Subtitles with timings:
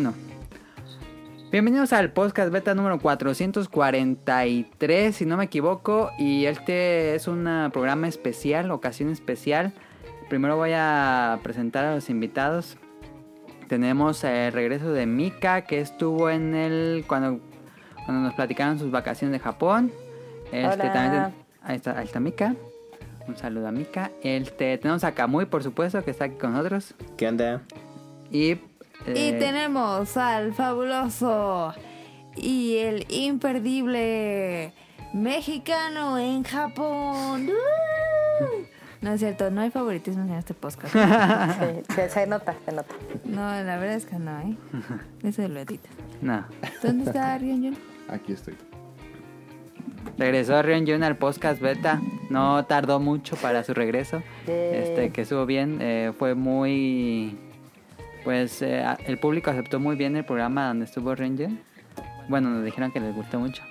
[0.00, 0.14] 1.
[1.52, 6.10] Bienvenidos al podcast beta número 443, si no me equivoco.
[6.18, 9.74] Y este es un programa especial, ocasión especial.
[10.30, 12.78] Primero voy a presentar a los invitados.
[13.68, 17.04] Tenemos el regreso de Mika, que estuvo en el.
[17.06, 17.40] cuando,
[18.06, 19.92] cuando nos platicaron sus vacaciones de Japón.
[20.46, 20.92] Este, Hola.
[20.92, 22.54] también ahí, está, ahí está Mika.
[23.28, 24.10] Un saludo a Mika.
[24.22, 26.94] Este, tenemos a Kamui, por supuesto, que está aquí con nosotros.
[27.18, 27.60] ¿Qué onda?
[28.30, 28.69] Y.
[29.06, 31.72] Y eh, tenemos al fabuloso
[32.36, 34.72] y el imperdible
[35.14, 37.48] mexicano en Japón.
[37.48, 38.44] ¡Uh!
[39.02, 40.94] No es cierto, no hay favoritismos en este podcast.
[41.88, 42.94] Sí, se, se nota, se nota.
[43.24, 44.54] No, la verdad es que no, ¿eh?
[45.26, 45.90] Eso lo editas.
[46.20, 46.44] No.
[46.82, 47.78] ¿Dónde está Ryunjun?
[48.10, 48.54] Aquí estoy.
[50.18, 51.98] Regresó Ryunjun al podcast beta.
[52.28, 54.22] No tardó mucho para su regreso.
[54.46, 55.78] Este, que estuvo bien.
[55.80, 57.38] eh, fue muy.
[58.24, 61.60] Pues eh, el público aceptó muy bien el programa donde estuvo Ryunjun.
[62.28, 63.62] Bueno, nos dijeron que les gustó mucho.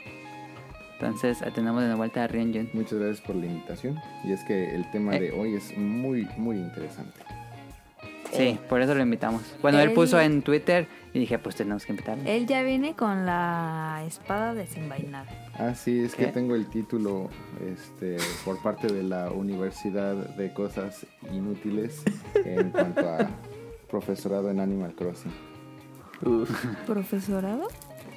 [0.94, 2.70] Entonces eh, tenemos de vuelta a Ryunjun.
[2.74, 4.00] Muchas gracias por la invitación.
[4.26, 5.20] Y es que el tema Eh.
[5.22, 7.20] de hoy es muy, muy interesante.
[8.32, 9.42] Sí, por eso lo invitamos.
[9.62, 12.24] Bueno, él Él- puso en Twitter y dije, pues tenemos que invitarlo.
[12.28, 15.26] Él ya viene con la espada desenvainada.
[15.58, 16.26] Ah, sí, es ¿Qué?
[16.28, 17.30] que tengo el título
[17.74, 22.04] este, por parte de la Universidad de Cosas Inútiles
[22.46, 23.30] en cuanto a
[23.90, 25.32] profesorado en Animal Crossing.
[26.86, 27.68] ¿Profesorado?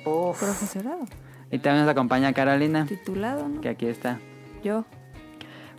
[0.04, 1.06] Uf, ¿Profesorado?
[1.50, 3.60] Y también nos acompaña Carolina, Titulado, ¿no?
[3.60, 4.18] que aquí está.
[4.64, 4.84] Yo.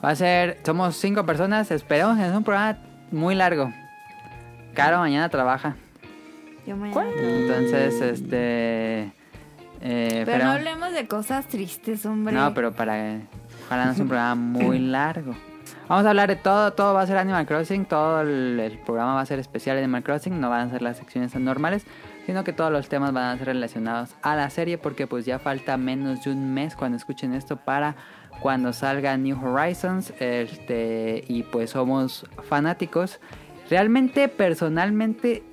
[0.04, 2.78] Va a ser, somos cinco personas, esperemos que es un programa
[3.12, 3.72] muy largo.
[4.74, 5.76] Caro mañana trabaja.
[6.68, 7.10] Yo mañana.
[7.18, 9.12] Entonces, este...
[9.82, 12.34] eh, Pero no hablemos de cosas tristes, hombre.
[12.34, 13.20] No, pero para...
[13.66, 15.36] Ojalá no sea un programa muy largo.
[15.94, 19.22] Vamos a hablar de todo, todo va a ser Animal Crossing, todo el, programa va
[19.22, 21.86] a ser especial Animal Crossing, no van a ser las secciones normales,
[22.26, 25.38] sino que todos los temas van a ser relacionados a la serie porque pues ya
[25.38, 27.96] falta menos de un mes cuando escuchen esto para
[28.40, 33.20] cuando salga New Horizons este y pues somos fanáticos.
[33.70, 35.44] Realmente personalmente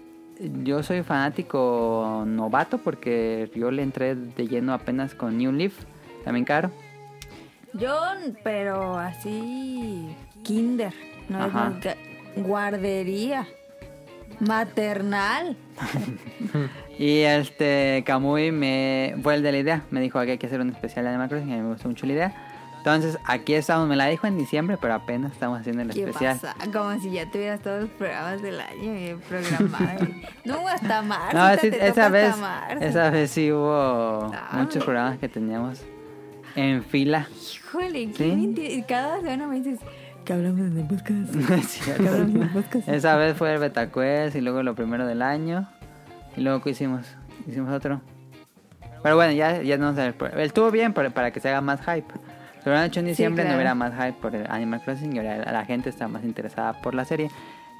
[0.62, 5.74] yo soy fanático novato porque yo le entré de lleno apenas con New Leaf,
[6.24, 6.70] también caro.
[7.74, 7.96] Yo,
[8.42, 10.16] pero así.
[10.42, 10.92] Kinder.
[11.28, 11.74] No es más
[12.36, 13.46] guardería.
[14.40, 15.56] Maternal.
[16.98, 20.60] Y este Kamui me fue el de la idea, me dijo que hay que hacer
[20.60, 22.34] un especial de Animal Crossing y a mí me gustó mucho la idea.
[22.76, 26.38] Entonces aquí estamos, me la dijo en diciembre, pero apenas estamos haciendo el ¿Qué especial.
[26.38, 26.54] pasa?
[26.70, 30.08] Como si ya tuvieras todos los programas del año programados.
[30.44, 31.38] no, hasta marzo.
[31.38, 32.34] No, sí, esa hasta vez,
[32.82, 34.50] esa vez sí hubo Ah.
[34.58, 35.80] muchos programas que teníamos
[36.54, 37.28] en fila.
[37.54, 38.84] Híjole, qué Sí.
[38.86, 39.78] Cada semana me dices
[40.30, 41.34] que hablamos en el podcast.
[41.50, 42.02] No cierto.
[42.04, 42.88] Que hablamos en el podcast.
[42.88, 45.68] Esa vez fue el BetaQuest y luego lo primero del año.
[46.36, 47.04] Y luego ¿qué hicimos?
[47.48, 48.00] Hicimos otro.
[49.02, 50.14] Pero bueno, ya, ya no sé.
[50.36, 52.06] Estuvo bien para, para que se haga más hype.
[52.12, 53.56] Si lo hubieran hecho en diciembre no claro.
[53.56, 56.94] hubiera más hype por el Animal Crossing y ahora la gente está más interesada por
[56.94, 57.28] la serie.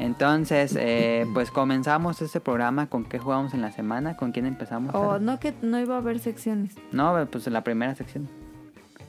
[0.01, 4.93] Entonces, eh, pues comenzamos este programa con qué jugamos en la semana, con quién empezamos.
[4.95, 6.75] Oh, no que no iba a haber secciones.
[6.91, 8.29] No, pues la primera sección.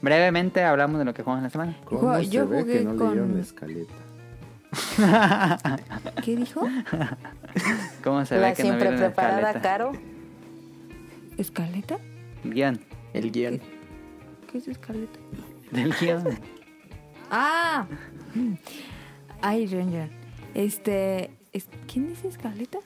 [0.01, 1.78] Brevemente hablamos de lo que jugamos en la semana.
[1.85, 3.94] ¿Cómo Ju- se yo ve jugué que no con- leyeron la escaleta?
[6.23, 6.62] ¿Qué dijo?
[8.03, 9.61] ¿Cómo se la ve que no siempre vieron la preparada, escaleta?
[9.61, 9.91] Caro.
[11.38, 11.97] ¿Escaleta?
[12.44, 12.79] Guión.
[13.13, 13.59] el guion.
[14.51, 15.19] ¿Qué es escaleta?
[15.72, 16.23] Del guion.
[17.31, 17.85] ¡Ah!
[19.41, 20.09] Ay, Ron, Ron.
[20.53, 21.31] Este.
[21.53, 22.79] es- ¿Quién dice escaleta?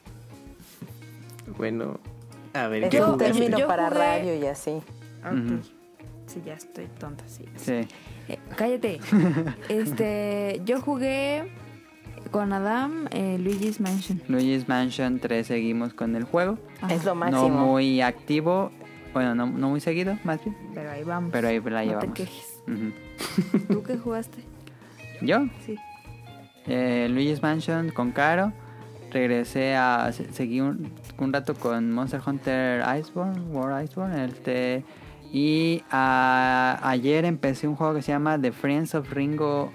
[1.57, 1.99] Bueno,
[2.53, 3.33] a ver Es qué Yo- un jugaste?
[3.33, 4.71] término yo para jugué- radio y así.
[4.71, 5.59] Ujú.
[6.43, 7.45] Ya estoy tonta, sí.
[7.55, 7.73] Sí.
[8.27, 8.99] Eh, cállate.
[9.69, 11.43] este, yo jugué
[12.31, 14.21] con Adam eh, Luigi's Mansion.
[14.27, 16.57] Luigi's Mansion 3 seguimos con el juego.
[16.81, 17.47] Ajá, Es lo máximo.
[17.49, 18.71] No muy activo,
[19.13, 20.55] bueno, no, no muy seguido, más bien.
[20.73, 21.31] Pero ahí vamos.
[21.31, 22.15] Pero ahí la no te llevamos.
[22.15, 22.63] quejes.
[23.69, 24.43] ¿Tú qué jugaste?
[25.21, 25.75] Yo, Sí.
[26.67, 28.51] eh, Luigi's Mansion con Caro.
[29.11, 30.11] Regresé a.
[30.11, 34.25] se- Seguí un, un rato con Monster Hunter Iceborne, War Iceborne.
[34.25, 34.83] Este,
[35.35, 39.69] y a- ayer empecé un juego que se llama The Friends of Ringo.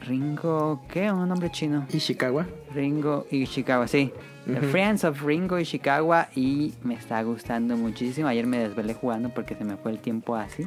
[0.00, 0.82] Ringo.
[0.88, 1.10] ¿Qué?
[1.12, 1.86] Un nombre chino.
[1.92, 2.46] Ishikawa.
[2.74, 4.12] Ringo Ishikawa, sí.
[4.46, 4.60] The.
[4.60, 8.28] Friends of Ringo Ishikawa y me está gustando muchísimo.
[8.28, 10.66] Ayer me desvelé jugando porque se me fue el tiempo así.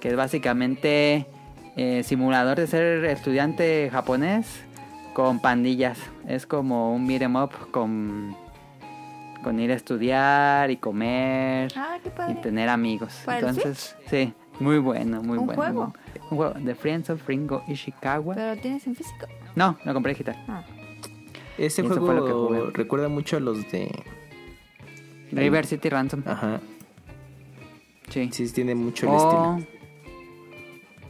[0.00, 1.26] Que es básicamente
[1.76, 4.46] eh, simulador de ser estudiante japonés
[5.12, 5.98] con pandillas.
[6.26, 8.34] Es como un beat'em up con,
[9.46, 13.22] con ir a estudiar y comer Ah, qué y tener amigos.
[13.24, 15.62] ¿Para el Entonces, sí, muy bueno, muy ¿Un bueno.
[15.62, 15.92] juego?
[16.32, 16.54] Un juego.
[16.64, 18.34] The Friends of Ringo Ishikawa.
[18.34, 19.28] ¿Pero lo tienes en físico?
[19.54, 20.34] No, lo compré digital.
[20.48, 20.64] Ah.
[21.58, 22.70] Ese juego fue lo que jugué.
[22.72, 23.88] recuerda mucho a los de
[25.30, 26.24] River City Ransom.
[26.26, 26.60] Ajá.
[28.08, 28.28] Sí.
[28.32, 29.16] Sí, tiene mucho el O,
[29.58, 29.76] estilo.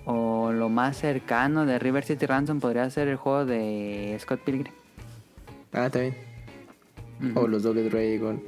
[0.04, 4.74] o lo más cercano de River City Ransom podría ser el juego de Scott Pilgrim.
[5.72, 6.25] Ah, también.
[7.34, 8.42] O los Double Dragon.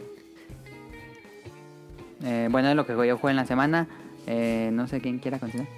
[2.25, 3.87] Eh, bueno, es lo que yo jugué en la semana.
[4.27, 5.69] Eh, no sé quién quiera continuar.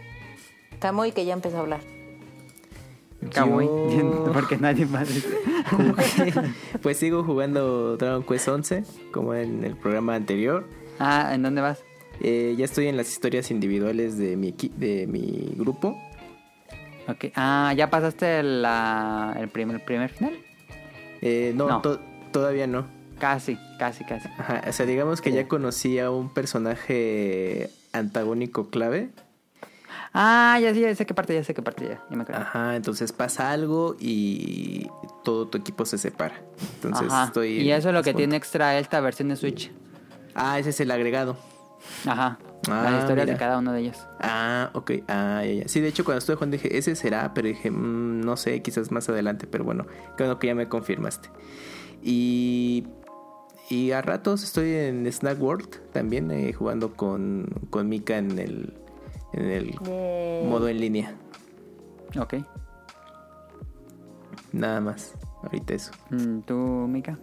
[0.78, 1.80] Camuy que ya empezó a hablar.
[3.34, 5.28] Kamui, Yo- porque nadie más dice.
[6.82, 10.66] pues sigo jugando Dragon Quest 11, como en el programa anterior.
[10.98, 11.82] Ah, ¿en dónde vas?
[12.22, 15.98] Eh, ya estoy en las historias individuales de mi, equi- de mi grupo.
[17.08, 17.26] Ok.
[17.34, 20.38] Ah, ¿ya pasaste la, el, primer, el primer final?
[21.20, 21.80] Eh, no, No.
[21.82, 22.00] to-
[22.32, 22.86] todavía no.
[23.18, 24.28] Casi, casi, casi.
[24.38, 29.10] Ajá, o sea, digamos que ya conocí a un personaje antagónico clave.
[30.12, 32.40] Ah, ya sí, ya sé qué parte, ya sé qué parte, ya, ya me acuerdo.
[32.42, 34.88] Ajá, entonces pasa algo y
[35.22, 36.34] todo tu equipo se separa.
[36.76, 37.24] Entonces Ajá.
[37.26, 37.60] estoy.
[37.60, 38.18] Y eso es lo que punto.
[38.18, 39.70] tiene extra esta versión de Switch.
[40.34, 41.36] Ah, ese es el agregado.
[42.06, 42.38] Ajá.
[42.68, 43.34] Ah, Las historias mira.
[43.34, 43.98] de cada uno de ellos.
[44.20, 44.90] Ah, ok.
[45.08, 45.68] Ah, ya, ya.
[45.68, 48.90] Sí, de hecho, cuando estuve jugando dije, ese será, pero dije, mm, no sé, quizás
[48.90, 49.86] más adelante, pero bueno,
[50.16, 51.28] qué bueno que ya me confirmaste.
[52.02, 52.86] Y.
[53.68, 58.74] Y a ratos estoy en Snack World también, eh, jugando con, con Mika en el,
[59.32, 59.74] en el
[60.48, 61.14] modo en línea.
[62.18, 62.34] Ok.
[64.52, 65.14] Nada más.
[65.44, 65.92] Ahorita eso.
[66.10, 67.16] Mm, ¿Tú, Mika?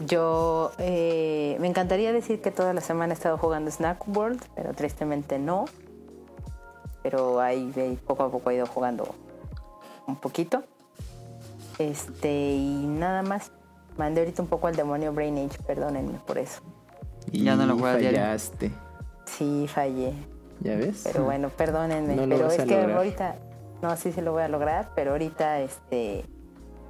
[0.00, 4.72] Yo eh, me encantaría decir que toda la semana he estado jugando Snack World, pero
[4.72, 5.66] tristemente no.
[7.02, 9.14] Pero ahí ahí poco a poco he ido jugando
[10.06, 10.64] un poquito.
[11.78, 13.52] Este, y nada más.
[13.96, 16.60] Mandé ahorita un poco al demonio Brain Age, perdónenme por eso.
[17.30, 18.20] Y Ya no lo juegas diario.
[18.20, 18.70] fallaste.
[19.26, 20.12] Sí, fallé.
[20.60, 21.02] ¿Ya ves?
[21.04, 22.14] Pero bueno, perdónenme.
[22.16, 22.96] No lo pero vas es a que lograr.
[22.98, 23.36] ahorita,
[23.82, 26.24] no, sí se lo voy a lograr, pero ahorita este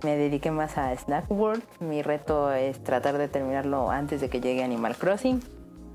[0.03, 1.63] me dediqué más a Snack World.
[1.81, 5.41] Mi reto es tratar de terminarlo antes de que llegue Animal Crossing.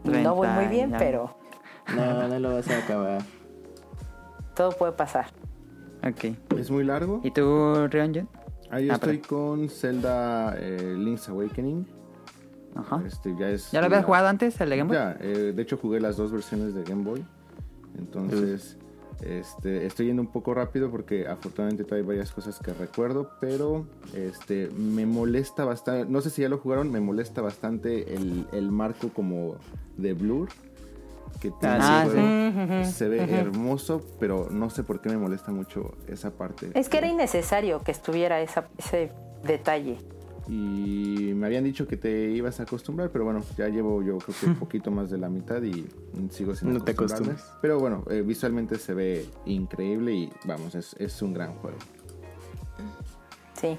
[0.04, 1.36] No voy muy bien, 30 pero
[1.96, 3.22] No, no lo vas a acabar.
[4.56, 5.28] todo puede pasar.
[6.08, 6.36] Ok.
[6.58, 7.20] Es muy largo.
[7.24, 8.28] ¿Y tú, Rionjun?
[8.72, 11.86] Ah, yo Ah, estoy con Zelda eh, Link's Awakening.
[12.76, 13.02] Ajá.
[13.06, 14.98] Este, ya, es ¿Ya lo habías jugado antes, el de Game Boy?
[14.98, 17.26] Ya, eh, de hecho jugué las dos versiones de Game Boy.
[17.98, 18.78] Entonces,
[19.22, 23.86] este, estoy yendo un poco rápido porque afortunadamente todavía hay varias cosas que recuerdo, pero
[24.14, 28.72] este, me molesta bastante, no sé si ya lo jugaron, me molesta bastante el, el
[28.72, 29.56] marco como
[29.98, 30.50] de Blur.
[31.40, 32.18] Que tiene Ah, el sí.
[32.18, 32.86] juego.
[32.92, 36.70] Se ve hermoso, pero no sé por qué me molesta mucho esa parte.
[36.74, 39.12] Es que era innecesario que estuviera esa, ese
[39.44, 39.98] detalle.
[40.48, 44.36] Y me habían dicho que te ibas a acostumbrar, pero bueno, ya llevo yo creo
[44.40, 45.88] que un poquito más de la mitad y
[46.32, 47.54] sigo sin No te acostumbras.
[47.62, 51.78] Pero bueno, eh, visualmente se ve increíble y vamos, es, es un gran juego.
[53.54, 53.78] Sí.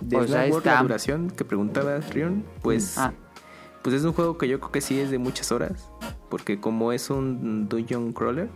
[0.00, 0.74] De Pues está.
[0.76, 3.12] la duración que preguntabas, Rion, pues, Ah,
[3.86, 5.88] pues es un juego que yo creo que sí es de muchas horas.
[6.28, 8.48] Porque como es un dungeon crawler,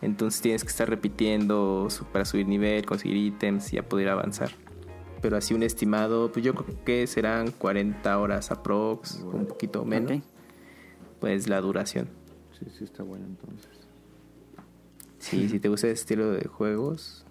[0.00, 4.50] entonces tienes que estar repitiendo para subir nivel, conseguir ítems y ya poder avanzar.
[5.20, 10.22] Pero así un estimado, pues yo creo que serán 40 horas aprox, un poquito menos.
[11.20, 12.08] Pues la duración.
[12.58, 13.68] Sí, sí está bueno entonces.
[15.18, 17.26] Sí, si te gusta ese estilo de juegos,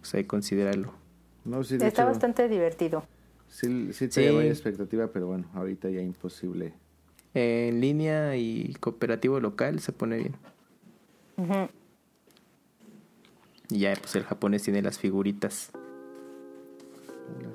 [0.00, 0.94] pues hay que considerarlo.
[1.44, 3.04] No, sí, Está hecho, bastante divertido.
[3.48, 4.34] Sí, sí tenía Sí.
[4.34, 6.72] buena expectativa, pero bueno, ahorita ya imposible.
[7.34, 10.34] En línea y cooperativo local se pone bien.
[11.36, 11.68] Ujú.
[13.70, 15.70] Y ya, pues el japonés tiene las figuritas.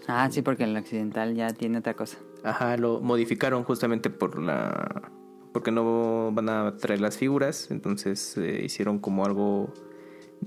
[0.08, 2.18] Ah, sí, porque el occidental ya tiene otra cosa.
[2.44, 5.10] Ajá, lo modificaron justamente por la...
[5.54, 9.74] Porque no van a traer las figuras, entonces eh, hicieron como algo...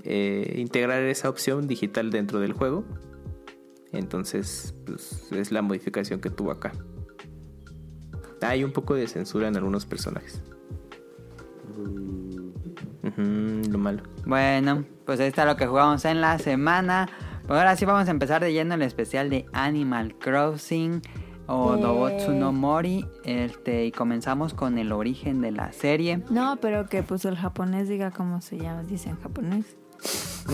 [0.03, 2.85] eh, integrar esa opción digital dentro del juego.
[3.91, 6.71] Entonces, pues es la modificación que tuvo acá.
[8.41, 10.41] Hay un poco de censura en algunos personajes.
[13.17, 14.03] Lo malo.
[14.25, 17.09] Bueno, pues ahí está lo que jugamos en la semana.
[17.47, 21.01] Pues ahora sí vamos a empezar de lleno el especial de Animal Crossing
[21.47, 21.77] o.
[21.77, 23.05] Dobotsu no Mori.
[23.23, 26.23] Este, y comenzamos con el origen de la serie.
[26.29, 29.77] No, pero que pues el japonés diga cómo se llama, dice en japonés.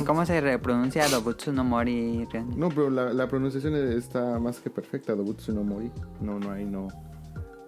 [0.05, 2.25] ¿Cómo se repronuncia Dobutsu no Mori?
[2.31, 2.49] Ren?
[2.57, 5.13] No, pero la, la pronunciación está más que perfecta.
[5.15, 5.91] Dobutsu no Mori.
[6.19, 6.87] No, no hay, no,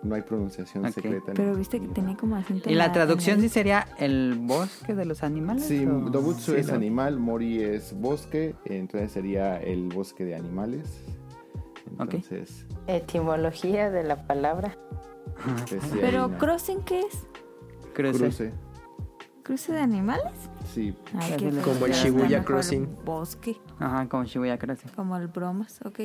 [0.02, 1.32] no hay pronunciación secreta.
[1.32, 2.68] ni- Pero viste que tenía como acento.
[2.70, 5.66] ¿Y en la traducción sí sería el bosque de los animales?
[5.66, 6.74] Sí, o- Dobutsu Sí, es ¿no?
[6.76, 10.88] animal, Mori es bosque, entonces sería el bosque de animales.
[12.00, 12.16] Ok.
[12.16, 14.76] Entonces, Etimología de la palabra.
[16.02, 17.28] Pero crossing qué es?
[17.94, 18.20] Cruce.
[18.20, 18.54] cruce.
[19.46, 20.34] ¿Cruce de animales?
[20.74, 20.96] Sí.
[21.64, 22.98] Como el Shibuya Crossing.
[23.06, 23.62] Bosque.
[23.78, 24.90] Ajá, como Shibuya Crossing.
[24.90, 26.00] Como el Bromas, ok.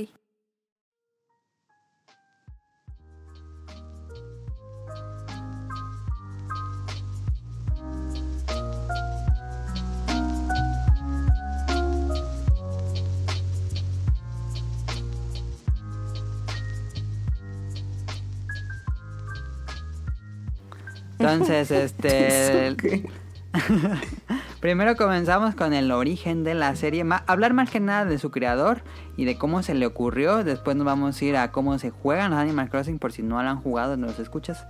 [21.19, 22.77] Entonces, este.
[24.61, 28.83] Primero comenzamos con el origen de la serie, hablar más que nada de su creador
[29.17, 30.45] y de cómo se le ocurrió.
[30.45, 33.43] Después nos vamos a ir a cómo se juegan los Animal Crossing por si no
[33.43, 34.67] lo han jugado, no los escuchas.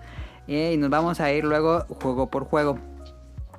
[0.49, 2.79] Eh, y nos vamos a ir luego juego por juego.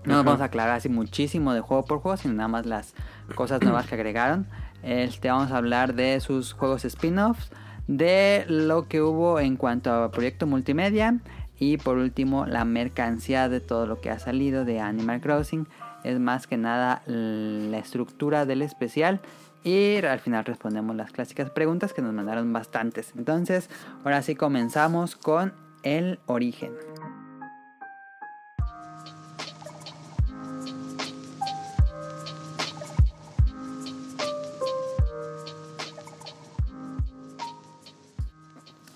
[0.03, 2.95] No nos vamos a aclarar así muchísimo de juego por juego, sino nada más las
[3.35, 4.47] cosas nuevas que agregaron.
[4.81, 7.51] Este, vamos a hablar de sus juegos spin-offs,
[7.87, 11.19] de lo que hubo en cuanto a proyecto multimedia
[11.61, 15.67] y por último la mercancía de todo lo que ha salido de Animal Crossing.
[16.03, 19.21] Es más que nada la estructura del especial
[19.63, 23.13] y al final respondemos las clásicas preguntas que nos mandaron bastantes.
[23.15, 23.69] Entonces,
[24.03, 25.53] ahora sí comenzamos con
[25.83, 26.71] el origen.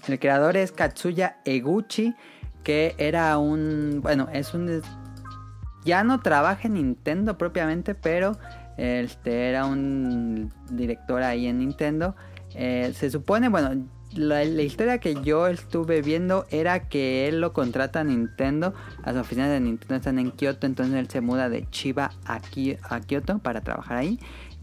[0.07, 2.15] El creador es Katsuya Eguchi,
[2.65, 4.81] que era un, bueno, es un
[5.85, 8.37] ya no trabaja en Nintendo propiamente, pero
[8.75, 12.15] este era un director ahí en Nintendo.
[12.55, 17.53] Eh, se supone, bueno, la, la historia que yo estuve viendo era que él lo
[17.53, 18.73] contrata a Nintendo,
[19.05, 22.77] las oficinas de Nintendo están en Kioto, entonces él se muda de Chiba a, Ki-
[22.89, 24.19] a Kioto para trabajar ahí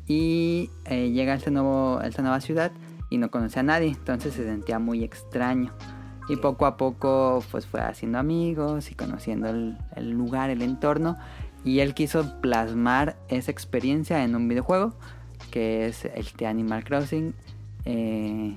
[0.09, 2.73] y eh, llega a, este nuevo, a esta nueva ciudad
[3.11, 5.73] y no conoce a nadie, entonces se sentía muy extraño.
[6.33, 11.17] Y poco a poco pues fue haciendo amigos y conociendo el, el lugar, el entorno.
[11.65, 14.95] Y él quiso plasmar esa experiencia en un videojuego,
[15.51, 17.35] que es el de Animal Crossing.
[17.85, 18.57] Eh,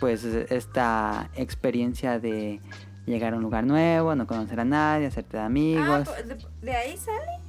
[0.00, 2.60] pues esta experiencia de
[3.06, 6.08] llegar a un lugar nuevo, no conocer a nadie, hacerte de Ah, amigos.
[6.26, 7.43] ¿de, de ahí sale?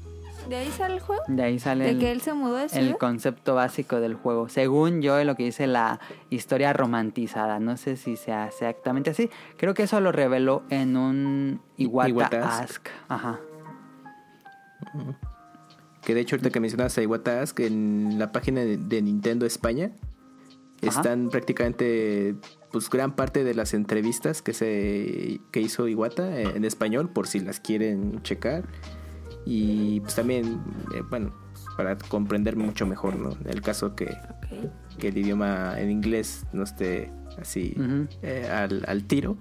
[0.47, 1.23] ¿De ahí sale el juego?
[1.27, 4.49] de ahí sale ¿De el, que él se mudó de el concepto básico del juego.
[4.49, 5.99] Según yo, lo que dice la
[6.29, 7.59] historia romantizada.
[7.59, 9.29] No sé si sea exactamente así.
[9.57, 12.61] Creo que eso lo reveló en un Iwata, Iwata Ask.
[12.61, 12.87] Ask.
[13.07, 13.39] Ajá.
[16.03, 19.91] Que de hecho, ahorita que mencionas a Iwata Ask, en la página de, Nintendo España
[20.81, 20.99] Ajá.
[20.99, 22.35] están prácticamente
[22.71, 27.39] pues gran parte de las entrevistas que se que hizo Iwata en español por si
[27.39, 28.65] las quieren checar
[29.45, 30.61] y pues también
[30.93, 31.33] eh, bueno
[31.77, 34.17] para comprender mucho mejor no en el caso que,
[34.97, 37.75] que el idioma en inglés no esté así
[38.21, 39.37] eh, al, al tiro.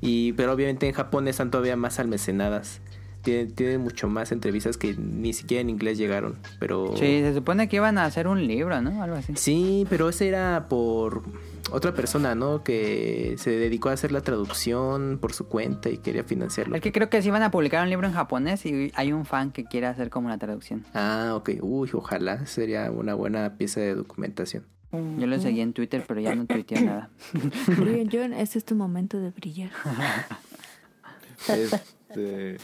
[0.00, 2.80] Y pero obviamente en Japón están todavía más almacenadas
[3.26, 7.68] tienen, tienen mucho más entrevistas que ni siquiera en inglés llegaron pero Sí, se supone
[7.68, 9.02] que iban a hacer un libro, ¿no?
[9.02, 9.32] Algo así.
[9.34, 11.24] Sí, pero ese era por
[11.72, 12.62] otra persona, ¿no?
[12.62, 16.76] Que se dedicó a hacer la traducción por su cuenta y quería financiarlo.
[16.76, 19.26] Es que creo que sí iban a publicar un libro en japonés y hay un
[19.26, 20.84] fan que quiere hacer como la traducción.
[20.94, 21.50] Ah, ok.
[21.60, 24.64] Uy, ojalá sería una buena pieza de documentación.
[25.18, 27.10] Yo lo seguí en Twitter, pero ya no tuiteé nada.
[28.10, 29.70] John, este es tu momento de brillar.
[31.48, 32.56] Este,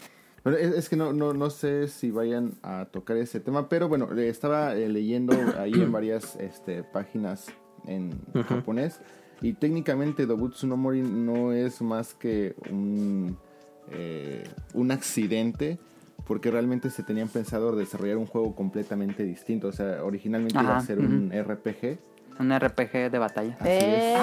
[0.45, 3.89] bueno, es, es que no, no, no sé si vayan a tocar ese tema, pero
[3.89, 7.47] bueno, le estaba eh, leyendo ahí en varias este, páginas
[7.87, 8.13] en
[8.49, 9.01] japonés
[9.41, 13.37] y técnicamente Dobutsu no Mori no es más que un,
[13.91, 14.45] eh,
[14.75, 15.79] un accidente
[16.27, 19.67] porque realmente se tenían pensado desarrollar un juego completamente distinto.
[19.69, 21.99] O sea, originalmente iba a Ajá, ser un RPG.
[22.39, 23.57] Un RPG de batalla.
[23.59, 24.15] Así Eh,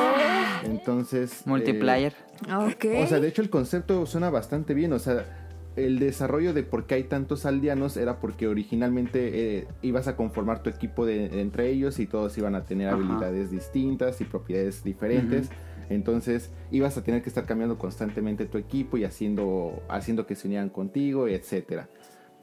[0.64, 0.70] es.
[0.70, 1.42] Entonces.
[1.42, 2.14] eh, Multiplayer.
[2.46, 2.86] Ok.
[3.04, 4.94] o sea, de hecho el concepto suena bastante bien.
[4.94, 5.49] O sea,
[5.86, 10.62] el desarrollo de por qué hay tantos aldeanos era porque originalmente eh, ibas a conformar
[10.64, 12.98] tu equipo de, entre ellos y todos iban a tener Ajá.
[12.98, 15.50] habilidades distintas y propiedades diferentes.
[15.90, 20.48] Entonces ibas a tener que estar cambiando constantemente tu equipo y haciendo, haciendo que se
[20.48, 21.90] unieran contigo, etcétera.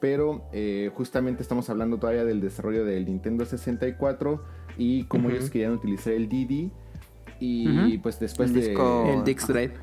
[0.00, 4.42] Pero eh, justamente estamos hablando todavía del desarrollo del Nintendo 64
[4.76, 6.70] y cómo ellos querían utilizar el Didi.
[7.38, 8.68] Y pues después El de...
[8.70, 9.74] disco- el Dix Drive.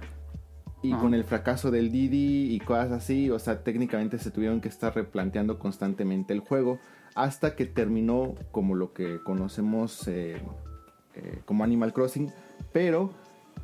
[0.84, 4.68] Y con el fracaso del Didi y cosas así, o sea, técnicamente se tuvieron que
[4.68, 6.80] estar replanteando constantemente el juego
[7.16, 10.42] hasta que terminó como lo que conocemos eh,
[11.16, 12.32] eh, como Animal Crossing.
[12.72, 13.12] Pero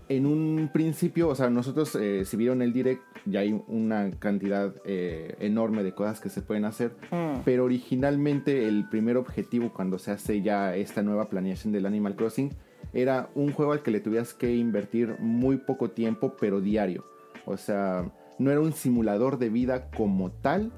[0.07, 4.73] en un principio, o sea, nosotros eh, si vieron el direct, ya hay una cantidad
[4.85, 6.91] eh, enorme de cosas que se pueden hacer.
[7.11, 12.15] mm, Pero originalmente el primer objetivo cuando se hace ya esta nueva planeación del Animal
[12.15, 12.51] Crossing
[12.93, 17.05] era un juego al que le tuvieras que invertir muy poco tiempo, pero diario.
[17.45, 20.71] O sea, no era un simulador de vida como tal,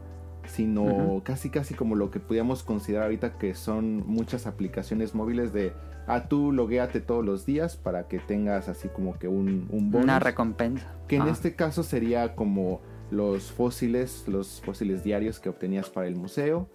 [0.45, 5.73] sino casi casi como lo que podíamos considerar ahorita que son muchas aplicaciones móviles de,
[6.07, 10.05] ah, tú loguéate todos los días para que tengas así como que un, un bonus.
[10.05, 10.93] Una recompensa.
[11.07, 16.15] Que en este caso sería como los fósiles, los fósiles diarios que obtenías para el
[16.15, 16.67] museo.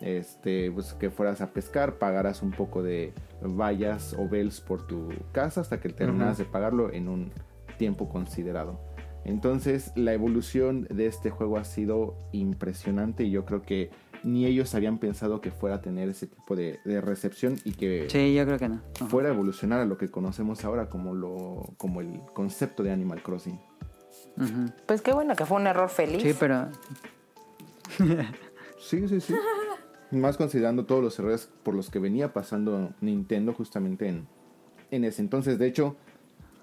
[0.00, 3.14] Este, pues que fueras a pescar, pagaras un poco de
[3.44, 7.30] vallas o bells por tu casa hasta que terminaras de pagarlo en un
[7.78, 8.80] tiempo considerado.
[9.24, 13.90] Entonces la evolución de este juego ha sido impresionante y yo creo que
[14.22, 18.06] ni ellos habían pensado que fuera a tener ese tipo de, de recepción y que
[18.10, 18.80] Sí, yo creo que no.
[18.96, 19.06] Ajá.
[19.06, 23.22] fuera a evolucionar a lo que conocemos ahora como, lo, como el concepto de Animal
[23.22, 23.60] Crossing.
[24.36, 24.72] Ujú.
[24.86, 26.22] Pues qué bueno que fue un error feliz.
[26.22, 26.68] Sí, pero
[28.78, 29.34] Sí, sí, sí.
[30.10, 34.26] Más considerando todos los errores por los que venía pasando Nintendo justamente en,
[34.90, 35.58] en ese entonces.
[35.58, 35.96] De hecho,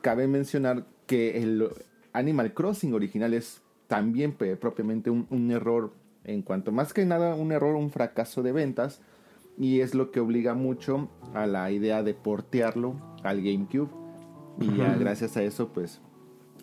[0.02, 1.68] cabe mencionar que el
[2.14, 5.94] Animal Crossing original es también propiamente un, un error
[6.24, 9.02] en cuanto, más que nada, un error, un fracaso de ventas.
[9.58, 13.90] Y es lo que obliga mucho a la idea de portearlo al GameCube.
[14.60, 16.02] Y ya gracias a eso, pues,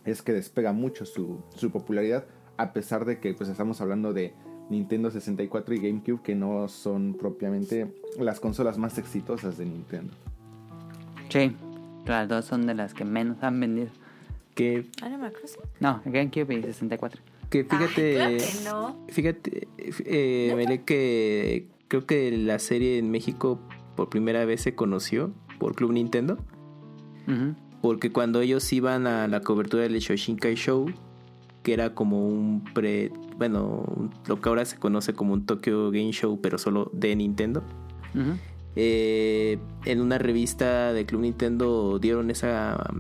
[0.05, 2.27] es que despega mucho su, su popularidad.
[2.57, 4.35] A pesar de que, pues, estamos hablando de
[4.71, 10.13] Nintendo 64 y GameCube, que no son propiamente las consolas más exitosas de Nintendo.
[11.29, 11.55] sí,
[12.07, 13.89] las dos son de las que menos han vendido.
[14.55, 15.61] Que, Animal Crossing.
[15.79, 17.23] No, GameCube y 64.
[17.51, 18.15] que fíjate.
[18.15, 18.97] Claro que no.
[19.09, 23.61] Fíjate, eh, Mele, que creo que la serie en México
[23.95, 26.39] por primera vez se conoció por Club Nintendo.
[27.83, 30.87] Porque cuando ellos iban a la cobertura del Shoshinkai Show,
[31.63, 33.13] que era como un pre.
[33.39, 37.63] Bueno, lo que ahora se conoce como un Tokyo Game Show, pero solo de Nintendo.
[38.77, 42.99] Eh, en una revista de Club Nintendo dieron esa mm,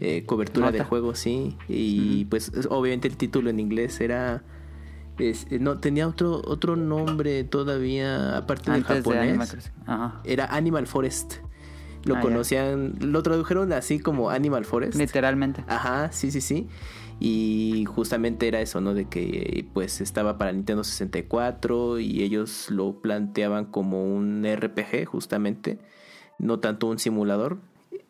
[0.00, 0.78] eh, cobertura Nota.
[0.78, 1.56] del juego, sí.
[1.68, 4.42] Y pues es- obviamente el título en inglés era.
[5.18, 9.72] es- eh, no, tenía otro, otro nombre todavía, aparte del Antes de Animal japonés.
[9.86, 10.20] Ajá.
[10.24, 11.34] Era Animal Forest.
[12.04, 12.22] Lo Ah, ya.
[12.22, 14.94] conocían, lo tradujeron así como Animal Forest.
[14.96, 15.64] Literalmente.
[15.66, 16.68] Ajá, sí, sí, sí.
[17.20, 18.94] Y justamente era eso, ¿no?
[18.94, 25.78] De que pues estaba para Nintendo 64 y ellos lo planteaban como un RPG, justamente,
[26.38, 27.58] no tanto un simulador.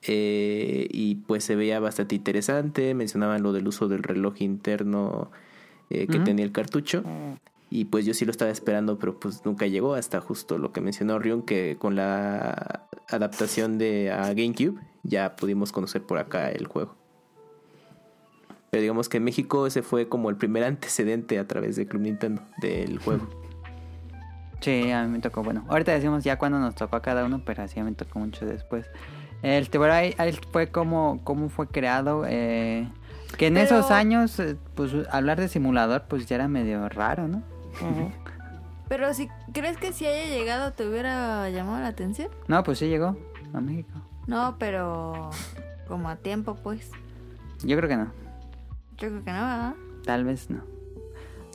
[0.02, 2.94] Eh, y pues se veía bastante interesante.
[2.94, 5.30] Mencionaban lo del uso del reloj interno
[5.90, 7.02] eh, que tenía el cartucho.
[7.70, 10.80] Y pues yo sí lo estaba esperando, pero pues nunca llegó hasta justo lo que
[10.80, 16.66] mencionó Ryun, que con la adaptación de a GameCube ya pudimos conocer por acá el
[16.66, 16.96] juego.
[18.70, 22.02] Pero digamos que en México ese fue como el primer antecedente a través de Club
[22.02, 23.26] Nintendo del juego.
[24.60, 25.42] Sí, a mí me tocó.
[25.42, 28.44] Bueno, ahorita decimos ya cuando nos tocó a cada uno, pero así me tocó mucho
[28.44, 28.86] después.
[29.42, 32.24] Ahí, ahí fue como, cómo fue creado.
[32.26, 32.88] eh,
[33.36, 37.28] que en Pero- esos años, eh, pues hablar de simulador, pues ya era medio raro,
[37.28, 37.42] ¿no?
[38.88, 42.28] Pero si crees que si haya llegado te hubiera llamado la atención.
[42.48, 43.16] No, pues sí llegó
[43.52, 44.00] a México.
[44.26, 45.30] No, pero
[45.86, 46.90] como a tiempo, pues.
[47.62, 48.10] Yo creo que no.
[48.98, 49.74] Yo creo que no, ¿verdad?
[50.04, 50.62] Tal vez no.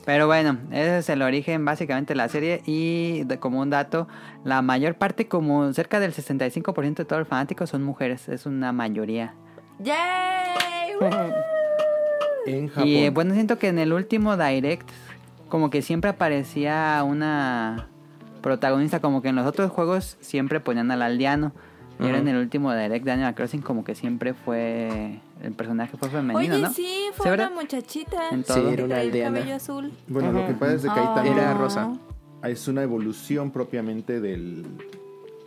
[0.06, 4.06] Pero bueno, ese es el origen básicamente de la serie y de- como un dato,
[4.44, 8.72] la mayor parte, como cerca del 65% de todos los fanáticos son mujeres, es una
[8.72, 9.34] mayoría.
[9.78, 9.94] ¡Yay!
[12.46, 12.86] En Japón.
[12.86, 14.86] Y bueno, siento que en el último Direct,
[15.48, 17.88] como que siempre aparecía una
[18.42, 21.52] protagonista, como que en los otros juegos siempre ponían al aldeano.
[22.00, 22.28] Y ahora Ujú.
[22.28, 25.20] en el último Direct de Animal Crossing, como que siempre fue.
[25.42, 26.68] El personaje fue femenino, Oye, ¿no?
[26.72, 27.52] sí, ¿Sí, fue verdad?
[27.52, 28.30] una muchachita.
[28.30, 29.38] En Sí, era una aldeana.
[29.38, 29.92] cabello azul.
[30.08, 31.14] Bueno, lo que pasa es que ahí Oh.
[31.14, 31.92] también Era rosa.
[32.42, 34.64] es una evolución propiamente del,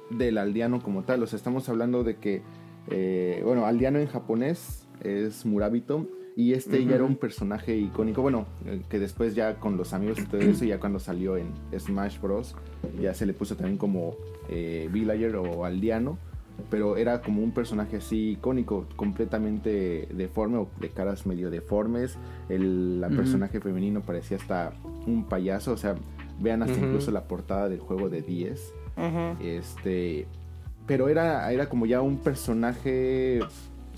[0.10, 1.22] del aldeano como tal.
[1.24, 2.42] O sea, estamos hablando de que,
[2.90, 6.08] eh, bueno, aldeano en japonés es Murabito.
[6.36, 10.20] Y este ya era un personaje icónico, bueno, eh, que después ya con los amigos
[10.20, 11.48] y todo eso, ya cuando salió en
[11.80, 12.56] Smash Bros,
[13.02, 14.14] ya se le puso también como
[14.48, 16.20] eh, Villager o aldeano,
[16.70, 22.17] pero era como un personaje así icónico, completamente deforme o de caras medio deformes.
[22.50, 24.74] El la personaje femenino parecía hasta
[25.06, 25.96] un payaso, o sea,
[26.39, 28.74] vean hasta incluso la portada del juego de 10.
[28.98, 29.43] Ujú.
[29.43, 30.28] Este,
[30.86, 33.39] pero era, era como ya un personaje,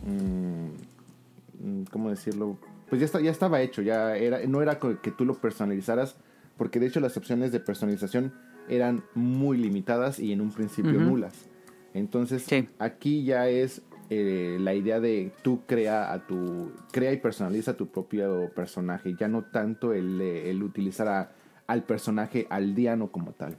[0.06, 2.58] mm, ¿cómo decirlo?
[2.90, 6.18] Pues ya, está, ya estaba hecho, ya era, no era que tú lo personalizaras,
[6.58, 8.34] porque de hecho las opciones de personalización
[8.68, 11.49] eran muy limitadas y en un principio nulas.
[11.94, 12.70] Entonces Sí.
[12.80, 17.88] aquí ya es eh, la idea de tú crea a tu crea y personaliza tu
[17.90, 21.32] propio personaje, ya no tanto el, eh, el utilizar a-
[21.68, 23.56] al personaje aldeano como tal.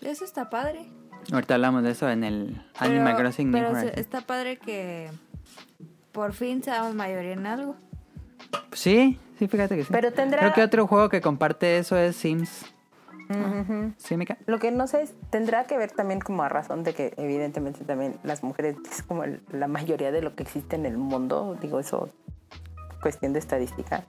[0.00, 0.86] Eso está padre.
[1.32, 5.08] Ahorita hablamos de eso en el Pero- Animal Crossing New Pero está padre que
[6.12, 7.76] por fin seamos mayoría en algo.
[8.72, 9.88] Sí, sí, fíjate que sí.
[9.92, 12.66] Pero tendrá- Creo que otro juego que comparte eso es Sims.
[14.46, 17.84] Lo que no sé es, tendrá que ver también como a razón de que evidentemente
[17.84, 21.56] también las mujeres es como el- la mayoría de lo que existe en el mundo,
[21.60, 22.10] digo eso,
[23.00, 24.04] cuestión de estadística.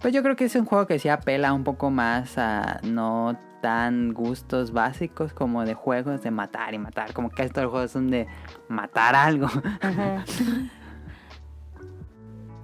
[0.00, 3.36] Pues yo creo que es un juego que sí apela un poco más a no
[3.60, 7.12] tan gustos básicos como de juegos de matar y matar.
[7.12, 8.26] Como que estos juegos son de
[8.68, 9.48] matar algo.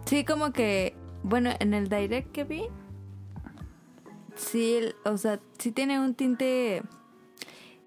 [0.06, 0.94] Sí, como que,
[1.24, 2.68] bueno, en el direct que vi,
[4.36, 6.82] sí, el- o sea, sí tiene un tinte...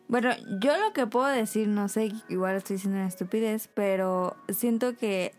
[0.07, 4.95] Bueno, yo lo que puedo decir, no sé, igual estoy diciendo una estupidez, pero siento
[4.97, 5.33] que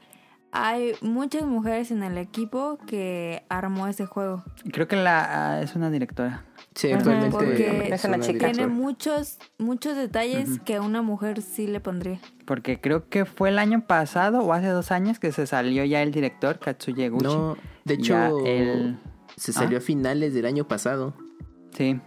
[0.52, 4.44] hay muchas mujeres en el equipo que armó ese juego.
[4.72, 6.44] Creo que la ah, es una directora.
[6.74, 8.46] Sí, actualmente porque Es una chica.
[8.46, 12.20] Tiene muchos, muchos detalles que una mujer sí le pondría.
[12.44, 16.00] Porque creo que fue el año pasado o hace dos años que se salió ya
[16.02, 17.24] el director Katsuya Eguchi.
[17.24, 18.98] No, de hecho, Ya el-
[19.40, 19.81] se salió ¿Ah?
[19.81, 21.14] a finales del año pasado.
[21.72, 22.00] Sí,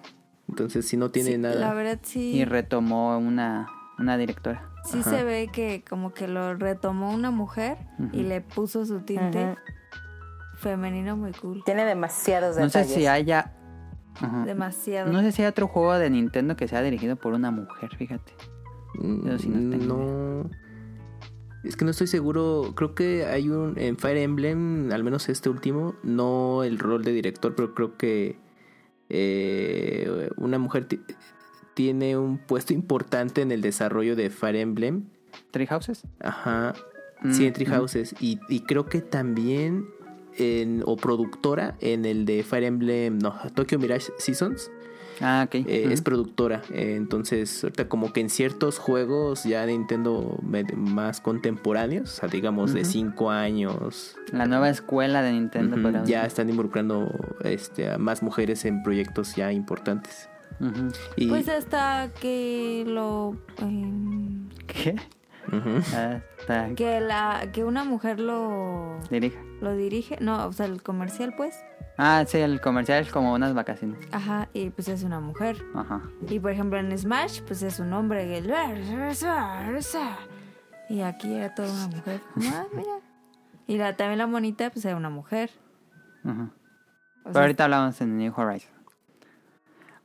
[0.48, 1.56] Entonces, sí, no tiene Sí, nada.
[1.56, 2.34] La verdad sí.
[2.36, 3.67] y retomó una,
[3.98, 4.69] una directora.
[4.86, 5.10] Sí Ajá.
[5.10, 7.78] se ve que como que lo retomó una mujer
[8.12, 9.56] y le puso su tinte
[10.58, 11.63] femenino muy cool.
[11.65, 12.93] Tiene demasiados No sé detalles.
[12.98, 13.54] si haya...
[14.15, 14.46] Ajá.
[14.46, 15.12] Demasiado.
[15.12, 18.32] No sé si hay otro juego de Nintendo que sea dirigido por una mujer, fíjate.
[19.02, 20.50] Yo sí no tengo no.
[21.63, 22.73] Es que no estoy seguro.
[22.76, 23.78] Creo que hay un.
[23.80, 28.36] En Fire Emblem, al menos este último, no el rol de director, pero creo que
[29.10, 30.99] eh, una mujer ti-
[31.73, 35.06] tiene un puesto importante en el desarrollo de Fire Emblem.
[35.52, 36.04] ¿Three Houses?
[36.19, 36.73] Ajá.
[37.21, 37.71] Mm, sí, en Tree mm.
[37.71, 38.15] Houses.
[38.19, 39.88] Y, y creo que también.
[40.39, 44.71] En, o productora en el de Fire Emblem, no, Tokyo Mirage Seasons.
[45.21, 45.56] Ah, ok.
[45.56, 50.38] Eh, Es productora, eh, entonces ahorita como que en ciertos juegos ya Nintendo
[50.76, 52.89] más contemporáneos, o sea, digamos de Ujú.
[52.89, 55.76] 5 años, La nueva escuela de Nintendo.
[55.82, 57.10] podríamos ya están involucrando
[57.43, 60.30] este, a más mujeres en proyectos ya importantes.
[61.17, 64.95] Y, Pues hasta que lo em, ¿Qué?
[65.52, 69.39] Hasta que la que una mujer lo dirija.
[69.63, 71.56] Lo dirige, no, o sea, el comercial pues.
[71.97, 73.99] Ah, sí, el comercial es como unas vacaciones.
[74.12, 75.58] Ajá, y pues es una mujer.
[75.76, 76.02] Ajá.
[76.30, 78.52] Y por ejemplo en Smash pues es un hombre el-
[80.89, 82.21] y aquí era toda una mujer.
[82.54, 82.99] Ah, mira.
[83.65, 85.49] Y la, también la monita pues era una mujer.
[86.26, 86.30] O
[87.23, 88.71] Pero sea, ahorita hablamos en New Horizon.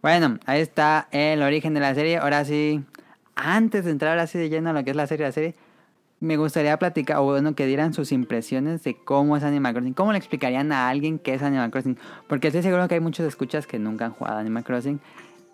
[0.00, 2.18] Bueno, ahí está el origen de la serie.
[2.18, 2.84] Ahora sí,
[3.34, 5.54] antes de entrar así de lleno a lo que es la serie, la serie,
[6.20, 9.94] me gustaría platicar, o bueno, que dieran sus impresiones de cómo es Animal Crossing.
[9.94, 11.96] ¿Cómo le explicarían a alguien qué es Animal Crossing?
[12.26, 15.00] Porque estoy seguro que hay muchos escuchas que nunca han jugado Animal Crossing.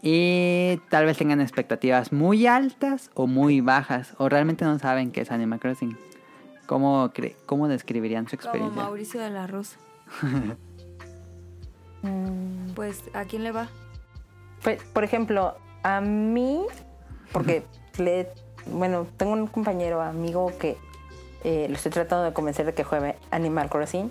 [0.01, 4.15] Y tal vez tengan expectativas muy altas o muy bajas.
[4.19, 5.97] O realmente no saben qué es Animal Crossing.
[6.67, 8.83] ¿Cómo, cre- cómo describirían su como experiencia?
[8.83, 9.77] Mauricio de la Rosa.
[12.03, 13.69] Mm, Pues, ¿a quién le va?
[14.63, 16.61] Pues, por ejemplo, a mí,
[17.33, 17.63] porque
[17.99, 18.29] le,
[18.67, 20.77] bueno, tengo un compañero amigo que
[21.45, 24.11] eh, lo estoy tratando de convencer de que juegue Animal Crossing.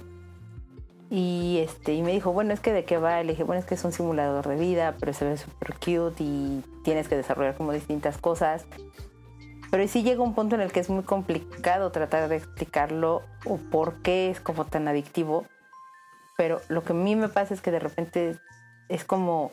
[1.09, 3.21] Y este, y me dijo, bueno, es que de qué va.
[3.21, 6.23] Le dije, bueno, es que es un simulador de vida, pero se ve súper cute
[6.23, 8.65] y tienes que desarrollar como distintas cosas.
[9.69, 13.57] Pero sí llega un punto en el que es muy complicado tratar de explicarlo o
[13.57, 15.45] por qué es como tan adictivo.
[16.37, 18.37] Pero lo que a mí me pasa es que de repente
[18.89, 19.51] es como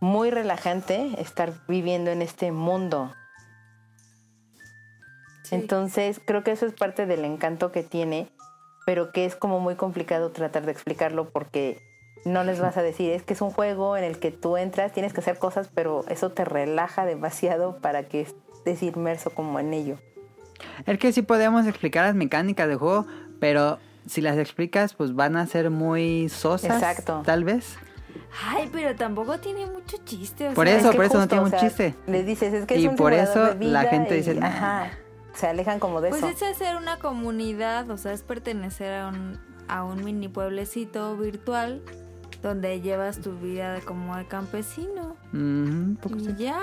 [0.00, 3.12] muy relajante estar viviendo en este mundo.
[5.52, 5.56] Sí.
[5.60, 8.28] Entonces, creo que eso es parte del encanto que tiene,
[8.86, 11.80] pero que es como muy complicado tratar de explicarlo porque
[12.24, 14.92] no les vas a decir, es que es un juego en el que tú entras,
[14.92, 19.72] tienes que hacer cosas, pero eso te relaja demasiado para que estés inmerso como en
[19.74, 19.98] ello.
[20.86, 23.06] Es que sí podemos explicar las mecánicas del juego,
[23.40, 26.74] pero si las explicas, pues van a ser muy sosas.
[26.80, 27.22] Exacto.
[27.24, 27.76] Tal vez.
[28.46, 30.48] Ay, pero tampoco tiene mucho chiste.
[30.48, 31.94] o Por sea, eso, que por eso no tiene o un sea, chiste.
[32.06, 34.38] Les dices, es que es Y un por eso de la vida gente y- dice,
[34.40, 34.90] ajá,
[35.34, 36.30] se alejan como de Pues eso.
[36.32, 41.82] es hacer una comunidad, o sea, es pertenecer a un, a un mini pueblecito virtual
[42.42, 45.16] donde llevas tu vida de como de campesino.
[45.32, 46.30] Ujú, un poco sí.
[46.38, 46.60] Y ya.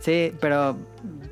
[0.00, 0.76] Sí, pero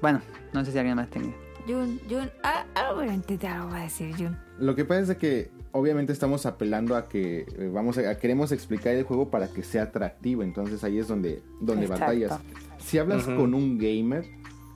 [0.02, 0.20] bueno,
[0.52, 1.32] no sé si alguien más tenga.
[1.66, 4.36] Jun, Jun, ah, obviamente te lo voy a decir, Jun.
[4.58, 8.52] Lo que pasa es que obviamente estamos apelando a que eh, vamos a, a- queremos
[8.52, 12.04] explicar el juego para que sea atractivo, entonces ahí es donde donde Exacto.
[12.06, 12.40] batallas.
[12.78, 14.24] Si hablas con un gamer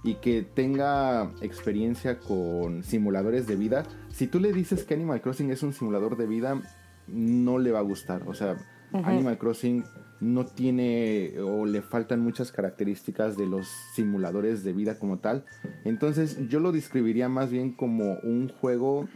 [0.03, 5.51] y que tenga experiencia con simuladores de vida, si tú le dices que Animal Crossing
[5.51, 6.61] es un simulador de vida,
[7.07, 8.23] no le va a gustar.
[8.27, 8.57] O sea.
[8.93, 9.85] Animal Crossing
[10.21, 15.45] no tiene o le faltan muchas características de los simuladores de vida como tal.
[15.85, 19.09] Entonces yo lo describiría más bien como un juego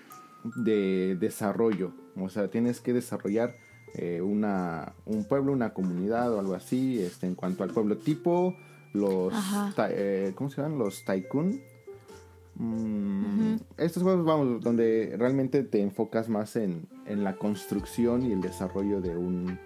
[0.56, 1.92] de desarrollo.
[2.16, 3.56] O sea, tienes que desarrollar
[3.94, 7.00] eh, una, un pueblo, una comunidad o algo así.
[7.00, 8.56] Este, en cuanto al pueblo tipo,
[8.94, 9.34] los...
[9.90, 10.78] Eh, ¿Cómo se llaman?
[10.78, 11.60] Los tycoon.
[12.56, 13.56] Mm.
[13.76, 19.00] Estos juegos, vamos, donde realmente te enfocas más en, en la construcción y el desarrollo
[19.00, 19.58] de un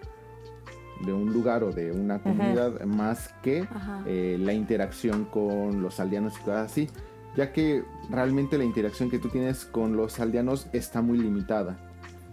[1.05, 3.67] de un lugar o de una comunidad más que
[4.05, 6.89] eh, la interacción con los aldeanos y cosas así,
[7.35, 11.77] ya que realmente la interacción que tú tienes con los aldeanos está muy limitada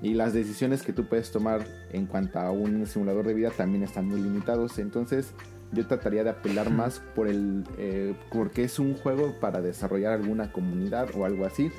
[0.02, 3.82] y las decisiones que tú puedes tomar en cuanto a un simulador de vida también
[3.82, 5.32] están muy limitados, entonces
[5.72, 10.52] yo trataría de apelar más por el eh, porque es un juego para desarrollar alguna
[10.52, 11.70] comunidad o algo así,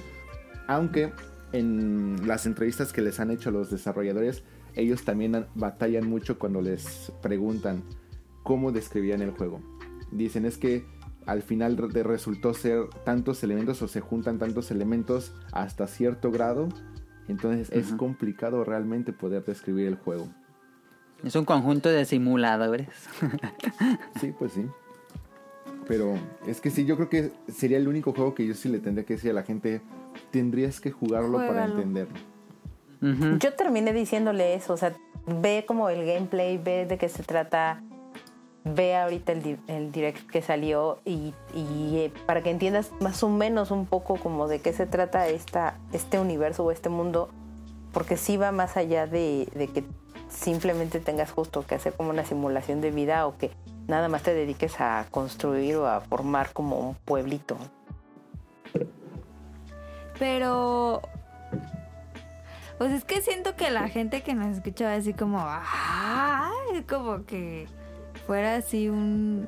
[0.67, 1.11] aunque
[1.53, 4.43] en las entrevistas que les han hecho a los desarrolladores
[4.75, 7.83] ellos también batallan mucho cuando les preguntan
[8.43, 9.61] cómo describían el juego.
[10.11, 10.85] Dicen es que
[11.25, 16.69] al final re- resultó ser tantos elementos o se juntan tantos elementos hasta cierto grado.
[17.27, 20.29] Entonces es complicado realmente poder describir el juego.
[21.23, 22.87] Es un conjunto de simuladores.
[24.19, 24.65] Sí, pues sí.
[25.87, 28.79] Pero es que sí, yo creo que sería el único juego que yo sí le
[28.79, 29.81] tendría que decir a la gente,
[30.31, 32.15] tendrías que jugarlo para entenderlo.
[33.39, 34.93] Yo terminé diciéndole eso, o sea,
[35.25, 37.81] ve como el gameplay, ve de qué se trata,
[38.65, 43.23] ve ahorita el, di- el direct que salió y, y, eh, para que entiendas más
[43.23, 47.29] o menos un poco como de qué se trata esta, este universo o este mundo,
[47.93, 49.83] porque sí va más allá de, de que
[50.29, 53.51] simplemente tengas justo que hacer como una simulación de vida o que
[53.87, 57.57] nada más te dediques a construir o a formar como un pueblito.
[60.19, 61.01] Pero.
[62.77, 65.39] Pues es que siento que la gente que nos escucha va a decir como.
[65.41, 66.83] ¡Ay!
[66.87, 67.67] Como que
[68.25, 69.47] fuera así un.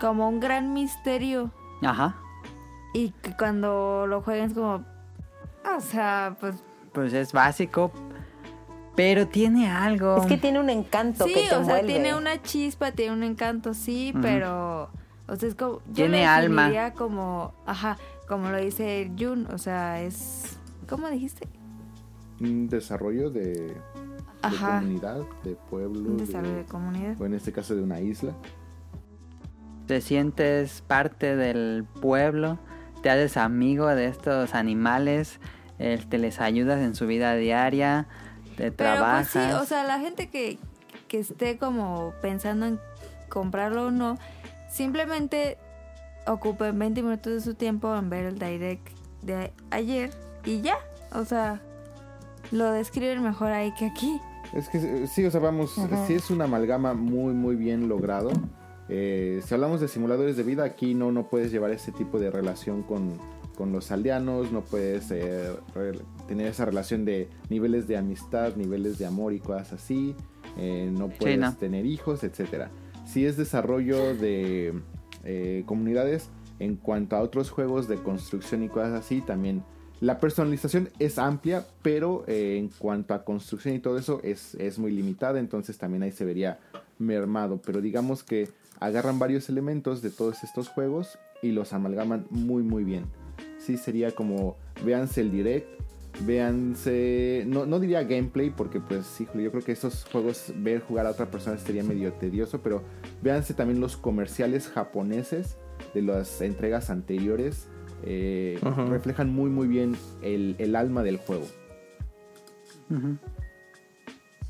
[0.00, 1.50] Como un gran misterio.
[1.82, 2.16] Ajá.
[2.92, 4.84] Y que cuando lo jueguen es como.
[5.76, 6.56] O sea, pues.
[6.92, 7.92] Pues es básico.
[8.96, 10.16] Pero tiene algo.
[10.16, 13.22] Es que tiene un encanto Sí, que te o sea, tiene una chispa, tiene un
[13.22, 14.90] encanto, sí, pero.
[15.28, 15.80] O sea, es como.
[15.88, 16.92] Yo Tiene lo alma.
[16.94, 17.52] como.
[17.66, 20.58] Ajá, como lo dice Jun, o sea, es.
[20.88, 21.46] ¿Cómo dijiste?
[22.40, 23.74] Un desarrollo de, de
[24.42, 24.78] Ajá.
[24.80, 27.20] comunidad, de pueblo, Un de- desarrollo de comunidad.
[27.20, 28.32] o en este caso de una isla.
[29.86, 32.58] Te sientes parte del pueblo.
[33.02, 35.38] Te haces amigo de estos animales.
[35.78, 38.08] eh, te les ayudas en su vida diaria.
[38.56, 39.28] Te Pero trabajas.
[39.32, 40.58] pues sí, o sea, la gente que,
[41.08, 42.80] que esté como pensando en
[43.28, 44.18] comprarlo o no,
[44.70, 45.58] simplemente
[46.26, 48.88] ocupen 20 minutos de su tiempo en ver el direct
[49.22, 50.10] de ayer
[50.44, 50.76] y ya.
[51.12, 51.60] O sea,
[52.50, 54.20] lo describen mejor ahí que aquí.
[54.54, 56.06] Es que sí, o sea, vamos, Ajá.
[56.06, 58.30] sí es una amalgama muy, muy bien logrado.
[58.88, 62.30] Eh, si hablamos de simuladores de vida, aquí no, no puedes llevar ese tipo de
[62.30, 63.18] relación con,
[63.56, 65.50] con los aldeanos, no puedes eh,
[66.26, 70.14] tener esa relación de niveles de amistad, niveles de amor y cosas así.
[70.56, 71.54] eh, no puedes no.
[71.54, 72.70] tener hijos, etcétera.
[73.04, 74.74] Si es desarrollo de
[75.24, 79.62] eh, comunidades, en cuanto a otros juegos de construcción y cosas así, también
[80.00, 84.78] la personalización es amplia, pero eh, en cuanto a construcción y todo eso es, es
[84.78, 86.58] muy limitada, entonces también ahí se vería
[86.98, 87.60] mermado.
[87.64, 92.84] Pero digamos que agarran varios elementos de todos estos juegos y los amalgaman muy muy
[92.84, 93.06] bien.
[93.58, 95.66] Sí, sería como, véanse el direct,
[96.20, 101.06] véanse, no, no diría gameplay, porque pues, híjole, yo creo que estos juegos, ver jugar
[101.06, 102.82] a otra persona sería medio tedioso, pero
[103.22, 105.56] véanse también los comerciales japoneses
[105.94, 107.68] de las entregas anteriores.
[108.04, 111.46] eh, reflejan muy muy bien el, el alma del juego.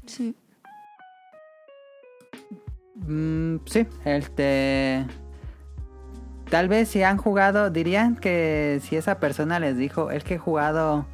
[0.07, 0.35] Sí.
[2.94, 5.07] Mm, sí, este.
[6.50, 10.38] Tal vez si han jugado, dirían que si esa persona les dijo, es que he
[10.38, 11.07] jugado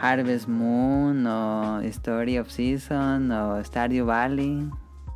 [0.00, 4.68] Harvest Moon o Story of Season o Stardew Valley,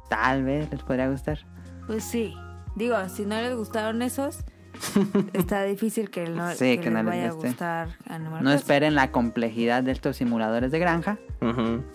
[0.08, 1.38] tal vez les podría gustar.
[1.86, 2.34] Pues sí.
[2.76, 4.44] Digo, si no les gustaron esos,
[5.32, 8.38] está difícil que no, Sí, que que les no les vaya a gustar Animal No
[8.50, 8.56] Crossing.
[8.58, 11.18] esperen la complejidad de estos simuladores de granja,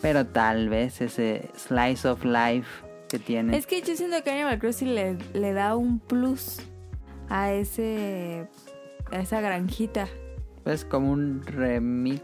[0.01, 2.67] pero tal vez ese slice of life
[3.09, 3.55] que tiene.
[3.55, 6.59] Es que yo siento que Animal Crossing le, le da un plus
[7.29, 8.47] a ese
[9.11, 10.07] a esa granjita.
[10.63, 12.23] Pues como un remix,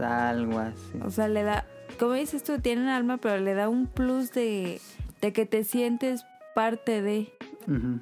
[0.00, 0.98] algo así.
[1.04, 1.66] O sea, le da,
[1.98, 4.80] como dices tú, tiene un alma, pero le da un plus de,
[5.20, 7.32] de que te sientes parte de.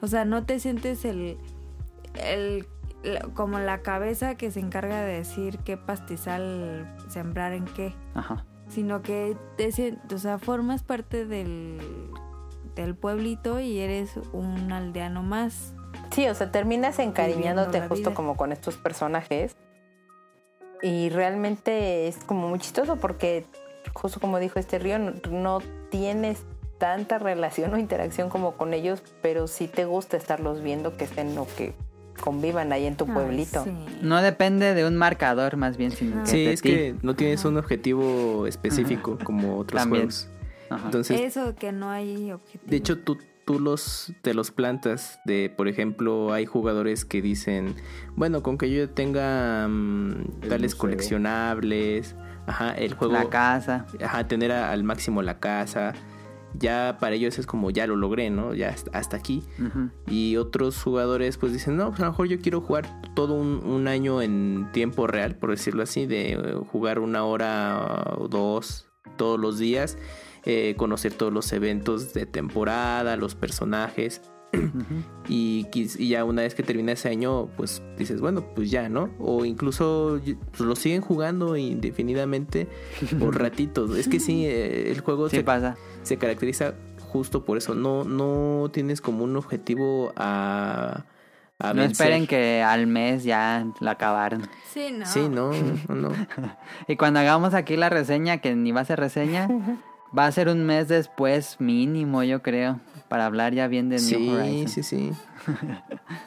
[0.00, 1.38] O sea, no te sientes el,
[2.14, 2.66] el
[3.34, 8.44] como la cabeza que se encarga de decir qué pastizal sembrar en qué, Ajá.
[8.68, 9.70] sino que te
[10.12, 11.78] o sea, formas parte del
[12.74, 15.74] del pueblito y eres un aldeano más.
[16.10, 18.14] Sí, o sea, terminas encariñándote justo vida.
[18.14, 19.56] como con estos personajes.
[20.82, 23.44] Y realmente es como muy chistoso porque,
[23.92, 26.40] justo como dijo este río, no, no tienes
[26.78, 31.38] tanta relación o interacción como con ellos, pero sí te gusta estarlos viendo que estén
[31.38, 31.72] o que
[32.20, 33.62] convivan ahí en tu Ay, pueblito.
[33.64, 33.70] sí.
[34.02, 36.68] No depende de un marcador, más bien, sino que Sí, es ti.
[36.70, 40.02] que no tienes un objetivo específico como otros También.
[40.08, 40.28] juegos.
[40.68, 40.86] Ajá.
[40.86, 42.64] Entonces, Eso que no hay objetivo.
[42.70, 43.16] de hecho, tú,
[43.46, 45.18] tú los, te los plantas.
[45.24, 47.74] De, por ejemplo, hay jugadores que dicen,
[48.16, 50.78] bueno, con que yo tenga mm, tales museo.
[50.78, 53.86] coleccionables, ajá, el juego, La casa.
[54.02, 55.92] ajá, tener a- al máximo la casa,
[56.54, 58.52] ya para ellos es como ya lo logré, ¿no?
[58.54, 59.42] Ya hasta- aquí.
[60.06, 63.62] Y otros jugadores pues dicen, no, pues a lo mejor yo quiero jugar todo un,
[63.64, 68.86] un año en tiempo real, por decirlo así, de eh, jugar una hora o dos
[69.16, 69.96] todos los días,
[70.44, 74.22] eh, conocer todos los eventos de temporada, los personajes.
[75.28, 75.66] y,
[76.10, 79.08] ya una vez que termina ese año, pues dices, bueno, pues ya, ¿no?
[79.18, 82.68] O incluso pues, lo siguen jugando indefinidamente
[83.18, 83.96] por ratitos.
[83.96, 85.76] Es que sí, eh, el juego Sí se, pasa.
[86.02, 87.74] se caracteriza justo por eso.
[87.74, 91.04] No, no tienes como un objetivo a,
[91.58, 91.92] a No vencer.
[92.06, 94.42] esperen que al mes ya la acabaron.
[94.70, 95.06] Sí, no.
[95.06, 95.50] Sí, no,
[95.88, 96.12] no, no.
[96.88, 99.48] Y cuando hagamos aquí la reseña, que ni va a ser reseña,
[100.16, 104.04] va a ser un mes después mínimo, yo creo, para hablar ya bien de New
[104.04, 104.72] Sí, Horizons.
[104.72, 105.12] sí, sí.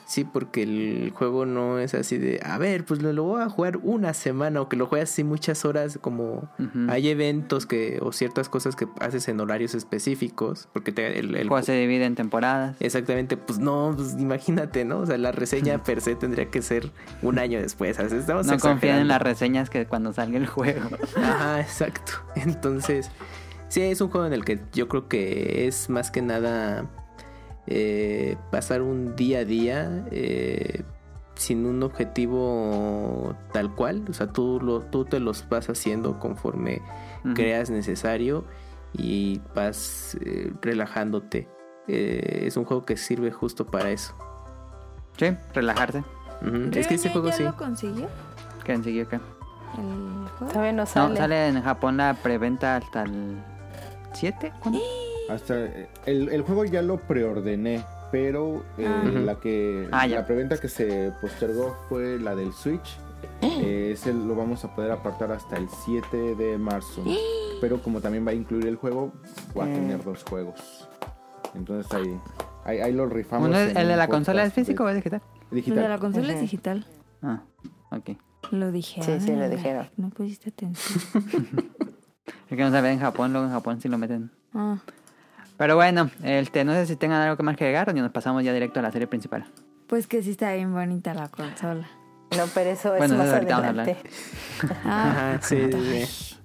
[0.05, 3.49] Sí, porque el juego no es así de, a ver, pues lo, lo voy a
[3.49, 6.47] jugar una semana o que lo juegas así muchas horas, como
[6.89, 11.37] hay eventos que o ciertas cosas que haces en horarios específicos, porque te- el, El
[11.41, 12.75] el juego se divide en temporadas.
[12.79, 14.99] Exactamente, pues no, pues imagínate, ¿no?
[14.99, 16.91] O sea, la reseña per se tendría que ser
[17.23, 17.97] un año después.
[17.97, 20.89] Estamos No confíen en las reseñas que cuando salga el juego.
[21.17, 22.13] Ajá, exacto.
[22.35, 23.09] Entonces,
[23.67, 26.86] sí, es un juego en el que yo creo que es más que nada
[27.67, 30.84] eh, pasar un día a día eh,
[31.36, 34.04] sin un objetivo tal cual.
[34.10, 36.82] O sea, tú, lo, tú te los vas haciendo conforme
[37.34, 38.45] creas necesario
[38.93, 41.49] y vas eh, relajándote.
[41.88, 44.15] Eh, es un juego que sirve justo para eso.
[45.17, 46.04] Sí, relajarse.
[46.41, 46.69] Ujú.
[46.73, 47.43] Es que ese ¿René juego ya sí.
[47.43, 48.08] lo consiguió?
[48.63, 49.15] ¿Quién siguió qué?
[49.15, 50.51] ¿El juego?
[50.54, 51.17] Todavía no No, sale.
[51.17, 53.38] sale en Japón la preventa hasta el
[54.15, 54.51] 7.
[54.62, 54.80] ¿Cuándo?
[55.30, 59.04] Hasta eh, el, el juego ya lo preordené, pero eh, Ah.
[59.23, 62.97] La que Ah, la preventa que se postergó fue la del Switch.
[63.41, 67.04] Eh, ese lo vamos a poder apartar hasta el 7 de marzo.
[67.62, 69.12] Pero como también va a incluir el juego,
[69.58, 70.88] va a tener dos juegos.
[71.54, 72.19] Entonces ahí,
[72.65, 73.47] ahí, ahí lo rifamos.
[73.49, 75.21] Uno ¿El de la consola es físico o es digital?
[75.51, 75.84] El Digital.
[75.84, 76.86] de la consola es digital.
[77.21, 77.43] Ah,
[77.91, 78.12] ok.
[78.51, 79.01] Lo dije.
[79.04, 79.89] Sí, sí, lo dijeron.
[79.97, 81.23] No pusiste atención.
[82.27, 84.31] Es que no se ve en Japón, luego en Japón sí lo meten.
[84.53, 84.77] Ah,
[85.57, 88.11] Pero bueno, este, no sé si tengan algo que más que agregar o ni nos
[88.11, 89.45] pasamos ya directo a la serie principal.
[89.88, 91.88] pues que sí está bien bonita la consola.
[92.35, 93.97] No, pero eso Bueno, es más eso ahorita vamos a adelante.
[94.83, 96.35] Ah, Ajá, sí, sí, sí.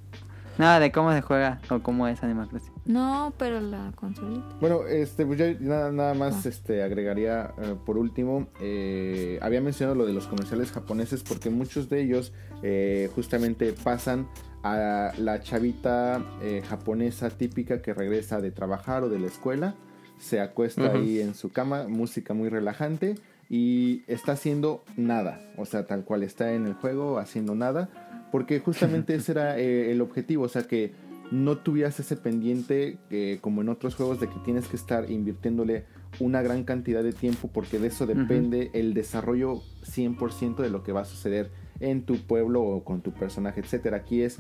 [0.58, 2.72] Nada de cómo se juega o cómo es Animal Crossing.
[2.84, 4.44] no, pero la consolita.
[4.60, 6.48] Bueno, este, pues yo nada, nada más Ah.
[6.50, 11.88] este, agregaría eh, por último, eh, había mencionado lo de los comerciales japoneses porque muchos
[11.88, 14.28] de ellos eh, justamente pasan
[14.62, 19.74] a la chavita eh, japonesa típica que regresa de trabajar o de la escuela,
[20.18, 23.14] se acuesta ahí en su cama, música muy relajante
[23.48, 28.60] y está haciendo nada, o sea, tal cual está en el juego haciendo nada, porque
[28.60, 30.92] justamente ese era eh, el objetivo, o sea que
[31.30, 35.84] no tuvieras ese pendiente eh, como en otros juegos de que tienes que estar invirtiéndole
[36.18, 40.92] una gran cantidad de tiempo porque de eso depende el desarrollo 100% de lo que
[40.92, 43.98] va a suceder en tu pueblo o con tu personaje, etcétera.
[43.98, 44.38] Aquí es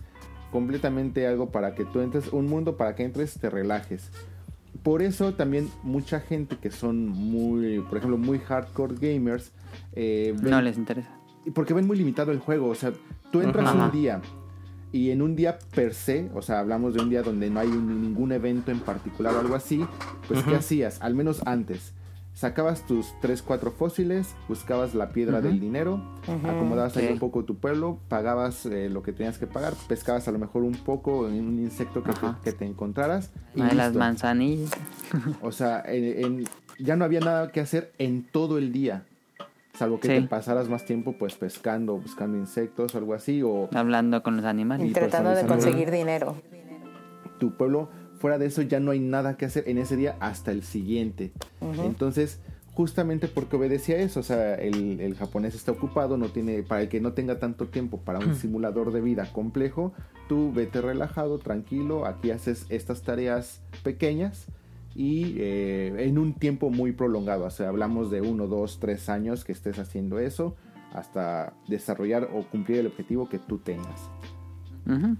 [0.52, 4.10] completamente algo para que tú entres, un mundo para que entres, te relajes.
[4.82, 9.52] Por eso también mucha gente que son muy, por ejemplo, muy hardcore gamers,
[9.92, 11.10] eh, ven- No les interesa.
[11.54, 12.68] porque ven muy limitado el juego.
[12.68, 12.92] O sea,
[13.30, 13.86] tú entras Ajá.
[13.86, 14.20] un día
[14.92, 17.68] y en un día per se, o sea, hablamos de un día donde no hay
[17.68, 19.84] un- ningún evento en particular o algo así,
[20.28, 21.00] pues ¿qué hacías?
[21.02, 21.92] Al menos antes.
[22.44, 27.12] Sacabas tus 3, 4 fósiles, buscabas la piedra del dinero, acomodabas ahí Sí.
[27.12, 30.62] un poco tu pueblo, pagabas eh, lo que tenías que pagar, pescabas a lo mejor
[30.62, 32.38] un poco en un insecto que, te, Ajá.
[32.42, 33.30] que te encontraras.
[33.54, 34.70] Y Una de las manzanillas.
[35.42, 36.44] O sea, en- en-
[36.78, 39.04] ya no había nada que hacer en todo el día.
[39.74, 40.22] Salvo que Sí.
[40.22, 43.42] te pasaras más tiempo pues pescando, buscando insectos o algo así.
[43.42, 44.88] O Hablando con los animales.
[44.88, 46.36] Y tratando de conseguir dinero.
[47.38, 47.88] tu pueblo,
[48.20, 51.32] fuera de eso ya no hay nada que hacer en ese día hasta el siguiente.
[51.62, 51.84] Ujú.
[51.84, 52.38] Entonces,
[52.74, 56.90] justamente porque obedecía eso, o sea, el, el japonés está ocupado, no tiene, para el
[56.90, 59.94] que no tenga tanto tiempo para un simulador de vida complejo,
[60.28, 64.46] tú vete relajado, tranquilo, aquí haces estas tareas pequeñas
[64.94, 69.44] y eh, en un tiempo muy prolongado, o sea, hablamos de uno, dos, tres años
[69.44, 70.56] que estés haciendo eso
[70.92, 74.10] hasta desarrollar o cumplir el objetivo que tú tengas.
[74.86, 75.16] Ujú.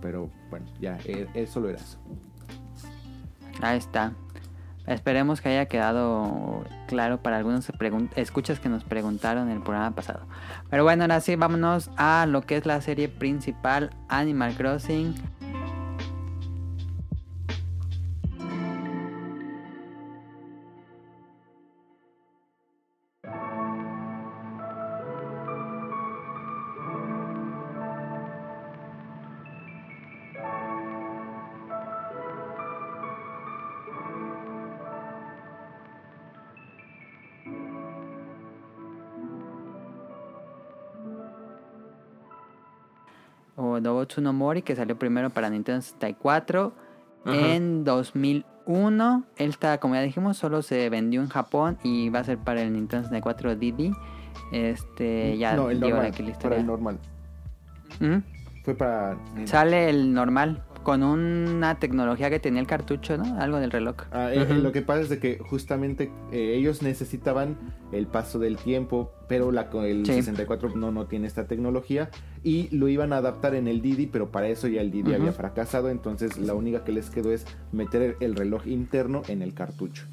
[0.00, 1.98] Pero bueno, ya, eh, es solo era eso.
[3.62, 4.12] Ahí está.
[4.86, 7.72] Esperemos que haya quedado claro para algunos
[8.14, 10.20] escuchas que nos preguntaron en el programa pasado.
[10.70, 15.14] Pero bueno, ahora sí, vámonos a lo que es la serie principal, Animal Crossing.
[43.76, 46.72] O Dobotsu no Mori, que salió primero para Nintendo 64
[47.24, 47.36] Ajá.
[47.54, 49.24] en 2001.
[49.36, 52.72] Esta, como ya dijimos, solo se vendió en Japón y va a ser para el
[52.72, 53.92] Nintendo 64 DD.
[54.52, 56.06] Este, ya no, el digo normal.
[56.12, 56.98] aquí la Para el normal.
[58.00, 58.22] Ujú.
[58.64, 59.16] Fue para.
[59.44, 63.40] Sale el normal, con una tecnología que tenía el cartucho, ¿no?
[63.40, 63.96] Algo del reloj.
[64.12, 64.46] Ah, eh.
[64.54, 67.56] Lo que pasa es de que justamente eh, ellos necesitaban
[67.90, 70.12] el paso del tiempo, pero la, el Sí.
[70.12, 72.08] 64 no, no tiene esta tecnología
[72.44, 75.32] y lo iban a adaptar en el Didi, pero para eso ya el Didi había
[75.32, 79.54] fracasado, entonces la única que les quedó es meter el, el reloj interno en el
[79.54, 80.04] cartucho.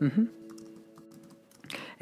[0.00, 0.28] Ujú.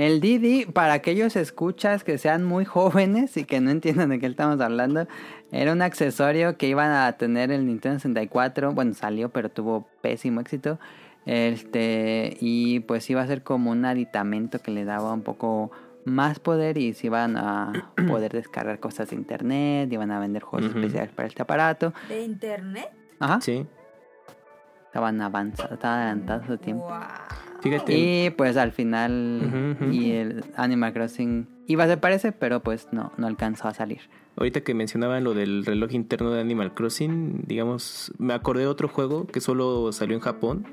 [0.07, 4.26] El Didi, para aquellos escuchas que sean muy jóvenes y que no entiendan de qué
[4.26, 5.07] estamos hablando,
[5.53, 8.72] era un accesorio que iban a tener el Nintendo 64.
[8.72, 10.80] Bueno, salió, pero tuvo pésimo éxito.
[11.24, 15.70] Este, y pues iba a ser como un aditamento que le daba un poco
[16.05, 20.74] más poder y se iban a poder descargar cosas de internet, iban a vender juegos
[20.74, 21.94] especiales para este aparato.
[22.09, 22.90] ¿De internet?
[23.20, 23.40] Ajá.
[23.40, 23.64] Sí.
[24.86, 26.86] Estaban avanzados, estaban adelantados su tiempo.
[26.88, 27.41] Wow.
[27.62, 27.96] Fíjate.
[27.96, 33.12] Y pues al final y el Animal Crossing iba a ser parece, pero pues no,
[33.16, 34.00] no alcanzó a salir.
[34.36, 38.88] Ahorita que mencionaban lo del reloj interno de Animal Crossing, digamos, me acordé de otro
[38.88, 40.66] juego que solo salió en Japón,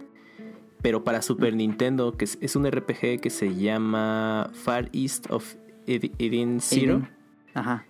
[0.82, 5.56] pero para Super Nintendo, que es, es un RPG que se llama Far East of
[5.88, 7.10] Ed- Eden Zero, Eden.
[7.54, 7.86] Ajá.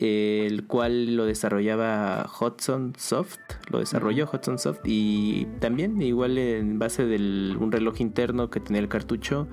[0.00, 3.38] El cual lo desarrollaba Hudson Soft,
[3.68, 7.16] lo desarrolló Hudson Soft y también igual en base de
[7.58, 9.48] un reloj interno que tenía el cartucho,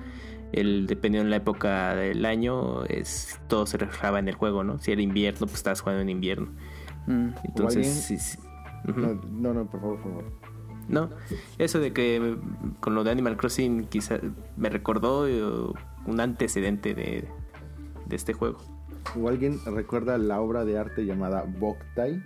[0.52, 4.78] el dependiendo de la época del año, es todo se reflejaba en el juego, ¿no?
[4.78, 6.52] Si era invierno, pues estabas jugando en invierno.
[7.08, 7.30] Mm.
[7.42, 8.38] Entonces, sí, sí.
[8.84, 10.32] No, no, no, por favor, por favor.
[10.88, 11.10] No,
[11.58, 12.36] eso de que
[12.78, 14.20] con lo de Animal Crossing quizá
[14.56, 15.42] me recordó eh,
[16.06, 17.28] un antecedente de,
[18.06, 18.75] de este juego.
[19.18, 22.22] ¿O alguien recuerda la obra de arte llamada Boktai?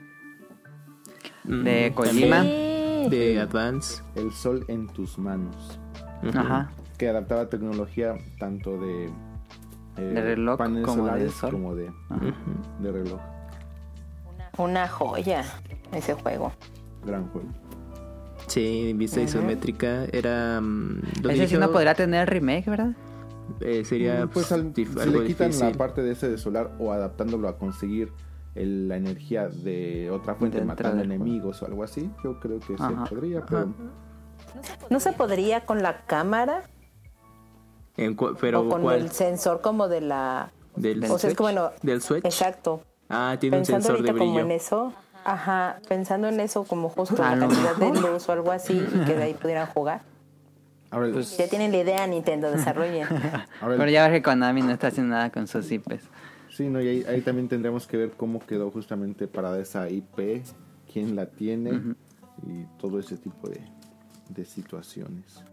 [1.45, 2.37] De Mm, Kojima.
[2.37, 4.03] también De Advance.
[4.15, 5.79] El sol en tus manos.
[6.35, 6.71] Ajá.
[6.99, 9.07] Que adaptaba tecnología tanto de,
[9.97, 11.51] eh, De reloj paneles como de sol.
[11.51, 11.91] como de,
[12.81, 13.21] de reloj.
[14.59, 15.45] Una joya
[15.93, 16.53] ese juego.
[17.07, 17.49] Gran juego.
[18.49, 20.61] Sí, en vista isométrica era...
[20.61, 20.99] lo
[21.31, 22.91] Ese sí dirigió- no podría tener remake, ¿verdad?
[23.61, 25.71] Eh, sería pues al- dif- si algo le quitan difícil.
[25.71, 28.13] la parte de ese de solar o adaptándolo a conseguir
[28.55, 32.75] el- la energía de otra fuente, Dentro matando enemigos o algo así, yo creo que
[32.75, 33.07] Ajá.
[33.07, 33.73] se podría, pero
[34.89, 36.63] ¿No se podría con la cámara?
[37.97, 39.01] En cu- pero o con ¿cuál?
[39.01, 40.51] el sensor como de la...
[40.77, 41.37] Del, o sea, es Switch?
[41.37, 42.25] que bueno, ¿Del Switch?
[42.25, 42.81] Exacto.
[43.09, 44.47] Ah, tiene un Pensando sensor de ahorita como brillo.
[44.47, 44.93] en eso,
[45.25, 49.05] ajá, pensando en eso como justo la lo cantidad de luz o algo así y
[49.05, 50.03] que de ahí pudieran jugar.
[50.91, 53.07] Pues Ya tienen la idea Nintendo, desarrollen.
[53.61, 56.05] Pero ya ves que Konami no está haciendo nada con sus IPs.
[56.51, 60.43] sí, no, y ahí, ahí también tendremos que ver cómo quedó justamente parada esa IP,
[60.93, 61.95] quién la tiene
[62.47, 63.61] y todo ese tipo de,
[64.29, 65.45] de situaciones.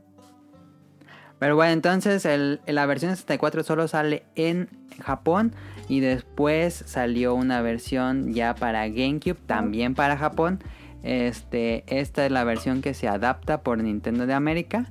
[1.39, 4.69] Pero bueno, entonces el, la versión 64 solo sale en
[5.03, 5.53] Japón
[5.87, 10.59] y después salió una versión ya para GameCube, también para Japón.
[11.03, 14.87] Este, esta es la versión que se adapta por Nintendo de América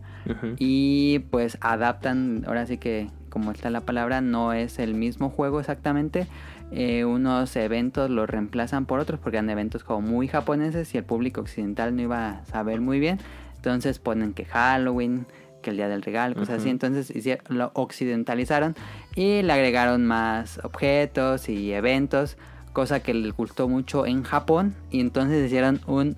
[0.59, 5.61] Y pues adaptan, ahora sí que como está la palabra, no es el mismo juego
[5.61, 6.27] exactamente.
[6.73, 11.05] Eh, unos eventos los reemplazan por otros porque eran eventos como muy japoneses y el
[11.05, 13.19] público occidental no iba a saber muy bien.
[13.57, 15.27] Entonces ponen que Halloween,
[15.63, 16.71] que el día del regalo, cosas así.
[16.71, 17.13] Entonces
[17.49, 18.75] lo occidentalizaron
[19.15, 22.39] y le agregaron más objetos y eventos,
[22.73, 24.75] cosa que les gustó mucho en Japón.
[24.91, 26.17] Y entonces hicieron un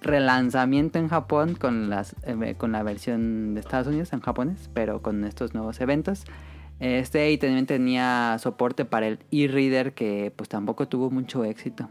[0.00, 5.02] relanzamiento en Japón con, las, eh, con la versión de Estados Unidos en japonés, pero
[5.02, 6.24] con estos nuevos eventos.
[6.78, 11.88] Este y también tenía soporte para el e-reader que pues tampoco tuvo mucho éxito.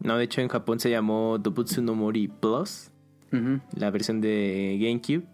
[0.00, 2.90] No, de hecho en Japón se llamó Dobutsu no Mori Plus,
[3.76, 5.24] la versión de GameCube.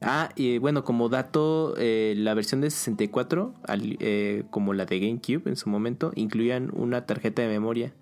[0.00, 4.98] Ah, y bueno, como dato, eh, la versión de 64, al- eh, como la de
[4.98, 7.92] GameCube en su momento, incluían una tarjeta de memoria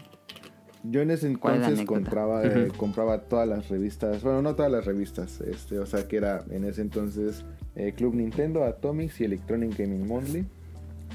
[0.85, 4.55] Yo en ese ¿Cuál es la entonces compraba, eh, compraba todas las revistas, bueno, no
[4.55, 9.21] todas las revistas, este, o sea que era en ese entonces eh, Club Nintendo, Atomics
[9.21, 10.47] y Electronic Gaming Monthly.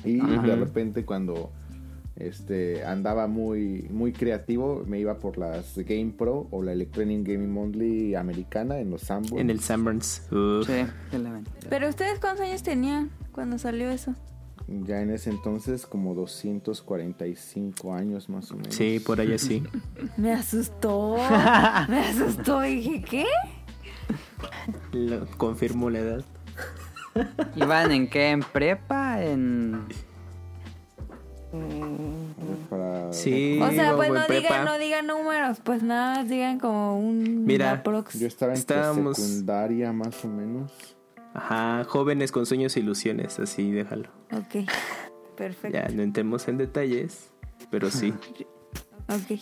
[0.05, 0.41] Y Ajá.
[0.41, 1.51] de repente cuando
[2.15, 7.51] este, andaba muy, muy creativo, me iba por las Game Pro o la Electronic Gaming
[7.51, 9.39] Monthly americana en los Sanborns.
[9.41, 10.21] En el Sanborns.
[10.29, 10.85] Sí.
[11.69, 14.13] Pero ustedes cuántos años tenían cuando salió eso?
[14.67, 18.73] Ya en ese entonces como 245 años más o menos.
[18.75, 19.61] Sí, por allá sí.
[20.17, 21.15] Me asustó.
[21.89, 22.61] Me asustó.
[22.61, 23.25] Dije, ¿qué?
[24.91, 26.25] Lo- confirmo la edad.
[27.55, 28.29] ¿Iban en qué?
[28.31, 29.23] ¿En prepa?
[29.23, 29.85] ¿En...?
[32.69, 33.13] Para...
[33.13, 33.59] Sí.
[33.61, 37.71] O sea, pues no digan, no digan números, pues nada, más digan como un Mira,
[37.71, 38.17] aprox.
[38.19, 40.71] Yo estaba en Estábamos- secundaria más o menos.
[41.35, 44.09] Ajá, jóvenes con sueños e ilusiones, así déjalo.
[44.31, 44.67] Ok,
[45.37, 45.77] perfecto.
[45.77, 47.31] Ya, no entremos en detalles,
[47.69, 48.13] pero sí.
[49.09, 49.37] Ok.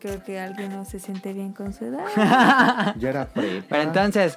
[0.00, 2.94] Creo que alguien no se siente bien con su edad.
[2.98, 3.66] Ya era prepa.
[3.70, 4.36] Pero entonces,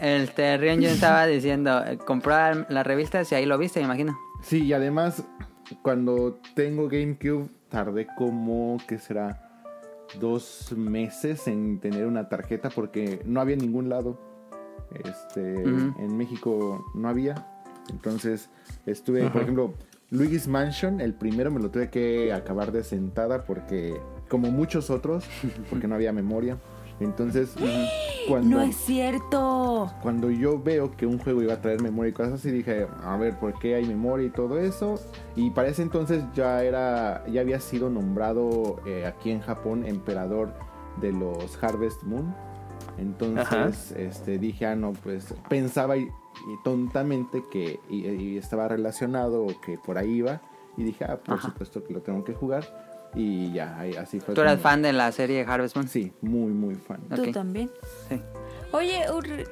[0.00, 4.18] este, Rion yo estaba diciendo, eh, comprar las revistas y ahí lo viste, me imagino.
[4.42, 5.24] Sí, y además,
[5.82, 9.48] cuando tengo GameCube, tardé como, ¿qué será?
[10.20, 14.20] Dos meses en tener una tarjeta porque no había en ningún lado.
[15.04, 15.94] Este, Ujú.
[15.98, 17.46] en México no había.
[17.90, 18.50] Entonces,
[18.84, 19.74] estuve, por ejemplo,
[20.10, 25.24] Luigi's Mansion, el primero me lo tuve que acabar de sentada porque, como muchos otros,
[25.70, 26.58] porque no había memoria.
[27.00, 27.54] Entonces,
[28.28, 28.56] cuando...
[28.58, 29.90] No es cierto.
[30.02, 33.16] Cuando yo veo que un juego iba a traer memoria y cosas así, dije, a
[33.16, 34.94] ver, ¿por qué hay memoria y todo eso?
[35.36, 40.52] Y para ese entonces ya era, ya había sido nombrado eh, aquí en Japón emperador
[41.00, 42.34] de los Harvest Moon.
[42.98, 43.46] Entonces,
[43.92, 44.00] Ajá.
[44.00, 49.60] este, dije, ah, no, pues pensaba y, y tontamente que y- y estaba relacionado o
[49.60, 50.40] que por ahí iba.
[50.76, 51.48] Y dije, ah, por Ajá.
[51.48, 52.64] supuesto que lo tengo que jugar.
[53.14, 54.34] Y ya, ahí- así fue.
[54.34, 55.88] ¿Tú eras como- fan de la serie Harvest Moon?
[55.88, 57.00] Sí, muy, muy fan.
[57.14, 57.70] Tú también.
[58.08, 58.20] Sí.
[58.72, 59.02] Oye,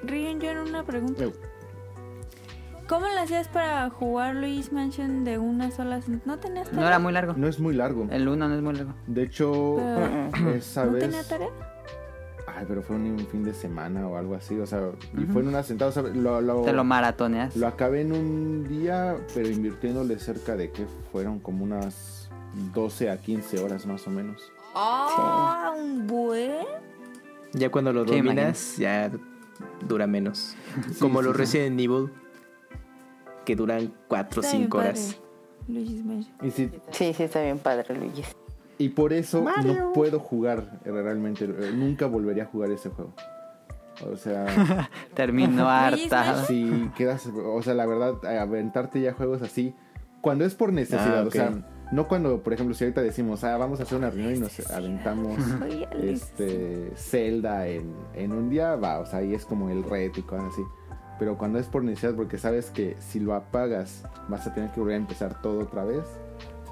[0.04, 1.22] Rion, yo en una pregunta.
[1.24, 1.32] Eu,
[2.88, 6.00] ¿Cómo le hacías para jugar Luis Mansion de una sola?
[6.24, 6.80] ¿No tenías tarea?
[6.80, 7.34] No era muy largo.
[7.36, 8.08] No es muy largo.
[8.10, 8.94] El 1 no es muy largo.
[9.06, 11.04] De hecho, Pero- esa ¿No vez...
[11.04, 11.48] tenía tarea?
[12.48, 15.48] Ay, pero fue un fin de semana o algo así, o sea, y fue en
[15.48, 17.54] una sentada, o sea, lo, lo, Te lo maratoneas.
[17.56, 22.19] lo acabé en un día, pero invirtiéndole cerca de que fueron como unas
[22.74, 24.52] 12 a 15 horas más o menos.
[24.74, 26.64] Ah, un buen.
[27.52, 29.10] Ya cuando lo dominas, ya
[29.86, 30.54] dura menos.
[31.00, 31.38] Como sí, los sí.
[31.40, 32.10] Resident Evil,
[33.44, 35.20] que duran 4 o Está bien 5 padre, horas.
[35.68, 36.34] Luigi's Mansion.
[36.42, 38.22] Y, sí, Sí, sí, está bien padre, Luigi.
[38.78, 43.12] y por eso no puedo jugar eh, realmente, eh, nunca volvería a jugar ese juego.
[44.10, 44.46] O sea,
[45.14, 46.44] Terminó harta.
[46.46, 49.74] Si quedas, o sea, la verdad, aventarte ya juegos así,
[50.22, 51.52] cuando es por necesidad, Ah, o sea,
[51.92, 54.70] no cuando, por ejemplo, si ahorita decimos, ah, vamos a hacer una reunión y nos
[54.70, 55.36] aventamos
[56.02, 60.22] este Zelda en, en un día, va, o sea, ahí es como el reto y
[60.22, 60.62] cosas así.
[61.18, 64.80] Pero cuando es por necesidad, porque sabes que si lo apagas vas a tener que
[64.80, 66.04] volver a empezar todo otra vez,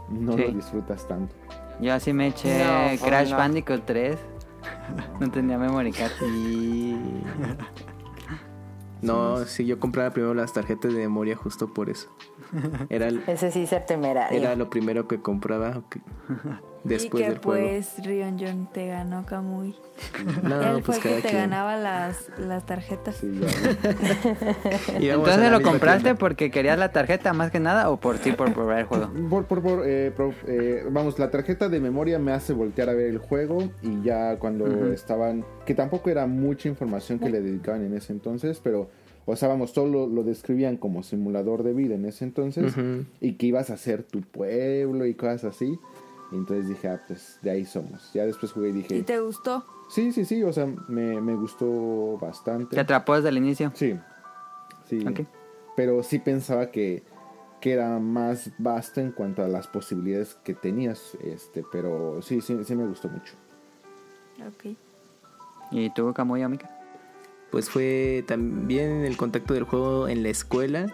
[0.09, 0.39] no Sí.
[0.43, 1.35] lo disfrutas tanto.
[1.81, 3.37] Yo así me eché No, pues Crash no.
[3.37, 4.17] Bandicoot 3.
[5.21, 6.13] No tenía memory card.
[6.23, 6.97] Y...
[9.01, 12.09] No, sí, yo compraba primero las tarjetas de memoria justo por eso.
[12.89, 14.39] Era, el- Ese sí ser temerario.
[14.39, 15.97] era lo primero que compraba ok,
[16.85, 17.67] después y que del juego.
[17.69, 19.75] pues Rion John te ganó Kamui.
[20.45, 21.43] No, Él pues fue el que te quien.
[21.43, 23.17] ganaba las, las tarjetas.
[23.17, 26.19] Sí, a Entonces lo compraste tienda.
[26.19, 29.11] porque querías la tarjeta más que nada o por ti por probar el juego.
[29.29, 30.13] Por, por, por, eh,
[30.47, 34.37] eh, vamos, la tarjeta de memoria me hace voltear a ver el juego y ya
[34.39, 38.89] cuando estaban, que tampoco era mucha información que le dedicaban en ese entonces, pero,
[39.31, 42.75] o sea, vamos, todo lo, describían como simulador de vida en ese entonces
[43.21, 45.79] y que ibas a hacer tu pueblo y cosas así.
[46.33, 48.11] Y entonces dije, ah, pues de ahí somos.
[48.15, 49.65] Ya después jugué y dije, ¿Y te gustó?
[49.91, 52.75] sí, sí, sí, o sea, me, me gustó bastante.
[52.75, 53.71] Te atrapó desde el inicio.
[53.75, 53.99] Sí,
[54.89, 55.07] sí.
[55.07, 55.21] Ok.
[55.77, 57.03] Pero sí pensaba que,
[57.61, 61.19] que era más vasto en cuanto a las posibilidades que tenías.
[61.23, 63.35] Este, pero sí, sí, sí me gustó mucho.
[64.47, 64.75] Ok.
[65.71, 66.78] ¿Y tú, Camuy, Amica?
[67.51, 70.87] Pues fue también el contacto del juego en la escuela.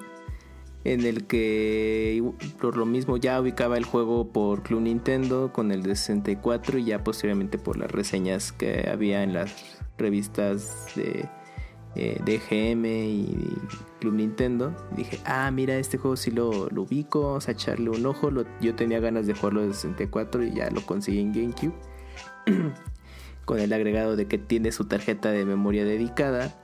[0.85, 2.23] en el que
[2.61, 6.85] por lo mismo ya ubicaba el juego por Club Nintendo con el de 64 y
[6.85, 11.27] ya posteriormente por las reseñas que había en las revistas de,
[11.97, 13.49] eh, de GM y
[14.01, 14.75] Club Nintendo.
[14.97, 18.31] Dije, ah, mira, este juego sí lo, ubico, vamos a echarle un ojo.
[18.61, 21.75] Yo tenía ganas de jugarlo de 64 y ya lo conseguí en GameCube.
[23.45, 26.55] con el agregado de que tiene su tarjeta de memoria dedicada.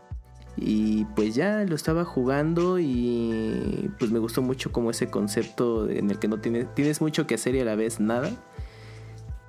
[0.56, 6.10] Y pues ya lo estaba jugando y pues me gustó mucho como ese concepto en
[6.10, 8.30] el que no tienes, tienes mucho que hacer y a la vez nada.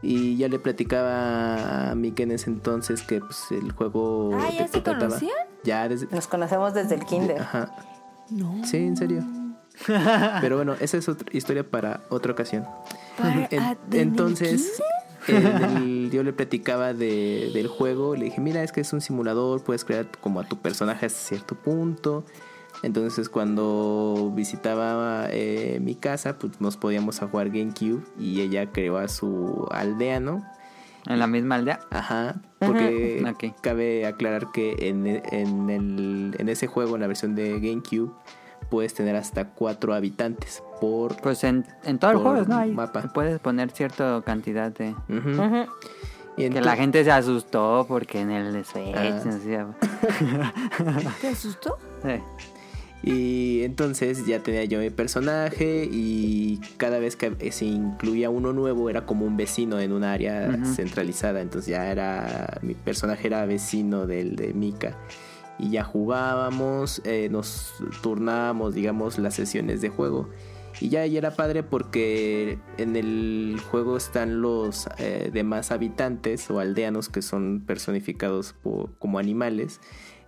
[0.03, 4.63] Y ya le platicaba a Mike en ese entonces que pues el juego Ah, ¿ya
[4.65, 5.31] de qué se conocían?
[5.63, 6.07] Ya desde...
[6.07, 7.39] Nos conocemos desde el kinder.
[7.41, 7.75] Ajá.
[8.29, 8.63] No.
[8.65, 9.23] Sí, en serio.
[10.41, 12.65] Pero bueno, esa es otra historia para otra ocasión.
[13.17, 18.25] Para- En- ah, ¿en el entonces, en el- yo le platicaba de- del juego, le
[18.25, 21.55] dije, mira, es que es un simulador, puedes crear como a tu personaje hasta cierto
[21.55, 22.23] punto.
[22.83, 28.97] Entonces cuando visitaba eh, mi casa, pues nos podíamos a jugar GameCube y ella creó
[28.97, 30.43] a su aldeano.
[31.07, 31.79] En la misma aldea.
[31.89, 33.23] Ajá, porque
[33.61, 38.11] cabe aclarar que en, en, el, en ese juego, en la versión de GameCube,
[38.69, 41.15] puedes tener hasta cuatro habitantes por...
[41.21, 42.57] Pues en, en todo el juego, ¿no?
[42.57, 43.03] Ahí mapa.
[43.13, 44.93] puedes poner cierta cantidad de...
[46.37, 49.21] Y Que la gente se asustó porque en el Switch Ah.
[49.23, 49.65] no sé,
[51.21, 51.77] ¿Te asustó?
[52.03, 52.19] sí.
[53.03, 58.91] Y entonces ya tenía yo mi personaje y cada vez que se incluía uno nuevo
[58.91, 61.41] era como un vecino en un área centralizada.
[61.41, 64.95] Entonces ya era, mi personaje era vecino del de Mika.
[65.57, 67.73] Y ya jugábamos, eh, nos
[68.03, 70.29] turnábamos, digamos, las sesiones de juego.
[70.79, 77.09] Y ya, era padre porque en el juego están los eh, demás habitantes o aldeanos
[77.09, 79.79] que son personificados po- como animales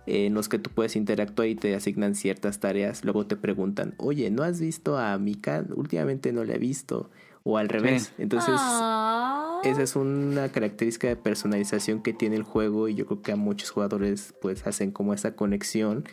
[0.06, 3.04] eh, en los que tú puedes interactuar y te asignan ciertas tareas.
[3.04, 5.64] Luego te preguntan, oye, ¿no has visto a Mika?
[5.74, 7.10] Últimamente no la he visto.
[7.46, 8.12] O al revés.
[8.16, 9.60] Entonces, Ah.
[9.64, 13.36] esa es una característica de personalización que tiene el juego y yo creo que a
[13.36, 16.04] muchos jugadores pues hacen como esa conexión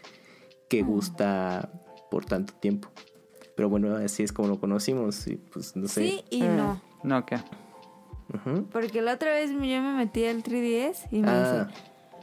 [0.68, 1.72] que gusta
[2.10, 2.90] por tanto tiempo.
[3.62, 6.02] Pero bueno, así es como lo conocimos y pues no sé.
[6.02, 6.58] Sí y Mm.
[6.58, 6.82] no.
[7.04, 7.38] No, ¿qué?
[8.72, 11.68] Porque la otra vez yo me metí al 3DS y me Ah,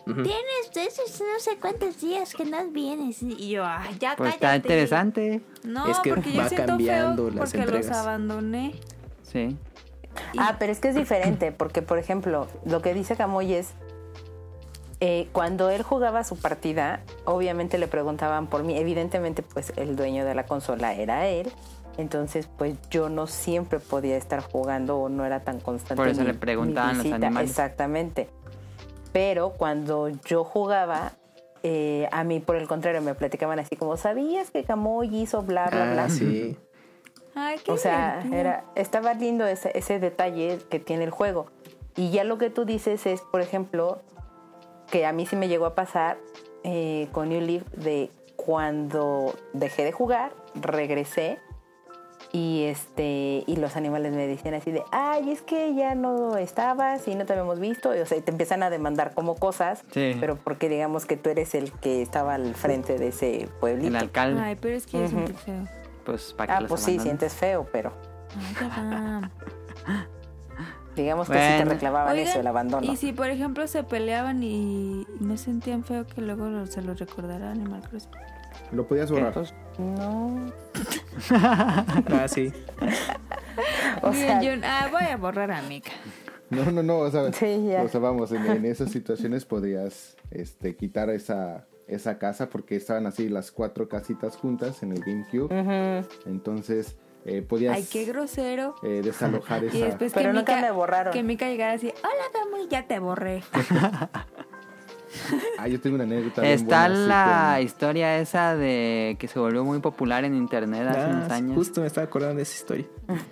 [0.05, 3.22] dice, tienes esos no sé cuántos días que no vienes.
[3.22, 4.47] Y yo, "Ay, ya Pues cállate.
[4.47, 5.43] está interesante.
[5.62, 7.86] No, Es que porque yo va siento cambiando feo las porque entregas.
[7.86, 8.74] los abandoné.
[9.22, 9.57] Sí.
[10.32, 13.74] Y- Ah, pero es que es diferente, porque por ejemplo, lo que dice Camoy es,
[15.01, 20.25] eh, cuando él jugaba su partida, obviamente le preguntaban por mí, evidentemente pues el dueño
[20.25, 21.53] de la consola era él,
[21.99, 25.97] entonces pues yo no siempre podía estar jugando o no era tan constante.
[25.97, 27.51] Por eso mi- le preguntaban los animales.
[27.51, 28.29] Exactamente.
[29.13, 31.13] Pero cuando yo jugaba,
[31.63, 35.69] eh, a mí por el contrario me platicaban así como, ¿sabías que Camoy hizo bla,
[35.71, 36.05] bla, bla?
[36.05, 36.57] Ah, sí.
[37.35, 41.47] Ay, qué O sea, era, estaba lindo ese, ese detalle que tiene el juego.
[41.97, 44.03] Y ya lo que tú dices es, por ejemplo,
[44.91, 46.18] que a mí sí me llegó a pasar
[46.64, 51.39] eh, con New Leaf de cuando dejé de jugar, regresé
[52.32, 57.09] y este y los animales me decían así de, ay, es que ya no estabas
[57.09, 57.95] y no te habíamos visto.
[57.97, 60.14] Y, o sea, y te empiezan a demandar como cosas, Sí.
[60.20, 63.97] pero porque digamos que tú eres el que estaba al frente de ese El pueblito.
[63.99, 64.41] alcalde.
[64.43, 65.20] Ay, pero es que es Ujú.
[65.22, 65.64] un feo.
[66.05, 67.93] Pues para que Ah, los pues sí, sientes feo, pero
[68.39, 69.30] Ay, ya va.
[71.03, 72.93] digamos que sí te reclamaban Oigan, eso, el abandono.
[72.93, 76.95] Y si por ejemplo se peleaban y no sentían feo que luego lo- se lo
[76.95, 78.11] recordara Animal Crossing.
[78.73, 79.29] Lo podías borrar.
[79.29, 80.53] Entonces, No.
[81.31, 82.53] Ah, sí.
[84.03, 85.91] O Bien, sea, yo- ah, voy a borrar a Mika.
[86.51, 87.83] No, no, no, o sea, Sí, ya.
[87.83, 93.07] o sea, vamos, en, en esas situaciones podrías este, quitar esa, esa casa porque estaban
[93.07, 95.47] así las cuatro casitas juntas en el GameCube.
[95.47, 96.09] ujú.
[96.31, 98.75] Entonces, eh, podías Ay, qué grosero.
[98.83, 99.87] eh, desalojar Y esa...
[99.87, 101.12] después Pero que nunca Mika, me borraron.
[101.12, 103.43] Que Mika llegara así, hola Camuy, ya te borré.
[105.59, 107.07] Ah, yo tengo una anécdota Está buena,
[107.55, 111.55] la historia esa de que se volvió muy popular en internet hace Ah, unos años.
[111.57, 112.87] Justo me estaba acordando de esa historia.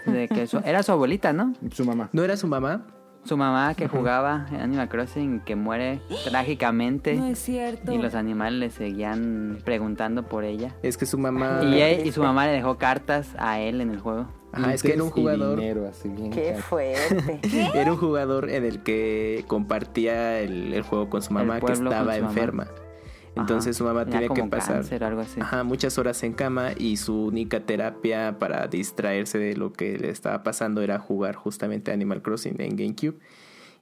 [0.06, 1.52] De que su- era su abuelita, ¿no?
[1.70, 2.08] Su mamá.
[2.12, 2.86] ¿No era su mamá?
[3.26, 7.14] Su mamá que jugaba en Animal Crossing que muere trágicamente.
[7.14, 7.92] No es cierto.
[7.92, 10.74] Y los animales le seguían preguntando por ella.
[10.82, 11.60] Es que su mamá...
[11.64, 14.26] Y, él- y su mamá le dejó cartas a él en el juego.
[14.52, 15.58] Ajá, es que era un jugador...
[15.58, 16.62] dinero, así bien Qué caro.
[16.62, 17.40] fuerte.
[17.74, 22.14] Era un jugador en el que compartía el, el juego con su mamá que estaba
[22.16, 22.66] su mamá.
[23.36, 23.78] Entonces Ajá.
[23.78, 25.40] su mamá Tenía tiene que pasar cáncer o algo así.
[25.40, 30.10] ajá, muchas horas en cama y su única terapia para distraerse de lo que le
[30.10, 33.18] estaba pasando era jugar justamente Animal Crossing en GameCube.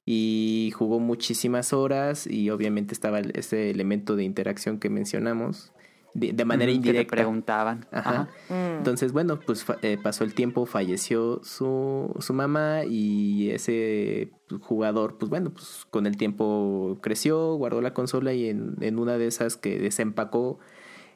[0.06, 5.72] Y jugó muchísimas horas y obviamente estaba ese elemento de interacción que mencionamos.
[6.14, 7.16] De, manera Ujú, que te indirecta.
[7.16, 7.86] preguntaban.
[7.90, 8.28] Ajá.
[8.48, 8.76] Ajá.
[8.78, 15.18] Entonces, bueno, pues fa- eh, pasó el tiempo, falleció su, su mamá y ese jugador,
[15.18, 19.26] pues bueno, pues con el tiempo creció, guardó la consola y en, en una de
[19.26, 20.60] esas que desempacó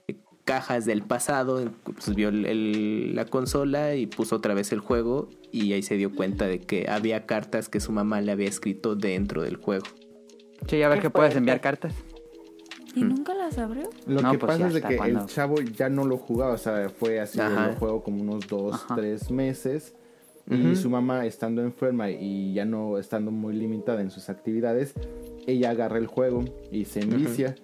[0.08, 4.80] eh, cajas del pasado, pues vio el- el- la consola y puso otra vez el
[4.80, 8.48] juego y ahí se dio cuenta de que había cartas que su mamá le había
[8.48, 9.86] escrito dentro del juego.
[10.66, 11.94] Sí, a ver Qué que puedes enviar cartas.
[12.94, 13.88] ¿Y nunca las abrió?
[14.06, 16.54] Lo No, que pues pasa es de que cuando- el chavo ya no lo jugaba,
[16.54, 18.96] o sea, fue así, lo juego como unos dos, Ajá.
[18.96, 19.94] tres meses.
[20.50, 24.94] Y su mamá estando enferma y ya no estando muy limitada en sus actividades,
[25.46, 27.54] ella agarra el juego y se envicia.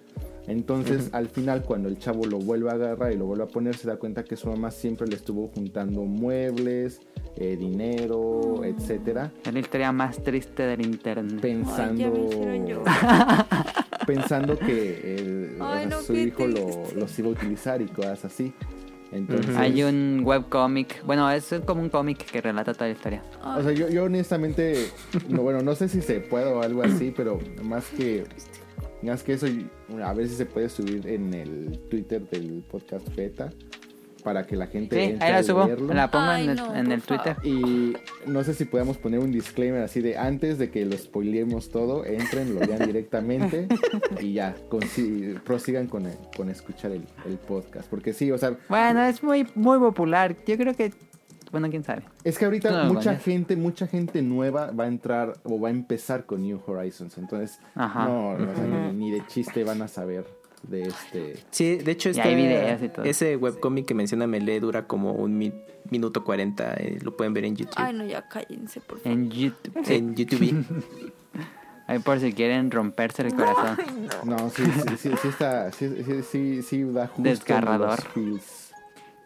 [0.47, 3.75] Entonces, al final, cuando el chavo lo vuelve a agarrar y lo vuelve a poner,
[3.75, 7.01] se da cuenta que su mamá siempre le estuvo juntando muebles,
[7.35, 11.41] eh, dinero, etcétera, Es la historia más triste del internet.
[11.41, 13.45] pensando, Ay, ya me hicieron llorar.
[14.05, 18.53] pensando que Ay, no, su hijo lo, los iba a utilizar y cosas así.
[19.11, 23.23] Entonces, Hay un webcómic, bueno, es como un cómic que relata toda la historia.
[23.41, 24.89] O sea, yo, yo honestamente,
[25.29, 28.25] no, bueno, no sé si se puede o algo así, pero más que,
[29.01, 29.47] más que eso,
[30.03, 33.51] a ver si se puede subir en el Twitter del podcast beta
[34.25, 35.93] para que la gente Sí, entre ahí la subo, leerlo.
[35.93, 37.37] la pongo Ay, en el, no, en el Twitter.
[37.43, 37.95] Y
[38.25, 42.03] no sé si podemos poner un disclaimer así de antes de que lo spoilemos todo,
[42.05, 43.67] entren, lo lean directamente
[44.19, 47.87] y ya, consi- prosigan con, el- con escuchar el, el podcast.
[47.89, 50.35] Porque sí, o sea, Bueno, es muy, muy popular.
[50.47, 50.91] Yo creo que,
[51.51, 52.01] bueno, quién sabe.
[52.23, 55.71] Es que ahorita No, mucha gente, mucha gente nueva va a entrar o va a
[55.71, 57.17] empezar con New Horizons.
[57.19, 58.05] Entonces, Ajá.
[58.05, 60.25] no, o sea, ni, ni de chiste van a saber
[60.67, 61.35] de este.
[61.51, 63.05] Sí, de hecho, Y este, hay videos y todo.
[63.05, 65.53] ese webcomic que menciona Melee dura como un mi-
[65.89, 66.73] minuto 40.
[66.75, 67.75] eh, lo pueden ver en YouTube.
[67.77, 69.11] Ay, no, ya cállense, por favor.
[69.17, 69.73] En YouTube.
[69.87, 70.65] En YouTube.
[71.87, 73.77] Ahí por si quieren romperse el corazón.
[73.77, 74.37] Ay, no.
[74.37, 77.89] No, sí, sí, sí, sí está, sí, sí, sí, sí da justo Desgarrador.
[77.89, 78.61] los feels.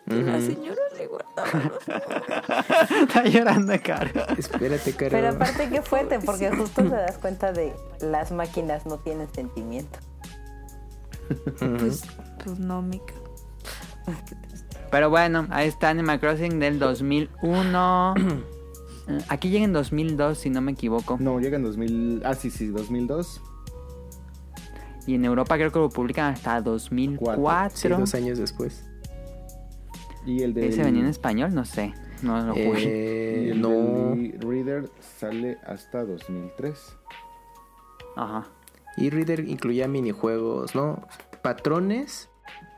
[0.07, 4.09] La señora le guardaba los Está llorando caro.
[4.37, 5.11] Espérate, Caro.
[5.11, 9.99] Pero aparte qué fuerte, porque justo te das cuenta de las máquinas no tienen sentimiento.
[11.59, 12.03] Pues,
[12.43, 13.13] pues no, Mica.
[14.91, 18.13] Pero bueno, ahí está Animal Crossing del 2001.
[18.17, 21.17] Eh, Aquí llega en 2002, si no me equivoco.
[21.19, 22.21] No, llega en 2000.
[22.25, 23.41] Ah, sí, sí, 2002.
[25.07, 27.97] Y en Europa creo que lo publican hasta Sí, 2004.
[27.97, 28.85] dos años después.
[30.25, 30.67] Y el de.
[30.67, 31.53] ¿Ese venía en español?
[31.53, 31.93] No sé.
[32.21, 32.83] No lo jugué.
[32.83, 33.69] Eh, y el no.
[33.69, 36.77] de Reader sale hasta 2003.
[38.15, 38.47] Ajá.
[38.97, 41.07] Y Reader incluía minijuegos, ¿no?
[41.41, 42.29] Patrones.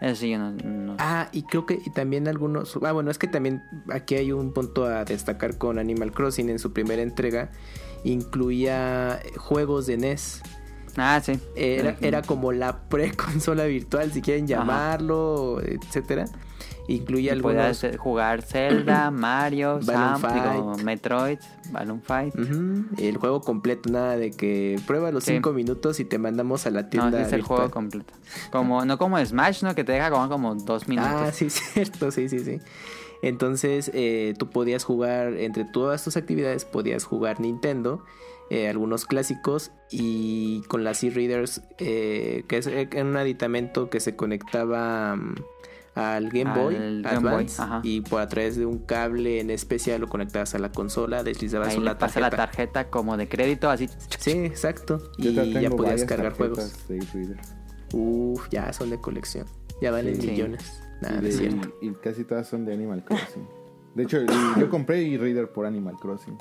[0.02, 0.52] Eso sí, yo no.
[0.52, 2.78] no- Ah, y creo que y también algunos.
[2.84, 6.60] Ah, bueno, es que también aquí hay un punto a destacar con Animal Crossing en
[6.60, 7.52] su primera entrega.
[8.04, 10.42] Incluía juegos de NES.
[10.98, 11.40] Ah, sí.
[11.56, 14.54] Era, era como la pre-consola virtual, si quieren Ajá.
[14.60, 16.26] llamarlo, etcétera.
[16.88, 17.82] Incluía Y algunos.
[17.98, 20.84] jugar Zelda, Mario, Balloon Sam, digo, Fight.
[20.86, 21.40] Metroid,
[21.72, 22.34] Balloon Fight.
[22.98, 25.34] El juego completo, nada de que prueba los Sí.
[25.34, 27.20] 5 minutos y te mandamos a la No, tienda.
[27.20, 28.14] ese es el juego completo.
[28.52, 29.76] Como, no como Smash, ¿no?
[29.76, 31.12] Que te deja como, como dos minutos.
[31.14, 32.60] Ah, sí, cierto, sí, sí, sí.
[33.22, 38.04] Entonces, eh, tú podías jugar, entre todas tus actividades, podías jugar Nintendo,
[38.50, 44.16] eh, algunos clásicos, y con las e-readers, eh, que es eh, un aditamento que se
[44.16, 45.36] conectaba mm,
[45.96, 49.50] al Game Boy Al Game Boy, Advance, y por a través de un cable en
[49.50, 52.90] especial lo conectabas a la consola, deslizabas Ahí le una pasa la tarjeta.
[52.90, 53.90] como de crédito, así.
[54.20, 55.12] Sí, exacto.
[55.18, 56.74] Yo Y ya podías cargar juegos.
[57.94, 59.46] Uf, ya son de colección.
[59.82, 60.28] Ya valen Sí.
[60.32, 60.82] millones.
[61.02, 61.74] Nada, y, de- es cierto.
[61.82, 63.48] y casi todas son de Animal Crossing.
[63.96, 64.20] De hecho,
[64.58, 66.38] yo compré e-reader por Animal Crossing.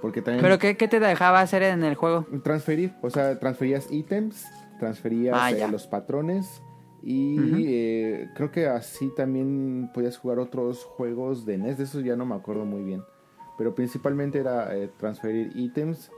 [0.00, 2.26] Porque también ¿Pero qué, qué te dejaba hacer en el juego?
[2.42, 4.46] transferir, o sea, transferías ítems,
[4.78, 6.62] transferías Ah, eh, los patrones
[7.06, 12.16] y eh, creo que así también podías jugar otros juegos de NES, de esos ya
[12.16, 13.02] no me acuerdo muy bien.
[13.58, 16.10] Pero principalmente era eh, transferir ítems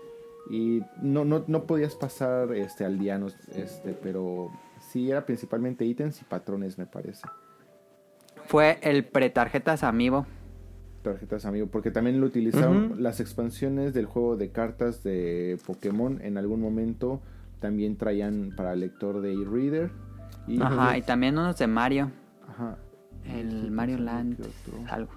[0.48, 6.24] y no, no, no podías pasar este aldeanos, este, pero sí era principalmente ítems y
[6.24, 7.26] patrones me parece.
[8.44, 10.24] Fue el pretarjetas Amiibo.
[11.02, 16.38] tarjetas amigo, porque también lo utilizaron las expansiones del juego de cartas de Pokémon en
[16.38, 17.22] algún momento
[17.58, 19.90] también traían para lector de e-reader
[20.46, 22.10] y Ajá, y también unos de Mario.
[22.48, 22.76] Ajá.
[23.24, 24.36] El Sí, Mario Land.
[24.88, 25.10] Algo.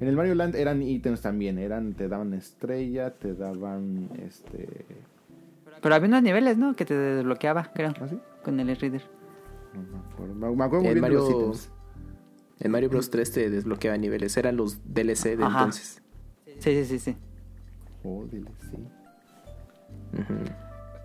[0.00, 4.86] En el Mario Land eran ítems también, eran te daban estrella, te daban este
[5.82, 6.74] Pero había unos niveles, ¿no?
[6.74, 7.92] Que te desbloqueaba, creo.
[8.00, 8.18] ¿ah, sí?
[8.42, 9.02] Con el reader.
[9.74, 10.34] No me acuerdo.
[10.34, 11.70] Me- acuerdo muy bien de los Mario- ítems.
[12.60, 15.58] En Mario Bros 3 te desbloqueaba niveles, eran los DLC de Ajá.
[15.60, 16.02] entonces.
[16.58, 17.16] Sí, sí, sí, sí.
[18.04, 18.38] Oh, sí.
[20.12, 20.34] Ujú.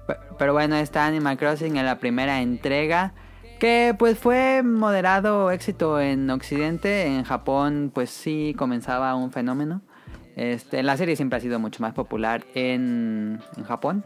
[0.08, 3.14] Pe- Pero bueno, está Animal Crossing en la primera entrega.
[3.60, 9.82] Que pues fue moderado éxito en Occidente, en Japón pues sí comenzaba un fenómeno.
[10.36, 14.06] Este, la serie siempre ha sido mucho más popular en, en Japón.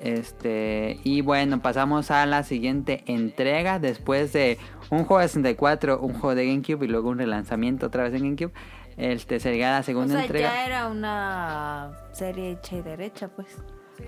[0.00, 4.58] Este, y bueno, pasamos a la siguiente entrega después de
[4.90, 8.22] un juego de 64, un juego de GameCube y luego un relanzamiento otra vez en
[8.22, 8.52] GameCube.
[8.96, 10.48] Este sería la O segunda sea, entrega.
[10.48, 13.48] ya era una serie hecha y derecha, pues.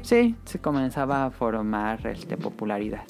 [0.03, 3.05] Sí, se comenzaba a formar este, popularidad.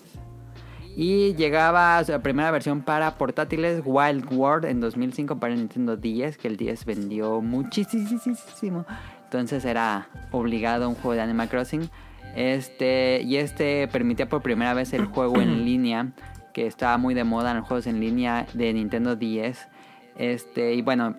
[0.96, 6.38] Y llegaba a su primera versión para portátiles Wild World en 2005 para Nintendo 10,
[6.38, 8.86] que el 10 vendió muchísimo.
[9.24, 11.90] Entonces era obligado un juego de Animal Crossing.
[12.36, 16.12] Este, y este permitía por primera vez el juego en línea,
[16.52, 19.68] que estaba muy de moda en los juegos en línea de Nintendo 10.
[20.16, 21.16] Este, y bueno,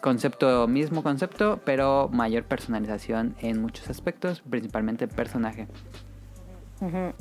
[0.00, 5.68] concepto mismo concepto, pero mayor personalización en muchos aspectos, principalmente el personaje.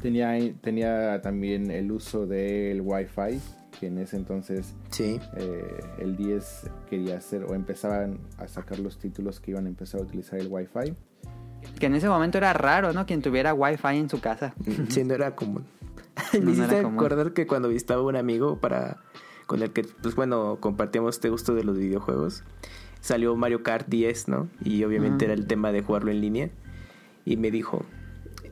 [0.02, 3.40] Tenía, tenía también el uso del Wi-Fi,
[3.80, 5.20] que en ese entonces Sí.
[5.38, 10.02] eh, el 10 quería hacer o empezaban a sacar los títulos que iban a empezar
[10.02, 10.94] a utilizar el Wi-Fi.
[11.80, 13.06] Que en ese momento era raro, ¿no?
[13.06, 14.54] Quien tuviera wifi en su casa.
[14.90, 15.66] Sí, no era común.
[16.34, 17.00] No, Me no hiciste era común.
[17.00, 18.98] acordar que cuando visitaba un amigo para
[19.46, 22.44] con el que, pues bueno, compartíamos este gusto de los videojuegos,
[23.02, 24.48] salió Mario Kart 10, ¿no?
[24.64, 26.50] Y obviamente era el tema de jugarlo en línea.
[27.26, 27.86] Y me dijo,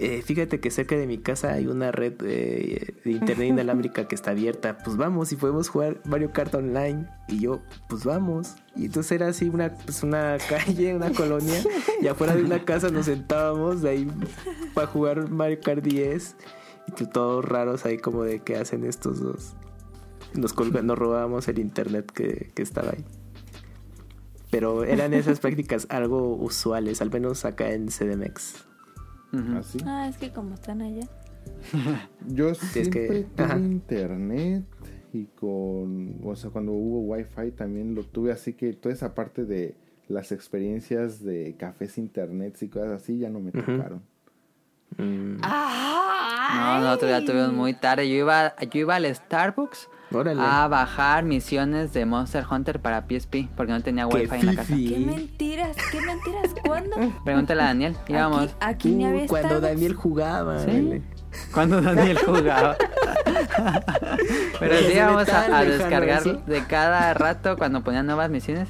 [0.04, 4.16] eh, fíjate que cerca de mi casa hay una red eh, de internet inalámbrica que
[4.16, 4.80] está abierta.
[4.84, 7.08] Pues vamos y podemos jugar Mario Kart online.
[7.28, 8.56] Y yo, pues vamos.
[8.76, 11.62] Y entonces era así una, pues una calle, una colonia.
[12.02, 14.08] Y afuera de una casa nos sentábamos de ahí
[14.74, 16.36] para jugar Mario Kart 10.
[16.88, 19.56] Y que todos raros ahí como de qué hacen estos dos.
[20.36, 23.04] Nos, colga- nos robábamos el internet que, que estaba ahí.
[24.50, 28.66] Pero eran esas prácticas algo usuales, al menos acá en CDMX.
[29.58, 29.78] Así.
[29.86, 31.08] Ah, es que como están allá.
[32.28, 33.58] Yo que- siempre tuve ajá.
[33.58, 34.66] internet
[35.14, 39.46] y con, o sea, cuando hubo wifi también lo tuve, así que toda esa parte
[39.46, 39.76] de
[40.08, 44.02] las experiencias de cafés internet y cosas así ya no me tocaron.
[44.98, 48.10] Mm, No, nosotros ya tuvimos muy tarde.
[48.10, 50.42] Yo iba, yo iba al Starbucks órale.
[50.42, 54.56] a bajar misiones de Monster Hunter para PSP porque no tenía Qué wifi en la
[54.56, 54.76] casa.
[54.76, 55.78] ¡Qué mentiras!
[55.92, 56.52] ¿Qué mentiras?
[56.66, 56.96] ¿Cuándo?
[57.24, 57.96] Pregúntale a Daniel.
[58.08, 58.44] Íbamos.
[58.44, 59.62] Aquí, aquí ni Uh, había cuando.
[59.62, 60.60] Daniel jugaba.
[60.60, 61.02] Sí.
[61.54, 62.76] Cuando Daniel jugaba.
[64.60, 66.34] Pero sí íbamos a, descargar eso.
[66.46, 68.68] de cada rato cuando ponían nuevas misiones.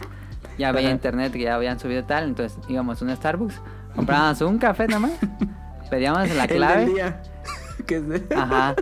[0.57, 0.95] Ya veía Ajá.
[0.95, 2.25] internet que ya habían subido tal.
[2.25, 3.55] Entonces íbamos a un Starbucks,
[3.95, 5.13] comprábamos un café nomás,
[5.89, 6.85] pedíamos la El del clave.
[6.85, 7.21] día.
[7.87, 8.03] Que es
[8.37, 8.75] Ajá.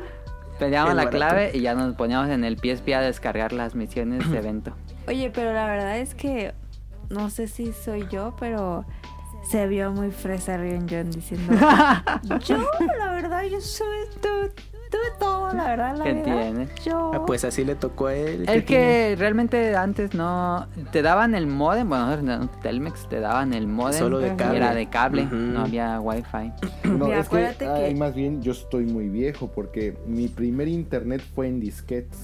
[0.59, 1.17] Pedíamos la barato.
[1.17, 4.75] clave y ya nos poníamos en el PSP a descargar las misiones de evento.
[5.07, 6.53] Oye, pero la verdad es que
[7.09, 8.85] no sé si soy yo, pero
[9.49, 11.53] se vio muy fresa Rion John diciendo
[12.45, 12.57] yo,
[12.99, 14.51] la verdad, yo soy tuve,
[14.89, 16.67] tuve todo, la verdad, la ¿Qué tiene?
[16.83, 17.11] Yo.
[17.13, 18.47] Ah, pues así le tocó a él.
[18.49, 23.67] Es que realmente antes no te daban el modem, bueno, en Telmex te daban el
[23.67, 24.57] modem Solo de y cable.
[24.57, 26.51] era de cable, no había wifi.
[26.83, 30.27] No, Mira, es que, acuérdate que- ay, más bien yo estoy muy viejo porque mi
[30.27, 32.17] primer internet fue en disquetes.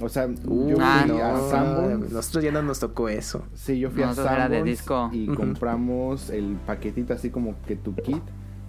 [0.00, 2.12] O sea, Uh, yo Ah, fui no, a Sanborns.
[2.12, 3.44] Nosotros ya no nos tocó eso.
[3.54, 5.10] Sí, yo fui Nosotros a era de Sanborns disco.
[5.12, 8.22] y compramos el paquetito así como que tu kit.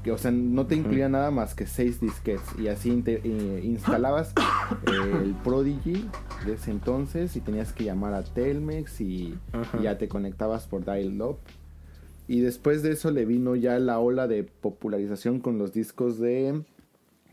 [0.03, 2.43] Que, o sea, no te incluía nada más que seis disquetes.
[2.59, 4.33] Y así eh, instalabas
[4.87, 6.09] eh, el Prodigy
[6.45, 9.37] de ese entonces y tenías que llamar a Telmex y,
[9.81, 11.37] ya te conectabas por dial-up.
[12.27, 16.63] Y después de eso le vino ya la ola de popularización con los discos de...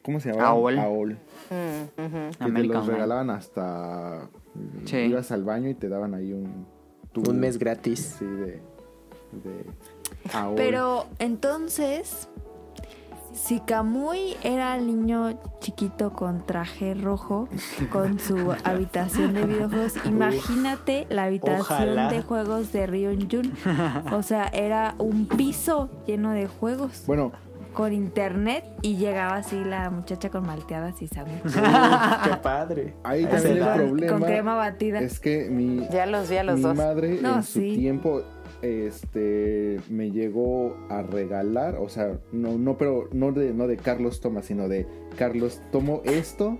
[0.02, 0.48] ¿Cómo se llamaba?
[0.48, 0.78] AOL.
[0.78, 1.12] AOL.
[1.50, 2.44] Mm.
[2.44, 4.28] Que te los regalaban hasta...
[4.84, 4.96] Sí.
[4.96, 6.66] Ibas al baño y te daban ahí un...
[7.12, 8.16] tu- Un mes gratis.
[8.18, 8.60] Sí, de...
[9.44, 9.64] de
[10.32, 10.54] AOL.
[10.56, 12.28] Pero entonces,
[13.42, 17.48] si Kamui era el niño chiquito con traje rojo,
[17.90, 22.08] con su habitación de videojuegos, imagínate la habitación Ojalá.
[22.08, 23.52] de juegos de Rion Jun.
[24.12, 27.32] O sea, era un piso lleno de juegos Bueno,
[27.72, 31.52] con internet y llegaba así la muchacha con malteadas y sándwiches.
[32.24, 32.94] Qué padre.
[33.04, 35.00] ahí también el con, problema con crema batida.
[35.00, 36.76] es que mi, Ya los vi a los mi dos.
[36.76, 38.22] madre No, en su tiempo
[38.62, 44.20] este me llegó a regalar, o sea, no no pero no de no de Carlos
[44.20, 44.86] toma, sino de
[45.16, 46.58] Carlos tomo esto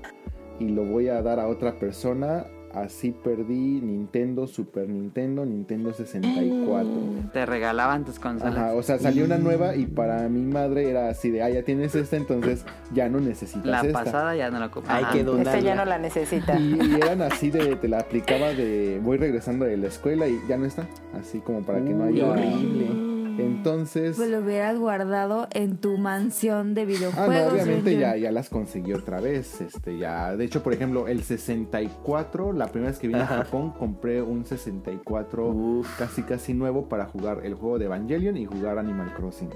[0.59, 6.91] y lo voy a dar a otra persona, así perdí Nintendo, Super Nintendo, Nintendo 64.
[7.33, 8.73] Te regalaban tus Ajá, consolas.
[8.75, 11.95] o sea, salió una nueva y para mi madre era así de, ah, ya tienes
[11.95, 14.05] esta, entonces ya no necesitas La esta.
[14.05, 14.97] pasada ya no la ocupaba.
[14.99, 15.61] Hay que Esta donarla.
[15.61, 16.59] ya no la necesita.
[16.59, 20.39] Y, y eran así de, te la aplicaba de, voy regresando de la escuela y
[20.49, 20.87] ya no está.
[21.21, 22.27] Así como para que no haya...
[22.29, 23.20] horrible.
[23.41, 24.17] Entonces...
[24.17, 27.53] Pues lo hubieras guardado en tu mansión de Ah, videojuegos.
[27.53, 29.61] no, obviamente ya, ya las conseguí otra vez.
[29.61, 30.37] Este, ya.
[30.37, 33.41] De hecho, por ejemplo, el 64, la primera vez que vine Ajá.
[33.41, 35.99] a Japón, compré un 64 Uf.
[35.99, 39.51] casi casi nuevo para jugar el juego de Evangelion y jugar Animal Crossing.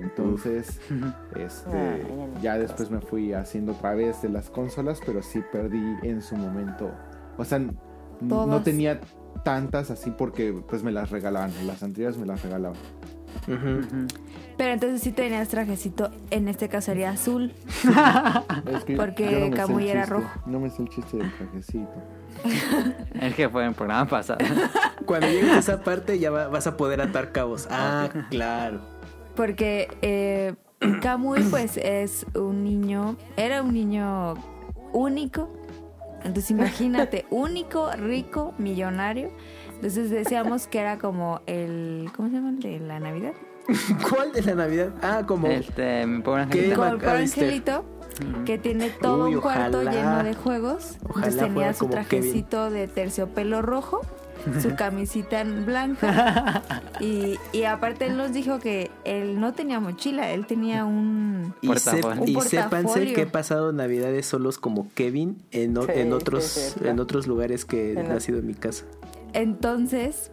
[0.00, 0.80] Entonces,
[1.36, 1.96] este, Ah,
[2.42, 6.36] ya después me fui haciendo otra vez de las consolas, pero sí perdí en su
[6.36, 6.90] momento.
[7.38, 7.60] O sea,
[8.20, 9.00] no tenía
[9.44, 11.50] tantas así porque pues me las regalaban.
[11.66, 12.78] Las anteriores me las regalaban.
[14.56, 17.52] Pero entonces sí tenías trajecito, en este caso sería azul.
[18.72, 20.30] Es que Porque no Kamui era chiste, rojo.
[20.46, 21.90] No me sé el chiste del trajecito.
[23.20, 24.38] El que fue en programa pasado.
[25.06, 27.66] Cuando llegues a esa parte ya va- vas a poder atar cabos.
[27.70, 28.80] Ah, claro.
[29.36, 30.54] Porque eh,
[31.02, 34.34] Kamui pues es un niño, era un niño
[34.92, 35.48] único.
[36.22, 39.30] Entonces imagínate, único, rico, millonario.
[39.84, 42.48] Entonces decíamos que era como el, ¿cómo se llama?
[42.50, 43.32] El de la Navidad.
[44.10, 44.90] ¿Cuál de la Navidad?
[45.02, 45.46] Ah, como...
[45.48, 46.58] Este, mi pobre ¿Qué?
[46.58, 46.76] angelito.
[46.76, 47.84] Como el pobre angelito
[48.46, 49.90] que tiene todo Uy, un cuarto ojalá.
[49.92, 50.96] lleno de juegos.
[51.08, 54.00] Ojalá Entonces tenía su trajecito de terciopelo rojo,
[54.62, 56.62] su camisita en blanca.
[57.00, 61.54] y, y aparte él nos dijo que él no tenía mochila, él tenía un...
[61.60, 62.24] Y, sep- Portafolio.
[62.32, 63.14] y Un sépanse portafolio.
[63.14, 67.26] que he pasado navidades solos como Kevin en, o- Sí, en sí, otros en otros
[67.26, 68.84] lugares que En ha sido mi casa.
[69.34, 70.30] Entonces,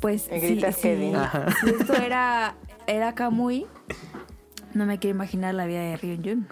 [0.00, 1.16] pues Me si, gritas, si- Kevin.
[1.16, 1.46] Ajá.
[1.60, 2.54] si esto era,
[2.86, 3.66] era Kamui,
[4.74, 6.46] no me quiero imaginar la vida de Ryun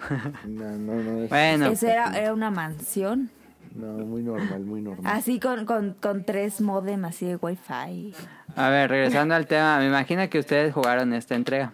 [0.47, 1.23] No, no, no.
[1.23, 3.29] es- Bueno, Eso era, era una mansión.
[3.75, 5.13] No, muy normal, muy normal.
[5.15, 8.13] Así con, con, con tres modem así de wifi.
[8.55, 11.73] a ver, regresando al tema, me imagino que ustedes jugaron esta entrega.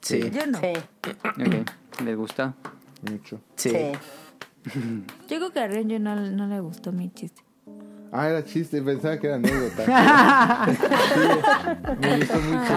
[0.00, 0.28] Sí.
[0.30, 0.58] Yo no.
[0.58, 0.72] Sí,
[1.24, 2.52] Ok, ¿les gustó?
[3.08, 3.40] Mucho.
[3.54, 3.70] Sí.
[3.70, 3.92] sí.
[5.28, 7.42] Yo creo que a Ryun no, no le gustó mi chiste.
[8.12, 9.84] Ah, era chiste, pensaba que era anécdota.
[10.66, 12.72] Sí, me gustó mucho.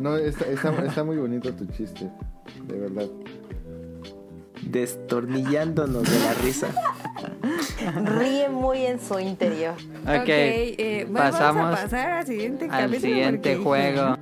[0.00, 2.08] No, está, está, está muy bonito tu chiste,
[2.66, 3.06] de verdad.
[4.62, 6.68] Destornillándonos de la risa.
[8.18, 9.74] Ríe muy en su interior.
[10.04, 14.16] Ok, eh, bueno, pasamos vamos a pasar al siguiente al siguiente porque- juego.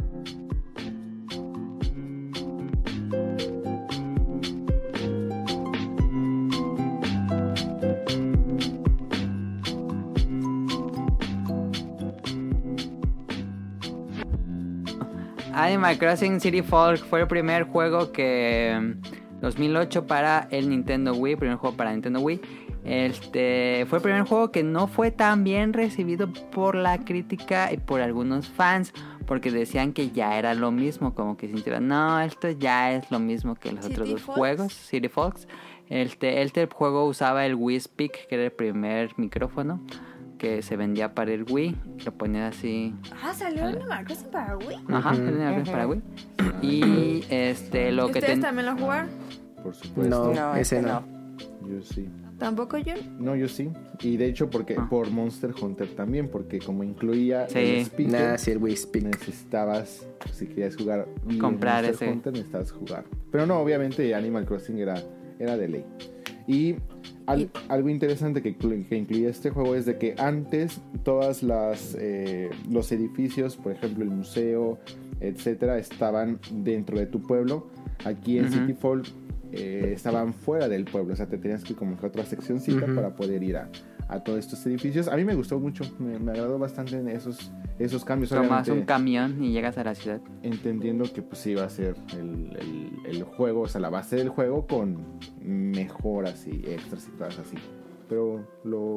[15.62, 21.36] Animal Crossing City Folk fue el primer juego que mm, 2008 para el Nintendo Wii,
[21.36, 22.40] primer juego para Nintendo Wii.
[22.84, 27.76] Este fue el primer juego que no fue tan bien recibido por la crítica y
[27.76, 28.92] por algunos fans,
[29.24, 33.20] porque decían que ya era lo mismo, como que sintieron, no, esto ya es lo
[33.20, 35.46] mismo que los City otros dos juegos, City Fox.
[35.88, 39.80] Este, este juego usaba el Wii Speak, que era el primer micrófono
[40.42, 44.76] que se vendía para el Wii, lo ponías así Ah, salió Animal Crossing para Wii.
[44.88, 46.02] Ajá, tenía que para Wii.
[46.62, 49.08] Y este lo que ¿Ustedes ten- también lo jugaron?
[49.62, 50.10] Por supuesto.
[50.10, 51.04] No, No, ese este no.
[51.68, 52.08] Yo sí.
[52.38, 52.94] ¿Tampoco yo?
[53.20, 53.70] No, yo sí.
[54.00, 54.88] Y de hecho, porque Ah.
[54.90, 57.58] por Monster Hunter también, porque como incluía Sí.
[57.60, 59.04] el speaker, Nah, sí, el Wii Speak.
[59.04, 61.06] necesitabas, si querías jugar
[61.40, 62.12] Comprar Monster ese.
[62.16, 63.04] Hunter, necesitabas jugar.
[63.30, 65.00] Pero no, obviamente Animal Crossing era,
[65.38, 65.84] era de ley.
[66.46, 66.76] Y,
[67.26, 71.96] al- algo interesante que, inclu- que incluía este juego es de que antes todas las
[71.98, 74.78] eh, los edificios, por ejemplo el museo,
[75.20, 77.68] etcétera, estaban dentro de tu pueblo.
[78.04, 78.54] Aquí en Ujú.
[78.54, 79.02] City Fall
[79.52, 82.86] eh, estaban fuera del pueblo, o sea, te tenías que como que a otra seccioncita
[82.94, 83.68] para poder ir a,
[84.12, 85.08] a todos estos edificios.
[85.08, 88.30] A mí me gustó mucho, me, me agradó bastante en esos, esos cambios.
[88.30, 90.20] tomas un camión y llegas a la ciudad.
[90.42, 94.28] entendiendo que pues iba a ser el, el- el juego, o sea, la base del
[94.28, 94.96] juego con
[95.40, 97.56] mejoras y extras y cosas así.
[98.08, 98.96] Pero lo,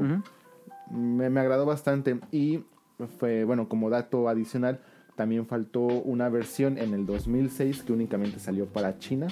[0.92, 2.64] me, me agradó bastante y
[3.18, 4.80] fue, bueno, como dato adicional,
[5.16, 9.28] también faltó una versión en el 2006 que únicamente salió para China,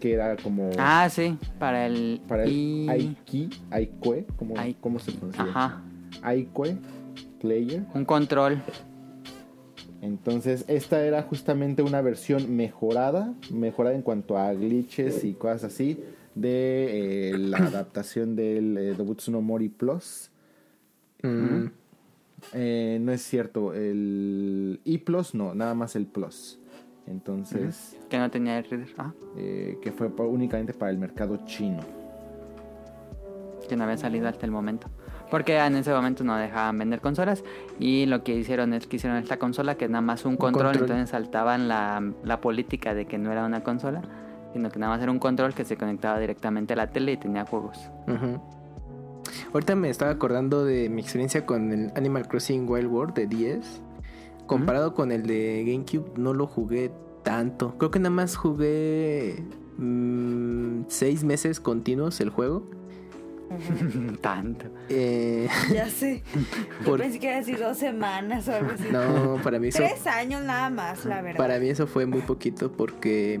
[0.00, 5.12] que era como Ah, sí, para el para el Aiki, Aikue, ¿cómo, Ai- ¿cómo se
[5.12, 5.42] pronuncia?
[5.44, 5.82] Ajá,
[6.22, 6.76] Aikue
[7.40, 7.84] Player.
[7.94, 8.62] un control.
[10.02, 16.02] Entonces, esta era justamente una versión mejorada, mejorada en cuanto a glitches y cosas así,
[16.34, 20.30] de eh, la adaptación del eh, Dobutsu no Mori Plus.
[21.22, 21.66] Mm,
[22.52, 26.58] Eh, no es cierto, el E Plus no, nada más el Plus.
[27.06, 28.88] Entonces, Que no tenía el reader.
[28.98, 31.80] Ah, eh, que fue únicamente para el mercado chino.
[33.68, 34.88] que no había salido hasta el momento.
[35.30, 37.44] Porque en ese momento no dejaban vender consolas.
[37.78, 40.64] Y lo que hicieron es que hicieron esta consola que es nada más un control.
[40.72, 40.82] control.
[40.90, 44.02] Entonces saltaban la, la política de que no era una consola.
[44.52, 47.16] Sino que nada más era un control que se conectaba directamente a la tele y
[47.16, 47.78] tenía juegos.
[48.08, 48.40] ujú.
[49.52, 53.80] Ahorita me estaba acordando de mi experiencia con el Animal Crossing Wild World de 10.
[54.46, 56.90] comparado con el de GameCube, no lo jugué
[57.22, 57.76] tanto.
[57.78, 59.44] Creo que nada más jugué
[59.78, 62.68] mm, seis meses continuos el juego.
[64.20, 64.66] Tanto.
[64.88, 66.22] Eh, Ya sé.
[66.80, 68.84] Yo Por- pensé que iba a decir dos semanas o algo así.
[68.92, 71.36] no, para mí eso, Tres años nada más, la verdad.
[71.38, 73.40] para mí eso fue muy poquito porque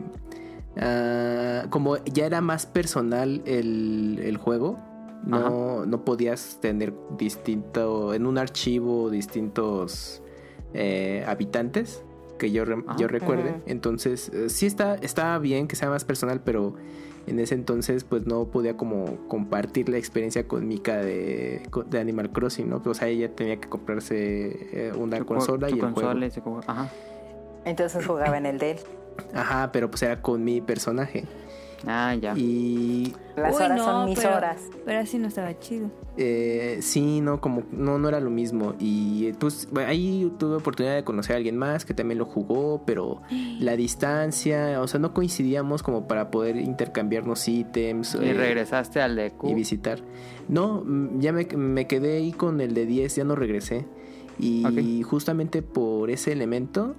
[0.76, 4.78] ah, como ya era más personal el, el juego,
[5.24, 10.22] no, no podías tener distinto en un archivo distintos
[10.74, 12.02] eh, habitantes
[12.38, 12.96] que yo, re- Ajá.
[12.98, 13.50] yo recuerde.
[13.50, 13.60] Ujú.
[13.66, 16.74] Entonces, eh, sí está, está bien que sea más personal, pero
[17.26, 22.30] en ese entonces pues no podía como compartir la experiencia con Mika de, de Animal
[22.32, 22.80] Crossing, ¿no?
[22.84, 24.16] O sea, ella tenía que comprarse
[24.72, 26.60] eh, una Tu consola tu y el juego.
[26.66, 26.88] Ajá.
[27.66, 28.78] Entonces jugaba en el de él.
[29.34, 31.24] Ajá, pero pues era con mi personaje.
[31.86, 32.34] Ah, ya.
[32.36, 34.62] Y Las Uy, horas no, son mis pero- horas.
[34.84, 35.90] Pero así no estaba chido.
[36.16, 38.74] eh, sí, no, como no, no era lo mismo.
[38.78, 42.82] Y pues bueno, ahí tuve oportunidad de conocer a alguien más que también lo jugó,
[42.84, 43.22] pero
[43.60, 48.14] la distancia, o sea, no coincidíamos como para poder intercambiarnos ítems.
[48.20, 49.48] Y eh, regresaste al de Q.
[49.50, 50.00] y visitar.
[50.48, 53.86] No, mm, ya me, me quedé ahí con el de 10, ya no regresé.
[54.38, 56.94] Y justamente por ese elemento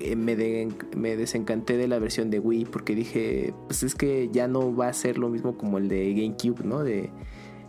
[0.00, 4.28] eh, me, de- me desencanté de la versión de Wii porque dije, pues es que
[4.32, 6.82] ya no va a ser lo mismo como el de GameCube, ¿no?
[6.82, 7.10] De,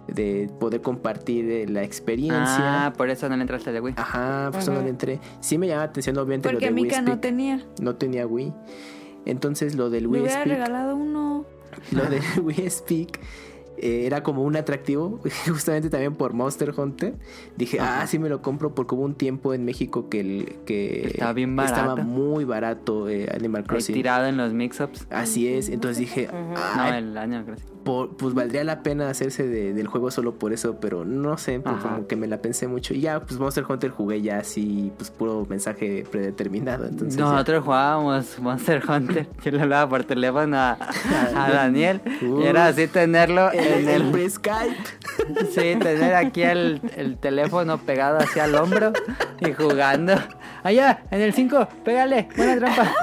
[0.08, 2.86] de poder compartir eh, la experiencia.
[2.88, 3.94] Ah, por eso no le entraste al de Wii.
[3.98, 4.84] Ajá, pues no Ujú.
[4.84, 5.20] le entré.
[5.42, 7.66] Sí me llama la atención obviamente Porque lo de Wii Mika no tenía.
[7.82, 8.54] No tenía Wii.
[9.26, 11.46] Entonces lo del Wii hubiera Speak regalado uno.
[11.92, 13.20] lo de Wii Speak
[13.82, 17.16] eh, era como un atractivo, justamente también por Monster Hunter.
[17.58, 18.02] Dije, Ajá.
[18.02, 21.34] ah, sí me lo compro porque hubo un tiempo en México que, el, que Estaba
[21.34, 22.08] bien estaba barato.
[22.08, 23.94] muy barato eh, Animal Ahí Crossing.
[23.96, 25.08] tirado en los mix-ups.
[25.10, 26.30] Así es, entonces dije.
[26.32, 27.66] "Ah, No, el año Crossing.
[27.84, 31.60] por- pues valdría la pena hacerse de- del juego solo por eso, pero no sé,
[31.60, 32.94] pues como que me la pensé mucho.
[32.94, 36.86] Y ya, pues Monster Hunter jugué ya así, pues puro mensaje predeterminado.
[36.86, 37.24] Entonces, ya.
[37.26, 39.28] Nosotros jugábamos Monster Hunter.
[39.44, 40.78] Yo le hablaba por teléfono a,
[41.36, 42.02] a Daniel.
[42.22, 44.76] Y era así tenerlo en el, el pre-Skype.
[45.52, 48.92] Sí, tener aquí el, el teléfono pegado hacia el hombro
[49.40, 50.14] y jugando.
[50.64, 52.94] Allá, en el 5, pégale, buena trampa.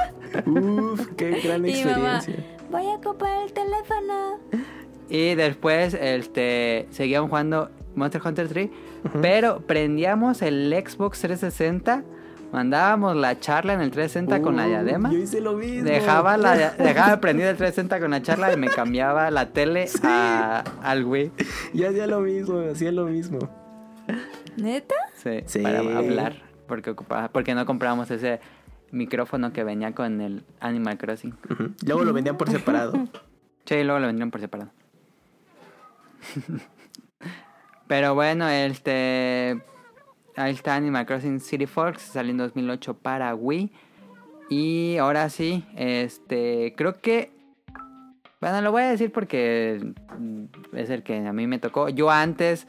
[0.47, 2.35] Uf, qué gran Y mamá, experiencia.
[2.71, 4.39] voy a comprar el teléfono.
[5.09, 8.71] Y después este, seguíamos jugando Monster Hunter 3,
[9.23, 12.03] pero prendíamos el Xbox 360,
[12.53, 15.11] mandábamos la charla en el 360 con la Uh, diadema.
[15.13, 15.85] Yo hice lo mismo.
[15.89, 20.65] Dejaba, la, dejaba prendido el 360 con la charla y me cambiaba la tele a-
[20.83, 21.33] al Wii.
[21.75, 23.39] Yo hacía lo mismo, hacía lo mismo.
[24.57, 24.95] ¿Neta?
[25.15, 25.61] Sí, Sí.
[25.61, 26.35] para hablar.
[26.67, 28.41] Porque ocupaba, porque no comprábamos ese
[28.91, 31.35] micrófono que venía con el Animal Crossing.
[31.87, 32.93] Luego lo vendían por separado.
[33.67, 34.71] Sí, luego lo vendieron por separado.
[37.87, 39.61] Pero bueno, este.
[40.39, 43.73] Ahí está Animal Crossing City Folks, salió en 2008 para Wii.
[44.49, 46.75] Y ahora sí, este.
[46.77, 47.33] Creo que.
[48.41, 51.89] Bueno, lo voy a decir porque mm, es el que a mí me tocó.
[51.89, 52.69] Yo antes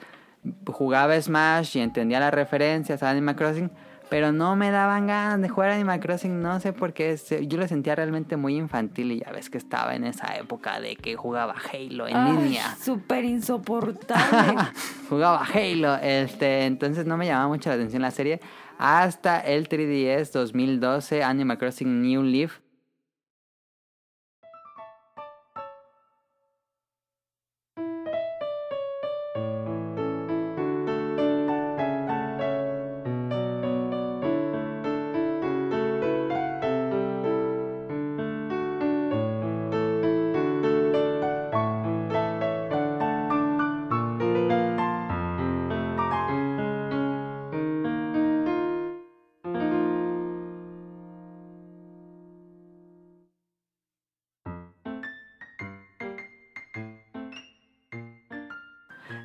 [0.66, 3.70] jugaba Smash y entendía las referencias a Animal Crossing,
[4.10, 7.18] pero no me daban ganas de jugar Animal Crossing, no sé por qué.
[7.48, 10.96] Yo lo sentía realmente muy infantil y ya ves que estaba en esa época de
[10.96, 12.76] que jugaba Halo en Ay, línea.
[12.82, 14.64] Súper insoportable.
[15.10, 18.40] jugaba Halo, este, entonces no me llamaba mucho la atención la serie.
[18.80, 22.60] Hasta el 3DS 2012, Animal Crossing New Leaf.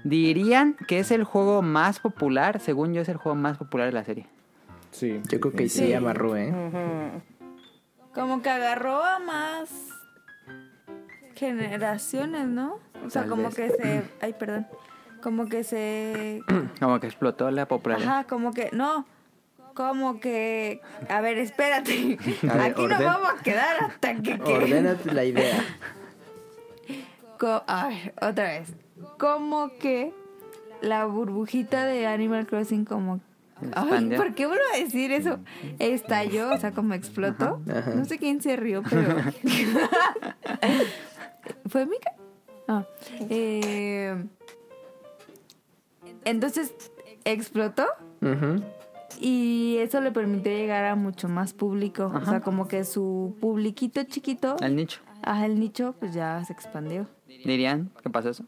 [0.04, 3.92] Dirían que es el juego más popular, según yo es el juego más popular de
[3.92, 4.26] la serie.
[4.90, 5.20] Sí.
[5.30, 5.92] Yo creo que sí, Sí.
[5.94, 6.52] amarró, ¿eh?
[8.14, 9.70] Como que agarró a más
[11.34, 12.78] generaciones, ¿no?
[13.04, 13.54] O sea, Tal como vez.
[13.54, 14.02] que se...
[14.20, 14.66] Ay, perdón.
[15.22, 16.40] Como que se...
[16.80, 18.08] Como que explotó la popularidad.
[18.08, 18.68] Ajá, como que...
[18.72, 19.06] No.
[19.74, 20.80] Como que...
[21.08, 22.18] A ver, espérate.
[22.48, 24.38] A ver, Aquí orden- nos vamos a quedar hasta que...
[24.38, 25.64] que- Ordénate la idea.
[27.38, 28.72] Co- a ver, otra vez.
[29.18, 30.12] Como que
[30.82, 33.20] la burbujita de Animal Crossing como...
[33.74, 34.10] Ay.
[34.16, 35.38] ¿por qué vuelvo a decir eso?
[35.78, 37.60] Estalló, o sea, como explotó.
[37.70, 37.94] Ajá.
[37.94, 39.16] No sé quién se rió, pero...
[41.66, 42.12] ¿Fue Mika?
[42.68, 42.84] Ah.
[43.30, 44.24] Eh,
[46.24, 46.74] Entonces,
[47.24, 47.86] explotó.
[49.20, 52.10] Y eso le permitió llegar a mucho más público.
[52.14, 55.00] O sea, como que su publiquito chiquito, El nicho.
[55.22, 57.06] ajá, el nicho, pues ya se expandió.
[57.28, 58.44] ¿Dirían qué pasó eso?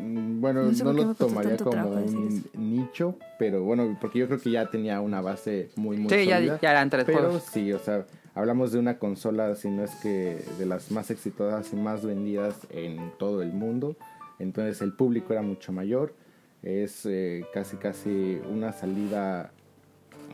[0.00, 4.26] Mm, Bueno, No no, sé qué lo tomaría como un nicho, pero bueno, porque yo
[4.26, 6.58] creo que ya tenía una base muy, muy Sí, ya, sólida.
[6.60, 7.42] ya eran tres Pero juegos.
[7.44, 8.04] sí, o sea,
[8.34, 12.56] hablamos de una consola, si no es que de las más exitosas y más vendidas
[12.70, 13.96] en todo el mundo.
[14.38, 16.14] Entonces el público era mucho mayor.
[16.62, 19.52] Es eh, casi, casi una salida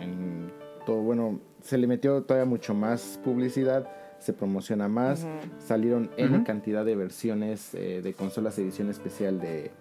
[0.00, 0.50] en
[0.86, 1.02] todo.
[1.02, 3.86] Bueno, se le metió todavía mucho más publicidad,
[4.20, 5.26] se promociona más.
[5.58, 9.72] Salieron N cantidad de versiones eh, de consolas edición especial de,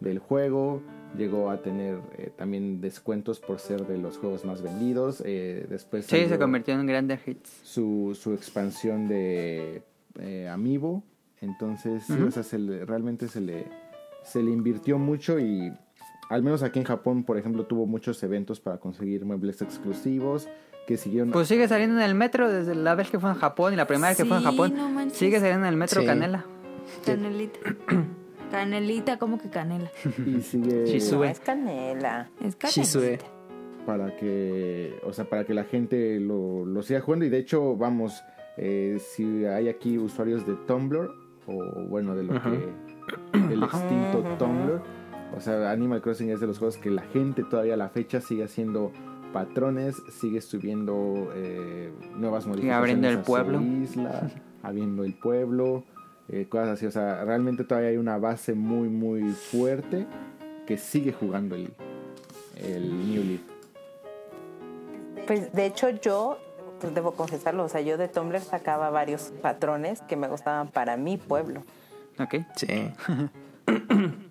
[0.00, 0.82] del juego.
[1.16, 5.22] Llegó a tener eh, también descuentos por ser de los juegos más vendidos.
[5.26, 7.50] Eh, después Sí, se convirtió en grandes hits.
[7.62, 9.82] su, su expansión de
[10.20, 11.02] eh, Amiibo.
[11.40, 12.26] Entonces, sí, Ujú.
[12.26, 13.66] o sea, se le- realmente se le,
[14.24, 15.72] se le invirtió mucho y
[16.30, 20.46] al menos aquí en Japón, por ejemplo, tuvo muchos eventos para conseguir muebles exclusivos
[20.88, 21.30] que siguieron...
[21.32, 23.86] Pues sigue saliendo en el metro desde la vez que fue en Japón y la
[23.86, 24.72] primera vez que fue en Japón.
[24.74, 26.06] no sigue saliendo en el metro Sí.
[26.06, 26.46] Canela.
[27.04, 27.58] Canelita.
[28.50, 29.90] Canelita, ¿cómo que canela?
[30.26, 31.30] y sigue No, sube.
[31.30, 32.30] es canela.
[32.42, 32.56] Es.
[32.74, 33.18] Shisue.
[33.84, 37.76] para que, o sea, para que la gente lo, lo siga jugando y de hecho,
[37.76, 38.22] vamos,
[38.56, 41.10] eh, si hay aquí usuarios de Tumblr
[41.46, 42.50] o bueno, de lo Ajá.
[42.50, 44.38] que del extinto Ajá.
[44.38, 44.80] Tumblr,
[45.36, 48.22] o sea, Animal Crossing es de los juegos que la gente todavía a la fecha
[48.22, 48.92] sigue haciendo
[49.32, 53.60] patrones, sigue subiendo eh, nuevas modificaciones abriendo el pueblo.
[53.60, 54.30] isla,
[54.62, 55.84] abriendo el pueblo,
[56.28, 60.06] eh, cosas así, o sea, realmente todavía hay una base muy muy fuerte
[60.66, 61.72] que sigue jugando el,
[62.56, 63.40] el New Leaf.
[65.26, 66.38] Pues de hecho yo,
[66.80, 70.96] pues debo confesarlo, o sea, yo de Tumblr sacaba varios patrones que me gustaban para
[70.96, 71.62] mi pueblo.
[72.18, 72.36] Ok.
[72.56, 72.90] Sí.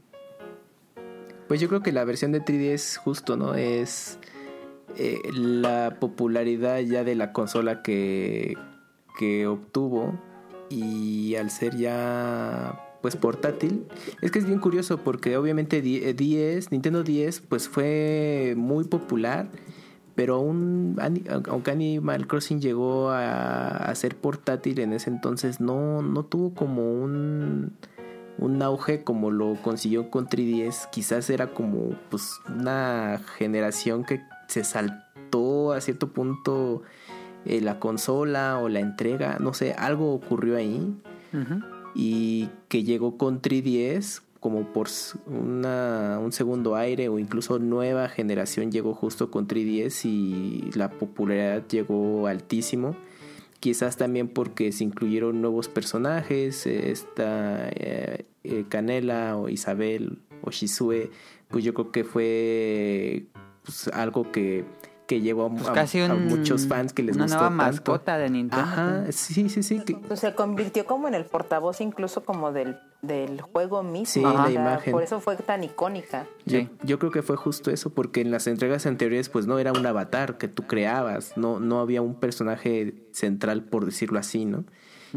[1.47, 3.55] Pues yo creo que la versión de 3DS justo, ¿no?
[3.55, 4.19] Es
[4.95, 8.55] eh, la popularidad ya de la consola que,
[9.19, 10.19] que obtuvo
[10.69, 13.85] y al ser ya pues portátil,
[14.21, 18.85] es que es bien curioso porque obviamente di- eh, 10, Nintendo 10 pues fue muy
[18.85, 19.49] popular,
[20.15, 20.97] pero aún,
[21.47, 26.91] aunque Animal Crossing llegó a, a ser portátil en ese entonces, no, no tuvo como
[26.91, 27.73] un
[28.39, 30.89] un auge como lo consiguió con 3DS.
[30.91, 36.83] Quizás era como pues una generación que se saltó a cierto punto
[37.45, 40.95] eh, la consola o la entrega, no sé, algo ocurrió ahí
[41.93, 44.87] y que llegó con 3DS como por
[45.25, 51.67] una, un segundo aire o incluso nueva generación llegó justo con 3DS y la popularidad
[51.67, 52.95] llegó altísimo.
[53.59, 58.25] Quizás también porque se incluyeron nuevos personajes, eh, esta eh,
[58.69, 61.09] Canela o Isabel o Shizue,
[61.49, 63.25] pues yo creo que fue
[63.67, 64.65] pues, algo que,
[65.05, 67.49] que llevó a, Pues a- casi a un- muchos fans que les una gustó nueva
[67.49, 67.63] tanto.
[67.91, 68.63] mascota de Nintendo.
[68.65, 69.79] Ajá, sí, sí, sí.
[69.85, 74.05] que- Pues se convirtió como en el portavoz incluso como del, del juego mismo.
[74.05, 74.91] Sí, la imagen.
[74.91, 76.25] Por eso fue tan icónica.
[76.45, 76.69] Yo, Sí.
[76.83, 79.85] yo creo que fue justo eso, porque en las entregas anteriores pues no era un
[79.85, 84.65] avatar que tú creabas, no, no había un personaje central por decirlo así, ¿no?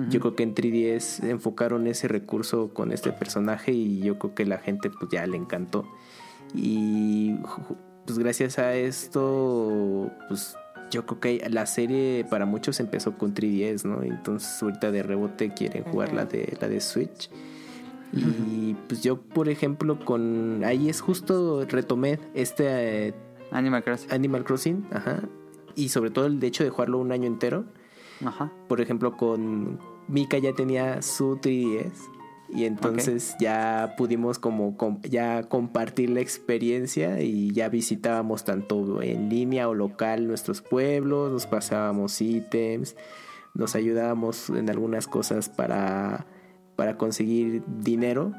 [0.09, 4.47] Yo creo que en 3DS enfocaron ese recurso con este personaje y yo creo que
[4.47, 5.85] la gente pues ya le encantó.
[6.55, 7.35] Y
[8.07, 10.57] pues gracias a esto pues
[10.91, 14.03] yo creo que la serie para muchos empezó con 3DS, ¿no?
[14.03, 17.31] Entonces ahorita de rebote quieren jugar la de la de Switch.
[18.13, 23.15] Y pues yo, por ejemplo, con ahí es justo retomé este eh,
[23.53, 24.13] Animal Crossing.
[24.13, 25.23] Animal Crossing, ajá,
[25.77, 27.65] y sobre todo el hecho de jugarlo un año entero.
[28.25, 28.53] Ajá.
[28.69, 29.79] Por ejemplo, con
[30.09, 32.20] Mika ya tenía su 3DS
[32.53, 39.29] y entonces ya pudimos como com- ya compartir la experiencia y ya visitábamos tanto en
[39.29, 42.97] línea o local nuestros pueblos, nos pasábamos ítems,
[43.55, 46.27] nos ayudábamos en algunas cosas para
[46.77, 48.33] para conseguir dinero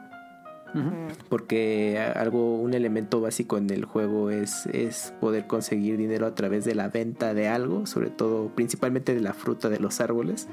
[1.30, 6.66] Porque algo un elemento básico en el juego es, es poder conseguir dinero a través
[6.66, 10.48] de la venta de algo sobre todo principalmente de la fruta de los árboles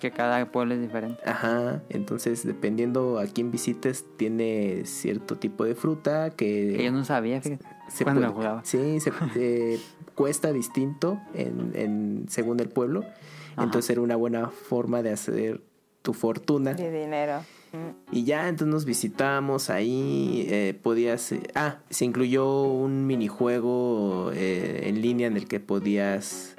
[0.00, 1.20] Que cada pueblo es diferente.
[1.24, 7.04] ajá entonces dependiendo a quién visites tiene cierto tipo de fruta que Que yo no
[7.04, 7.64] sabía, fíjate.
[7.88, 8.64] se cuando puede- lo jugaba.
[8.64, 9.78] sí se, eh,
[10.14, 13.04] cuesta distinto en, en- según el pueblo
[13.54, 13.64] Ajá.
[13.64, 15.60] entonces era una buena forma de hacer
[16.02, 17.42] tu fortuna De dinero.
[18.10, 21.32] Y ya, entonces nos visitamos ahí, eh, podías...
[21.32, 26.56] eh, ah, se incluyó un minijuego eh, en línea en el que podías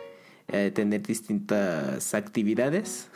[0.47, 3.09] eh, tener distintas actividades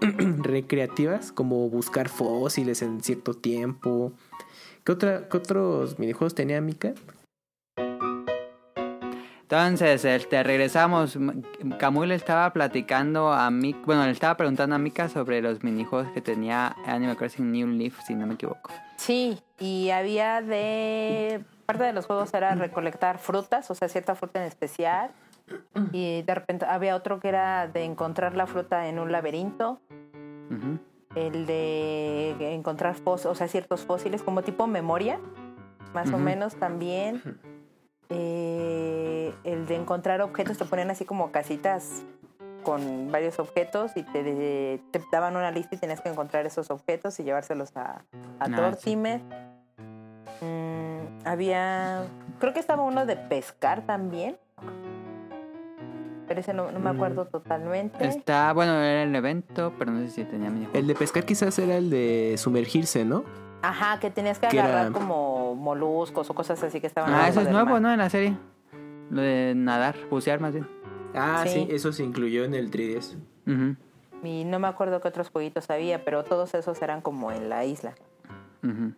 [0.00, 4.12] recreativas, como buscar fósiles en cierto tiempo.
[4.84, 6.94] ¿Qué, otra, qué otros minijuegos tenía Mika?
[9.48, 11.16] Entonces, este, regresamos.
[11.78, 16.08] Camuy le estaba platicando a Mika, bueno, le estaba preguntando a Mika sobre los minijuegos
[16.10, 18.72] que tenía Animal Crossing New Leaf, si no me equivoco.
[18.96, 21.44] Sí, y había de...
[21.64, 25.12] Parte de los juegos era recolectar frutas, o sea, cierta fruta en especial.
[25.92, 29.80] Y de repente había otro que era de encontrar la fruta en un laberinto.
[31.14, 35.20] El de encontrar fósiles, o sea, ciertos fósiles, como tipo memoria,
[35.94, 37.22] más o menos también.
[38.08, 42.02] Eh, el de encontrar objetos, te ponían así como casitas
[42.64, 46.70] con varios objetos y te, de- te daban una lista y tenías que encontrar esos
[46.70, 48.02] objetos y llevárselos a, a
[48.40, 49.20] Ah, Tortimer.
[50.40, 52.04] Mm, había,
[52.40, 54.36] creo que estaba uno de pescar también.
[56.28, 58.04] Pero ese no, no me acuerdo totalmente.
[58.04, 60.80] Está, bueno, era el evento, pero no sé si tenía minijuegos.
[60.80, 63.22] El de pescar quizás era el de sumergirse, ¿no?
[63.62, 67.28] Ajá, que tenías que Que agarrar era- como moluscos o cosas así que estaban Ah,
[67.28, 67.82] eso es nuevo, mar.
[67.82, 67.92] ¿no?
[67.92, 68.36] En la serie.
[69.10, 70.66] Lo de nadar, bucear más bien.
[71.14, 71.50] Ah, Sí.
[71.52, 73.16] sí, eso se incluyó en el 3DS.
[73.46, 73.76] Ujú,
[74.22, 77.64] Y no me acuerdo qué otros jueguitos había, pero todos esos eran como en la
[77.64, 77.94] isla.
[78.62, 78.92] ujú.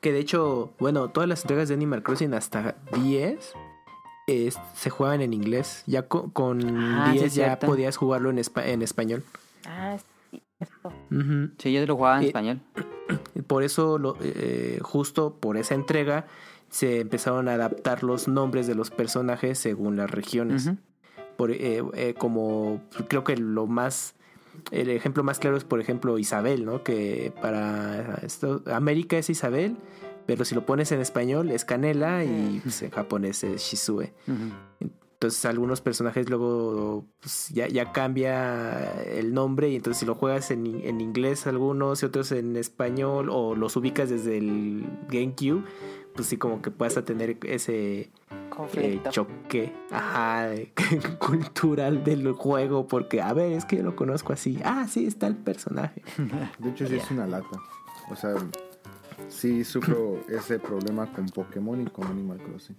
[0.00, 3.52] Que de hecho, bueno, todas las entregas de Animal Crossing hasta 10
[4.26, 5.84] es- se juegan en inglés.
[5.86, 7.66] Ya co- con, Ah, sí, 10 es ya cierto.
[7.66, 9.22] podías jugarlo en, espa- en español.
[9.66, 9.96] Ah,
[10.64, 10.88] sí, cierto.
[11.10, 11.50] Ujú.
[11.58, 12.60] Sí, yo lo jugaba en Y- español.
[13.46, 16.26] Por eso, lo- eh, justo por esa entrega,
[16.70, 20.66] se empezaron a adaptar los nombres de los personajes según las regiones.
[20.68, 20.76] Ujú.
[21.36, 24.14] por, eh, eh, como creo que lo más
[24.70, 29.76] el ejemplo más claro es por ejemplo Isabel no que para esto América es Isabel
[30.26, 34.90] pero si lo pones en español es Canela y pues, en japonés es Shizue Ujú.
[35.22, 40.50] Entonces algunos personajes luego pues, ya, ya cambia el nombre y entonces si lo juegas
[40.50, 45.62] en, en inglés algunos y otros en español o los ubicas desde el GameCube
[46.16, 48.10] pues sí como que puedas a tener ese
[48.74, 50.72] eh, choque ajá, de-
[51.20, 54.58] cultural del juego porque a ver es que yo lo conozco así.
[54.64, 56.02] Ah sí está el personaje.
[56.58, 57.60] De hecho, sí es una lata.
[58.10, 58.34] O sea,
[59.28, 62.76] sí sufro ese problema con Pokémon y con Animal Crossing.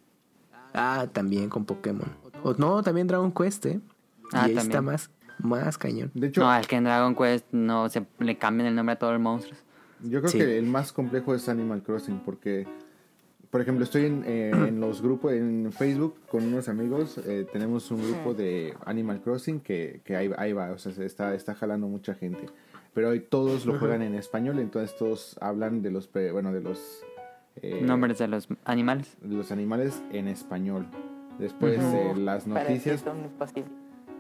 [0.76, 2.08] ah también con Pokémon
[2.44, 3.80] o no también Dragon Quest eh
[4.32, 4.60] Ah, y ahí también.
[4.60, 5.10] está más
[5.40, 8.76] más cañón De hecho, No, es que en Dragon Quest no se le cambian el
[8.76, 9.58] nombre a todos los monstruos.
[10.04, 10.38] yo creo Sí.
[10.38, 12.68] que el más complejo es Animal Crossing porque,
[13.50, 17.90] por ejemplo, estoy en, eh, en los grupos, en Facebook con unos amigos, eh, tenemos
[17.92, 21.54] un grupo de Animal Crossing que, que ahí, ahí va, o sea, se está, está
[21.56, 22.46] jalando mucha gente.
[22.94, 27.02] Pero hoy todos lo juegan en español, entonces todos hablan de los, bueno, de los...
[27.56, 29.18] eh, Nombres de los animales.
[29.22, 30.86] de los animales en español.
[31.40, 33.04] Después eh, las noticias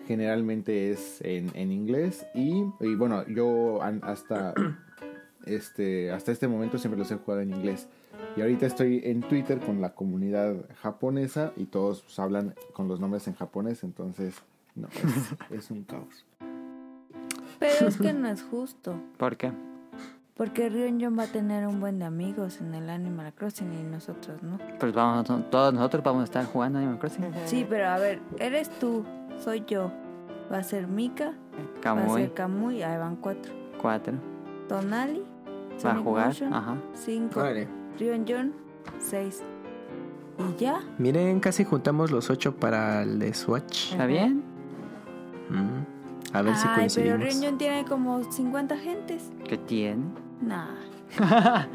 [0.07, 4.53] generalmente es en, en inglés y, y bueno, yo hasta
[5.45, 7.87] este hasta este momento siempre los he jugado en inglés.
[8.35, 12.99] Y ahorita estoy en Twitter con la comunidad japonesa y todos pues, hablan con los
[12.99, 14.35] nombres en japonés, entonces
[14.75, 16.25] no, es, es un caos.
[17.59, 18.95] Pero es que no es justo.
[19.17, 19.51] ¿Por qué?
[20.35, 23.83] Porque Rion John va a tener un buen de amigos en el Animal Crossing y
[23.83, 24.57] nosotros no.
[24.79, 27.25] Pues vamos, todos nosotros vamos a estar jugando Animal Crossing.
[27.45, 29.05] Sí, pero a ver, eres tú,
[29.37, 29.91] soy yo.
[30.51, 31.31] Va a ser Mika, va
[31.77, 33.53] a Kamui, ser Kamui, ahí van cuatro.
[33.81, 34.13] 4.
[34.67, 35.23] Tonali,
[35.85, 36.27] Va a jugar.
[36.27, 36.77] Motion, Ajá.
[36.93, 37.39] cinco.
[37.39, 37.67] Órale.
[37.99, 38.53] Rion John,
[38.99, 39.43] seis.
[40.39, 40.79] Y ya.
[40.97, 43.91] Miren, casi juntamos los ocho para el de Swatch.
[43.91, 44.43] ¿Está bien?
[45.49, 46.35] Mm.
[46.35, 47.19] A ver si Ay, pero coincidimos.
[47.19, 49.31] Rion John tiene como 50 gentes.
[49.47, 50.03] ¿Qué tiene?
[50.41, 50.67] Nah.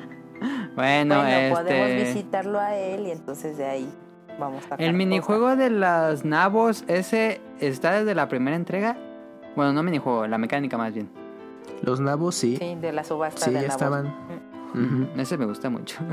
[0.76, 2.04] Bueno, Bueno, podemos este.
[2.04, 3.88] visitarlo a él y entonces de ahí
[4.38, 8.96] vamos a El minijuego de las nabos, ese está desde la primera entrega.
[9.56, 11.10] Bueno, no minijuego, la mecánica más bien.
[11.82, 12.56] Los nabos sí.
[12.56, 13.74] Sí, de la subasta Sí, de ya nabos.
[13.74, 14.14] estaban.
[14.74, 15.18] Mm.
[15.18, 15.98] Ese me gusta mucho.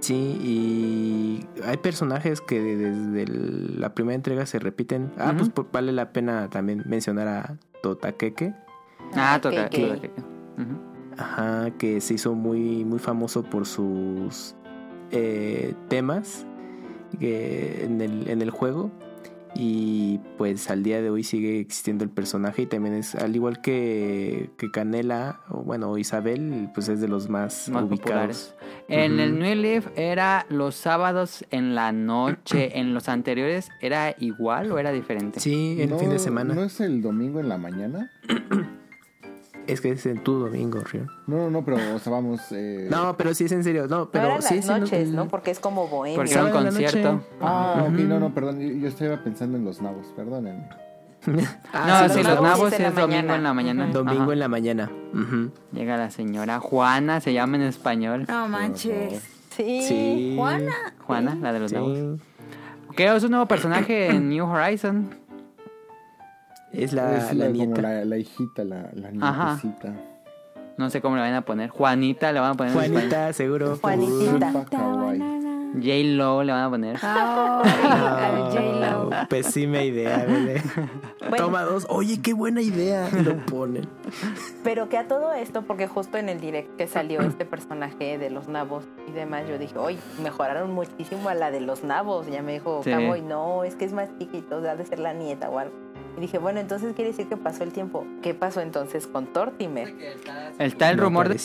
[0.00, 5.10] Sí, y hay personajes que desde el- la primera entrega se repiten.
[5.18, 8.54] Ah, pues por- vale la pena también mencionar a Totakeke.
[9.14, 9.68] Ah, Ah, toca.
[9.68, 10.08] que- toca-.
[11.16, 14.56] Ajá, que se hizo muy, muy famoso por sus
[15.12, 16.44] eh, temas
[17.20, 18.90] que en, el, en el juego.
[19.56, 23.60] Y pues al día de hoy sigue existiendo el personaje y también es, al igual
[23.60, 28.00] que, que Canela, o bueno, Isabel, pues es de los más, Más ubicados.
[28.00, 28.54] populares.
[28.88, 32.72] En el New Leaf era los sábados en la noche.
[32.80, 35.38] ¿En los anteriores era igual o era diferente?
[35.38, 36.52] Sí, el No- fin de semana.
[36.52, 38.10] ¿No es el domingo en la mañana?
[39.66, 41.06] Es que es en tu domingo, Río.
[41.26, 42.40] No, no, no, pero o sea, vamos...
[42.52, 43.86] eh, No, pero sí es en serio.
[43.88, 45.22] No, Pero sí, las sí, noches, ¿no?
[45.22, 46.16] el- Porque es como bohemio.
[46.18, 47.22] Porque era un en concierto.
[47.40, 50.68] Ah, ok, no, no, perdón, yo, yo estaba pensando en los nabos, perdónenme.
[51.72, 52.58] Ah, no, sí, sí, los los nabos.
[52.58, 53.34] nabos es en domingo mañana.
[53.36, 53.86] en la mañana.
[53.86, 54.32] Domingo Ajá.
[54.34, 54.90] en la mañana.
[55.72, 58.26] Llega la señora Juana, se llama en español.
[58.28, 59.22] No manches.
[59.50, 59.82] Sí.
[59.88, 60.34] Sí.
[60.36, 60.72] Juana.
[61.06, 61.96] Juana, la de los nabos.
[61.98, 62.94] Sí.
[62.94, 65.14] Que es un nuevo personaje en New Horizon.
[66.74, 67.82] Es la, es la la, como nieta.
[67.82, 69.44] la, la hijita, la, la Ajá.
[69.62, 69.94] nietecita.
[70.76, 71.70] No sé cómo le van a poner.
[71.70, 72.72] Juanita le van a poner.
[72.72, 73.78] Juanita, seguro.
[73.80, 75.44] Kawaii.
[75.76, 76.96] J-Lo le van a poner.
[77.02, 79.10] Al J-Lo.
[79.28, 80.62] Pésima idea, bebé.
[81.26, 81.46] Bueno.
[81.46, 81.86] Toma dos.
[81.88, 83.08] Oye, qué buena idea.
[83.24, 83.88] Lo ponen.
[84.62, 88.28] Pero que a todo esto, porque justo en el direct que salió este personaje de
[88.28, 92.26] los nabos y demás, yo dije, oye, mejoraron muchísimo a la de los nabos.
[92.26, 92.90] Ya me dijo Sí.
[92.90, 95.74] Cowboy, no, es que es más chiquito, ha de ser la nieta o algo.
[96.16, 98.06] Y dije, bueno, entonces quiere decir que pasó el tiempo.
[98.22, 99.94] ¿Qué pasó entonces con Tortimer?
[100.58, 101.40] Está el rumor de.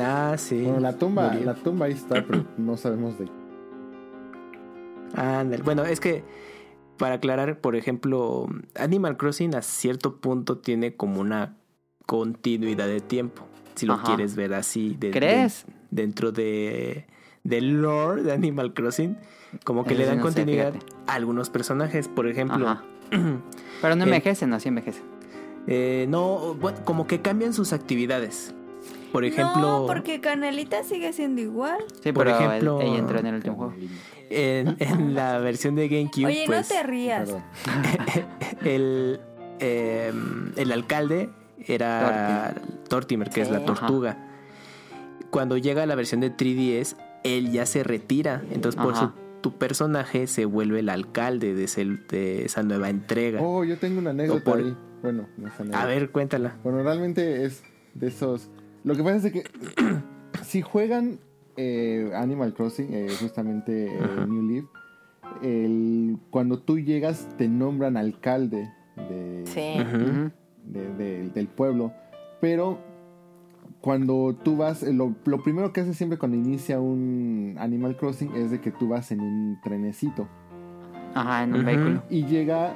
[0.00, 0.62] Ah, sí.
[0.62, 1.44] Bueno, la tumba, Murió.
[1.46, 3.28] la tumba ahí está, pero no sabemos de
[5.14, 5.62] Ándale.
[5.62, 6.22] Bueno, es que
[6.96, 8.46] para aclarar, por ejemplo,
[8.76, 11.56] Animal Crossing a cierto punto tiene como una
[12.06, 13.46] continuidad de tiempo.
[13.74, 14.04] Si lo Ajá.
[14.06, 14.96] quieres ver así.
[14.98, 15.66] de- ¿Crees?
[15.66, 15.72] de-
[16.02, 17.06] dentro de
[17.42, 19.16] del lore de Animal Crossing,
[19.64, 20.74] como que Eso le dan no continuidad
[21.06, 22.08] a algunos personajes.
[22.08, 22.82] Por ejemplo, Ajá.
[23.82, 25.02] Pero no Eh, envejecen, no, sí envejecen.
[25.66, 28.54] eh, no, bueno, como que cambian sus actividades.
[29.12, 31.78] Por ejemplo, No, porque Canelita sigue siendo igual.
[32.02, 33.74] Sí, por pero él- ejemplo- ella entró en el último juego.
[34.30, 37.34] en, en la versión de GameCube, Oye, pues, no te rías.
[38.64, 39.20] El,
[39.58, 40.12] eh,
[40.56, 41.30] el alcalde
[41.66, 42.54] era
[42.88, 44.16] Tortimer, que es la tortuga.
[45.30, 48.42] Cuando llega la versión de 3DS, él ya se retira.
[48.52, 49.04] Entonces, por Ajá.
[49.04, 53.40] eso tu personaje se vuelve el alcalde de, ese- de esa nueva entrega.
[53.42, 54.76] Oh, yo tengo una anécdota por- ahí.
[55.02, 55.82] Bueno, no es anécdota.
[55.82, 56.56] A ver, cuéntala.
[56.62, 57.62] Bueno, realmente es
[57.94, 58.50] de esos.
[58.84, 59.44] Lo que pasa es que
[60.44, 61.18] si juegan
[61.56, 64.26] eh, Animal Crossing, eh, justamente eh.
[64.28, 64.64] New Leaf,
[65.42, 69.82] el- cuando tú llegas te nombran alcalde de, Sí.
[70.64, 71.92] De- de- del pueblo,
[72.40, 72.78] pero
[73.80, 78.34] cuando tú vas, eh, lo, lo primero que haces siempre cuando inicia un Animal Crossing
[78.36, 80.28] es de que tú vas en un trenecito
[81.14, 82.02] Ajá, en un vehículo.
[82.10, 82.74] y llega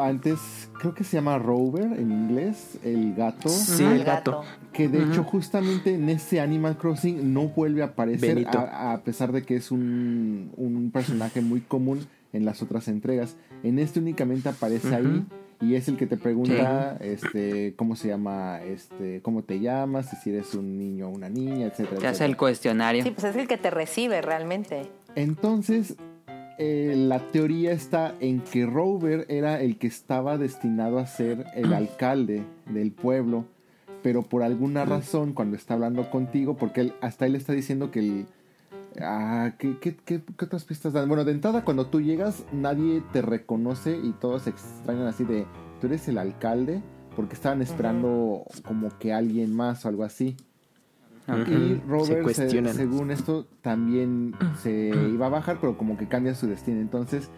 [0.00, 3.50] antes creo que se llama Rover en inglés, el gato.
[3.50, 4.40] Sí, El gato.
[4.72, 9.42] Que de hecho justamente en ese Animal Crossing no vuelve a aparecer a pesar de
[9.42, 12.00] que es un, un personaje muy común
[12.32, 13.36] en las otras entregas.
[13.62, 15.26] En este únicamente aparece ahí
[15.64, 20.30] y es el que te pregunta este cómo se llama, este cómo te llamas, si
[20.30, 22.00] eres un niño o una niña, etcétera.
[22.00, 22.26] Te hace etcétera.
[22.26, 23.02] el cuestionario.
[23.02, 24.82] Sí, pues es el que te recibe realmente.
[25.14, 25.96] Entonces,
[26.58, 31.72] eh, la teoría está en que Rover era el que estaba destinado a ser el
[31.72, 33.46] alcalde del pueblo,
[34.02, 38.00] pero por alguna razón, cuando está hablando contigo, porque él, hasta él está diciendo que
[38.00, 38.26] el.
[39.00, 41.08] Ah, ¿qué, qué, qué- qué otras pistas dan?
[41.08, 45.46] Bueno, de entrada, cuando tú llegas, nadie te reconoce y todos se extrañan así de.
[45.80, 46.80] Tú eres el alcalde,
[47.16, 50.36] porque estaban esperando como que alguien más o algo así.
[51.50, 56.46] Y Robert, se- según esto, también se iba a bajar, pero como que cambia su
[56.46, 56.80] destino.
[56.80, 57.30] Entonces,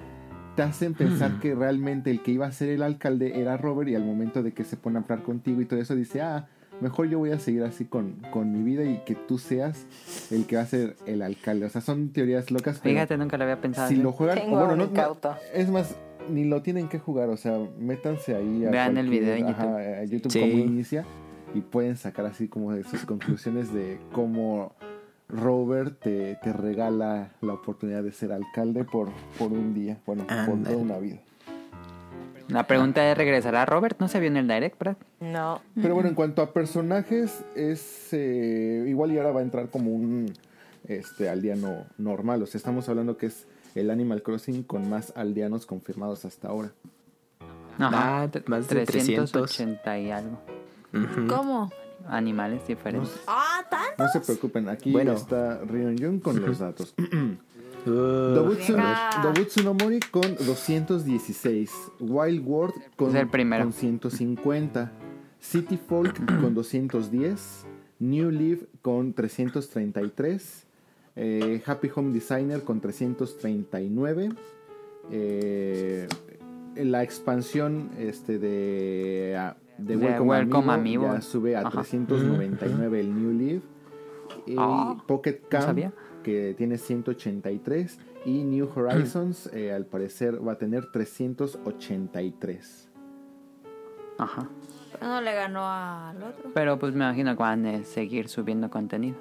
[0.56, 3.94] te hacen pensar que realmente el que iba a ser el alcalde era Robert y
[3.94, 6.48] al momento de que se pone a hablar contigo y todo eso, dice, ah,
[6.80, 9.86] mejor yo voy a seguir así con, con mi vida y que tú seas
[10.30, 11.66] el que va a ser el alcalde.
[11.66, 13.88] O sea, son teorías locas, pero Fíjate, nunca lo había pensado.
[13.88, 14.02] si así.
[14.02, 14.38] lo juegan...
[14.38, 15.96] Tengo o bueno, no- es más,
[16.30, 19.62] ni lo tienen que jugar, o sea, métanse ahí a Vean el video en ajá,
[19.64, 19.76] YouTube.
[20.00, 20.40] a YouTube Sí.
[20.40, 21.04] cómo inicia
[21.54, 24.74] y pueden sacar así como de sus conclusiones de cómo
[25.28, 29.08] Robert te, te regala la oportunidad de ser alcalde por,
[29.38, 31.18] por un día, bueno, por toda una vida.
[32.48, 33.98] La pregunta es, ¿regresará Robert?
[33.98, 34.96] ¿No se vio en el direct, Brad?
[35.20, 35.60] No.
[35.74, 39.90] Pero bueno, en cuanto a personajes, es eh, igual y ahora va a entrar como
[39.90, 40.32] un
[40.86, 42.42] este aldeano normal.
[42.42, 46.70] O sea, estamos hablando que es el Animal Crossing con más aldeanos confirmados hasta ahora.
[47.78, 50.38] Ajá, Ah, más de 380 y algo.
[51.28, 51.70] ¿Cómo?
[52.08, 53.10] Animales diferentes.
[53.26, 53.80] Ah, tan.
[53.98, 55.12] No se preocupen, aquí Bueno.
[55.14, 56.94] está Rion Jun con los datos.
[57.86, 58.74] Uh, Dobutsu.
[59.22, 61.70] Dobutsu no Mori con 216.
[62.00, 63.62] Wild World con, Es el primero.
[63.64, 64.92] con 150.
[65.40, 67.64] City Folk con 210.
[68.00, 70.66] New Leaf con 333.
[71.18, 74.30] eh, Happy Home Designer con 339.
[75.10, 76.06] eh,
[76.76, 81.14] la expansión este de, ah, de De Welcome, Welcome Amiibo Amiibo.
[81.14, 81.70] ya sube a Ajá.
[81.70, 83.62] 399 el New Leaf.
[84.46, 85.92] Y Ah, Pocket no Camp sabía.
[86.26, 92.88] Que tiene 183 y New Horizons eh, al parecer va a tener 383.
[94.18, 94.50] Ajá.
[95.00, 96.50] No le ganó al otro.
[96.52, 99.18] Pero pues me imagino que van a seguir subiendo contenido.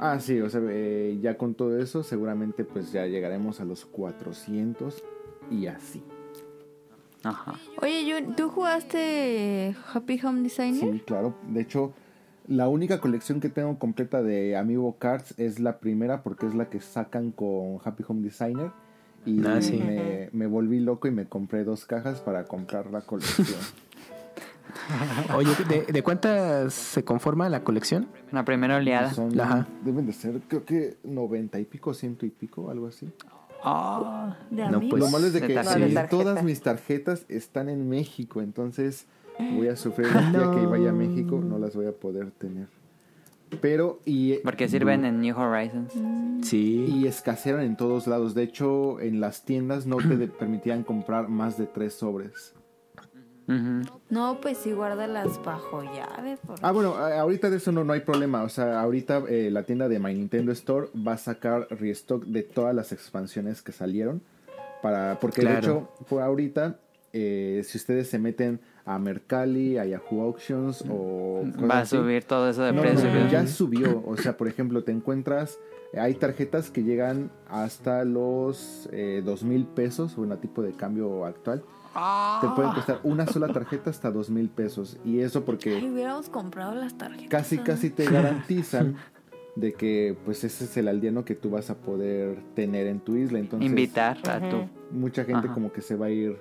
[0.00, 3.86] Ah, sí, o sea, eh, ya con todo eso seguramente pues ya llegaremos a los
[3.86, 5.04] 400
[5.52, 6.02] y así.
[7.22, 7.54] Ajá.
[7.80, 10.94] Oye, Jun, ¿tú jugaste Happy Home Designer?
[10.94, 11.36] Sí, claro.
[11.46, 11.92] De hecho,
[12.50, 16.68] La única colección que tengo completa de Amiibo Cards es la primera porque es la
[16.68, 18.72] que sacan con Happy Home Designer.
[19.24, 19.76] Y Ah, sí.
[19.76, 23.46] me, me volví loco y me compré dos cajas para comprar la colección.
[25.36, 28.08] Oye, ¿de, de cuántas se conforma la colección?
[28.32, 29.14] La primera oleada.
[29.14, 29.68] Son, Ajá.
[29.84, 33.12] deben de ser, creo que 90 y pico, ciento y pico, algo así.
[33.62, 35.00] Oh, De No, pues.
[35.00, 39.06] Lo malo es de que De todas mis tarjetas están en México, entonces
[39.38, 42.66] voy a sufrir el día que vaya a México, no las voy a poder tener.
[43.60, 45.92] Pero, y, porque sirven en New Horizons.
[46.42, 46.86] Sí.
[46.88, 48.34] y escasearon en todos lados.
[48.34, 52.54] De hecho, en las tiendas no te permitían comprar más de tres sobres.
[54.10, 56.38] No, pues sí, guárdalas bajo llave.
[56.46, 58.44] porque- Ah, bueno, ahorita de eso no, no hay problema.
[58.44, 62.44] O sea, ahorita eh, la tienda de My Nintendo Store va a sacar restock de
[62.44, 64.22] todas las expansiones que salieron.
[64.82, 66.78] Para, porque de hecho, por ahorita,
[67.12, 68.60] eh, si ustedes se meten
[68.94, 71.42] a Mercalli, a Yahoo Auctions o...
[71.70, 73.12] Va a así, subir todo eso de no, precio.
[73.12, 74.02] no, ya subió.
[74.06, 75.58] O sea, por ejemplo, te encuentras.
[75.96, 81.62] Hay tarjetas que llegan hasta los eh, dos mil pesos, bueno, tipo de cambio actual.
[82.40, 84.98] Te pueden costar una sola tarjeta hasta dos mil pesos.
[85.04, 87.28] Y eso Ay, porque hubiéramos comprado las tarjetas.
[87.28, 88.96] casi, casi te garantizan
[89.56, 93.16] de que pues ese es el aldeano que tú vas a poder tener en tu
[93.16, 93.38] isla.
[93.40, 94.68] Entonces, Invitar a tu.
[94.92, 95.54] mucha gente Ajá.
[95.54, 96.38] como que se va a ir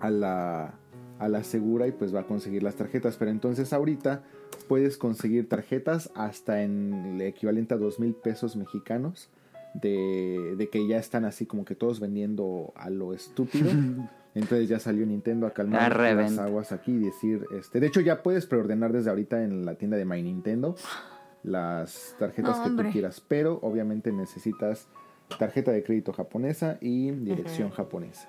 [0.00, 0.74] a la,
[1.18, 3.16] a la segura y pues va a conseguir las tarjetas.
[3.16, 4.22] Pero entonces ahorita
[4.68, 9.30] puedes conseguir tarjetas hasta en el equivalente a dos mil pesos mexicanos.
[9.74, 13.70] De, de que ya están así como que todos vendiendo a lo estúpido.
[14.34, 18.00] Entonces ya salió Nintendo a La calmar las aguas aquí y decir, este, de hecho
[18.00, 20.76] ya puedes preordenar desde ahorita en la tienda de My Nintendo
[21.42, 24.88] las tarjetas No, que tú quieras, pero obviamente necesitas
[25.38, 28.28] tarjeta de crédito japonesa y dirección japonesa.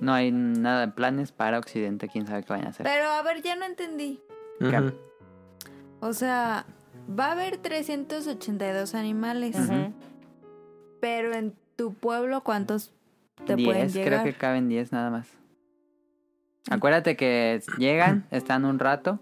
[0.00, 2.08] No hay nada de planes para Occidente.
[2.08, 2.84] Quién sabe qué vayan a hacer.
[2.84, 4.20] Pero a ver, ya no entendí.
[6.00, 6.66] O sea,
[7.08, 9.56] va a haber 382 animales.
[9.56, 9.92] Ujú.
[11.00, 12.92] Pero en tu pueblo, ¿cuántos
[13.46, 14.24] te pueden 10, creo llegar?
[14.24, 15.28] que caben 10 nada más.
[16.70, 19.18] Acuérdate que llegan, están un rato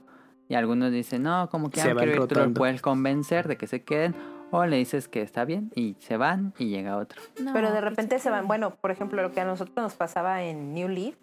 [0.48, 2.58] y algunos dicen, no, como que ya quiero ir, tú lo rotando.
[2.58, 4.14] puedes convencer de que se queden
[4.50, 7.20] o le dices que está bien y se van y llega otro.
[7.40, 8.46] No, Pero de repente se van.
[8.46, 11.14] Bueno, por ejemplo, lo que a nosotros nos pasaba en New Leaf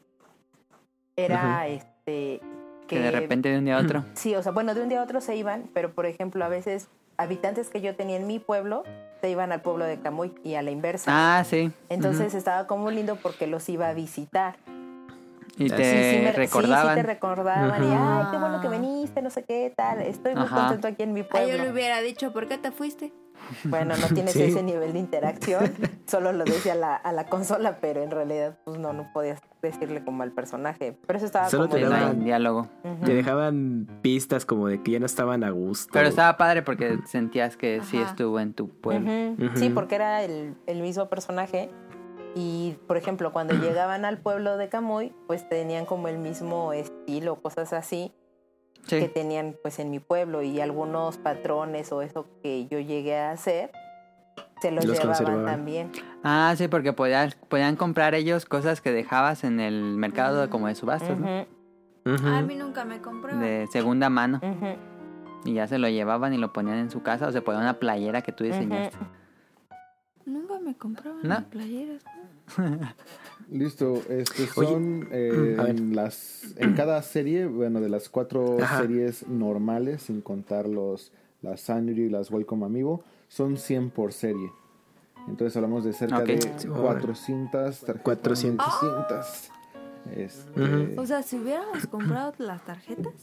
[1.16, 2.42] era este.
[2.88, 4.06] Que de repente de un día a otro.
[4.14, 6.48] Sí, o sea, bueno, de un día a otro se iban, pero por ejemplo, a
[6.48, 6.88] veces
[7.18, 8.84] habitantes que yo tenía en mi pueblo
[9.20, 11.40] se iban al pueblo de Camuy y a la inversa.
[11.40, 11.72] Ah, sí.
[11.90, 14.56] Entonces estaba como lindo porque los iba a visitar.
[15.58, 16.96] Y Sí, te sí, sí me- sí, recordaban.
[16.96, 17.84] Sí, te recordaban.
[17.84, 20.02] Y, ay, qué bueno que viniste, no sé qué, tal.
[20.02, 20.56] Estoy muy Ajá.
[20.62, 21.50] contento aquí en mi Ah, pueblo.
[21.58, 23.12] yo le hubiera dicho, ¿por qué te fuiste?
[23.66, 24.44] Bueno, no tienes Sí.
[24.44, 25.72] ese nivel de interacción,
[26.08, 29.40] solo lo decía a la, a la consola, pero en realidad pues no, no podías
[29.62, 30.98] decirle como al personaje.
[31.06, 32.68] Pero eso estaba Solo como te Sí, daban- diálogo.
[32.84, 33.06] Ujú.
[33.06, 35.90] Te dejaban pistas como de que ya no estaban a gusto.
[35.94, 38.10] Pero estaba padre porque sentías que sí Ajá.
[38.10, 39.10] estuvo en tu pueblo.
[39.12, 39.46] Ujú.
[39.48, 39.58] Ujú.
[39.58, 41.70] Sí, porque era el, el mismo personaje.
[42.40, 47.42] Y, por ejemplo, cuando llegaban al pueblo de Camuy, pues tenían como el mismo estilo,
[47.42, 48.14] cosas así,
[48.88, 50.44] que tenían pues en mi pueblo.
[50.44, 53.72] Y algunos patrones o eso que yo llegué a hacer,
[54.62, 55.92] se los, Los llevaban también.
[56.24, 60.76] Ah, sí, porque podían, podían comprar ellos cosas que dejabas en el mercado como de
[60.76, 61.26] subastas, ¿no?
[61.26, 61.48] Ujú,
[62.14, 62.28] Ujú.
[62.28, 63.42] A mí nunca me compraban.
[63.42, 64.40] De segunda mano.
[65.44, 67.80] Y ya se lo llevaban y lo ponían en su casa o se ponían una
[67.80, 68.96] playera que tú diseñaste.
[70.28, 71.30] Nunca me compraban No.
[71.30, 72.04] las playeras.
[73.52, 75.70] Listo, este son eh, ver.
[75.70, 78.82] en las en cada serie, bueno, de las cuatro Ajá.
[78.82, 84.52] series normales, sin contar los las Sanrio y las Welcome Amigo, son 100 por serie.
[85.28, 88.02] Entonces hablamos de cerca de Sí, 400 tarjetas.
[88.04, 88.66] 400.
[88.66, 89.50] 400.
[90.16, 91.00] Este.
[91.00, 93.14] O sea, si hubiéramos comprado las tarjetas,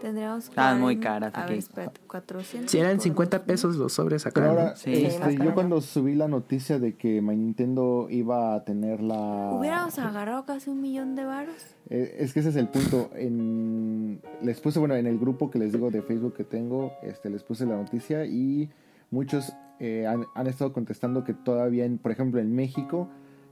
[0.00, 0.50] tendríamos que...
[0.50, 1.50] Estaban muy caras A aquí.
[1.50, 2.70] ver, espérate, 400.
[2.70, 3.46] Si eran por 50 dos.
[3.46, 4.48] pesos los sobres acá.
[4.48, 4.92] Ahora, Sí.
[5.04, 9.52] este, yo cuando subí la noticia de que My Nintendo iba a tener la...
[9.58, 11.54] Hubiéramos agarrado casi un millón de varos.
[11.90, 13.10] Eh, es que ese es el punto.
[13.14, 17.30] En, les puse, bueno, en el grupo que les digo de Facebook que tengo, este,
[17.30, 18.70] les puse la noticia y
[19.10, 23.08] muchos eh, han, han estado contestando que todavía, en, por ejemplo, en México,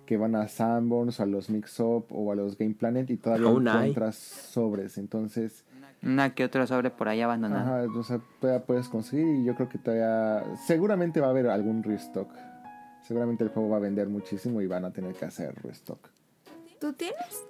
[0.07, 3.17] que van a Sanborns, o a los Mix Up o a los Game Planet y
[3.17, 4.99] todavía encuentras sobres.
[4.99, 5.65] Entonces,
[6.05, 7.63] Una que otro sobre por ahí abandonado.
[7.85, 11.49] ajá, o sea, todavía puedes conseguir y yo creo que todavía, seguramente va a haber
[11.49, 12.29] algún restock.
[13.03, 15.99] Seguramente el juego va a vender muchísimo y van a tener que hacer restock.
[16.81, 17.45] ¿Tú tienes?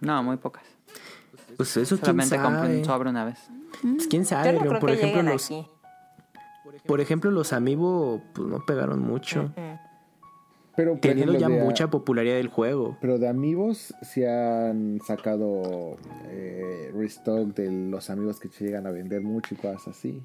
[0.00, 0.62] No, muy pocas.
[1.56, 2.78] Pues eso quién Solamente compré sabe.
[2.78, 3.38] un sobre una vez.
[3.82, 5.66] Pues quién Yo sabe, no creo por que ejemplo los aquí.
[6.86, 9.52] por ejemplo los Amiibo pues no pegaron mucho.
[10.78, 12.96] Pero, teniendo ya de- mucha popularidad del juego.
[13.00, 15.96] Pero de amigos sí han sacado
[16.28, 20.22] eh, restock de los amigos que llegan a vender mucho y cosas así.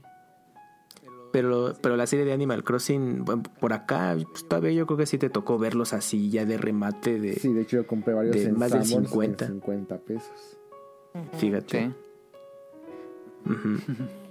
[1.32, 5.08] pero, pero la serie de Animal Crossing, bueno, por acá, pues, todavía yo creo que
[5.08, 7.34] sí te tocó verlos así ya de remate de...
[7.34, 9.46] Sí, de hecho yo compré varios de en más de Sanborns 50.
[9.46, 10.58] en 50 pesos.
[11.40, 11.88] Fíjate.
[11.88, 11.94] Sí.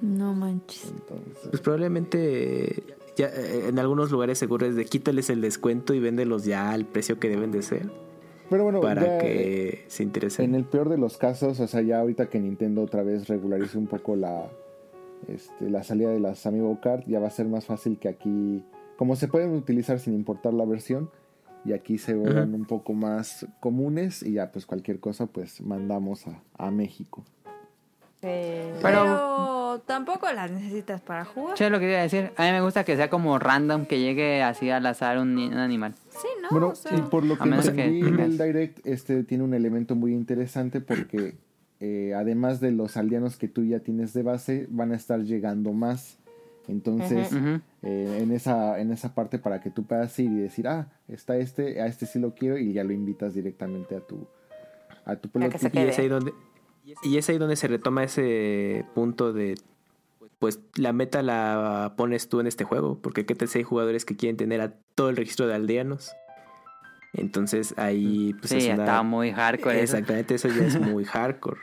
[0.00, 0.84] No manches.
[0.90, 2.82] Entonces, Pues probablemente
[3.16, 7.18] ya eh, en algunos lugares seguros de quítales el descuento y véndelos ya al precio
[7.18, 7.90] que deben de ser
[8.50, 10.44] pero bueno, para ya, eh, que se interesen.
[10.44, 13.78] en el peor de los casos, o sea, ya ahorita que Nintendo otra vez regularice
[13.78, 14.50] un poco la,
[15.26, 18.62] este, la salida de las Amiibo Card, ya va a ser más fácil que aquí,
[18.98, 21.08] como se pueden utilizar sin importar la versión,
[21.64, 22.56] y aquí se vuelvan Ujú.
[22.58, 27.24] un poco más comunes y ya pues cualquier cosa pues mandamos a, a México.
[28.22, 29.82] Pero- Pero...
[29.86, 31.54] tampoco las necesitas para jugar.
[31.56, 33.98] Che, lo que iba a decir, a mí me gusta que sea como random, que
[34.00, 35.94] llegue así al azar un, un animal.
[36.10, 36.48] Sí, ¿no?
[36.50, 39.94] Bueno, O sea, y por lo que entendí en el Direct, este tiene un elemento
[39.96, 41.34] muy interesante porque
[41.80, 45.72] eh, además de los aldeanos que tú ya tienes de base, van a estar llegando
[45.72, 46.18] más.
[46.68, 47.28] Entonces,
[47.82, 51.36] eh, en, esa, en esa parte para que tú puedas ir y decir, ah, está
[51.36, 54.28] este, a este sí lo quiero, y ya lo invitas directamente a tu,
[55.04, 55.70] a tu que se.
[55.74, 56.32] Y es ahí donde
[57.02, 59.54] y es ahí donde se retoma ese punto de
[60.38, 64.04] pues la meta la pones tú en este juego, porque qué tal si hay jugadores
[64.04, 66.12] que quieren tener a todo el registro de aldeanos.
[67.12, 69.80] Entonces ahí pues sí, es una- está muy hardcore.
[69.82, 71.60] Exactamente, eso ya es muy hardcore.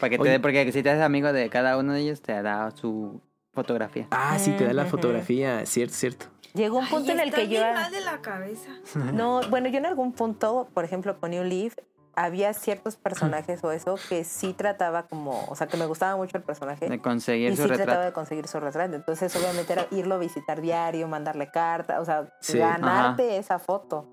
[0.00, 0.30] Para que te Oye.
[0.32, 3.20] dé- porque si te haces amigo de cada uno de ellos, te da su
[3.54, 4.06] fotografía.
[4.10, 6.26] Ah, sí, te da la fotografía, cierto, cierto.
[6.54, 7.60] Llegó un ay, punto en el está que yo...
[7.60, 8.70] mal de la cabeza.
[9.14, 11.76] No, bueno, yo en algún punto, por ejemplo, con New Leaf,
[12.20, 16.36] había ciertos personajes o eso que sí trataba como, o sea, que me gustaba mucho
[16.36, 16.88] el personaje.
[16.88, 18.06] De conseguir y su sí trataba retrato.
[18.06, 18.94] de conseguir su retrato.
[18.96, 22.58] Entonces, obviamente era irlo a visitar diario, mandarle carta, o sea, Sí.
[22.58, 24.06] ganarte esa foto.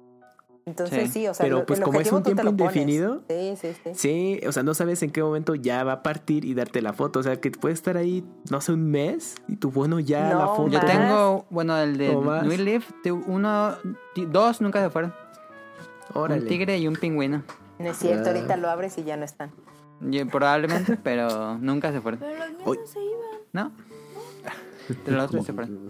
[0.68, 1.20] Entonces, Sí.
[1.22, 3.22] sí, o sea, Pero, lo- pues, el como es un tiempo indefinido.
[3.30, 3.92] Sí, sí, sí.
[3.94, 6.92] Sí, o sea, no sabes en qué momento ya va a partir y darte la
[6.92, 7.20] foto.
[7.20, 10.40] O sea, que puede estar ahí, no sé, un mes y tú, bueno, ya No,
[10.40, 10.70] la foto.
[10.70, 12.16] Yo tengo, bueno, el de.
[12.16, 12.90] New Leaf,
[13.28, 13.76] uno,
[14.16, 15.14] dos nunca se fueron.
[16.16, 16.42] Órale.
[16.42, 17.44] Un tigre y un pingüino.
[17.80, 18.34] No es cierto, Ah.
[18.34, 19.52] ahorita lo abres y ya no están.
[20.02, 22.20] Yo- probablemente, pero nunca se fueron.
[22.20, 23.40] Pero los míos no se iban.
[23.54, 23.72] ¿No?
[25.06, 25.90] De los otros se fueron.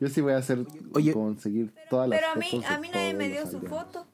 [0.00, 0.64] Yo sí voy a hacer,
[0.94, 1.12] Oye.
[1.12, 3.66] conseguir todas las Pero a mí, fotos de a mí nadie me todos dio su
[3.66, 4.06] foto.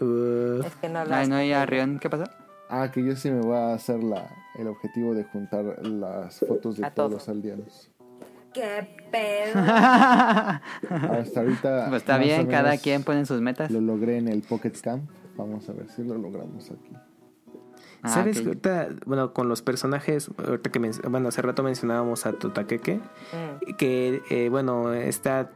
[0.00, 2.24] Uh, Es que no Ay, las no, ya Rion, ¿qué pasó?
[2.68, 4.28] Ah, que yo sí me voy a hacer la,
[4.58, 7.12] el objetivo de juntar las fotos de A todos todos.
[7.12, 7.90] los aldeanos.
[8.52, 9.60] ¿Qué pedo?
[9.60, 11.86] Hasta ahorita.
[11.88, 13.70] Pues está bien, cada quien pone sus metas.
[13.70, 15.08] Lo logré en el Pocket Camp.
[15.36, 16.92] Vamos a ver si lo logramos aquí.
[18.02, 18.40] Ah, ¿Sabes?
[18.40, 18.46] ok.
[18.46, 20.78] Ahorita, bueno, con los personajes, ahorita que,
[21.08, 23.74] bueno, hace rato mencionábamos a Totakeke, Mm.
[23.78, 25.50] que, eh, bueno, está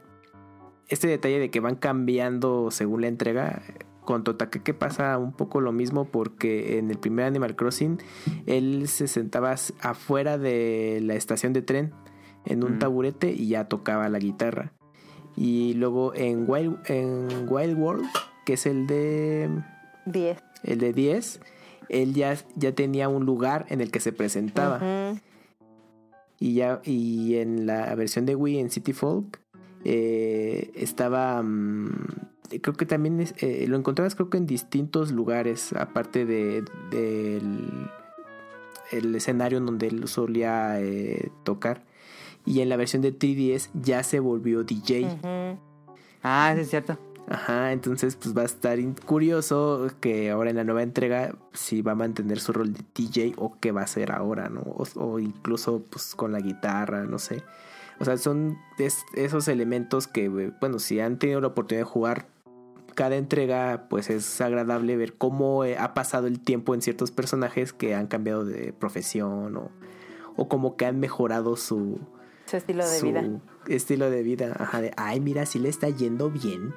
[0.88, 3.62] este detalle de que van cambiando según la entrega.
[4.06, 7.98] Con Totakeke pasa un poco lo mismo porque en el primer Animal Crossing
[8.46, 11.92] él se sentaba afuera de la estación de tren
[12.46, 12.78] en un Mm.
[12.78, 14.72] taburete y ya tocaba la guitarra.
[15.36, 18.06] Y luego en Wild, en Wild World,
[18.48, 19.50] que es el de
[20.06, 20.38] Diez.
[20.62, 21.40] el de 10,
[21.90, 24.78] él ya, ya tenía un lugar en el que se presentaba.
[26.40, 29.38] Y ya, y en la versión de Wii en City Folk,
[29.84, 31.42] eh, estaba.
[31.42, 31.90] mm,
[32.62, 37.60] creo que también es- eh, lo encontrabas, creo que en distintos lugares, aparte de, del
[38.90, 41.84] el escenario en donde él solía eh, tocar.
[42.46, 45.18] Y en la versión de 3DS ya se volvió DJ.
[46.22, 46.98] Ah, sí es cierto.
[47.30, 51.92] Ajá, entonces pues va a estar curioso que ahora en la nueva entrega si va
[51.92, 54.60] a mantener su rol de DJ o qué va a hacer ahora, ¿no?
[54.62, 57.42] O, o incluso pues con la guitarra, no sé.
[58.00, 61.90] O sea, son es- esos elementos que, eh, bueno, si han tenido la oportunidad de
[61.90, 62.26] jugar
[62.94, 67.72] cada entrega, pues es agradable ver cómo eh, ha pasado el tiempo en ciertos personajes
[67.74, 69.70] que han cambiado de profesión o,
[70.36, 71.98] o como que han mejorado su,
[72.46, 73.28] Su estilo de su vida.
[73.68, 74.56] estilo de vida.
[74.58, 76.72] Ajá, de, ay, mira, si le está yendo bien.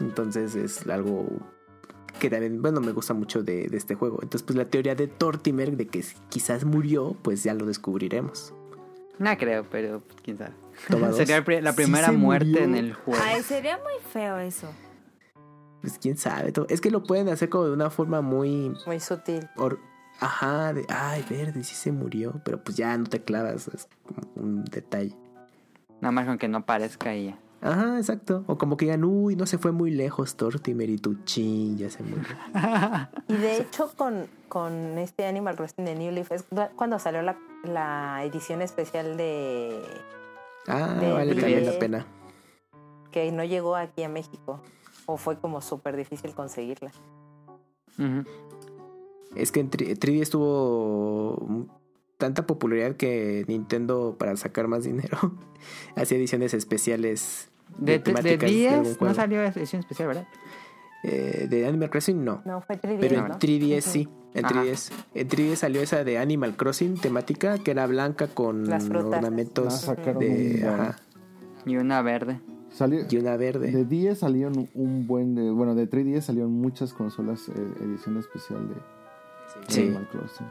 [0.00, 1.26] Entonces es algo
[2.18, 4.18] que también, bueno, me gusta mucho de, de este juego.
[4.22, 8.54] Entonces, pues la teoría de Tortimer de que quizás murió, pues ya lo descubriremos.
[9.18, 10.52] No creo, pero quién sabe.
[11.14, 12.64] Sería la Sí primera se muerte murió.
[12.64, 13.22] en el juego.
[13.24, 14.68] Ay, sería muy feo eso.
[15.80, 16.52] Pues quién sabe.
[16.68, 18.74] Es que lo pueden hacer como de una forma muy...
[18.86, 19.48] Muy sutil.
[19.56, 19.78] or-
[20.18, 22.40] Ajá, de, ay, verde, sí se murió.
[22.44, 25.14] Pero pues ya no te clavas, es como un detalle.
[26.00, 27.38] Nada más con que no parezca ya.
[27.62, 28.44] Ajá, exacto.
[28.46, 31.90] O como que digan, uy, no se fue muy lejos Tortimer y tu chin, ya
[31.90, 32.24] se murió.
[33.28, 36.44] Y de hecho, con, con este Animal Crossing de New Leaf, es
[36.76, 39.82] cuando salió la, la edición especial de.
[40.68, 42.06] Ah, De vale también la pena.
[43.10, 44.60] que no llegó aquí a México.
[45.06, 46.90] O fue como súper difícil conseguirla.
[49.34, 51.66] Es que en 3D estuvo
[52.16, 55.34] tanta popularidad que Nintendo, para sacar más dinero,
[55.96, 57.48] hacía ediciones especiales
[57.78, 60.28] De, de, de 10 no salió edición especial, ¿verdad?
[61.02, 62.42] Eh, de Animal Crossing no.
[62.44, 63.38] No, fue 3D, Pero en ¿no?
[63.38, 64.08] 3DS sí.
[64.34, 64.64] En Ajá.
[64.64, 64.92] 3DS.
[65.14, 68.70] En 3DS salió esa de Animal Crossing temática que era blanca con.
[68.72, 70.96] Ah, ornamentos sacaron de, ajá,
[71.64, 72.40] Y una verde.
[72.70, 73.70] Salió, y una verde.
[73.70, 77.52] de 10 salieron un buen de, bueno, de 3DS salieron muchas consolas eh,
[77.82, 78.80] edición especial de, de
[79.68, 79.82] Sí.
[79.82, 80.46] Animal Crossing.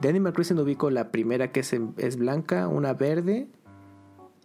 [0.00, 3.48] De Animal Crossing ubico la primera que es, en- es blanca, una verde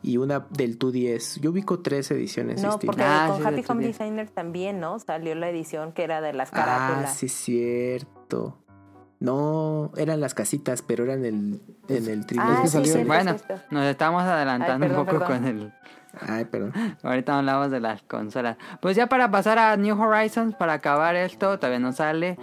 [0.02, 1.40] y una del 2DS.
[1.41, 2.86] Yo ubico tres ediciones No, distintas.
[2.86, 3.88] porque Ah, con Happy Home 3D.
[3.88, 4.99] Designer también, ¿no?
[4.99, 7.14] Salió la edición que era de las Ah, carátulas.
[7.15, 8.57] sí, cierto.
[9.22, 12.40] No, eran las casitas, pero eran el, en el 3DS.
[12.76, 13.36] Ah, que sí, Bueno,
[13.72, 15.38] nos estamos adelantando Ay, perdón, un poco perdón.
[15.40, 15.73] con el...
[16.19, 16.73] Ay, perdón.
[17.03, 18.57] Ahorita hablamos de las consolas.
[18.82, 22.38] Pues ya para pasar a New Horizons, para acabar esto, todavía no sale.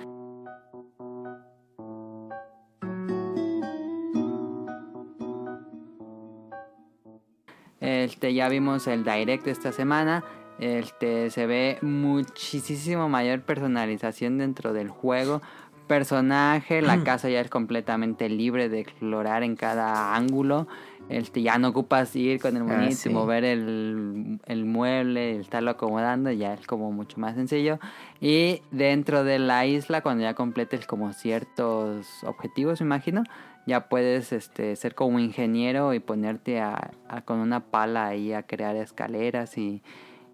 [7.82, 10.24] Este, ya vimos el direct esta semana.
[10.58, 15.42] Este, se ve muchísimo mayor personalización dentro del juego.
[15.88, 20.66] Personaje, la casa ya es completamente libre de explorar en cada ángulo.
[21.08, 23.10] Este, ya no ocupas ir con el Ah, monito sí.
[23.10, 27.80] y mover el, el mueble, estarlo acomodando, ya es como mucho más sencillo.
[28.20, 33.24] Y dentro de la isla, cuando ya completes como ciertos objetivos, imagino,
[33.66, 38.42] ya puedes este, ser como ingeniero y ponerte a, a- con una pala ahí a
[38.44, 39.82] crear escaleras y,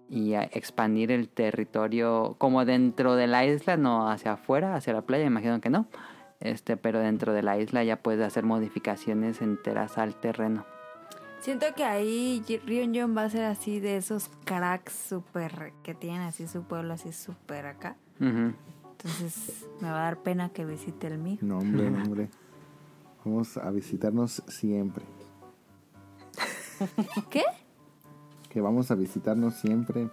[0.09, 5.01] y a expandir el territorio como dentro de la isla, no hacia afuera, hacia la
[5.03, 5.87] playa, imagino que no.
[6.39, 10.65] Este, pero dentro de la isla ya puedes hacer modificaciones enteras al terreno.
[11.41, 16.21] Siento que ahí Rion John va a ser así de esos cracks super que tienen
[16.21, 17.95] así su pueblo así súper acá.
[18.19, 21.37] Entonces me va a dar pena que visite el mío.
[21.41, 22.29] No, hombre, no, hombre.
[23.29, 25.05] Vamos a visitarnos siempre.
[27.29, 27.43] ¿Qué?
[28.49, 30.09] Que vamos a visitarnos siempre.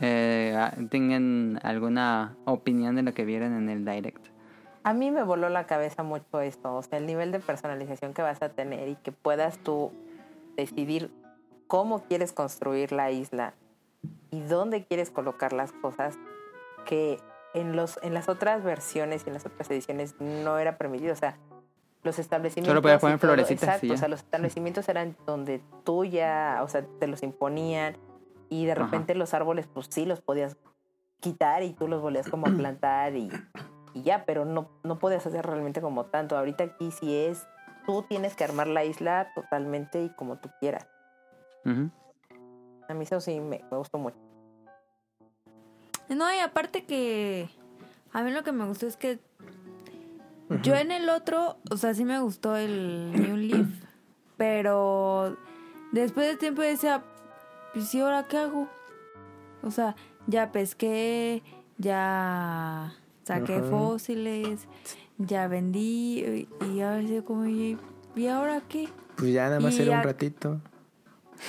[0.00, 4.26] Eh, ah, ¿Tengan alguna opinión de lo que vieron en el direct?
[4.84, 8.22] A mí me voló la cabeza mucho esto, o sea, el nivel de personalización que
[8.22, 9.92] vas a tener y que puedas tú
[10.56, 11.10] decidir
[11.66, 13.52] cómo quieres construir la isla
[14.30, 16.16] y dónde quieres colocar las cosas
[16.86, 17.18] que
[17.56, 21.16] en los en las otras versiones y en las otras ediciones no era permitido, o
[21.16, 21.38] sea,
[22.02, 26.60] los establecimientos Solo podías poner florecitas exacto, o sea, los establecimientos eran donde tú ya,
[26.62, 27.96] o sea, te los imponían
[28.48, 28.84] y de Ajá.
[28.84, 30.56] repente los árboles pues sí los podías
[31.20, 33.30] quitar y tú los volvías como a plantar y,
[33.94, 36.36] y ya, pero no, no podías hacer realmente como tanto.
[36.36, 37.46] Ahorita aquí sí es,
[37.86, 40.86] tú tienes que armar la isla totalmente y como tú quieras.
[41.64, 44.25] A mí eso sí me, me gustó mucho.
[46.08, 47.48] No, y aparte que
[48.12, 49.18] a mí lo que me gustó es que
[50.62, 53.66] yo en el otro, o sea, sí me gustó el New Leaf,
[54.36, 55.36] pero
[55.92, 57.02] después de tiempo decía,
[57.74, 58.68] pues ¿y ahora qué hago?
[59.62, 59.96] O sea,
[60.26, 61.42] ya pesqué,
[61.78, 64.68] ya saqué fósiles,
[65.18, 67.76] ya vendí y, y ahora sí como, ¿y,
[68.14, 68.88] ¿y ahora qué?
[69.16, 70.60] Pues ya nada más Y era un ratito.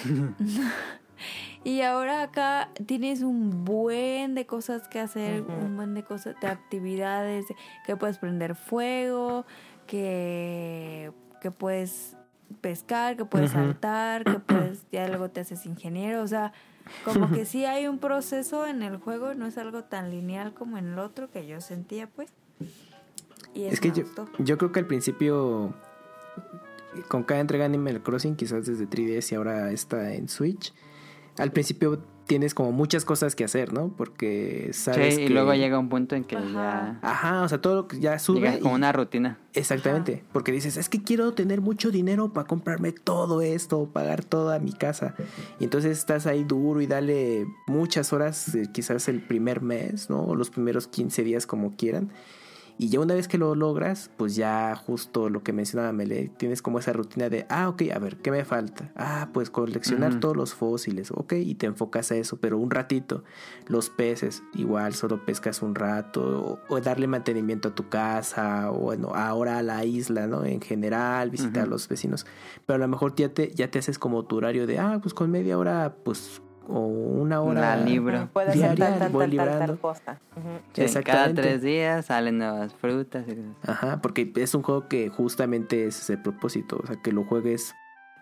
[1.68, 6.48] Y ahora acá tienes un buen de cosas que hacer, un buen de cosas, de
[6.48, 7.46] actividades,
[7.86, 9.46] que puedes prender fuego,
[9.86, 11.12] que,
[11.42, 12.16] que puedes
[12.62, 16.54] pescar, que puedes saltar, que puedes, ya luego te haces ingeniero, o sea,
[17.04, 20.78] como que sí hay un proceso en el juego, no es algo tan lineal como
[20.78, 22.32] en el otro que yo sentía, pues.
[23.54, 25.74] Y Es que yo, creo que al principio,
[27.10, 30.74] con cada entrega de Animal Crossing, quizás desde 3DS y ahora está en Switch,
[31.38, 33.88] al principio tienes como muchas cosas que hacer, ¿no?
[33.96, 36.52] Porque sabes Sí, y que- luego llega un punto en que Ajá.
[36.52, 38.42] ya Ajá, o sea, todo lo que ya sube.
[38.42, 39.38] llegas como y- una rutina.
[39.54, 44.60] Exactamente, porque dices, es que quiero tener mucho dinero para comprarme todo esto, pagar toda
[44.60, 45.16] mi casa.
[45.60, 50.22] Y entonces estás ahí duro y dale muchas horas, eh, quizás el primer mes, ¿no?
[50.24, 52.12] O los primeros 15 días como quieran.
[52.80, 56.62] Y ya una vez que lo logras, pues ya justo lo que mencionaba Mele, tienes
[56.62, 58.92] como esa rutina de, ah, ok, a ver, ¿qué me falta?
[58.96, 63.24] Ah, pues coleccionar todos los fósiles, ok, y te enfocas a eso, pero un ratito.
[63.66, 68.78] Los peces, igual, solo pescas un rato, o, o darle mantenimiento a tu casa, o
[68.78, 70.46] bueno, ahora a la isla, ¿no?
[70.46, 72.28] En general, visitar a los vecinos.
[72.68, 75.16] Pero a lo mejor ya te, ya te haces como tu horario de, ah, pues
[75.16, 77.76] con media hora, pues, o una hora.
[77.76, 78.18] La libro.
[78.18, 80.20] Ujú, Puedes hacer Diaria, tal, tal, voy tal, tal, cosa.
[81.04, 83.26] Cada tres días salen nuevas frutas.
[83.28, 87.12] y- Ajá, porque es un juego que justamente ese es el propósito, o sea, que
[87.12, 87.74] lo juegues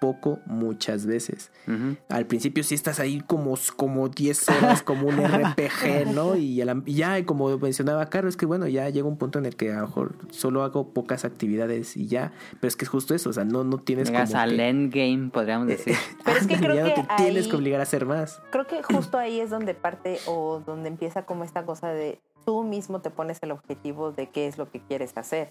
[0.05, 1.51] poco muchas veces.
[1.67, 1.95] Ujú.
[2.09, 6.35] Al principio sí estás ahí como, como 10 horas, como un RPG, ¿no?
[6.35, 9.39] Y, a la- y ya, como mencionaba Caro, es que bueno, ya llega un punto
[9.39, 12.31] en el que a lo mejor solo hago pocas actividades y ya.
[12.59, 14.69] Pero es que es justo eso, o sea, no, no tienes Llegas como al que-
[14.69, 15.95] endgame, podríamos decir.
[16.23, 18.41] Pero es que creo ya que no te tienes ahí- que obligar a hacer más.
[18.51, 22.61] Creo que justo ahí es donde parte o donde empieza como esta cosa de tú
[22.63, 25.49] mismo te pones el objetivo de qué es lo que quieres hacer.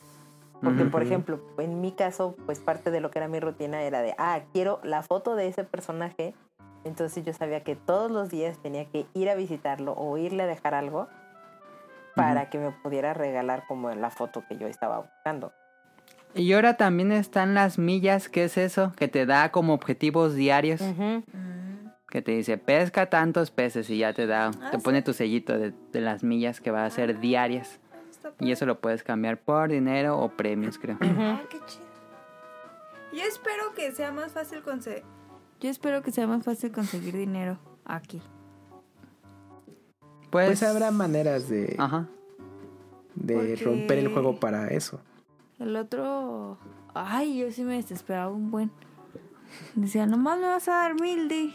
[0.64, 4.00] Porque, por ejemplo, en mi caso, pues parte de lo que era mi rutina era
[4.02, 6.34] de, ah, quiero la foto de ese personaje.
[6.84, 10.46] Entonces yo sabía que todos los días tenía que ir a visitarlo o irle a
[10.46, 11.08] dejar algo
[12.14, 15.52] para que me pudiera regalar como la foto que yo estaba buscando.
[16.34, 18.92] Y ahora también están las millas, ¿qué es eso?
[18.96, 20.80] Que te da como objetivos diarios.
[22.08, 24.84] Que te dice, pesca tantos peces y ya te da, Ah, te sí.
[24.84, 27.80] pone tu sellito de, de las millas que va a ser diarias.
[28.28, 30.96] Está Y eso lo puedes cambiar por dinero o premios, creo.
[31.00, 31.84] Ah, qué chido.
[33.12, 35.04] Yo espero que sea más fácil conseguir.
[35.60, 38.20] Yo espero que sea más fácil conseguir dinero aquí.
[40.30, 42.06] Pues, Pues habrá maneras de, Ajá.
[43.14, 45.00] de Porque- romper el juego para eso.
[45.58, 46.58] El otro.
[46.94, 48.70] Ay, yo sí me desesperaba un buen.
[49.76, 51.54] Decía, nomás me vas a dar mil, di.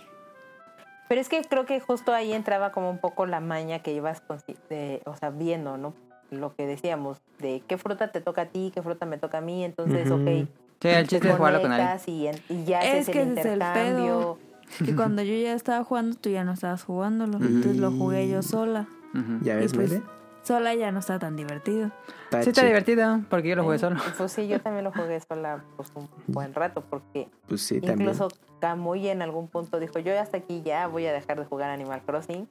[1.10, 4.26] Pero es que creo que justo ahí entraba como un poco la maña que ibas,
[4.26, 5.94] consi- de, o sea, viendo, ¿no?
[6.32, 9.42] Lo que decíamos, de qué fruta te toca a ti, qué fruta me toca a
[9.42, 10.22] mí, entonces, Ujú.
[10.22, 10.48] ok.
[10.82, 12.36] Sí, el te chiste es jugarlo con alguien.
[12.48, 14.38] Y, y ya Es haces que el ese es el intercambio.
[14.86, 17.38] Que cuando yo ya estaba jugando, tú ya no estabas jugándolo.
[17.38, 18.88] Entonces lo jugué yo sola.
[19.14, 19.40] Ujú.
[19.44, 20.02] ¿Ya Y ves, pues,
[20.44, 21.92] sola ya no está tan divertido.
[22.26, 23.96] Está Sí, está divertido, porque yo lo jugué solo.
[23.98, 27.82] Y Pues sí, yo también lo jugué sola pues, un buen rato, porque Pues sí,
[27.82, 28.10] también.
[28.10, 28.30] incluso
[28.60, 32.02] Camuy en algún punto dijo, yo hasta aquí ya voy a dejar de jugar Animal
[32.06, 32.48] Crossing.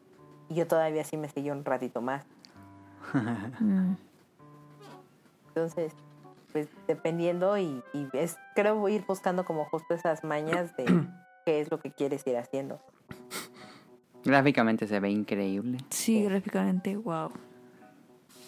[0.51, 2.25] Y yo todavía sí me seguí un ratito más.
[3.61, 3.95] Mm.
[5.49, 5.93] Entonces,
[6.53, 10.85] pues dependiendo y, y es, creo voy a ir buscando como justo esas mañas de
[11.45, 12.81] qué es lo que quieres ir haciendo.
[14.25, 15.79] Gráficamente se ve increíble.
[15.91, 17.31] Sí, gráficamente, wow.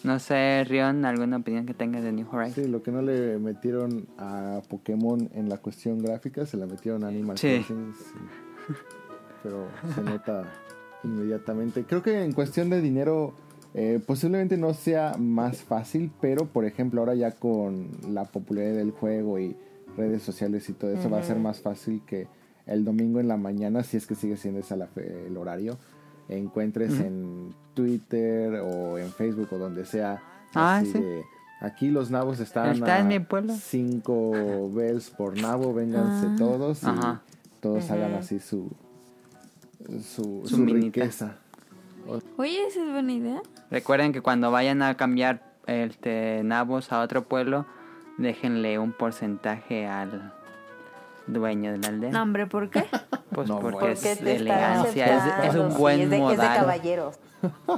[0.03, 2.55] No sé, Rion, ¿alguna opinión que tengas de New Horizons?
[2.55, 7.05] Sí, lo que no le metieron a Pokémon en la cuestión gráfica, se la metieron
[7.05, 7.57] a Animal Sí.
[7.67, 7.95] Crossing.
[7.95, 8.75] sí.
[9.43, 10.43] Pero se nota
[11.05, 11.85] inmediatamente.
[11.85, 13.35] Creo que en cuestión de dinero,
[13.75, 18.91] eh, posiblemente no sea más fácil, pero por ejemplo, ahora ya con la popularidad del
[18.91, 19.57] juego y
[19.97, 22.27] redes sociales y todo eso, va a ser más fácil que
[22.67, 24.77] el domingo en la mañana, si es que sigue siendo ese
[25.27, 25.77] el horario,
[26.29, 30.23] encuentres en Twitter o en Facebook o donde sea.
[30.55, 30.99] Ah, así sí.
[31.01, 31.23] de,
[31.61, 33.55] aquí los nabos están Está a en mi pueblo.
[33.55, 36.37] 5 bells por nabo, vénganse Ah.
[36.39, 37.23] todos y Ajá.
[37.61, 38.71] todos hagan así su
[40.03, 41.01] su, Su su minita.
[41.01, 41.37] riqueza.
[42.37, 43.41] Oye, esa es buena idea.
[43.71, 47.67] Recuerden que cuando vayan a cambiar este nabos a otro pueblo,
[48.19, 50.33] déjenle un porcentaje al
[51.27, 52.11] dueño de la aldea.
[52.11, 52.85] No, hombre, ¿por qué?
[53.31, 56.47] Pues No, porque es de elegancia, es, es un sí, buen es de, es de
[56.47, 57.17] caballeros.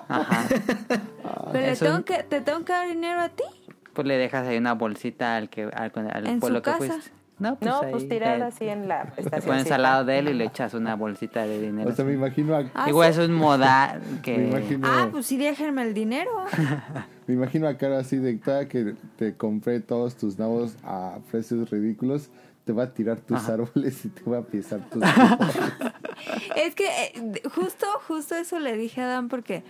[0.08, 0.46] Ajá.
[1.52, 3.44] Pero le es un- tengo que, te tengo que dar dinero a ti.
[3.92, 6.78] Pues le dejas ahí una bolsita al que al, al ¿En su pueblo que casa?
[6.78, 7.10] fuiste.
[7.42, 9.46] No, pues, No, pues tirada te- así en la Te estación.
[9.56, 11.90] pones al lado de él y le echas una bolsita de dinero.
[11.90, 13.20] O sea, me imagino a, Ah, Igual ¿sí?
[13.20, 14.38] es un modal que...
[14.38, 16.30] me imagino, Ah, pues sí, déjenme el dinero.
[17.26, 21.68] me imagino a cara así de "Ta, que te compré todos tus nabos a precios
[21.70, 22.30] ridículos,
[22.64, 23.54] te va a tirar tus Ajá.
[23.54, 25.02] árboles y te va a pisar tus
[26.56, 29.64] Es que eh, justo, justo eso le dije a Dan porque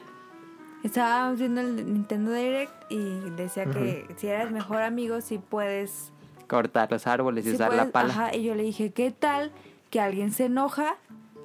[0.84, 6.11] estábamos viendo el Nintendo Direct y decía que si eras mejor amigo, si puedes...
[6.52, 8.12] cortar los árboles y sí usar puedes- la pala.
[8.12, 9.50] Ajá, y yo le dije, ¿qué tal
[9.90, 10.96] que alguien se enoja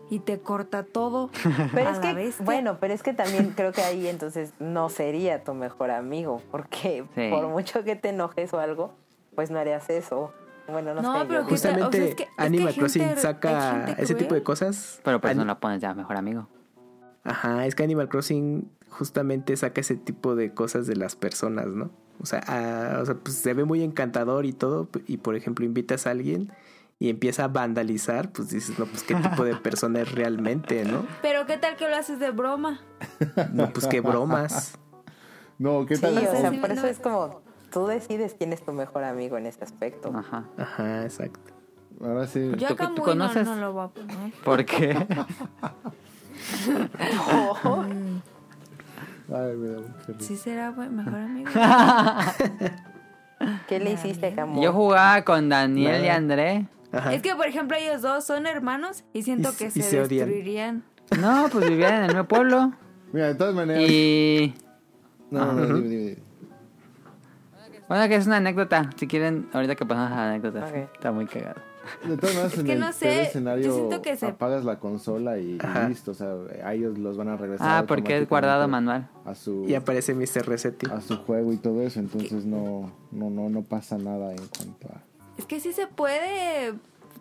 [0.09, 1.29] y te corta todo
[1.73, 2.45] Pero a es la que, bestia?
[2.45, 7.05] bueno, pero es que también creo que ahí entonces no sería tu mejor amigo, porque
[7.15, 7.29] Sí.
[7.31, 8.93] por mucho que te enojes o algo,
[9.35, 10.33] pues no harías eso.
[10.69, 11.25] Bueno, no, No, sé.
[11.29, 14.99] pero Justamente es que- es que Animal Crossing gente- saca ese tipo de cosas.
[15.05, 16.49] Pero pues Ani- no lo pones ya mejor amigo.
[17.23, 21.89] Ajá, es que Animal Crossing justamente saca ese tipo de cosas de las personas, ¿no?
[22.19, 25.65] O sea, ah, o sea, pues se ve muy encantador y todo, y por ejemplo
[25.65, 26.51] invitas a alguien
[26.99, 31.05] y empieza a vandalizar, pues dices, no, pues qué tipo de persona es realmente, ¿no?
[31.21, 32.79] Pero ¿qué tal que lo haces de broma?
[33.53, 34.77] No, pues qué bromas.
[35.59, 36.17] No, ¿qué Sí, tal?
[36.17, 37.41] o sea, sí, por no- eso es como
[37.71, 40.11] tú decides quién es tu mejor amigo en ese aspecto.
[40.15, 40.45] Ajá.
[40.57, 41.51] Ajá, exacto.
[42.01, 42.51] Ahora sí.
[42.57, 43.45] Yo ¿Tú- acá tú muy no, conoces?
[43.47, 44.33] no lo voy a poner.
[44.43, 44.95] ¿Por qué?
[49.33, 50.19] Ay, me da mucha risa.
[50.21, 51.49] Sí será buen- mejor amigo.
[53.67, 54.61] ¿Qué le hiciste, Camu?
[54.63, 56.07] Yo jugaba con Daniel y.
[56.07, 56.65] André.
[56.91, 57.13] Ajá.
[57.13, 60.83] Es que, por ejemplo, ellos dos son hermanos y siento Y que se, se destruirían.
[61.19, 62.71] No, pues vivían en el mismo pueblo.
[63.11, 63.83] Mira, de todas maneras.
[63.83, 64.53] Y...
[65.29, 66.17] No, no, no, dime, dime, dime.
[67.89, 68.89] Bueno, que es una anécdota.
[68.95, 70.67] Si quieren, ahorita que pasamos a la anécdota.
[70.69, 71.61] Está muy cagado.
[72.05, 74.25] De todas maneras, Es en que el no sé, peor yo escenario siento que se-
[74.27, 75.57] apagas la consola y,
[75.87, 76.11] listo.
[76.11, 76.33] O sea,
[76.63, 77.67] a ellos los van a regresar.
[77.69, 79.09] Ah, porque es guardado manual.
[79.25, 80.45] A su, Y aparece Mr.
[80.47, 80.87] Resetti.
[80.91, 81.99] a su juego y todo eso.
[81.99, 85.01] Entonces no, no, no, no pasa nada en cuanto a.
[85.37, 86.73] Es que sí se puede.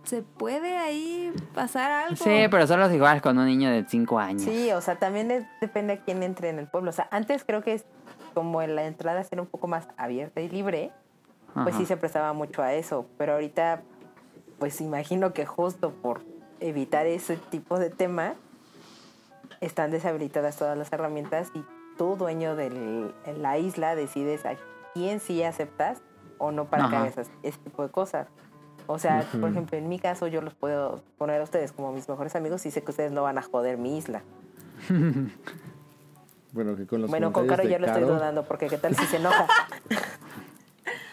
[0.05, 2.15] Se puede ahí pasar algo.
[2.17, 4.43] Sí, pero solo si juegas con un niño de 5 años.
[4.43, 6.91] Sí, o sea, también es- depende a quién entre en el pueblo.
[6.91, 7.85] O sea, antes creo que es
[8.33, 10.93] como la entrada era un poco más abierta y libre,
[11.55, 11.79] pues Ajá.
[11.79, 13.07] sí se prestaba mucho a eso.
[13.19, 13.83] Pero ahorita,
[14.59, 16.23] pues imagino que justo por
[16.61, 18.35] evitar ese tipo de tema,
[19.61, 21.65] están deshabilitadas todas las herramientas y
[21.97, 24.57] tú, dueño de la isla, decides a
[24.95, 26.01] quién sí aceptas
[26.39, 28.29] o no para que hagas ese tipo de cosas.
[28.87, 32.09] O sea, por ejemplo, en mi caso yo los puedo poner a ustedes como mis
[32.09, 34.23] mejores amigos y sé que ustedes no van a joder mi isla.
[36.53, 39.05] Bueno, que con los Bueno, con Caro ya lo estoy dudando porque qué tal si
[39.05, 39.47] se enoja.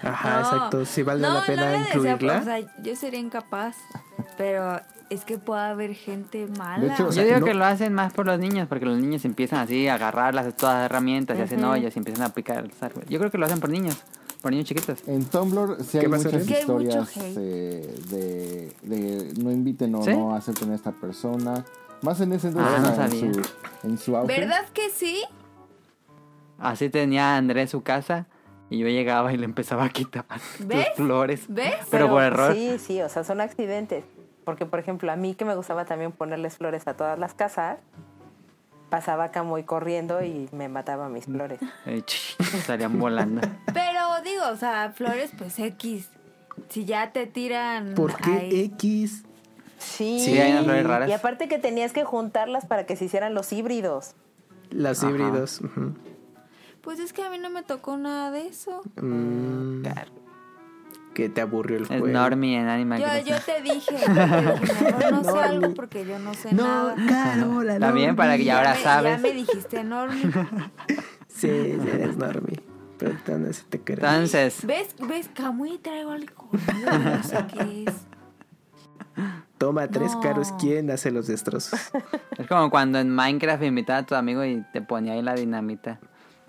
[0.04, 0.40] Ajá, No.
[0.42, 0.86] exacto.
[0.86, 2.38] Si vale No, la pena no incluirla.
[2.40, 3.76] o sea, yo sería incapaz,
[4.38, 6.84] pero es que puede haber gente mala.
[6.84, 8.86] De hecho, o Yo sea, digo no- que lo hacen más por los niños, porque
[8.86, 12.28] los niños empiezan así a agarrarlas todas las herramientas y hacen hoyos y empiezan a
[12.28, 12.68] aplicar.
[13.10, 13.98] Yo creo que lo hacen por niños,
[14.42, 15.00] por niños chiquitos.
[15.08, 16.48] En Tumblr sí hay ¿Qué pasa, muchas?
[16.48, 17.38] Que hay historias hate.
[17.38, 20.10] eh, de, de no inviten o ¿Sí?
[20.12, 21.64] no acepten a esta persona.
[22.02, 23.34] Más en ese entonces, Ah, en, sabía.
[23.34, 24.40] su, en su auge.
[24.40, 25.24] ¿Verdad que sí?
[26.60, 28.28] Así tenía Andrés su casa
[28.74, 30.26] y yo llegaba y le empezaba a quitar
[30.60, 30.88] ¿Ves?
[30.88, 31.46] sus flores.
[31.48, 31.76] ¿Ves?
[31.92, 32.54] Pero por error.
[32.54, 34.04] Sí, sí, o sea, son accidentes.
[34.46, 37.78] Porque, por ejemplo, a mí que me gustaba también ponerles flores a todas las casas,
[38.90, 41.60] pasaba acá muy corriendo y me mataba mis flores.
[41.86, 42.36] Eh, ch,
[42.66, 43.42] salían volando.
[43.74, 46.10] Pero digo, o sea, flores, pues X.
[46.70, 47.94] Si ya te tiran.
[47.96, 49.24] ¿Por qué ahí- X?
[49.80, 51.10] Sí, Sí, hay unas flores raras.
[51.10, 54.16] y aparte que tenías que juntarlas para que se hicieran los híbridos.
[54.70, 55.10] Los Ajá.
[55.12, 55.62] híbridos.
[56.84, 58.82] Pues es que a mí no me tocó nada de eso.
[59.02, 59.84] Mm,
[61.14, 62.08] que te aburrió el Es juego.
[62.08, 63.26] Normie en Animal Yo, Crossing.
[63.26, 66.66] yo te dije, yo te dije, mejor no sé algo porque yo no sé No,
[66.96, 66.96] nada.
[67.08, 69.12] Carola, Está bien, para que ya ahora me, sabes.
[69.16, 70.22] Ya me dijiste enorme.
[71.28, 72.60] Sí, eres Normie.
[73.00, 73.98] Pero tú no se te creo.
[73.98, 74.96] Entonces, ¿Ves?
[75.00, 75.30] ¿Ves?
[75.34, 76.50] Camuy traigo algo.
[76.54, 77.94] No sé qué es.
[79.58, 80.22] Toma tres No.
[80.22, 80.54] caros.
[80.60, 81.80] ¿Quién hace los destrozos?
[82.38, 86.00] es como cuando en Minecraft invitaba a tu amigo y te ponía ahí la dinamita.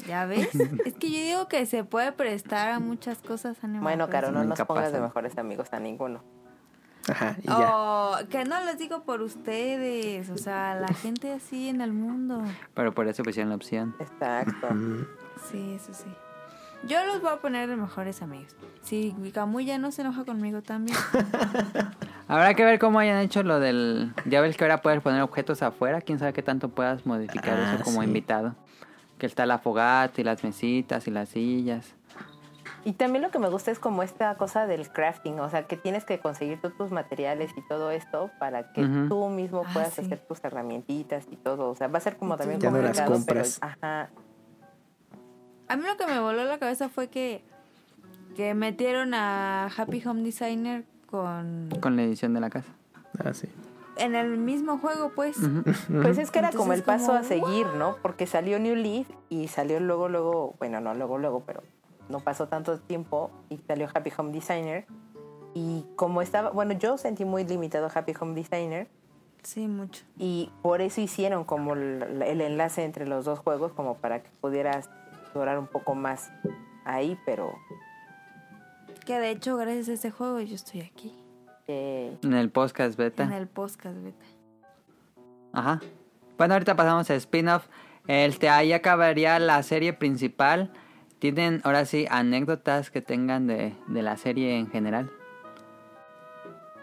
[0.07, 0.49] ¿Ya ves?
[0.85, 3.57] Es que yo digo que se puede prestar a muchas cosas.
[3.63, 4.97] Animal Bueno, Caro, no nos pongas pasa.
[4.97, 6.23] de mejores amigos a ninguno.
[7.09, 7.71] Ajá, y ya.
[7.71, 12.43] Oh, que no les digo por ustedes, o sea, la gente así en el mundo.
[12.73, 13.95] Pero por eso pusieron la opción.
[14.01, 14.69] Exacto.
[15.51, 16.09] Sí, eso sí.
[16.87, 18.55] Yo los voy a poner de mejores amigos.
[18.83, 20.97] Si Camuy ya no se enoja conmigo también.
[22.29, 24.13] Habrá que ver cómo hayan hecho lo del...
[24.27, 26.01] Ya ves que ahora puedes poner objetos afuera.
[26.01, 28.07] Quién sabe qué tanto puedas modificar Ah, eso como sí.
[28.07, 28.55] invitado.
[29.25, 31.95] Que está la fogata y las mesitas y las sillas.
[32.85, 35.79] Y también lo que me gusta es como esta cosa del crafting, o sea, que
[35.79, 39.09] tienes que conseguir todos tus materiales y todo esto para que Ujú.
[39.09, 40.03] tú mismo Ah, puedas sí.
[40.03, 41.71] hacer tus herramientitas y todo.
[41.71, 43.59] O sea, va a ser como también Ya no las complicado, compras.
[43.63, 44.11] pero ajá.
[45.69, 47.43] A mí lo que me voló la cabeza fue que,
[48.37, 52.69] que metieron a Happy Home Designer con Con la edición de la casa.
[53.25, 53.49] Ah, sí.
[53.97, 55.37] En el mismo juego, pues.
[56.03, 57.97] Pues es que era como el paso como, a seguir, ¿no?
[58.03, 61.63] Porque salió New Leaf y salió luego, luego, bueno, no luego, luego, pero
[62.09, 64.87] no pasó tanto tiempo y salió Happy Home Designer.
[65.55, 68.89] Y como estaba, bueno, yo sentí muy limitado Happy Home Designer
[69.45, 70.05] Sí, mucho.
[70.19, 74.31] y por eso hicieron como el, el enlace entre los dos juegos, como para que
[74.41, 74.91] pudieras
[75.35, 76.31] durar un poco más
[76.85, 77.53] ahí, pero
[79.05, 81.15] Que de hecho, gracias a ese juego, yo estoy aquí.
[81.69, 83.25] Eh, En el podcast beta.
[83.25, 84.25] En el podcast beta.
[85.53, 85.81] Ajá.
[86.37, 87.67] Bueno, ahorita pasamos a spin-off.
[88.07, 90.73] Este, ahí acabaría la serie principal.
[91.19, 95.11] ¿Tienen ahora sí anécdotas que tengan de, de la serie en general?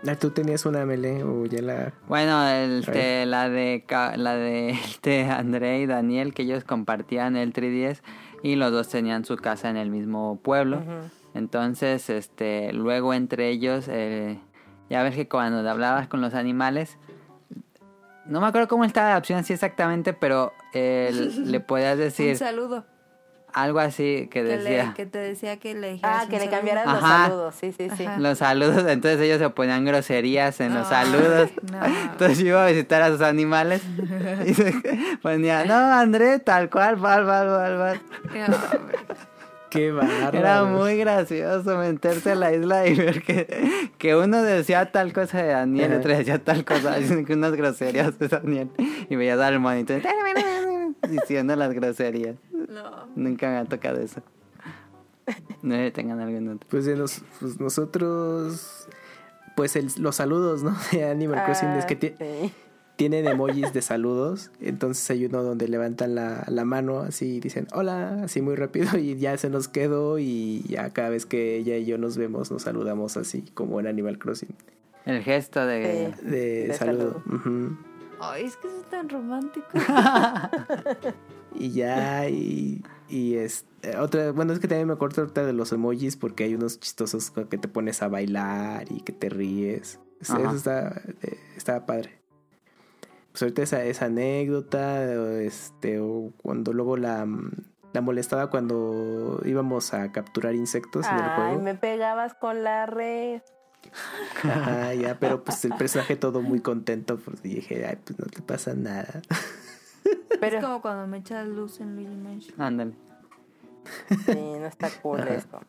[0.08, 1.94] Ah, ¿Tú tenías una melee o ya la...?
[2.08, 3.86] Bueno, este, la de
[4.16, 8.02] la de este, André y Daniel, que ellos compartían el 3DS
[8.42, 10.82] y los dos tenían su casa en el mismo pueblo.
[11.36, 14.40] Entonces, este, luego entre ellos, eh,
[14.92, 16.98] ya ves que cuando hablabas con los animales,
[18.26, 21.10] no me acuerdo cómo estaba la opción así exactamente, pero eh,
[21.46, 22.86] le podías Un decir saludo.
[23.54, 24.86] algo así que Que, decía.
[24.90, 26.56] le, que te decía que le dijeras ah, un que le saludo.
[26.58, 27.24] cambiaras los Ajá.
[27.26, 28.06] saludos, sí, sí, sí.
[28.06, 28.20] Ajá.
[28.20, 31.50] Los saludos, entonces ellos se ponían groserías en los saludos.
[31.72, 31.80] no.
[32.12, 33.82] Entonces yo iba a visitar a sus animales
[34.46, 34.74] y se
[35.22, 38.02] ponía, no, André, tal cual, val, val, val, val.
[38.48, 38.58] No,
[39.72, 40.38] ¡Qué bárbaro!
[40.38, 45.42] Era muy gracioso meterse a la isla y ver que, que uno decía tal cosa
[45.42, 46.98] de Daniel, otro decía tal cosa,
[47.30, 48.70] unas groserías de Daniel.
[49.10, 50.02] Y veías al monitor
[51.10, 52.36] diciendo las groserías.
[52.52, 53.08] no.
[53.16, 54.22] Nunca me ha tocado eso.
[55.62, 56.68] No sé si tengan algún otro.
[56.70, 58.88] Pues de nos, pues nosotros...
[59.56, 60.76] pues el- los saludos, ¿no?
[60.92, 62.54] De Animal Crossing es que Ah, sí.
[63.02, 64.52] Tienen emojis de saludos.
[64.60, 68.96] Entonces hay uno donde levantan la, la mano así y dicen hola, así muy rápido
[69.00, 72.52] y ya se nos quedó y ya cada vez que ella y yo nos vemos
[72.52, 74.54] nos saludamos así como en Animal Crossing.
[75.06, 76.14] El gesto de...
[76.20, 76.26] Sí.
[76.28, 77.24] De, De saludo.
[77.26, 77.76] Ujú.
[78.20, 79.68] Ay, es que eso es tan romántico.
[81.54, 83.66] Y ya, y, y es
[84.00, 87.30] otra, bueno, es que también me acuerdo ahorita de los emojis porque hay unos chistosos
[87.30, 90.00] con que te pones a bailar y que te ríes.
[90.22, 90.40] Ajá.
[90.40, 92.21] eso está, eh, está padre.
[93.32, 97.26] Pues ahorita esa, esa anécdota, o este, o cuando luego la,
[97.94, 101.62] la molestaba cuando íbamos a capturar insectos en el Ay, juego.
[101.62, 103.42] me pegabas con la red.
[104.44, 108.42] Ajá, ya, pero pues el personaje todo muy contento, pues dije, ay, pues no te
[108.42, 109.22] pasa nada.
[110.40, 112.60] Pero Es como cuando me echas luz en Luigi Mansion.
[112.60, 112.94] Ándale.
[114.10, 115.60] sí, no está cool esto.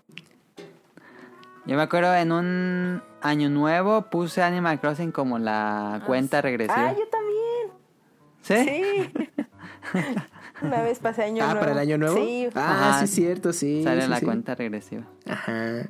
[1.66, 6.88] Yo me acuerdo en un año nuevo puse Animal Crossing como la cuenta regresiva.
[6.88, 7.21] Ah, yo también.
[8.42, 8.54] ¿Sí?
[8.54, 9.10] Sí.
[10.62, 11.60] Una vez pasé año ah, nuevo.
[11.60, 12.16] ¿para el año nuevo?
[12.16, 12.48] Sí.
[12.54, 12.98] Ah, Ajá.
[12.98, 13.82] sí, es cierto, sí.
[13.82, 14.24] Sale sí, la sí.
[14.24, 15.08] cuenta regresiva.
[15.26, 15.88] Ajá.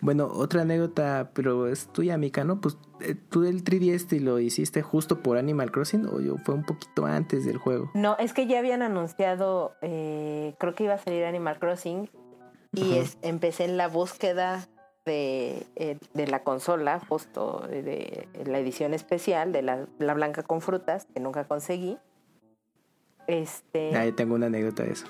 [0.00, 2.60] Bueno, otra anécdota, pero es tuya, Mika, ¿no?
[2.60, 6.54] Pues eh, tú el 3DS te lo hiciste justo por Animal Crossing o yo fue
[6.54, 7.90] un poquito antes del juego.
[7.94, 12.10] No, es que ya habían anunciado, eh, creo que iba a salir Animal Crossing
[12.72, 14.68] y es, empecé en la búsqueda
[15.04, 17.82] de, eh, de la consola, justo eh,
[18.32, 21.98] de la edición especial de la, la blanca con frutas, que nunca conseguí.
[23.26, 25.06] Este, tengo una anécdota de eso.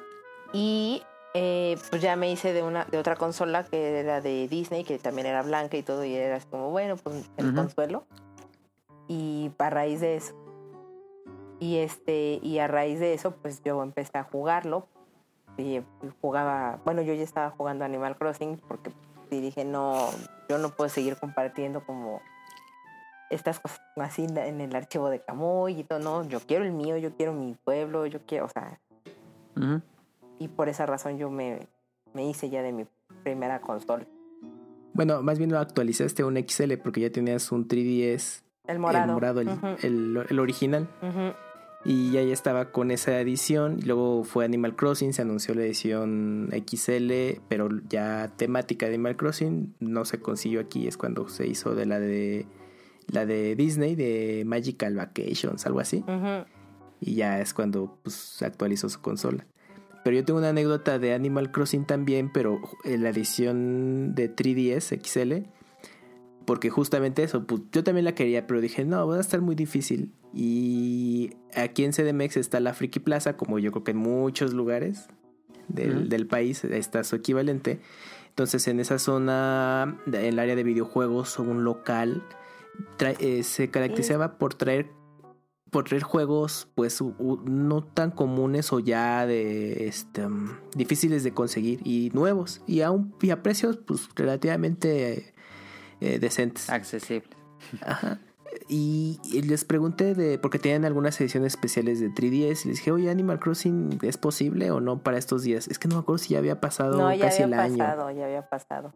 [0.52, 1.02] y
[1.36, 4.98] eh, pues ya me hice de una de otra consola que era de Disney, que
[4.98, 7.56] también era blanca y todo, y era como, bueno, pues el Ujú.
[7.56, 8.06] consuelo.
[9.08, 10.34] Y a raíz de eso.
[11.58, 14.86] Y este, y a raíz de eso, pues yo empecé a jugarlo.
[15.56, 15.80] Y
[16.20, 18.92] jugaba, bueno, yo ya estaba jugando Animal Crossing porque
[19.34, 20.10] sí dije, no,
[20.48, 22.20] yo no puedo seguir compartiendo como
[23.30, 26.96] estas cosas así en el archivo de Camuy y todo, no, yo quiero el mío,
[26.98, 28.78] yo quiero mi pueblo, yo quiero, o sea,
[30.38, 31.66] y por esa razón yo me,
[32.12, 32.86] me hice ya de mi
[33.22, 34.04] primera consola.
[34.92, 39.08] Bueno, más bien lo actualizaste a un XL porque ya tenías un 3DS, El morado.
[39.08, 40.88] el morado, el, Ujú, el- el original.
[41.02, 41.34] ujú.
[41.84, 43.78] Y ya, ya estaba con esa edición.
[43.84, 49.74] Luego fue Animal Crossing, se anunció la edición XL, pero ya temática de Animal Crossing
[49.80, 50.88] no se consiguió aquí.
[50.88, 52.46] Es cuando se hizo de la de
[53.08, 56.02] la de Disney, de Magical Vacations, algo así.
[57.00, 59.46] Y ya es cuando pues, se actualizó su consola.
[60.04, 65.00] Pero yo tengo una anécdota de Animal Crossing también, pero en la edición de 3DS
[65.02, 65.48] XL.
[66.44, 69.54] Porque justamente eso, pues yo también la quería, pero dije, no, va a estar muy
[69.54, 70.12] difícil.
[70.32, 75.08] Y aquí en CDMX está la Friki Plaza, como yo creo que en muchos lugares
[75.68, 77.80] del, del país está su equivalente.
[78.28, 82.24] Entonces en esa zona, en el área de videojuegos o un local,
[82.98, 84.90] eh, se caracterizaba por traer
[85.70, 91.80] por traer juegos pues no tan comunes o ya de este um, difíciles de conseguir
[91.84, 95.33] y nuevos y a un y a precios pues relativamente
[96.04, 96.68] eh, decentes.
[96.70, 97.30] Accesible.
[97.82, 98.18] Ajá.
[98.68, 103.10] Y, les pregunté de porque tenían algunas ediciones especiales de 3DS y les dije, "Oye,
[103.10, 106.34] Animal Crossing es posible o no para estos días?" Es que no me acuerdo si
[106.34, 107.78] ya había pasado No, ya casi había el año.
[107.78, 108.92] pasado, ya había pasado.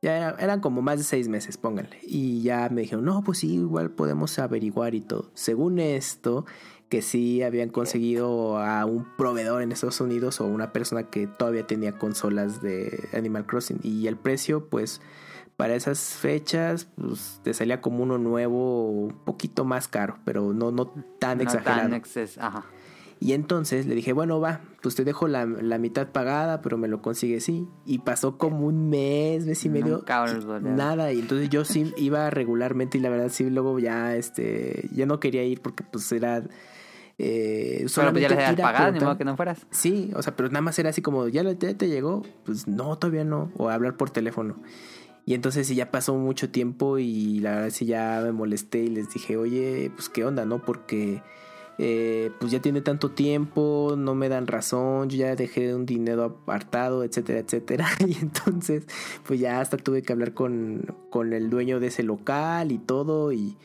[0.00, 1.98] Ya era- eran como más de seis meses, pónganle.
[2.02, 5.30] Y ya me dijeron, no, pues sí, igual podemos averiguar y todo.
[5.34, 6.44] Según esto,
[6.90, 11.66] que sí habían conseguido a un proveedor en Estados Unidos o una persona que todavía
[11.66, 13.80] tenía consolas de Animal Crossing.
[13.82, 15.00] Y el precio, pues,
[15.56, 20.70] para esas fechas, pues, te salía como uno nuevo, un poquito más caro, pero no,
[20.72, 20.86] no
[21.18, 21.88] tan No exagerado.
[21.90, 22.64] tan exces- Ajá.
[23.20, 26.88] Y entonces le dije, bueno, va, pues te dejo la, la mitad pagada, pero me
[26.88, 27.66] lo consigues, sí.
[27.86, 29.98] Y pasó como un mes, mes y medio.
[29.98, 30.26] Nunca
[30.60, 35.06] nada, y entonces yo sí iba regularmente y la verdad sí, luego ya, este, ya
[35.06, 36.42] no quería ir porque pues era...
[37.16, 39.66] Eh, Pero pues ya habías pagado, ni modo que no fueras.
[39.70, 42.22] Sí, o sea, pero nada más era así como, ¿ya, ya te llegó?
[42.44, 43.50] Pues no, todavía no.
[43.56, 44.56] O hablar por teléfono.
[45.26, 48.88] Y entonces sí ya pasó mucho tiempo y la verdad sí ya me molesté y
[48.88, 50.62] les dije, oye, pues qué onda, ¿no?
[50.62, 51.22] Porque
[51.78, 56.24] eh, pues ya tiene tanto tiempo, no me dan razón, yo ya dejé un dinero
[56.24, 57.88] apartado, etcétera, etcétera.
[58.06, 58.86] Y entonces
[59.26, 63.32] pues ya hasta tuve que hablar con, con el dueño de ese local y todo
[63.32, 63.56] y...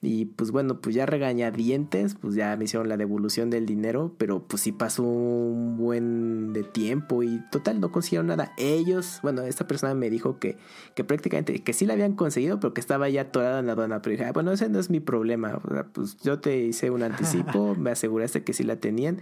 [0.00, 4.42] Y pues bueno, pues ya regañadientes, pues ya me hicieron la devolución del dinero, pero
[4.46, 8.52] pues sí pasó un buen de tiempo y total no consiguieron nada.
[8.58, 10.56] Ellos, bueno, esta persona me dijo que,
[10.94, 14.00] que prácticamente, que sí la habían conseguido, pero que estaba ya atorada en la aduana.
[14.02, 15.60] Pero dije, "Ah, bueno, ese no es mi problema.
[15.64, 19.18] O sea, pues yo te hice un anticipo, me aseguraste que sí la tenían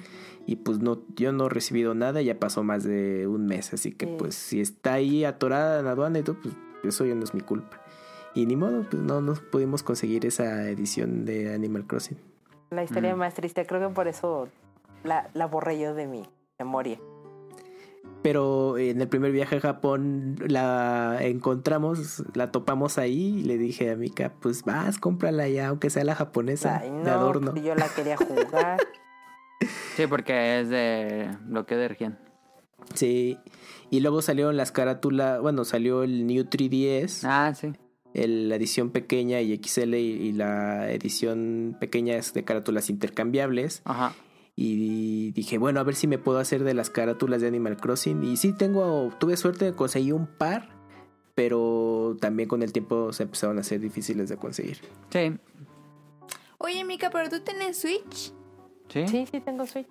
[0.47, 3.73] y pues no, yo no he recibido nada, ya pasó más de un mes.
[3.73, 6.55] Así que pues si está ahí atorada en la aduana y todo, pues
[6.85, 7.81] eso ya no es mi culpa.
[8.37, 12.19] Y ni modo, pues no nos pudimos conseguir esa edición de Animal Crossing.
[12.71, 14.49] La historia más triste, creo que por eso
[15.05, 16.23] la, la borré yo de mi
[16.59, 17.01] memoria.
[18.23, 23.91] Pero en el primer viaje a Japón la encontramos, la topamos ahí y le dije
[23.91, 27.55] a Mika, pues vas, cómprala ya, aunque sea la japonesa Ay, de no, adorno.
[27.57, 28.79] yo la quería jugar.
[29.97, 32.19] Sí, porque es de bloqueo de región.
[32.93, 33.39] Sí.
[33.89, 37.73] Y luego salieron las carátulas, bueno, salió el New 3DS, Ah, sí.
[38.23, 43.83] El- la edición pequeña y XL y, y la edición pequeña es de carátulas intercambiables.
[43.85, 44.15] Ajá.
[44.57, 48.25] Y dije, bueno, a ver si me puedo hacer de las carátulas de Animal Crossing.
[48.25, 50.71] Y sí, tengo, tuve suerte de conseguir un par,
[51.35, 54.79] pero también con el tiempo se empezaron a ser difíciles de conseguir.
[55.11, 55.37] Sí.
[56.59, 58.33] Oye, Mika, pero tú tienes Switch
[58.89, 59.07] Sí.
[59.09, 59.87] Sí, sí, tengo Switch.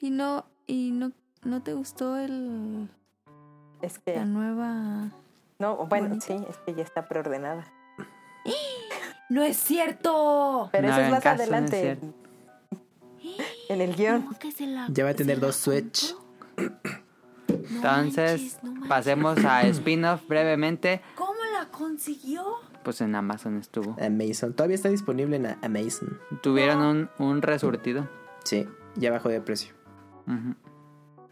[0.00, 1.12] y no y no
[1.44, 2.88] no te gustó el
[3.80, 5.10] Es que, la nueva.
[5.62, 6.26] No, bueno, Bonita.
[6.26, 7.64] sí, es que ya está preordenada.
[9.28, 10.68] No es cierto.
[10.72, 11.98] Pero No eso es más caso, no es adelante.
[13.70, 14.22] en el guion.
[14.22, 16.14] ¿Cómo que se la- Ya va a tener dos Switch.
[17.48, 18.88] No Entonces, manches, no manches.
[18.88, 21.00] pasemos a spin-off brevemente.
[21.14, 22.44] ¿Cómo la consiguió?
[22.82, 23.96] Pues en Amazon estuvo.
[24.00, 24.52] Amazon.
[24.54, 26.18] Todavía está disponible en Amazon.
[26.42, 28.08] Tuvieron un, un resurtido.
[28.44, 28.66] Sí,
[28.96, 29.74] ya bajó de precio.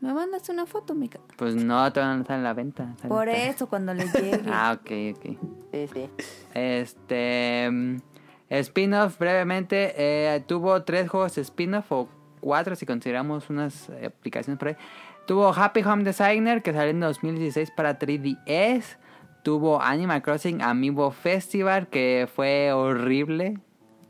[0.01, 1.21] ¿Me mandas una foto, Mika?
[1.37, 2.95] Pues no, todavía no está en la venta.
[3.07, 4.41] Por eso, cuando le llegue.
[4.51, 5.37] Ah, ok, ok.
[5.73, 6.11] Sí, sí.
[6.55, 7.69] Este.
[7.71, 7.97] mm,
[8.49, 9.95] Spin-off, brevemente.
[9.97, 12.09] eh, tuvo tres juegos de spin-off, o
[12.41, 14.77] cuatro si consideramos unas aplicaciones por ahí.
[15.27, 18.97] Tuvo Happy Home Designer, que salió en 2016 para 3DS.
[19.45, 23.59] Tuvo Animal Crossing Amiibo Festival, que fue horrible.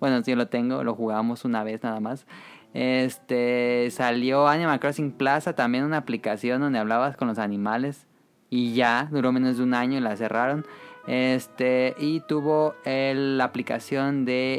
[0.01, 2.27] Bueno, sí lo tengo, lo jugamos una vez nada más.
[2.75, 8.07] Este salió Animal Crossing Plaza, también una aplicación donde hablabas con los animales.
[8.49, 10.65] Y ya, duró menos de un año y la cerraron.
[11.07, 14.55] Este, y tuvo el- la aplicación de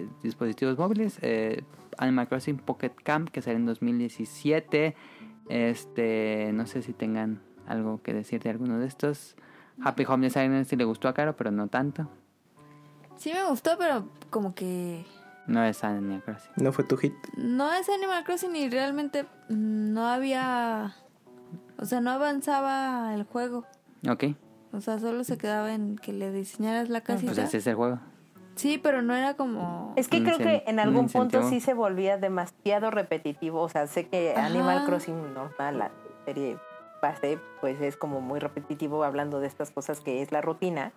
[0.00, 1.62] eh, dispositivos móviles, eh,
[1.98, 4.94] Animal Crossing Pocket Camp, que salió en 2017.
[5.48, 9.36] Este, no sé si tengan algo que decir de alguno de estos.
[9.82, 12.08] Happy Home Designer sí le gustó a Caro, pero no tanto.
[13.16, 15.04] Sí me gustó, pero como que
[15.46, 16.52] No es Animal Crossing.
[16.56, 17.12] ¿No fue tu hit?
[17.36, 20.94] no es Animal Crossing y realmente mm, no había...
[21.78, 23.64] O sea, no avanzaba el juego.
[24.08, 24.24] Ok,
[24.72, 27.32] O sea, solo se quedaba en que le diseñaras la casita.
[27.32, 27.98] pues ese es el juego.
[28.54, 29.94] Sí, pero no era como...
[29.96, 33.62] Es que creo que en algún punto sí se volvía demasiado repetitivo.
[33.62, 34.46] O sea, sé que Ajá.
[34.46, 35.90] Animal Crossing normal, la
[36.26, 36.58] serie
[37.00, 40.92] base, pues es como muy repetitivo hablando de estas cosas que es la rutina.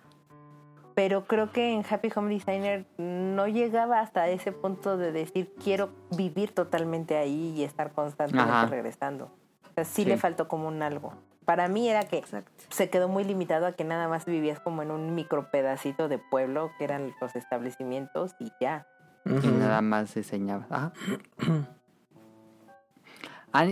[0.94, 5.90] Pero creo que en Happy Home Designer no llegaba hasta ese punto de decir quiero
[6.16, 8.66] vivir totalmente ahí y estar constantemente Ajá.
[8.66, 9.24] regresando.
[9.70, 10.08] O sea, sí, Sí.
[10.08, 11.12] le faltó como un algo.
[11.44, 12.50] Para mí era que Exacto.
[12.70, 16.18] se quedó muy limitado a que nada más vivías como en un micro pedacito de
[16.18, 18.86] pueblo que eran los establecimientos y ya.
[19.26, 20.66] Y nada más diseñaba.
[20.70, 20.92] Ajá.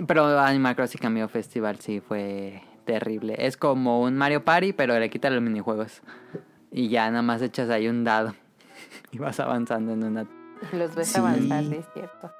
[0.06, 3.34] Pero Animal Crossing Amigo Festival sí fue terrible.
[3.38, 6.02] Es como un Mario Party, pero le quita los minijuegos.
[6.72, 8.34] Y ya nada más echas ahí un dado.
[9.12, 10.26] Y vas avanzando en una...
[10.72, 11.18] Los ves Sí.
[11.18, 12.30] avanzar, sí, es cierto.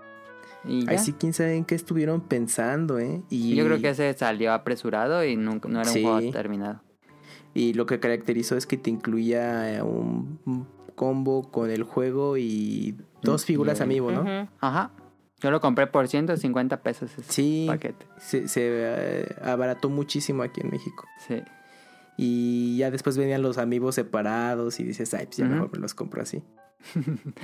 [0.65, 0.93] Y ya.
[0.93, 3.23] Ahí sí, quién sabe en qué estuvieron pensando, ¿eh?
[3.29, 6.03] Y Yo creo que ese salió apresurado y nunca, no era un Sí.
[6.03, 6.81] juego terminado.
[7.53, 10.39] Y lo que caracterizó es que te incluía eh, un
[10.95, 14.49] combo con el juego y dos figuras y- amiibo, ¿no?
[14.61, 14.93] Ajá.
[15.41, 18.07] Yo lo compré por 150 pesos ese Sí, paquete.
[18.19, 21.05] se, se, eh, abarató muchísimo aquí en México.
[21.27, 21.43] Sí.
[22.25, 25.93] Y ya después venían los amigos separados y dices, ay, pues ya mejor me los
[25.95, 26.45] compro así.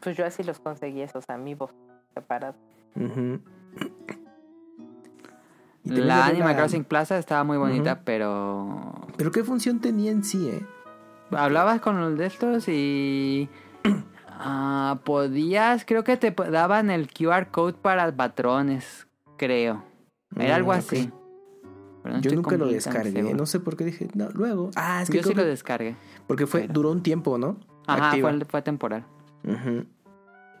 [0.00, 1.72] Pues yo así los conseguí, esos amigos
[2.14, 2.54] separados.
[5.84, 10.48] La Animal la- Crossing Plaza estaba muy bonita, pero Pero qué función tenía en sí,
[10.48, 10.64] ¿eh?
[11.32, 13.48] hablabas con los de estos y
[14.28, 19.82] ah, podías, creo que te daban el QR code para patrones, creo.
[20.36, 21.10] Era Mm, algo así.
[22.08, 24.70] Pero no Yo estoy nunca lo descargué, no sé por qué dije, no, luego.
[24.76, 25.94] Ah, es que Yo sí lo que- descargué.
[26.26, 27.58] porque fue, pero- duró un tiempo, ¿no?
[27.86, 29.04] Ajá, fue, fue temporal.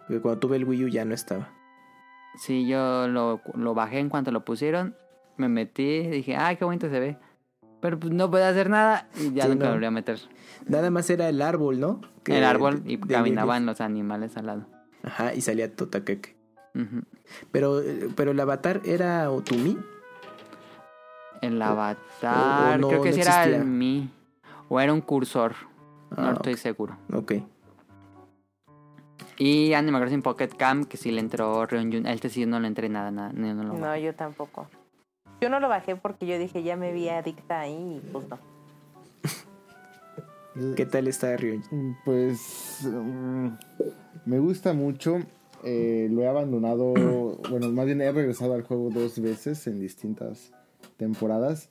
[0.06, 1.48] Porque cuando tuve el Wii U ya no estaba.
[2.36, 4.94] Sí, yo lo, lo bajé en cuanto lo pusieron.
[5.38, 7.16] Me metí, dije, ay, qué bonito se ve.
[7.80, 9.70] Pero pues no puede hacer nada y ya Sí, nunca no.
[9.70, 10.18] lo volví a meter.
[10.66, 12.00] Nada más era el árbol, ¿no?
[12.24, 14.66] Que- el árbol y de- caminaban los animales al lado.
[15.02, 16.36] Ajá, y salía Totaqueque.
[16.74, 17.02] Ujú.
[17.52, 19.78] Pero, eh, pero el avatar era Otumi.
[21.40, 24.10] El avatar, O- o no- creo que no sí era el Mi.
[24.68, 25.54] O era un cursor,
[26.16, 26.96] no Ah, estoy seguro.
[27.12, 27.32] ok.
[29.38, 32.88] Y Animal Crossing Pocket Camp, que sí le entró Ryun Este sí no le entré
[32.88, 33.32] nada, nada.
[33.32, 34.02] No, no lo No, bajé.
[34.02, 34.68] yo tampoco.
[35.40, 38.38] Yo no lo bajé porque yo dije, ya me vi adicta ahí y pues no.
[40.76, 41.60] ¿Qué tal está Río?
[42.04, 43.48] Pues mm,
[44.26, 45.18] me gusta mucho.
[45.62, 46.84] Eh, lo he abandonado,
[47.48, 50.52] bueno, más bien he regresado al juego dos veces en distintas
[50.98, 51.70] temporadas.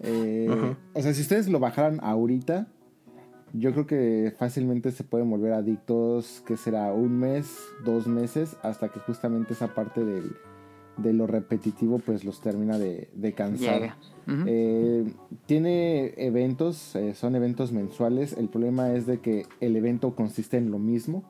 [0.00, 0.48] Eh,
[0.94, 2.68] O sea, si ustedes lo bajaran ahorita,
[3.52, 8.88] yo creo que fácilmente se pueden volver adictos, que será un mes, dos meses, hasta
[8.88, 10.36] que justamente esa parte del,
[10.98, 13.80] de lo repetitivo pues los termina de, de cansar.
[13.80, 13.96] Llega.
[14.26, 14.44] Ujú.
[14.46, 15.04] Eh,
[15.46, 18.34] tiene eventos, eh, son eventos mensuales.
[18.36, 21.24] El problema es de que el evento consiste en lo mismo.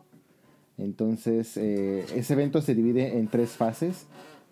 [0.77, 4.07] Entonces, eh, ese evento se divide en tres fases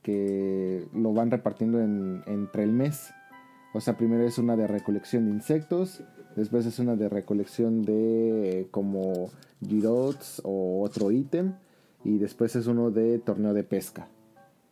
[0.06, 3.10] que lo van repartiendo en- entre el mes.
[3.74, 6.04] O sea, primero es una de recolección de insectos,
[6.36, 9.30] después es una de recolección de eh, como
[9.66, 11.54] girots o otro ítem,
[12.04, 14.06] y después es uno de torneo de pesca.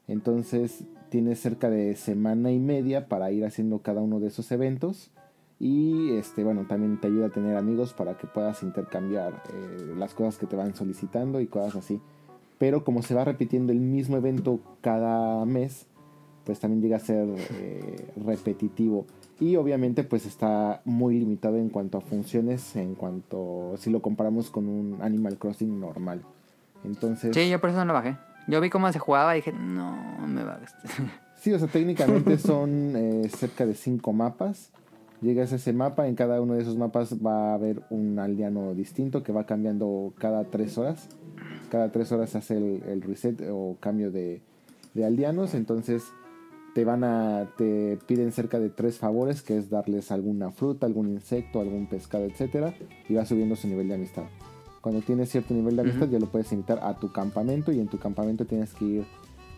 [0.06, 5.10] Entonces tienes cerca de semana y media para ir haciendo cada uno de esos eventos.
[5.58, 10.14] Y este, bueno, también te ayuda a tener amigos para que puedas intercambiar eh, las
[10.14, 12.00] cosas que te van solicitando y cosas así.
[12.58, 15.86] Pero como se va repitiendo el mismo evento cada mes,
[16.44, 19.06] pues también llega a ser eh, repetitivo.
[19.40, 24.50] Y obviamente pues está muy limitado en cuanto a funciones, en cuanto si lo comparamos
[24.50, 26.22] con un Animal Crossing normal.
[26.84, 27.34] Entonces...
[27.34, 28.16] Sí, yo por eso no lo bajé.
[28.46, 30.90] Yo vi cómo se jugaba y dije, no, me va a gastar.
[31.36, 34.70] Sí, o sea, técnicamente son eh, cerca de cinco mapas.
[35.24, 38.74] Llegas a ese mapa, en cada uno de esos mapas va a haber un aldeano
[38.74, 41.08] distinto que va cambiando cada tres horas.
[41.70, 44.42] Cada tres horas hace el, el reset o cambio de,
[44.92, 45.54] de aldeanos.
[45.54, 46.04] Entonces
[46.74, 51.08] te van a, te piden cerca de tres favores, que es darles alguna fruta, algún
[51.08, 52.74] insecto, algún pescado, etcétera,
[53.08, 54.24] y va subiendo su nivel de amistad.
[54.82, 57.88] Cuando tienes cierto nivel de amistad, ya lo puedes invitar a tu campamento y en
[57.88, 59.04] tu campamento tienes que ir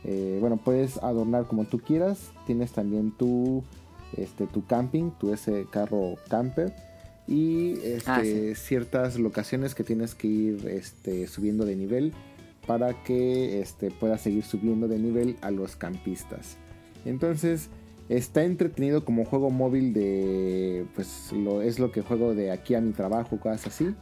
[0.04, 2.30] eh, bueno, puedes adornar como tú quieras.
[2.46, 3.64] Tienes también tu,
[4.16, 6.72] este, tu camping, tu ese carro camper.
[7.28, 8.54] Y este, Ah, sí.
[8.54, 12.12] ciertas locaciones que tienes que ir este, subiendo de nivel
[12.66, 16.56] para que este, puedas seguir subiendo de nivel a los campistas.
[17.04, 17.68] Entonces,
[18.08, 20.86] está entretenido como juego móvil de.
[20.94, 23.94] Pues lo, es lo que juego de aquí a mi trabajo, cosas así.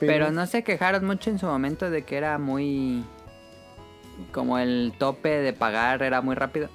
[0.00, 3.04] Pero no se quejaron mucho en su momento de que era muy...
[4.32, 6.68] Como el tope de pagar era muy rápido.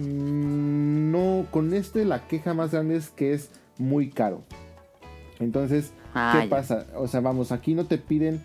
[0.00, 4.42] Mm, No, con este la queja más grande es que es muy caro.
[5.40, 6.50] Entonces, Ah, ¿qué ya.
[6.50, 6.86] pasa?
[6.96, 8.42] O sea, vamos, aquí no te piden,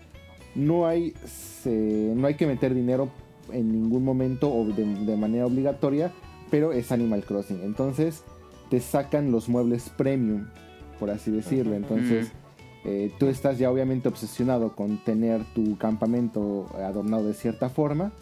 [0.54, 3.08] no hay, se- no hay que meter dinero
[3.52, 6.12] en ningún momento o de, de manera obligatoria,
[6.50, 7.60] pero es Animal Crossing.
[7.62, 8.22] Entonces,
[8.70, 10.46] te sacan los muebles premium,
[10.98, 11.74] por así decirlo.
[11.74, 12.30] Entonces,
[12.84, 18.12] eh, tú estás ya obviamente obsesionado con tener tu campamento adornado de cierta forma.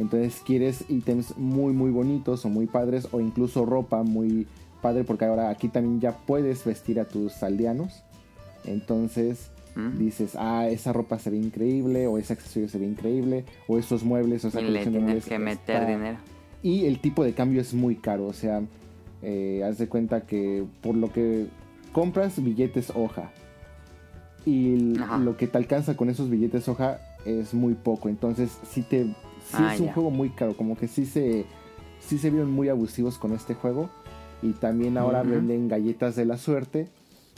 [0.00, 4.46] Entonces quieres ítems muy muy bonitos o muy padres o incluso ropa muy
[4.82, 8.02] padre porque ahora aquí también ya puedes vestir a tus aldeanos.
[8.64, 9.98] Entonces Mm.
[9.98, 14.02] dices, ah, esa ropa se ve increíble o ese accesorio se ve increíble o esos
[14.02, 16.18] muebles o esa Y le tienes que meter está- dinero.
[16.62, 18.26] y el tipo de cambio es muy caro.
[18.26, 18.62] O sea,
[19.22, 21.46] eh, haz de cuenta que por lo que
[21.92, 23.30] compras billetes hoja
[24.44, 25.18] y Ajá.
[25.18, 28.08] lo que te alcanza con esos billetes hoja es muy poco.
[28.08, 29.14] Entonces, sí te
[29.50, 29.92] sí Ah, es un ya.
[29.94, 30.56] juego muy caro.
[30.56, 31.44] Como que sí se
[32.00, 33.90] sí se vieron muy abusivos con este juego.
[34.42, 36.88] Y también ahora venden galletas de la suerte.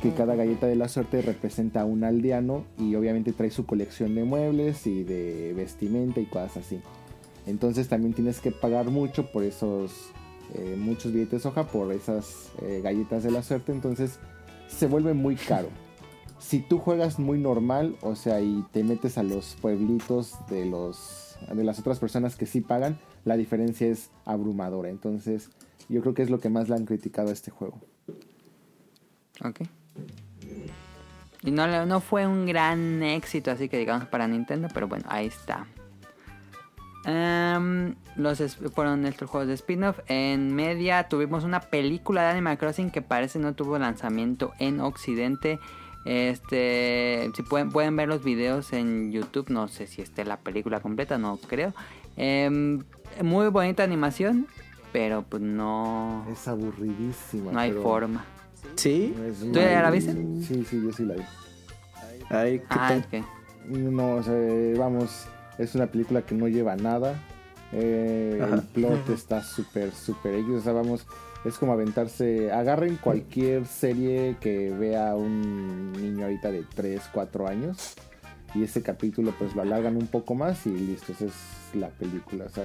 [0.01, 2.65] Que cada galleta de la suerte representa a un aldeano.
[2.79, 6.81] Y obviamente trae su colección de muebles y de vestimenta y cosas así.
[7.47, 9.93] Entonces también tienes que pagar mucho por esos
[10.55, 13.73] eh, muchos billetes hoja, por esas eh, galletas de la suerte.
[13.73, 14.19] Entonces
[14.69, 15.69] se vuelve muy caro.
[16.43, 21.32] Si tú juegas muy normal, o sea, y te metes a los pueblitos de los
[21.53, 24.89] de las otras personas que sí pagan, la diferencia es abrumadora.
[24.89, 25.51] Entonces,
[25.89, 27.81] yo creo que es lo que más le han criticado a este juego.
[29.45, 29.61] Ok.
[31.43, 35.27] Y no, no fue un gran éxito, así que digamos para Nintendo, pero bueno, ahí
[35.27, 35.67] está.
[37.05, 38.39] Em, los
[38.73, 39.99] fueron estos juegos de spin-off.
[40.07, 45.59] En media tuvimos una película de Animal Crossing que parece no tuvo lanzamiento en Occidente.
[46.05, 50.81] Este, si pueden, pueden ver los videos en YouTube, no sé si esté la película
[50.81, 51.73] completa, no creo.
[52.17, 52.83] Em,
[53.23, 54.47] muy bonita animación,
[54.93, 57.53] pero pues no, Es aburridísima.
[57.53, 58.25] no hay pero forma.
[58.77, 59.15] ¿Sí?
[59.29, 60.13] es ¿Tú ya la viste?
[60.47, 61.23] Sí, sí, yo sí la vi.
[62.31, 63.25] Ay, ¿qué Ah, tal?
[63.69, 64.35] No, o sea,
[64.79, 65.27] vamos,
[65.59, 67.21] es una película que no lleva nada.
[67.73, 70.51] Eh, el plot está súper, súper X.
[70.51, 71.07] O sea, vamos,
[71.45, 72.53] es como aventarse.
[72.53, 77.95] Agarren cualquier serie que vea un niño ahorita de 3, 4 años.
[78.55, 81.35] Y ese capítulo, pues lo alargan un poco más y listo, esa es
[81.75, 82.45] la película.
[82.45, 82.65] O sea,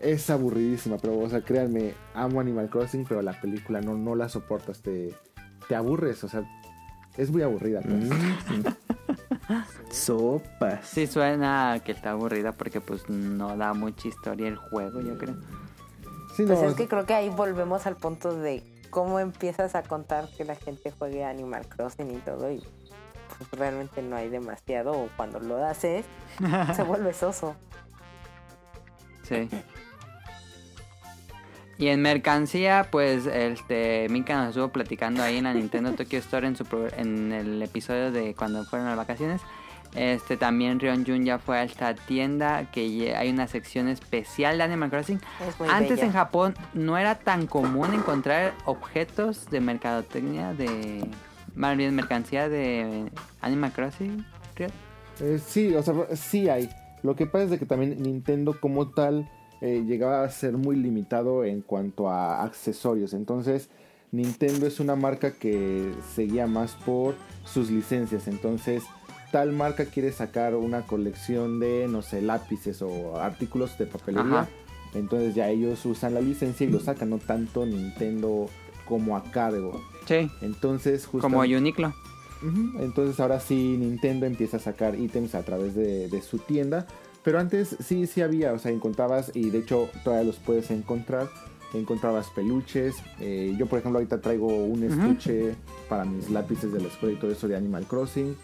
[0.00, 4.28] es aburridísima, pero, o sea, créanme, amo Animal Crossing, pero la película no, no la
[4.30, 5.14] soportas, te,
[5.68, 6.42] te aburres, o sea,
[7.18, 7.82] Es muy aburrida.
[7.82, 8.08] pues.
[9.90, 10.86] Sopas.
[10.88, 15.36] Sí suena que está aburrida porque pues no da mucha historia el juego, yo creo.
[16.34, 19.82] Sí, Pues no, es que creo que ahí volvemos al punto de cómo empiezas a
[19.82, 22.62] contar que la gente juegue Animal Crossing y todo y
[23.38, 26.04] pues realmente no hay demasiado o cuando lo haces
[26.74, 27.54] se vuelve soso.
[29.22, 29.48] Sí.
[31.78, 36.46] Y en mercancía, pues este Mika nos estuvo platicando ahí en la Nintendo Tokyo Store
[36.46, 39.40] en su pro- en el episodio de cuando fueron las vacaciones.
[39.94, 44.64] Este también Rion Jun ya fue a esta tienda que hay una sección especial de
[44.64, 45.20] Animal Crossing.
[45.46, 46.04] Es muy Antes bella.
[46.04, 51.06] en Japón no era tan común encontrar objetos de mercadotecnia de
[51.54, 53.10] más bien mercancía de
[53.42, 54.24] Animal Crossing.
[55.20, 56.70] Eh, sí, o sea, sí hay.
[57.02, 59.28] Lo que pasa es de que también Nintendo como tal
[59.60, 63.12] eh, llegaba a ser muy limitado en cuanto a accesorios.
[63.12, 63.68] Entonces,
[64.10, 67.14] Nintendo es una marca que seguía más por
[67.44, 68.28] sus licencias.
[68.28, 68.84] Entonces,
[69.32, 74.40] tal marca quiere sacar una colección de, no sé, lápices o artículos de papelería.
[74.42, 74.48] Ajá.
[74.94, 78.48] Entonces ya ellos usan la licencia y lo sacan, no tanto Nintendo
[78.86, 79.82] como a cargo.
[80.06, 81.94] Sí, Entonces, como justamente- Uniqlo.
[82.42, 86.86] Ujú, Entonces ahora sí Nintendo empieza a sacar ítems a través de, de su tienda.
[87.22, 91.28] Pero antes sí, sí había, o sea, encontrabas y de hecho todavía los puedes encontrar.
[91.72, 92.96] Encontrabas peluches.
[93.20, 94.92] eh, yo por ejemplo ahorita traigo un Ujú.
[94.92, 95.54] estuche
[95.88, 98.36] para mis lápices de la escuela y todo eso de Animal Crossing.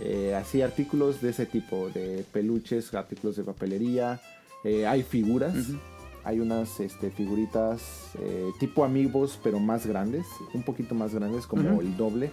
[0.00, 4.20] Eh, así artículos de ese tipo, de peluches, artículos de papelería.
[4.64, 5.54] eh, hay figuras.
[6.24, 11.80] Hay unas este, figuritas eh, tipo amigos, pero más grandes, un poquito más grandes, como
[11.80, 12.30] el doble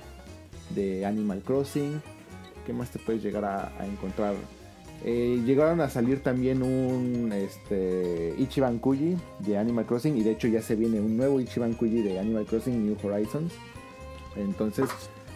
[0.71, 2.01] de Animal Crossing.
[2.65, 4.33] ¿Qué más te puedes llegar a, a encontrar?
[5.05, 10.47] Eh, llegaron a salir también un este, Ichiban Kuji de Animal Crossing y de hecho
[10.47, 13.53] ya se viene un nuevo Ichiban Kuji de Animal Crossing New Horizons.
[14.35, 14.89] Entonces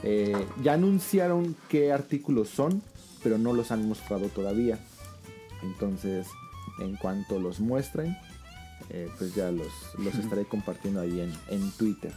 [0.03, 2.81] eh, ya anunciaron qué artículos son,
[3.23, 4.79] pero no los han mostrado todavía.
[5.61, 6.27] Entonces
[6.79, 8.15] en cuanto los muestren,
[8.89, 9.67] eh, pues ya los,
[9.97, 12.13] los estaré compartiendo ahí en, en Twitter.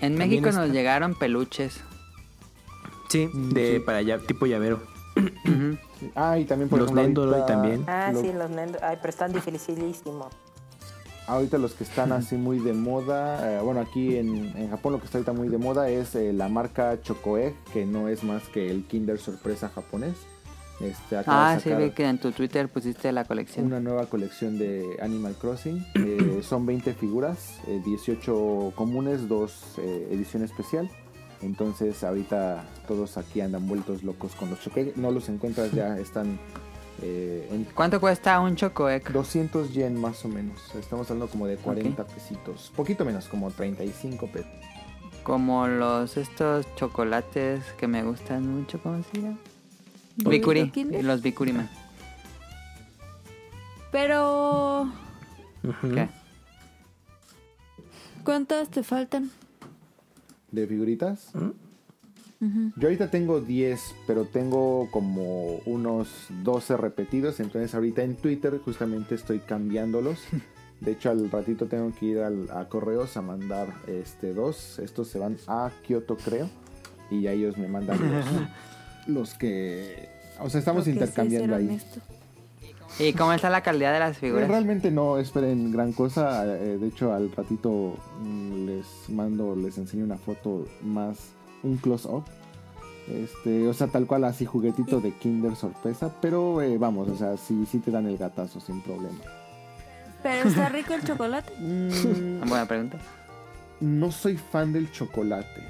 [0.00, 1.80] En También México está- nos llegaron peluches.
[3.10, 3.80] Sí, Mm, de sí.
[3.80, 4.80] para allá, tipo llavero.
[6.14, 7.84] Ah, y también por Los ejemplo, Nendoroid ahorita- también.
[7.88, 8.78] Ah, lo- sí, los Nendo.
[8.82, 10.28] Ay, pero están dificilísimos.
[11.28, 14.98] Ahorita los que están así muy de moda, eh, bueno, aquí en, en Japón lo
[14.98, 18.48] que está ahorita muy de moda es eh, la marca Chocoegg, que no es más
[18.48, 20.14] que el Kinder Sorpresa japonés.
[20.80, 23.66] Este, acaba Ah, sí, vi que en tu Twitter pusiste la colección.
[23.66, 25.84] una nueva colección de Animal Crossing.
[25.96, 29.78] Eh, son 20 figuras, eh, 18 comunes, 2
[30.10, 30.88] edición especial.
[31.42, 34.96] Entonces ahorita todos aquí andan vueltos locos con los Chocoegg.
[34.96, 36.38] No los encuentras ya, están
[37.02, 39.10] eh, en ¿Cuánto cuesta un Chocoec?
[39.10, 40.74] 200 yen más o menos.
[40.74, 42.72] Estamos hablando como de 40 pesitos.
[42.74, 44.50] Poquito menos, como 35 pesos.
[45.22, 49.38] Como los estos chocolates que me gustan mucho, ¿cómo se llama?
[50.16, 50.72] ¿Los Bikuri,
[51.02, 51.70] los Bikuri Man.
[53.92, 54.90] Pero.
[55.82, 56.08] ¿Qué?
[58.28, 59.30] ¿cuántas te faltan?
[60.50, 61.32] ¿De figuritas?
[62.40, 66.08] Yo ahorita tengo 10, pero tengo como unos
[66.44, 67.40] 12 repetidos.
[67.40, 70.20] Entonces ahorita en Twitter justamente estoy cambiándolos.
[70.80, 74.78] De hecho al ratito tengo que ir al- a correos a mandar este dos.
[74.78, 76.48] Estos se van a Kioto creo.
[77.10, 78.24] Y ya ellos me mandan los,
[79.08, 80.08] los que...
[80.40, 81.70] O sea, estamos que intercambiando ahí.
[81.74, 82.00] esto.
[83.00, 84.48] ¿Y cómo está la calidad de las Eh, figuras?
[84.48, 86.44] Realmente no esperen gran cosa.
[86.46, 91.18] eh, de hecho, al ratito mm, les mando, les enseño una foto más,
[91.62, 92.24] un close-up.
[93.08, 96.12] Este, o sea, tal cual así juguetito de Kinder sorpresa.
[96.20, 99.18] Pero eh, vamos, o sea, sí, sí te dan el gatazo sin problema.
[100.22, 101.52] Pero está rico el chocolate.
[101.60, 102.98] Mm, Buena pregunta.
[103.80, 105.62] no soy fan del chocolate.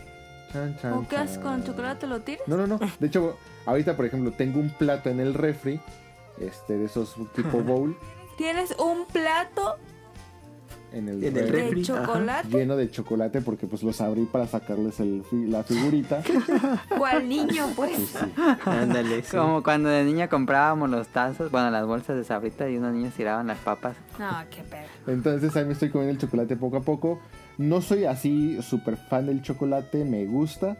[0.52, 2.06] Chan, chan, ¿O qué haces con el chocolate?
[2.06, 2.48] ¿Lo tiras?
[2.48, 2.78] No, no, no.
[2.98, 3.36] De hecho,
[3.66, 5.78] ahorita, por ejemplo, tengo un plato en el refri.
[6.40, 7.96] Este, de esos tipo bowl.
[8.38, 9.76] ¿Tienes un plato
[10.90, 11.82] En el, En el de refri.
[11.82, 12.02] ajá.
[12.06, 12.48] chocolate?
[12.48, 16.22] lleno de chocolate porque pues los abrí para sacarles el, fi- la figurita.
[16.98, 17.92] ¿Cuál niño, pues?
[17.96, 18.42] Pues sí.
[18.64, 19.36] Ándale, sí.
[19.36, 23.12] Como cuando de niña comprábamos los tazos, bueno, las bolsas de sabrita y unos niños
[23.14, 23.96] tiraban las papas.
[24.18, 24.86] No, qué pedo.
[25.14, 27.20] Entonces ahí me estoy comiendo el chocolate poco a poco.
[27.58, 30.76] No soy así súper fan del chocolate, me gusta.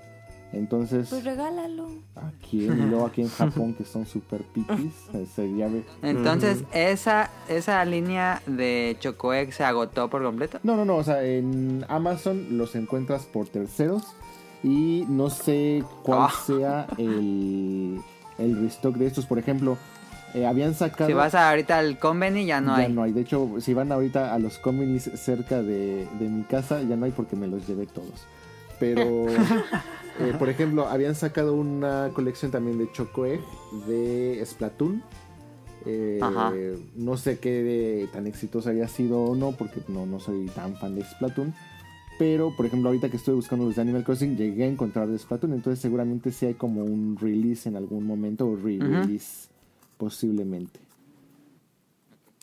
[0.52, 1.88] Entonces, Pues regálalo.
[2.16, 4.94] aquí en, luego aquí en Japón, que son súper piquis,
[5.56, 5.68] ya
[6.02, 10.58] Entonces, esa esa línea de Chocoegg se agotó por completo.
[10.62, 14.04] No, no, no, o sea, en Amazon los encuentras por terceros
[14.62, 16.32] y no sé cuál Ah.
[16.46, 18.00] sea el,
[18.38, 19.26] el restock de estos.
[19.26, 19.76] Por ejemplo,
[20.34, 21.08] eh, habían sacado...
[21.08, 22.92] Si vas ahorita al conveni ya no ya hay.
[22.92, 23.12] no hay.
[23.12, 27.04] De hecho, si van ahorita a los combinis cerca de, de mi casa, ya no
[27.04, 28.26] hay porque me los llevé todos.
[28.80, 29.26] pero
[30.20, 33.40] eh, por ejemplo, habían sacado una colección también de Chocoegg
[33.86, 35.02] de Splatoon.
[35.86, 36.18] Eh,
[36.96, 40.76] no sé qué de- tan exitosa había sido o no, porque no, no soy tan
[40.76, 41.54] fan de Splatoon.
[42.18, 45.16] Pero, por ejemplo, ahorita que estoy buscando los de Animal Crossing, llegué a encontrar de
[45.18, 45.52] Splatoon.
[45.52, 49.48] Entonces, seguramente sí hay como un release en algún momento o re-release,
[49.96, 50.80] posiblemente.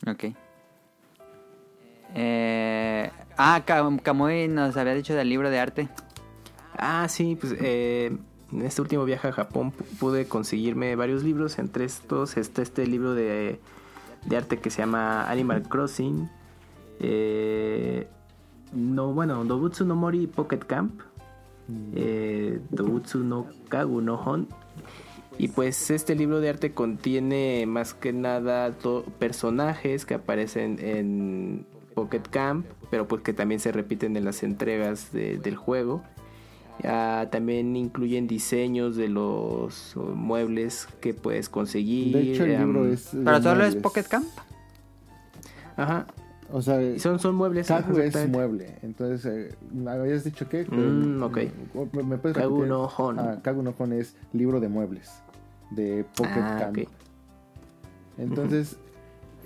[0.06, 0.24] Ok.
[2.14, 5.88] Eh, ah, Cam- Kamui nos había dicho del libro de arte.
[6.78, 8.16] Ah, sí, pues eh,
[8.52, 11.58] en este último viaje a Japón pu- pude conseguirme varios libros.
[11.58, 13.60] Entre estos está este libro de,
[14.26, 16.28] de arte que se llama Animal Crossing.
[17.00, 18.06] Eh,
[18.72, 21.00] no, bueno, Dobutsu no Mori Pocket Camp.
[21.94, 24.48] eh, Dobutsu no Kagu no Hon.
[25.38, 28.72] Y pues este libro de arte contiene más que nada
[29.18, 35.12] personajes que aparecen en Pocket Camp, pero pues que también se repiten en las entregas
[35.12, 36.02] de- del juego.
[36.82, 42.14] También incluyen diseños de los muebles que puedes conseguir.
[42.16, 43.08] De hecho, el em, libro es.
[43.12, 43.76] Pero solo es muebles.
[43.82, 44.26] Pocket Camp.
[45.76, 46.06] Ajá.
[46.52, 47.66] O sea, Son, son muebles.
[47.66, 48.76] Kagu es mueble.
[48.82, 50.64] Entonces, eh, ¿me habías dicho qué?
[50.64, 51.38] Mm, ok.
[52.04, 52.68] ¿Me, puedes Kagu repetir?
[52.68, 53.18] no Hon.
[53.18, 55.10] Ah, Kagu no Hon es libro de muebles.
[55.72, 56.78] De Pocket Ah, Camp.
[56.78, 56.88] ok.
[58.18, 58.78] Entonces,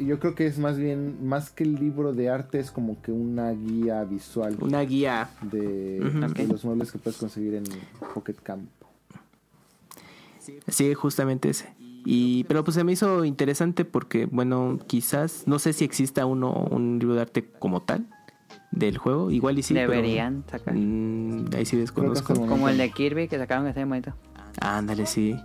[0.05, 3.13] yo creo que es más bien, más que el libro de arte, es como que
[3.13, 5.31] una guía visual Una guía.
[5.43, 6.01] de,
[6.49, 7.65] los muebles que puedes conseguir en
[8.15, 8.69] Pocket Camp.
[10.69, 11.75] Sí, justamente ese.
[12.05, 16.53] Y, pero pues se me hizo interesante porque, bueno, quizás, no sé si exista uno,
[16.71, 18.07] un libro de arte como tal
[18.71, 19.31] del juego.
[19.31, 19.75] Igual y sí.
[19.75, 20.75] pero, Deberían sacar.
[20.75, 22.35] mm, ahí sí desconozco.
[22.35, 24.15] Como el de Kirby que sacaron que está bien bonito.
[24.61, 25.37] Ándale, sí.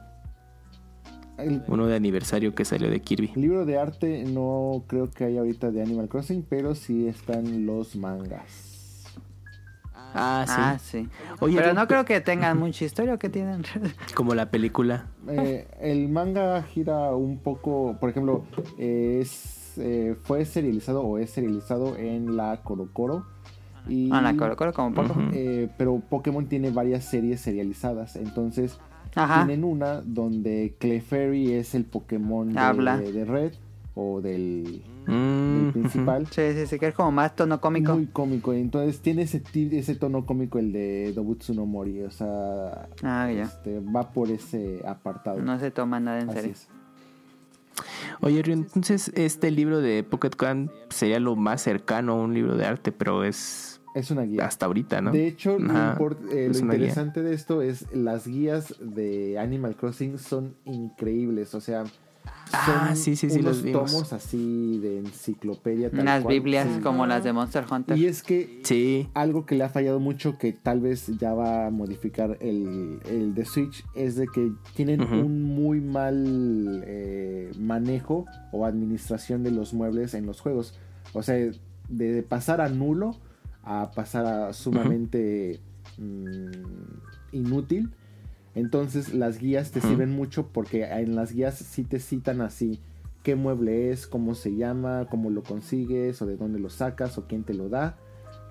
[1.37, 3.31] El Uno de aniversario que salió de Kirby.
[3.35, 7.95] libro de arte no creo que haya ahorita de Animal Crossing, pero sí están los
[7.95, 8.73] mangas.
[10.17, 10.53] Ah, sí.
[10.57, 11.09] Ah, sí.
[11.41, 13.63] Oye, Pero no creo que tengan mucha historia o que tienen.
[14.15, 15.07] Como la película.
[15.27, 18.45] Eh, el manga gira un poco, por ejemplo,
[18.77, 23.25] eh, es, eh, fue serializado o es serializado en la Coro Coro.
[23.89, 25.11] Y, Ah, la Coro Coro como poco.
[25.19, 25.29] Ujú.
[25.33, 28.79] eh, pero Pokémon tiene varias series serializadas, entonces
[29.15, 29.45] Ajá.
[29.45, 32.97] tienen una donde Clefairy es el Pokémon de, Habla.
[32.97, 33.53] de Red
[33.95, 36.27] o del, Mm, del principal.
[36.31, 37.93] Sí, sí, sí, que es como más tono cómico.
[37.93, 42.89] Muy cómico, entonces tiene ese, ese tono cómico el de Dobutsu no Mori, o sea,
[43.03, 43.43] Ah, ya.
[43.43, 45.39] este, va por ese apartado.
[45.41, 46.51] No se toma nada en Así serio.
[46.53, 46.67] es.
[48.21, 52.55] Oye, Rio, entonces este libro de Pocket Camp sería lo más cercano a un libro
[52.55, 54.45] de arte, pero es Es una guía.
[54.45, 55.11] hasta ahorita, ¿no?
[55.11, 55.97] De hecho, lo, Ajá,
[56.31, 56.61] eh, lo guía.
[56.61, 61.83] interesante de esto es las guías de Animal Crossing son increíbles, o sea,
[62.51, 63.91] Ah, son sí, sí, sí, unos los vimos.
[63.91, 65.89] tomos así de enciclopedia.
[65.91, 66.33] tal Unas cual.
[66.33, 66.81] Biblias Sí.
[66.81, 67.97] como las de Monster Hunter.
[67.97, 69.07] Y es que Sí.
[69.13, 73.33] algo que le ha fallado mucho que tal vez ya va a modificar el, el
[73.35, 79.73] de Switch es de que tienen un muy mal eh, manejo o administración de los
[79.73, 80.73] muebles en los juegos.
[81.13, 81.35] O sea,
[81.89, 83.17] de pasar a nulo
[83.65, 85.59] a pasar a sumamente
[85.97, 87.91] mm, inútil.
[88.53, 92.79] Entonces las guías te sirven mucho porque en las guías sí te citan así
[93.23, 97.25] qué mueble es, cómo se llama, cómo lo consigues o de dónde lo sacas o
[97.27, 97.97] quién te lo da,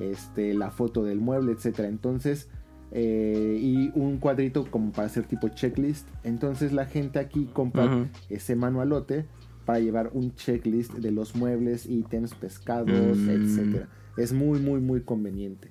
[0.00, 1.88] este, la foto del mueble, etcétera.
[1.88, 2.48] Entonces
[2.90, 6.06] eh, y un cuadrito como para hacer tipo checklist.
[6.22, 9.26] Entonces la gente aquí compra ese manualote
[9.64, 13.30] para llevar un checklist de los muebles, ítems, pescados, Mm.
[13.30, 13.88] etcétera.
[14.16, 15.70] Es muy muy muy conveniente.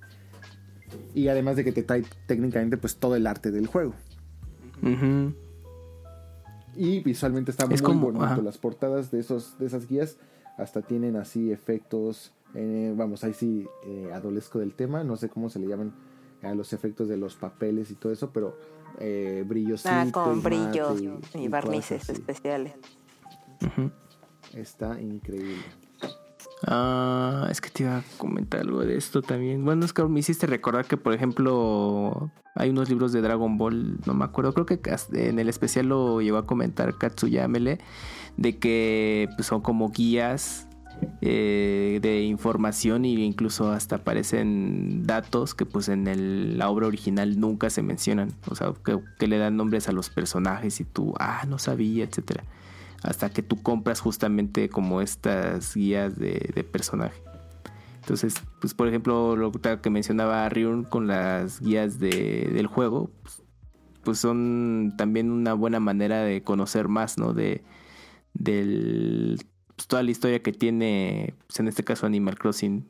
[1.16, 3.94] Y además de que te trae técnicamente pues todo el arte del juego.
[6.76, 8.26] Y visualmente está Es muy como- bonito.
[8.26, 8.42] ajá.
[8.42, 10.18] Las portadas de, esos, de esas guías
[10.58, 12.34] hasta tienen así efectos.
[12.56, 15.04] eh, vamos, ahí sí eh, adolezco del tema.
[15.04, 15.94] No sé cómo se le llaman
[16.44, 18.58] a los efectos de los papeles y todo eso, pero
[19.00, 19.90] eh, brillosito.
[19.92, 22.74] Ah, y con mate brillo y- y, y cosas barnices especiales.
[24.54, 25.64] Está increíble.
[26.66, 29.66] Ah, es que te iba a comentar algo de esto también.
[29.66, 33.98] Bueno, es que me hiciste recordar que, por ejemplo, hay unos libros de Dragon Ball,
[34.06, 34.80] no me acuerdo, creo que
[35.14, 37.80] en el especial lo llegó a comentar Katsuyamele,
[38.38, 40.68] de que pues, son como guías
[41.22, 47.38] eh, de información e incluso hasta aparecen datos que pues en el- la obra original
[47.42, 48.30] nunca se mencionan.
[48.50, 52.06] O sea, que, que le dan nombres a los personajes y tú, ah, no sabía,
[52.06, 52.46] etcétera
[53.04, 57.22] hasta que tú compras justamente como estas guías de, de personaje.
[58.02, 63.44] Entonces, pues por ejemplo, lo que mencionaba Ryun con las guías de- del juego, pues,
[64.04, 67.34] pues son también una buena manera de conocer más, ¿no?
[67.34, 67.64] De
[68.34, 69.38] del,
[69.76, 72.86] pues, toda la historia que tiene, pues, en este caso Animal Crossing,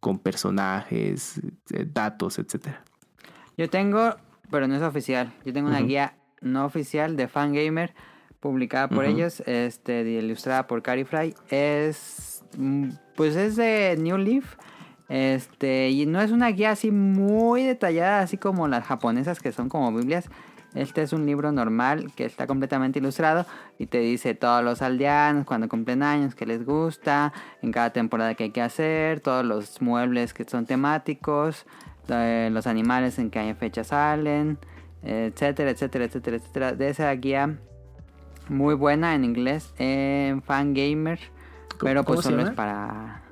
[0.00, 1.40] con personajes,
[1.72, 2.82] eh, datos, etcétera.
[3.56, 4.16] Yo tengo,
[4.50, 5.32] pero no es oficial.
[5.44, 7.94] Yo tengo una guía no oficial de Fangamer
[8.40, 11.34] publicada por ellos, este, ilustrada por Cari Fry.
[11.50, 14.56] Es, mm, pues es de New Leaf.
[15.08, 19.68] Este, y no es una guía así muy detallada, así como las japonesas que son
[19.68, 20.28] como Biblias.
[20.74, 23.46] Este es un libro normal que está completamente ilustrado
[23.78, 27.32] y te dice todos los aldeanos, cuando cumplen años, qué les gusta,
[27.62, 31.64] en cada temporada que hay que hacer, todos los muebles que son temáticos,
[32.08, 34.58] eh, los animales en qué fecha salen,
[35.02, 36.72] etcétera, etcétera, etcétera, etcétera.
[36.72, 37.58] De esa guía
[38.48, 41.18] muy buena en inglés en Fangamer,
[41.80, 43.22] pero pues solo es para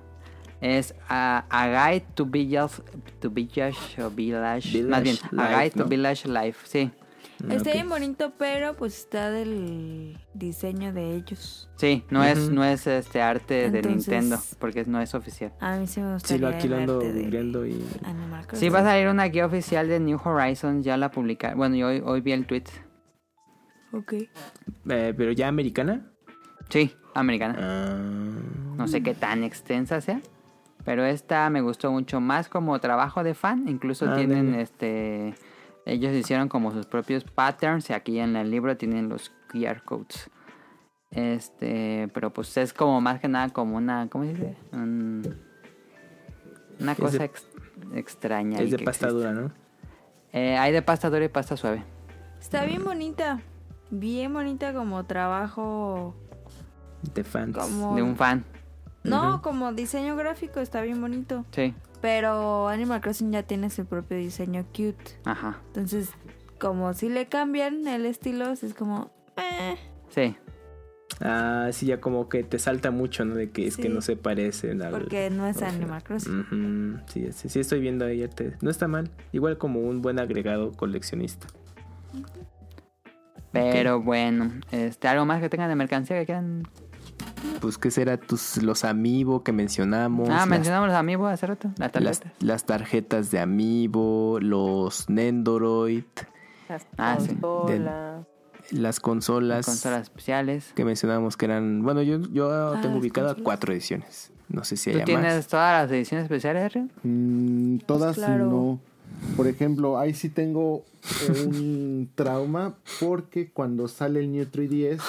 [0.60, 2.82] es a, a guide to village
[3.20, 6.90] to village o village, más bien Village a guide Life, to village life, sí.
[7.50, 7.74] Está ok.
[7.74, 11.68] bien bonito, pero pues está del diseño de ellos.
[11.76, 15.52] Sí, no es no es este arte de Nintendo porque no es oficial.
[15.60, 17.84] A mí sí me Sí, gustaría lo aquí ando de y...
[18.52, 21.58] Sí, va a salir una guía oficial de New Horizons, ya la publicaron.
[21.58, 22.64] Bueno, yo hoy, hoy vi el tweet.
[23.96, 24.12] Ok.
[24.88, 26.10] Eh, pero ya americana.
[26.68, 27.56] Sí, americana.
[27.58, 30.20] Ah, No sé qué tan extensa sea.
[30.84, 33.68] Pero esta me gustó mucho más como trabajo de fan.
[33.68, 35.34] Incluso Ah, tienen este.
[35.86, 37.88] Ellos hicieron como sus propios patterns.
[37.90, 40.30] Y aquí en el libro tienen los QR codes.
[41.10, 42.08] Este.
[42.12, 44.08] Pero pues es como más que nada como una.
[44.10, 44.56] ¿Cómo se dice?
[44.72, 45.22] Un-
[46.80, 47.48] una Es cosa de- ex-
[47.94, 48.58] extraña.
[48.58, 49.08] es de pasta existe.
[49.08, 49.52] dura, ¿no?
[50.32, 51.84] Eh, hay de pasta dura y pasta suave.
[52.40, 53.40] Está bien bonita.
[53.90, 56.14] Bien bonita como trabajo.
[57.14, 57.56] De fans.
[57.56, 57.94] Como...
[57.94, 58.44] De un fan.
[59.02, 61.44] No, como diseño gráfico está bien bonito.
[61.52, 61.74] Sí.
[62.00, 65.18] Pero Animal Crossing ya tiene su propio diseño cute.
[65.24, 65.60] Ajá.
[65.68, 66.10] Entonces,
[66.58, 69.10] como si le cambian el estilo, es como...
[69.36, 69.76] eh.
[70.08, 70.36] Sí.
[71.20, 73.34] Ah, sí, ya como que te salta mucho, ¿no?
[73.34, 74.90] De que es que no se parecen al...
[74.90, 77.02] Porque no es o sea, Animal Crossing.
[77.06, 78.28] sí, sí, sí, estoy viendo ahí.
[78.60, 79.10] No está mal.
[79.32, 81.46] Igual como un buen agregado coleccionista.
[83.54, 86.68] Pero bueno, este, algo más que tengan de mercancía que quieran.
[87.60, 90.28] Pues, ¿qué será tus, los Amiibo que mencionamos?
[90.28, 92.20] Ah, las- mencionamos los amigos hace rato, las tarjetas.
[92.40, 96.04] las tarjetas de Amiibo, los Nendoroid,
[96.68, 97.34] Las Ah, sí.
[97.36, 98.26] consolas.
[98.70, 100.72] las consolas, Consolas especiales.
[100.74, 101.82] que mencionamos que eran...
[101.82, 103.36] Bueno, yo, yo Ah, tengo consolas.
[103.42, 104.32] cuatro ediciones.
[104.48, 105.46] No sé si ¿Tú haya tienes más.
[105.48, 106.88] todas las ediciones especiales, Rio?
[107.02, 108.46] Mm, todas claro.
[108.46, 108.80] no.
[109.36, 110.84] Por ejemplo, ahí sí tengo
[111.46, 115.00] un trauma porque cuando sale el New 3DS,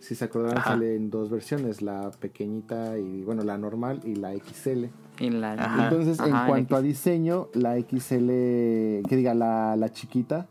[0.00, 0.70] si se acordarán, Ajá.
[0.72, 4.86] sale en dos versiones, la pequeñita y bueno, la normal y la XL.
[5.20, 5.52] Y la...
[5.52, 5.84] Ajá.
[5.84, 8.26] Entonces, Ajá, en cuanto a diseño, la XL,
[9.06, 10.48] que diga, la, la chiquita,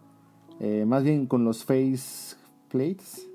[0.59, 2.35] eh, más bien con los face
[2.69, 3.25] plates,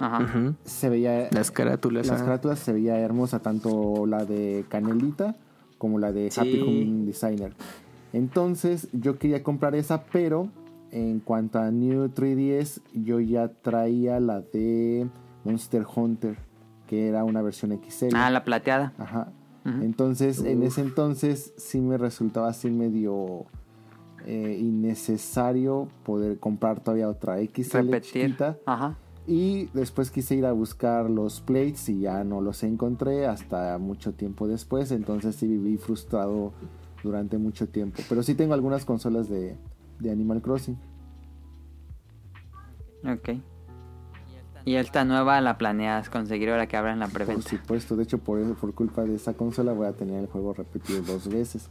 [0.00, 0.54] Ajá.
[0.64, 2.08] Se veía Las carátulas.
[2.08, 5.36] las carátulas se veía hermosa, tanto la de Canelita
[5.78, 6.60] como la de Happy Sí.
[6.62, 7.52] Home Designer.
[8.14, 10.48] Entonces yo quería comprar esa, pero
[10.92, 15.08] en cuanto a New 3DS, yo ya traía la de
[15.42, 16.38] Monster Hunter,
[16.86, 18.14] que era una versión XL.
[18.14, 18.92] Ah, la plateada.
[18.98, 19.32] Ajá.
[19.64, 23.46] Entonces, en ese entonces sí me resultaba así medio
[24.26, 28.00] eh, innecesario poder comprar todavía otra XL Repetir.
[28.02, 28.58] chiquita.
[28.66, 28.96] Ajá.
[29.26, 34.12] Y después quise ir a buscar los plates y ya no los encontré hasta mucho
[34.12, 34.92] tiempo después.
[34.92, 36.52] Entonces sí viví frustrado
[37.04, 38.02] durante mucho tiempo.
[38.08, 39.56] Pero sí tengo algunas consolas de,
[40.00, 40.76] de Animal Crossing.
[43.06, 43.30] Ok.
[44.64, 47.48] Y esta nueva la planeas conseguir ahora que abran la Por preventa.
[47.48, 47.96] supuesto.
[47.96, 51.02] De hecho, por eso, por culpa de esa consola voy a tener el juego repetido
[51.02, 51.68] dos veces.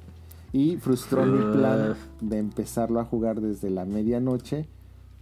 [0.52, 4.68] Y frustró mi plan de empezarlo a jugar desde la medianoche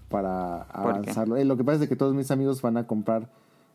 [0.10, 1.38] para ¿Por avanzarlo.
[1.38, 3.30] Eh, lo que pasa es que todos mis amigos van a comprar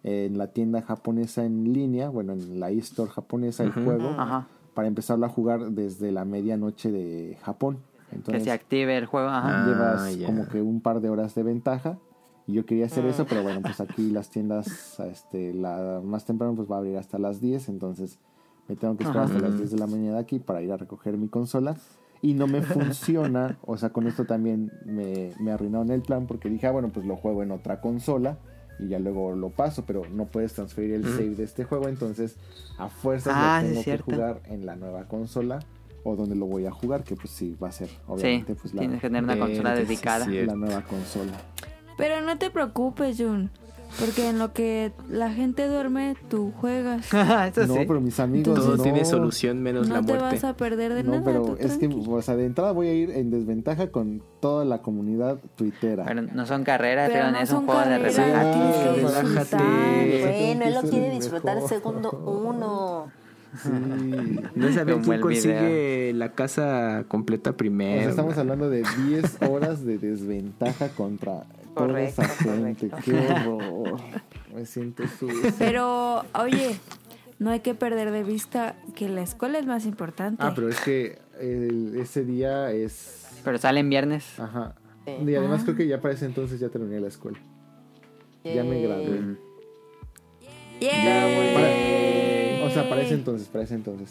[0.04, 4.46] en la tienda japonesa en línea, bueno, en la eStore japonesa el juego, Ajá.
[4.76, 7.78] Para empezarlo a jugar desde la medianoche de Japón.
[8.10, 9.28] Que Entonces se active el juego.
[9.28, 9.64] Ajá.
[9.64, 10.26] Ah, llevas ya.
[10.26, 11.98] como que un par de horas de ventaja.
[12.46, 16.54] Y yo quería hacer eso, pero bueno, pues aquí las tiendas, este, la más temprano
[16.54, 18.20] pues va a abrir hasta las 10, entonces
[18.68, 19.34] me tengo que esperar Ajá.
[19.34, 21.76] hasta las 10 de la mañana aquí para ir a recoger mi consola.
[22.20, 26.50] Y no me funciona, o sea, con esto también me, me arruinaron el plan porque
[26.50, 28.38] dije, ah, bueno, pues lo juego en otra consola
[28.78, 32.36] y ya luego lo paso, pero no puedes transferir el save de este juego, entonces
[32.78, 35.60] a fuerzas Ah, lo tengo que jugar en la nueva consola
[36.04, 38.74] o donde lo voy a jugar, que pues sí va a ser, obviamente, Sí, pues
[38.74, 40.24] la, tienes que tener una consola dedicada.
[40.26, 40.42] sí.
[40.44, 41.32] la nueva consola.
[41.96, 43.50] Pero no te preocupes, Jun.
[43.98, 47.06] Porque en lo que la gente duerme, tú juegas.
[47.14, 47.80] Eso no, sí.
[47.88, 48.82] pero mis amigos Todo no.
[48.82, 50.34] tiene solución menos la No te muerte.
[50.36, 51.22] vas a perder de No, nada.
[51.24, 54.64] pero tú es que, o sea, de entrada voy a ir en desventaja con toda
[54.66, 56.04] la comunidad tuitera.
[56.04, 58.54] Pero no son carreras, Pero pero no es un juego de relajar.
[59.50, 61.68] Bueno, él lo quiere disfrutar mejor.
[61.68, 63.06] segundo uno.
[63.62, 63.70] Sí.
[64.54, 68.10] No Como quién consigue la casa completa O sea, primero.
[68.10, 71.44] estamos hablando de 10 horas de desventaja contra
[71.76, 72.88] toda Correcto, esa gente.
[72.88, 72.96] correcto.
[73.04, 74.00] Qué horror.
[74.54, 75.52] Me siento sucio.
[75.58, 76.76] Pero, oye,
[77.38, 80.42] no hay que perder de vista que la escuela es más importante.
[80.44, 83.40] Ah, pero es que el- ese día es...
[83.44, 84.40] Pero salen viernes.
[84.40, 84.74] Ajá.
[85.04, 85.12] Sí.
[85.26, 85.64] Y además Ah.
[85.64, 87.38] creo que ya para ese entonces ya terminé la escuela.
[88.44, 89.20] Ya me gradué.
[89.20, 89.36] Mm.
[90.80, 92.62] ¡Yay!
[92.62, 94.10] O sea, para ese entonces, para ese entonces.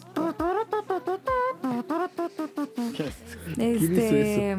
[3.58, 4.58] Este.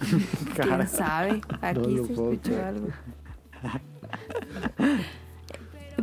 [0.54, 1.40] ¿Quién sabe?
[1.62, 2.64] Aquí No se escuchó creer.
[2.64, 2.88] algo.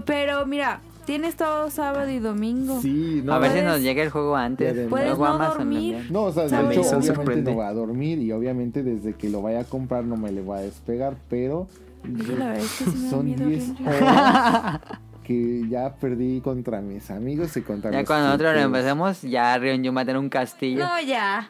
[0.05, 2.79] Pero mira, tienes todo sábado y domingo.
[2.81, 3.33] Sí, no.
[3.33, 4.87] a ver si puedes- nos llega el juego antes.
[4.89, 6.07] Puedes no Amazon dormir.
[6.09, 6.77] No, o sea, de ¿Sabes?
[6.77, 7.51] hecho, obviamente sorprende.
[7.51, 10.41] no va a dormir y obviamente desde que lo vaya a comprar no me le
[10.41, 11.67] voy a despegar, pero
[12.03, 13.97] la verdad es que sí son miedo 10 horrible.
[13.97, 14.81] horas
[15.23, 19.93] que ya perdí contra mis amigos y contra Ya cuando nosotros lo empecemos, ya Ryonju
[19.93, 20.83] va a tener un castillo.
[20.85, 21.49] No, ya.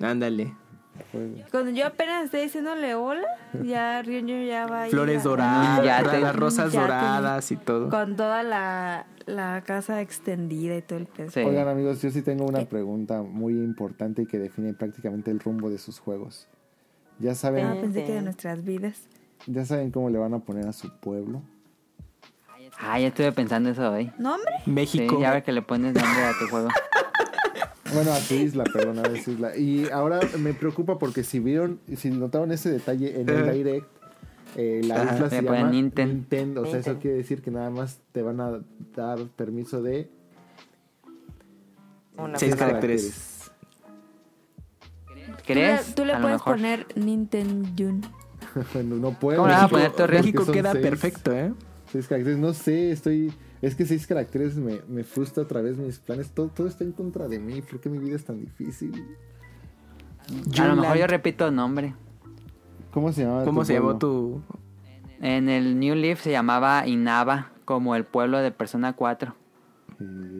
[0.00, 0.54] Ándale.
[1.10, 3.26] Pues, Cuando yo apenas esté diciéndole hola,
[3.62, 6.86] ya Ryonyo ya va a ir Flores a- doradas, Ya te- las rosas Ya te-
[6.86, 7.88] doradas y todo.
[7.88, 11.32] Con toda la, la casa extendida y todo el peso.
[11.32, 11.40] Sí.
[11.40, 15.78] Oigan amigos, yo sí tengo una pregunta muy importante que define prácticamente el rumbo de
[15.78, 16.46] sus juegos.
[17.18, 19.00] Ya Ah, saben, pensé que de nuestras vidas.
[19.46, 21.42] ya saben cómo le van a poner a su pueblo.
[22.80, 24.10] Ah, ya estuve pensando eso hoy.
[24.18, 24.52] ¿No, hombre?
[24.64, 25.18] Sí, México.
[25.20, 26.68] ya ver que le pones nombre a tu juego.
[27.94, 29.56] Bueno, a su isla, perdón, a su isla.
[29.56, 33.52] Y ahora me preocupa porque si vieron, si notaron ese detalle en el Ajá.
[33.52, 33.86] direct,
[34.56, 36.08] eh, la isla se llama Ninten.
[36.08, 36.62] Nintendo.
[36.62, 38.60] O sea, eso quiere decir que nada más te van a
[38.96, 40.10] dar permiso de
[42.16, 43.50] Una Seis caracteres.
[45.46, 45.94] ¿Crees?
[45.94, 46.56] Tú le, tú puedes mejor.
[46.56, 48.08] poner Nintendo.
[48.84, 49.38] no, no puedo.
[49.38, 51.52] ¿Cómo le vas a poner porque México queda seis- perfecto, ¿eh?
[51.90, 53.32] Seis caracteres, no sé, estoy.
[53.62, 56.30] Es que seis caracteres me, me frustra otra vez mis planes.
[56.30, 57.62] Todo, todo está en contra de mí.
[57.62, 59.16] ¿Por qué mi vida es tan difícil?
[60.60, 61.94] A lo mejor yo repito nombre.
[62.92, 63.44] ¿Cómo se llamaba?
[63.44, 64.42] ¿Cómo tu se llamó tu...?
[65.20, 69.34] En el New Leaf se llamaba Inaba, como el pueblo de Persona 4.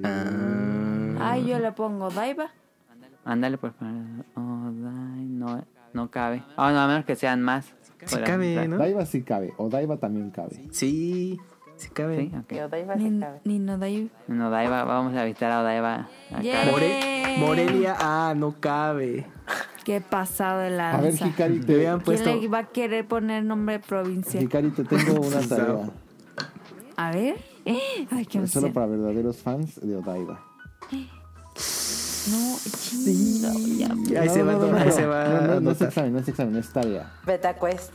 [0.04, 2.50] Eh, Ay, yo le pongo Daiba.
[3.24, 3.94] Ándale, favor.
[4.34, 6.42] Oh, dai- no, no cabe.
[6.56, 7.72] Ah, no, a menos que sean más.
[8.04, 8.68] Sí cabe, entrar.
[8.68, 8.78] ¿no?
[8.78, 9.52] Daiva sí cabe.
[9.58, 10.60] O Daiva también cabe.
[10.72, 11.38] Sí,
[11.82, 12.16] sí cabe.
[12.30, 12.52] Sí, ok.
[12.52, 13.40] Y Odaiba se Ni, cabe.
[13.44, 14.08] ni no Daiba.
[14.28, 16.08] En Odaiba, vamos a visitar a Odaiba.
[16.30, 16.40] acá.
[16.42, 16.70] Yeah.
[16.70, 19.26] More- Morelia, ah, no cabe.
[19.84, 21.26] Qué pasado de A ver, lanza.
[21.26, 22.34] Hikari, Te te, habían ¿Quién puesto...
[22.40, 24.40] le va a querer poner nombre de provincia?
[24.40, 25.90] Hikari, te tengo una tarea.
[26.96, 27.36] A ver.
[28.10, 30.40] Ay, qué Solo para verdaderos fans de Odaiba.
[32.30, 33.52] No, chinga,
[34.06, 34.20] ya.
[34.22, 36.12] Ahí se va, no, no, ahí no, se va no, no, a no es examen,
[36.12, 37.12] no es examen, es tarea.
[37.26, 37.92] Beta Quest.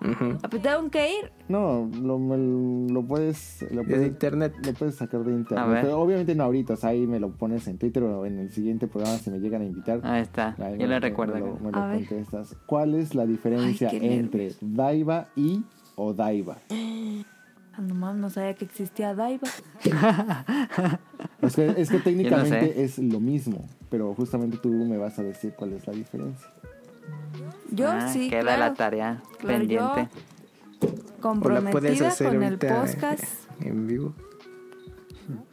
[0.00, 1.32] Tengo que ir.
[1.48, 3.62] No, lo, me- lo puedes...
[3.72, 4.54] Lo De puedes internet.
[4.64, 5.68] Lo puedes sacar de A internet.
[5.68, 5.82] ver.
[5.84, 8.50] Pero obviamente no ahorita, o sea, ahí me lo pones en Twitter o en el
[8.52, 10.00] siguiente programa si me llegan a invitar.
[10.04, 10.54] Ahí está.
[10.58, 11.34] Ahí Yo me- le me- recuerdo.
[11.34, 11.72] Me lo, me
[12.06, 12.54] contestas.
[12.66, 15.64] ¿Cuál es la diferencia Ay, entre Daiva y
[15.96, 16.58] Odaiba?
[16.70, 19.48] Ah, Nomás no sabía que existía Daiba.
[21.42, 22.82] Es que, es que técnicamente sé.
[22.82, 26.48] es lo mismo, pero justamente tú me vas a decir cuál es la diferencia.
[27.70, 28.60] Yo Ah, sí, Queda claro.
[28.60, 30.08] la tarea Claro, pendiente.
[30.80, 33.24] O la Comprometida puedes hacer con el podcast.
[33.60, 34.14] en vivo.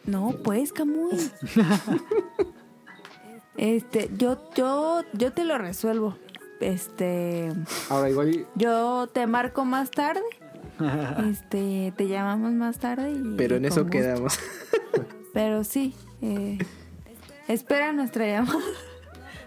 [0.05, 1.11] No, pues, Camuy.
[3.57, 6.17] este, yo, yo, yo te lo resuelvo.
[6.59, 7.51] Este,
[7.89, 10.21] Ahora, igual y- yo te marco más tarde.
[11.29, 13.11] Este, te llamamos más tarde.
[13.13, 13.91] Y, Pero en y eso gusto.
[13.91, 14.39] quedamos.
[15.33, 16.57] Pero sí, eh,
[17.47, 18.59] espera nuestra llamada.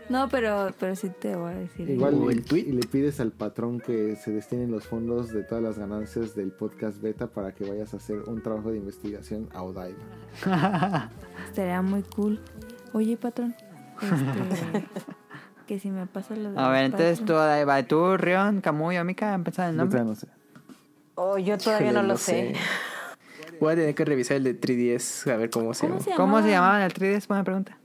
[0.08, 1.88] No, pero, pero sí te voy a decir.
[1.90, 2.62] igual O el tweet.
[2.68, 6.50] y le pides al patrón que se destinen los fondos de todas las ganancias del
[6.50, 9.98] podcast beta para que vayas a hacer un trabajo de investigación a Odaiba.
[11.46, 12.40] Estaría muy cool.
[12.94, 13.54] Oye, patrón.
[14.00, 14.84] Este,
[15.66, 17.34] que si me pasa lo de A ver, entonces tú.
[17.34, 17.82] Odaiba.
[17.82, 19.98] Tú, Rion, Camuy, Omika, empezar el Yo nombre.
[20.00, 20.28] todavía no sé.
[21.16, 22.54] Oh, yo todavía no lo sé.
[23.60, 26.04] Voy a tener que revisar el de 3DS a ver cómo se ¿Cómo llama.
[26.04, 26.78] se ¿Cómo se llamaba?
[26.78, 27.26] llamaba en el 3DS?
[27.26, 27.77] Buena pregunta.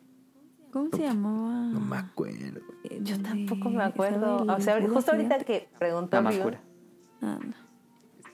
[0.74, 1.68] ¿Cómo se llamaba?
[1.68, 2.60] No me acuerdo.
[3.02, 4.38] Yo tampoco me acuerdo.
[4.38, 6.60] O sea, ¿cómo justo ahorita que preguntó Ryu, Tamakura.
[7.22, 7.54] Ah, no.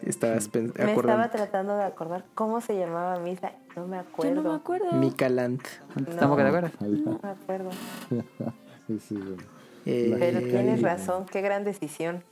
[0.02, 3.52] Estabas me estaba tratando de acordar cómo se llamaba Misa.
[3.76, 4.42] No me Yo acuerdo.
[4.42, 4.92] no me acuerdo.
[4.94, 5.62] Micalant.
[5.94, 6.36] ¿Tampoco No.
[6.38, 6.72] te acuerdas?
[6.80, 7.70] No me acuerdo.
[8.88, 9.44] Sí, sí, bueno.
[9.86, 11.26] Eh, Pero tienes razón.
[11.26, 12.24] Qué gran decisión.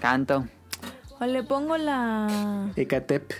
[0.00, 0.44] Canto.
[1.18, 2.70] O le pongo la...
[2.76, 3.32] Ecatep.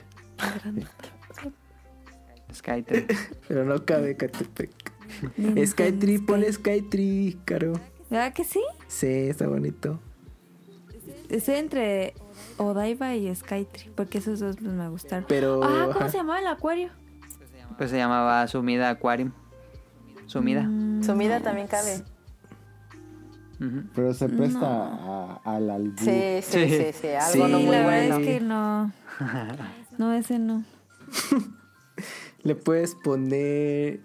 [2.52, 3.06] Skytree.
[3.48, 4.70] Pero no cabe Ecatepec.
[5.66, 6.52] Skytree, pon Sky.
[6.52, 7.72] Skytree, caro.
[8.10, 8.60] ¿Verdad que sí?
[8.88, 10.00] Sí, está bonito.
[11.28, 12.14] Estoy entre
[12.56, 15.24] Odaiba y Skytree, porque esos dos pues, me gustaron.
[15.28, 15.60] Pero.
[15.62, 16.08] Ah, ¿cómo ajá.
[16.10, 16.90] se llamaba el acuario?
[17.78, 19.32] Pues se llamaba Sumida Aquarium.
[20.26, 20.62] Sumida.
[20.64, 22.02] Mm, Sumida también cabe.
[23.94, 25.98] Pero se presta a- al albur.
[25.98, 26.92] Sí, sí, sí, Sí.
[27.02, 28.16] sí, algo Sí, no muy la verdad bueno.
[28.18, 28.92] es que no.
[29.98, 30.64] No, ese no.
[32.42, 34.00] Le puedes poner.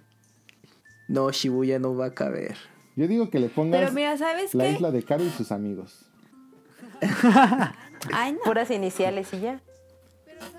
[1.07, 2.55] No, Shibuya no va a caber.
[2.95, 4.71] Yo digo que le pongas Pero mira, ¿sabes la qué?
[4.71, 6.05] isla de Caro y sus amigos.
[8.13, 8.39] Ay, no.
[8.43, 9.61] Puras iniciales y ya.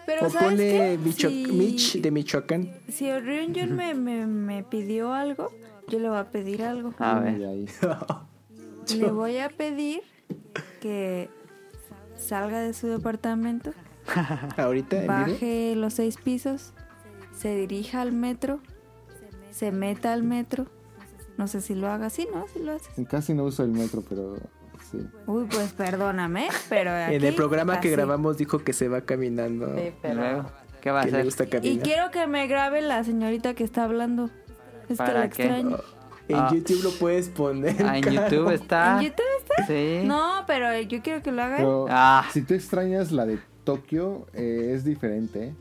[0.04, 0.98] Pero O ¿sabes ponle qué?
[1.02, 2.72] Micho- Si- Mitch de Michoacán.
[2.88, 5.50] Si Ryunjun me, me, me pidió algo,
[5.88, 6.94] yo le voy a pedir algo.
[6.98, 7.38] A ver.
[8.96, 10.02] Le voy a pedir
[10.80, 11.28] que
[12.16, 13.72] salga de su departamento,
[14.56, 16.72] Ahorita baje los seis pisos,
[17.36, 18.60] se dirija al metro,
[19.56, 20.66] se meta al metro.
[21.38, 22.46] No sé si lo haga así, ¿no?
[22.52, 22.88] Si lo haces.
[23.08, 24.36] Casi no uso el metro, pero
[24.90, 24.98] sí.
[25.26, 27.90] Uy, pues perdóname, pero En el aquí programa que casi.
[27.90, 29.74] grabamos dijo que se va caminando.
[29.76, 30.14] Sí, pero...
[30.14, 31.24] luego, ¿qué va a Que le hacer?
[31.26, 34.30] gusta Y quiero que me grabe la señorita que está hablando.
[34.88, 35.42] Es que ¿Para la qué?
[35.44, 35.78] extraño.
[36.28, 36.50] En Ah.
[36.52, 37.76] YouTube lo puedes poner.
[37.86, 38.14] Ah, en Caro.
[38.28, 38.98] YouTube está.
[38.98, 39.66] ¿En YouTube está?
[39.66, 40.00] Sí.
[40.04, 41.56] No, pero yo quiero que lo haga.
[41.58, 41.62] él.
[41.62, 42.26] Pero Ah.
[42.32, 45.54] si tú extrañas la de Tokio, eh, es diferente.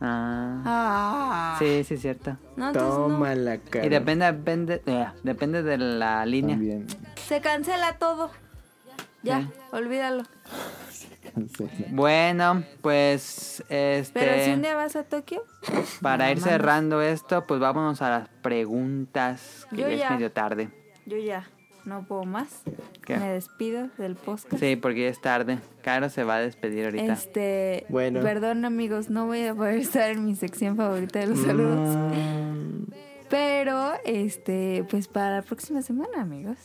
[0.00, 0.62] Ah.
[0.64, 1.56] Ah.
[1.58, 2.36] Sí, sí, es cierto.
[2.56, 3.06] No, entonces no.
[3.08, 3.86] Toma la cara.
[3.86, 6.56] Y depende, depende, eh, depende de la línea.
[6.56, 6.86] También.
[7.26, 8.30] Se cancela todo.
[9.22, 10.22] Ya, olvídalo.
[11.34, 11.70] Cancela.
[11.90, 15.42] Bueno, pues este Pero si un día vas a Tokio,
[16.00, 20.04] para ir cerrando esto, pues vámonos a las preguntas, que Yo ya ya.
[20.06, 20.70] es medio tarde.
[21.06, 21.46] yo ya
[21.88, 22.62] no puedo más.
[23.04, 23.16] ¿Qué?
[23.16, 24.58] Me despido del podcast.
[24.58, 25.58] Sí, porque ya es tarde.
[25.82, 27.12] Caro se va a despedir ahorita.
[27.12, 28.20] Este, Bueno.
[28.20, 31.96] perdón amigos, no voy a poder estar en mi sección favorita de los saludos.
[31.96, 32.92] Mm,
[33.30, 36.56] Pero, este, pues para la próxima semana, amigos.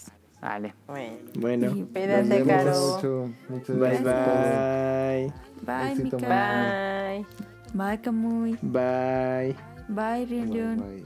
[0.41, 0.73] Vale.
[0.87, 1.15] Bueno.
[1.39, 1.71] Bueno.
[1.75, 2.71] Y- Cuídate, Caro.
[2.95, 3.29] mucho.
[3.49, 5.33] Muchas Bye gracias.
[5.65, 5.95] bye.
[5.95, 6.17] Bye, Mika.
[6.17, 7.25] Bye.
[7.73, 8.57] Bye, Kamui.
[8.61, 9.55] Bye.
[9.87, 10.77] Bye, Bye, Ryunjun.
[10.77, 11.05] bye.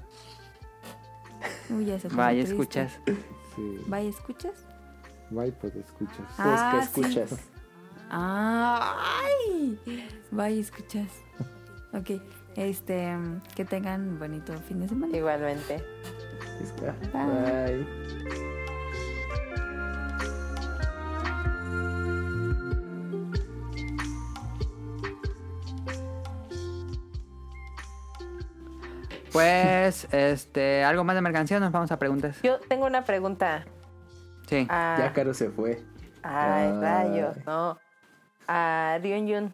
[1.78, 2.40] Uy, ya se triste.
[2.42, 3.00] escuchas.
[3.58, 3.82] Sí.
[3.88, 4.54] Bye, ¿escuchas?
[5.30, 6.26] Bye, pues escuchas.
[6.38, 7.02] Pues que sí.
[7.02, 7.40] escuchas.
[8.10, 9.78] Ah, ¡Ay!
[10.32, 11.10] Bye, escuchas.
[11.94, 12.22] Ok,
[12.56, 13.18] este,
[13.56, 15.18] que tengan bonito fin de semana.
[15.18, 15.84] Igualmente.
[17.12, 18.48] Bye.
[29.38, 32.38] Pues, este, algo más de mercancía, nos vamos a preguntas.
[32.42, 33.66] Yo tengo una pregunta.
[34.48, 34.66] Sí.
[34.70, 35.84] Ah, Ya Caro se fue.
[36.24, 36.80] Ay, Ay.
[36.82, 37.78] rayos, no.
[38.48, 39.54] A Ryunjun,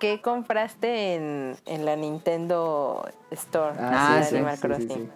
[0.00, 4.88] ¿qué compraste en, en la Nintendo Store Ah, de sí, Animal sí, Crossing?
[4.88, 5.08] sí.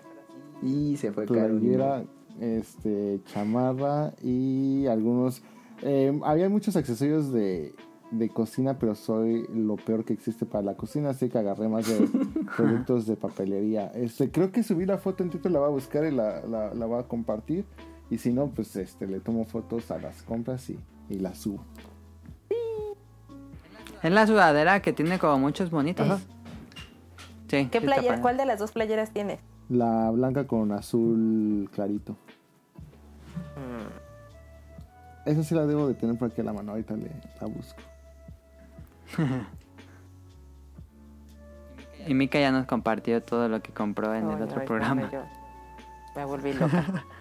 [0.92, 1.58] Y se fue Caro.
[1.58, 2.02] Playera,
[2.40, 5.42] este, chamarra y algunos...
[5.82, 7.74] eh, había muchos accesorios de,
[8.10, 11.86] de cocina, pero soy lo peor que existe para la cocina, así que agarré más
[11.86, 12.08] de
[12.56, 13.88] productos de papelería.
[13.94, 16.74] Este, creo que subí la foto en Twitter, la voy a buscar y la, la,
[16.74, 17.64] la voy a compartir.
[18.10, 20.78] Y si no, pues este, le tomo fotos a las compras y,
[21.10, 21.62] y las subo.
[24.02, 26.06] Es la sudadera que tiene como muchos bonitos.
[26.06, 26.18] Ajá.
[27.48, 27.68] Sí.
[27.70, 28.20] ¿Qué padre.
[28.20, 29.40] ¿Cuál de las dos playeras tienes?
[29.68, 32.16] La blanca con azul clarito.
[35.26, 37.82] Esa sí la debo de tener por aquí a la mano, ahorita le, la busco.
[42.06, 45.10] Y Mika ya nos compartió todo lo que compró en el otro programa.
[45.10, 45.22] yo
[46.16, 46.84] me volví loca.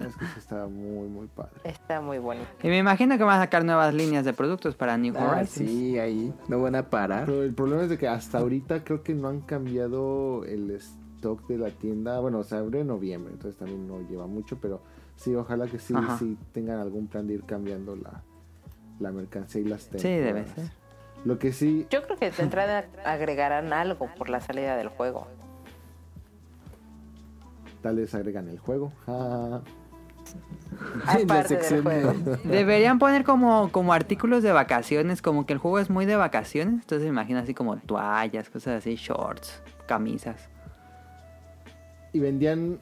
[0.00, 1.52] Es que está muy, muy padre.
[1.62, 2.48] Está muy bonito.
[2.64, 5.70] Y me imagino que van a sacar nuevas líneas de productos para New Ah, Horizons.
[5.70, 6.34] sí, ahí.
[6.48, 7.26] No van a parar.
[7.26, 11.46] Pero el problema es de que hasta ahorita creo que no han cambiado el stock
[11.46, 12.18] de la tienda.
[12.18, 14.82] Bueno, o sea, abrió en noviembre, entonces también no lleva mucho, pero
[15.14, 16.18] sí, ojalá que sí, Ajá.
[16.18, 18.22] sí tengan algún plan de ir cambiando la,
[18.98, 20.70] la mercancía y las Sí, debe ser.
[21.24, 25.26] Lo que sí, Yo creo que de entrada agregarán algo por la salida del juego.
[27.82, 28.92] tal vez agregan el juego.
[29.06, 29.60] Ah,
[31.06, 32.12] Aparte del juego.
[32.44, 36.74] Deberían poner como, como artículos de vacaciones, como que el juego es muy de vacaciones.
[36.80, 40.48] Entonces me imagino así como toallas, cosas así, shorts, camisas.
[42.12, 42.80] y vendían,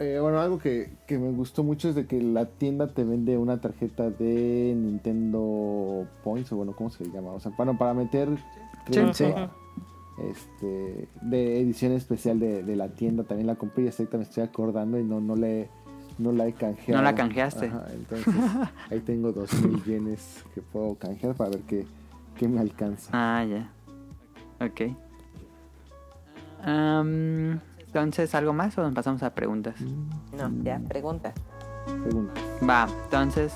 [0.00, 3.36] eh, bueno, algo que, que me gustó mucho es de que la tienda te vende
[3.38, 7.32] una tarjeta de Nintendo Points, o bueno, ¿cómo se le llama?
[7.32, 9.50] O sea, bueno, para meter a-
[10.30, 14.22] este, de edición especial de, de la tienda, también la compré y hasta ahorita me
[14.24, 15.68] estoy acordando y no, no le
[16.18, 17.02] no la he canjeado.
[17.02, 17.66] No la canjeaste.
[17.66, 18.34] Ajá, entonces
[18.90, 21.84] ahí tengo dos mil yenes que puedo canjear para ver qué,
[22.38, 23.10] qué me alcanza.
[23.12, 23.70] Ah, ya.
[24.64, 24.80] Ok.
[26.64, 27.60] Am,
[27.96, 29.80] entonces, ¿algo más o nos pasamos a preguntas?
[29.80, 31.32] No, ya, preguntas.
[31.86, 32.44] Preguntas.
[32.68, 33.54] Va, entonces,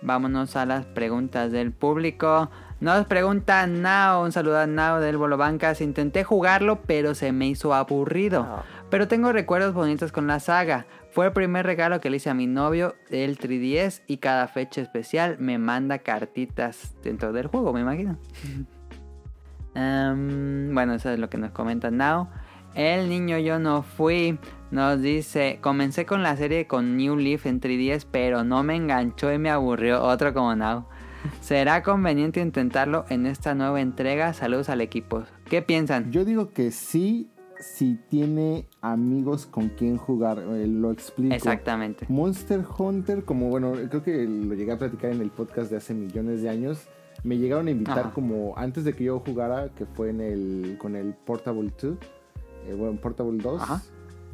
[0.00, 2.48] vámonos a las preguntas del público.
[2.78, 5.80] Nos pregunta Nao, un saludo a Nao del Bolo Bancas.
[5.80, 8.62] Intenté jugarlo, pero se me hizo aburrido.
[8.90, 10.86] Pero tengo recuerdos bonitos con la saga.
[11.10, 14.82] Fue el primer regalo que le hice a mi novio del 3DS y cada fecha
[14.82, 18.18] especial me manda cartitas dentro del juego, me imagino.
[19.78, 22.30] Em, bueno, eso es lo que nos comenta Now.
[22.74, 24.38] El niño yo no fui.
[24.70, 29.30] Nos dice, comencé con la serie con New Leaf en 3DS, pero no me enganchó
[29.32, 30.02] y me aburrió.
[30.02, 30.86] Otro como Now.
[31.40, 34.32] ¿Será conveniente intentarlo en esta nueva entrega?
[34.32, 35.24] Saludos al equipo.
[35.48, 36.10] ¿Qué piensan?
[36.10, 37.30] Yo digo que sí,
[37.60, 40.38] si tiene amigos con quien jugar.
[40.38, 41.34] Eh, lo explico.
[41.34, 42.06] Exactamente.
[42.08, 45.94] Monster Hunter, como bueno, creo que lo llegué a platicar en el podcast de hace
[45.94, 46.86] millones de años.
[47.24, 48.10] Me llegaron a invitar Ajá.
[48.10, 51.96] como antes de que yo jugara, que fue en el con el Portable 2,
[52.68, 53.62] eh, bueno, Portable 2.
[53.62, 53.82] Ajá.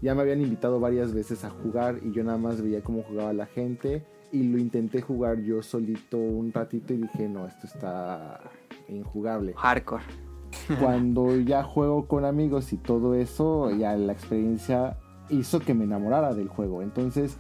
[0.03, 3.33] Ya me habían invitado varias veces a jugar y yo nada más veía cómo jugaba
[3.33, 8.41] la gente y lo intenté jugar yo solito un ratito y dije, no, esto está
[8.89, 9.55] injugable.
[9.57, 10.03] Hardcore.
[10.81, 14.97] Cuando ya juego con amigos y todo eso, ya la experiencia
[15.31, 16.83] hizo que me enamorara del juego.
[16.83, 17.37] Entonces,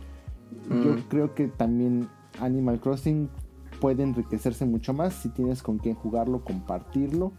[0.68, 1.04] yo Mm.
[1.08, 2.08] creo que también
[2.40, 3.28] Animal Crossing
[3.80, 7.32] puede enriquecerse mucho más si tienes con quién jugarlo, compartirlo.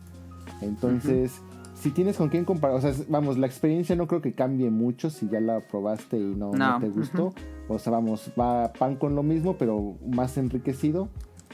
[0.61, 1.41] Entonces,
[1.73, 5.09] si tienes con quién compartir, o sea, vamos, la experiencia no creo que cambie mucho
[5.09, 7.33] si ya la probaste y no, no No, te gustó.
[7.67, 11.09] O sea, vamos, va pan con lo mismo, pero más enriquecido.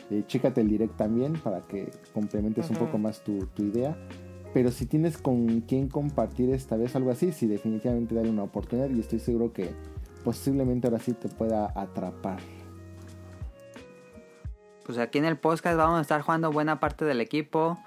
[0.09, 3.95] Eh, chécate el direct también para que complementes un poco más tu, tu idea.
[4.53, 8.89] Pero si tienes con quién compartir esta vez algo así, sí, definitivamente dale una oportunidad
[8.89, 9.71] y estoy seguro que
[10.23, 12.39] posiblemente ahora sí te pueda atrapar.
[14.85, 17.77] Pues aquí en el podcast vamos a estar jugando buena parte del equipo.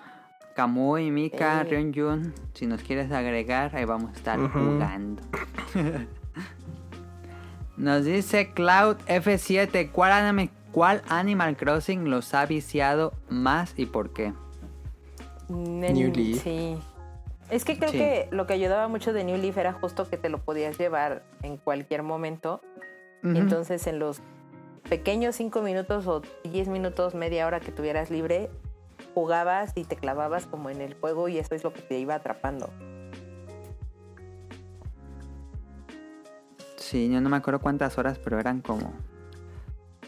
[0.55, 1.65] Kamui, Mika, Eh.
[1.91, 5.23] Ryun Si nos quieres agregar, ahí vamos a estar jugando.
[7.77, 14.13] Nos dice Cloud F7, ¿cuál, anime- ¿cuál Animal Crossing los ha viciado más y por
[14.13, 14.33] qué?
[15.49, 16.43] En- New Leaf.
[16.43, 16.77] Sí.
[17.51, 17.99] Es que creo Sí.
[17.99, 21.25] que lo que ayudaba mucho de New Leaf era justo que te lo podías llevar
[21.43, 22.61] en cualquier momento.
[23.25, 24.21] Entonces en los
[24.89, 28.51] pequeños 5 minutos o 10 minutos, media hora que tuvieras libre,
[29.13, 32.15] jugabas y te clavabas como en el juego y eso es lo que te iba
[32.15, 32.71] atrapando.
[36.77, 38.93] Sí, yo no me acuerdo cuántas horas, pero eran como...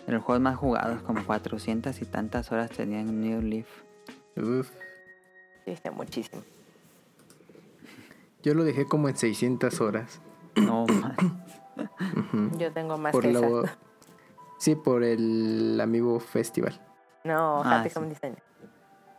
[0.06, 3.66] De los juegos más jugados, como 400 y tantas horas tenían New Leaf.
[4.36, 4.70] Uf.
[5.64, 6.42] Sí, está muchísimo.
[8.42, 10.20] Yo lo dejé como en 600 horas.
[10.56, 11.16] No, man.
[11.76, 12.58] Ujú.
[12.58, 13.62] Yo tengo más por que lo...
[14.58, 16.78] Sí, por el Amiibo Festival.
[17.24, 17.98] No, Ah, Happy sí.
[17.98, 18.36] Home Design.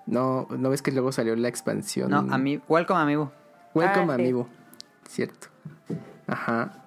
[0.06, 2.12] No, ¿no ves que luego salió la expansión?
[2.12, 3.32] No, a mí, welcome amigo.
[3.74, 4.22] Welcome, Ah, sí.
[4.22, 4.48] Amiibo.
[5.08, 5.48] Cierto.
[6.28, 6.82] Ajá.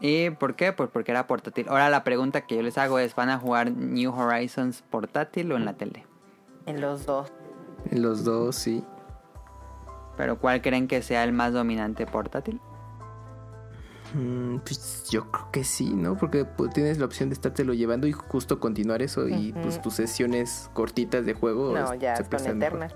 [0.00, 0.72] ¿Y por qué?
[0.72, 1.66] Pues porque era portátil.
[1.68, 5.56] Ahora la pregunta que yo les hago es, ¿van a jugar New Horizons portátil o
[5.56, 6.04] en la tele?
[6.66, 7.32] En los dos.
[7.90, 8.84] En los dos, sí.
[10.16, 12.60] ¿Pero cuál creen que sea el más dominante portátil?
[14.14, 16.16] Mm, pues yo creo que sí, ¿no?
[16.16, 19.94] Porque pues, tienes la opción de estártelo llevando y justo continuar eso y pues tus
[19.94, 22.94] sesiones cortitas de juego No, es- ya se son eternas.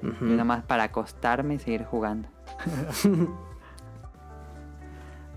[0.00, 2.28] Yo nada más para acostarme y seguir jugando.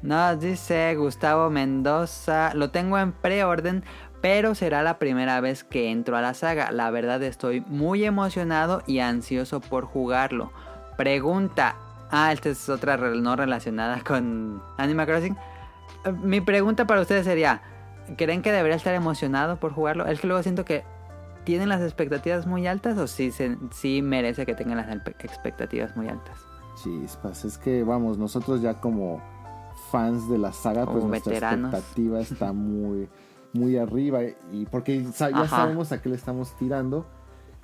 [0.04, 3.84] Nos dice Gustavo Mendoza, lo tengo en preorden,
[4.20, 6.72] pero será la primera vez que entro a la saga.
[6.72, 10.52] La verdad estoy muy emocionado y ansioso por jugarlo.
[10.98, 11.76] Pregunta,
[12.12, 15.38] ah, esta es otra no relacionada con Animal Crossing.
[16.24, 17.62] Mi pregunta para ustedes sería,
[18.18, 20.06] ¿creen que debería estar emocionado por jugarlo?
[20.06, 20.84] Es que luego siento que
[21.44, 26.08] tienen las expectativas muy altas o sí, se- sí merece que tengan las expectativas muy
[26.08, 26.38] altas.
[26.84, 29.22] Chispas, es que vamos, nosotros ya como
[29.92, 31.74] fans de la saga, pues Como nuestra veteranos.
[31.74, 33.10] expectativa está muy,
[33.54, 35.48] muy arriba y porque ya Ajá.
[35.48, 37.06] sabemos a qué le estamos tirando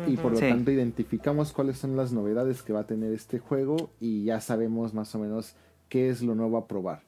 [0.06, 0.48] y por lo Sí.
[0.50, 4.94] tanto identificamos cuáles son las novedades que va a tener este juego y ya sabemos
[4.94, 5.56] más o menos
[5.90, 7.02] qué es lo nuevo a probar.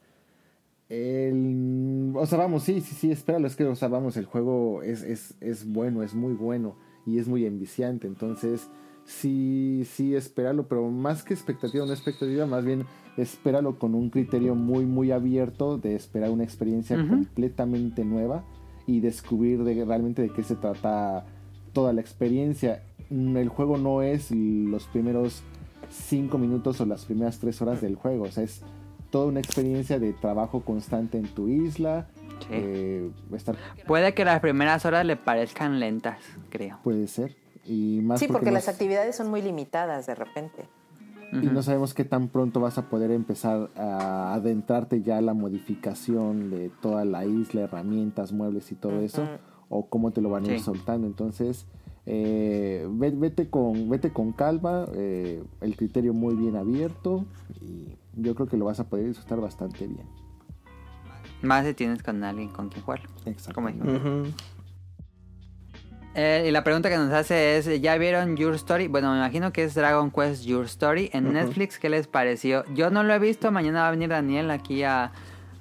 [0.90, 4.82] El, o sea, vamos, sí, sí, sí, espéralo, es que, o sea, vamos, el juego
[4.82, 8.69] es, es, es bueno, es muy bueno y es muy enviciante, entonces
[9.06, 12.85] sí, sí, espéralo, pero más que expectativa, no expectativa, más bien
[13.18, 18.43] espéralo con un criterio muy, muy abierto de esperar una experiencia completamente nueva
[18.88, 21.26] y descubrir de, realmente de qué se trata
[21.80, 22.82] toda la experiencia.
[23.09, 25.43] Mm, El juego no es los primeros
[25.90, 28.61] cinco minutos o las primeras tres horas del juego, o sea, es
[29.11, 32.08] toda una experiencia de trabajo constante en tu isla.
[32.41, 32.48] Sí.
[32.51, 33.56] eh, estar,
[33.88, 36.80] Puede que las primeras horas le parezcan lentas, creo.
[36.83, 37.35] puede ser.
[37.66, 40.66] Y más Sí, porque no las actividades son muy limitadas de repente.
[41.32, 41.51] y Ujú.
[41.51, 46.49] no sabemos qué tan pronto vas a poder empezar a adentrarte ya a la modificación
[46.49, 49.27] de toda la isla, herramientas, muebles y todo eso.
[49.69, 50.65] O cómo te lo van a ir Sí.
[50.65, 51.07] soltando.
[51.07, 51.65] Entonces,
[52.06, 57.25] eh, ve- vete, con, vete con calma, eh, el criterio muy bien abierto
[57.61, 60.07] y yo creo que lo vas a poder disfrutar bastante bien.
[61.41, 63.01] Más si tienes con alguien con quien jugar.
[63.25, 63.61] Exacto.
[66.15, 68.88] Eh, y la pregunta que nos hace es, ¿ya vieron Your Story?
[68.88, 71.31] Bueno, me imagino que es Dragon Quest Your Story en.
[71.31, 71.77] Netflix.
[71.80, 72.64] ¿Qué les pareció?
[72.73, 73.51] Yo no lo he visto.
[73.51, 75.11] Mañana va a venir Daniel aquí a,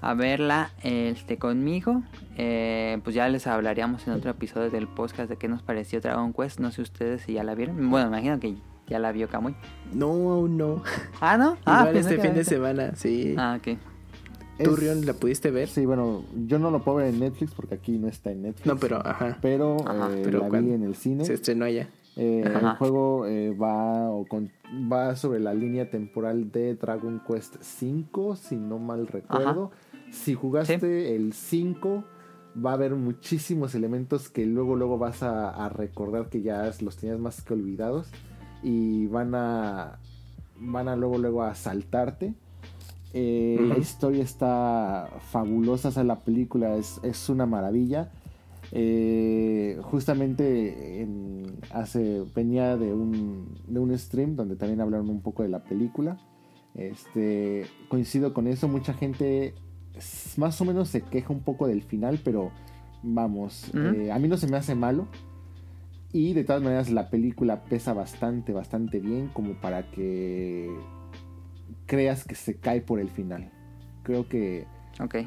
[0.01, 2.03] a verla este, conmigo.
[2.37, 6.33] Eh, pues ya les hablaríamos en otro episodio del podcast de qué nos pareció Dragon
[6.33, 6.61] Quest.
[6.61, 7.91] No sé ustedes si ya la vieron.
[7.91, 9.55] Bueno, me imagino que ya la vio Kamui.
[9.93, 10.83] No, aún no.
[11.21, 11.57] Ah, ¿no?
[11.65, 13.35] Ah, Igual este que fin de semana, sí.
[13.37, 13.77] Ah, ok.
[14.63, 15.69] ¿Tú, Es- Rion, la pudiste ver?
[15.69, 18.67] Sí, bueno, yo no lo puedo ver en Netflix porque aquí no está en Netflix.
[18.67, 19.39] No, pero, ajá.
[19.41, 21.25] Pero, Ajá, eh, pero la vi en el cine.
[21.25, 21.89] Se estrenó allá.
[22.17, 22.75] Eh, el Ajá.
[22.75, 24.51] juego eh, va, o con-
[24.93, 29.71] va sobre la línea temporal de Dragon Quest V, si no mal recuerdo.
[30.11, 32.05] Si jugaste el 5,
[32.65, 36.97] va a haber muchísimos elementos que luego luego vas a, a recordar que ya los
[36.97, 38.09] tenías más que olvidados
[38.63, 39.99] y van a
[40.61, 42.35] van a luego luego a saltarte.
[43.15, 48.11] Eh, La historia está fabulosa, o sea, la película es, es una maravilla.
[48.73, 55.43] Eh, justamente en- hace venía de un, de un stream donde también hablaron un poco
[55.43, 56.19] de la película.
[56.75, 59.55] Este coincido con eso, mucha gente
[60.37, 62.51] más o menos se queja un poco del final, pero
[63.03, 65.07] vamos, eh, a mí no se me hace malo.
[66.13, 70.71] Y de todas maneras la película pesa bastante, bastante bien como para que
[71.87, 73.51] creas que se cae por el final.
[74.03, 74.67] Creo que.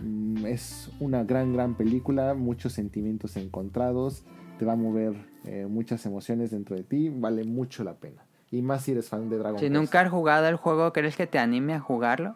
[0.01, 4.25] Mm, Es una gran, gran película, muchos sentimientos encontrados,
[4.59, 5.13] te va a mover
[5.45, 8.25] eh, muchas emociones dentro de ti, vale mucho la pena.
[8.51, 9.73] Y más si eres fan de Dragon Si Quest.
[9.73, 12.35] nunca has jugado el juego, ¿crees que te anime a jugarlo?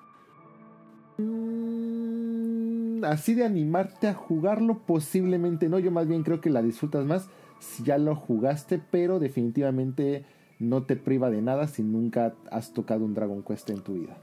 [1.17, 2.14] Mm,
[3.05, 5.79] Así de animarte a jugarlo, posiblemente no.
[5.79, 10.25] Yo más bien creo que la disfrutas más si ya lo jugaste, pero definitivamente
[10.59, 14.17] no te priva de nada si nunca has tocado un Dragon Quest en tu vida.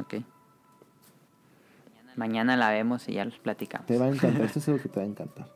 [0.00, 0.14] Ok.
[2.16, 3.86] Mañana la vemos y ya los platicamos.
[3.86, 5.46] Te va a encantar, estoy seguro que te va a encantar.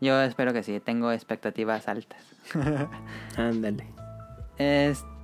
[0.00, 2.22] Yo espero que sí, tengo expectativas altas.
[3.36, 3.86] Ándale.
[4.58, 5.17] Este,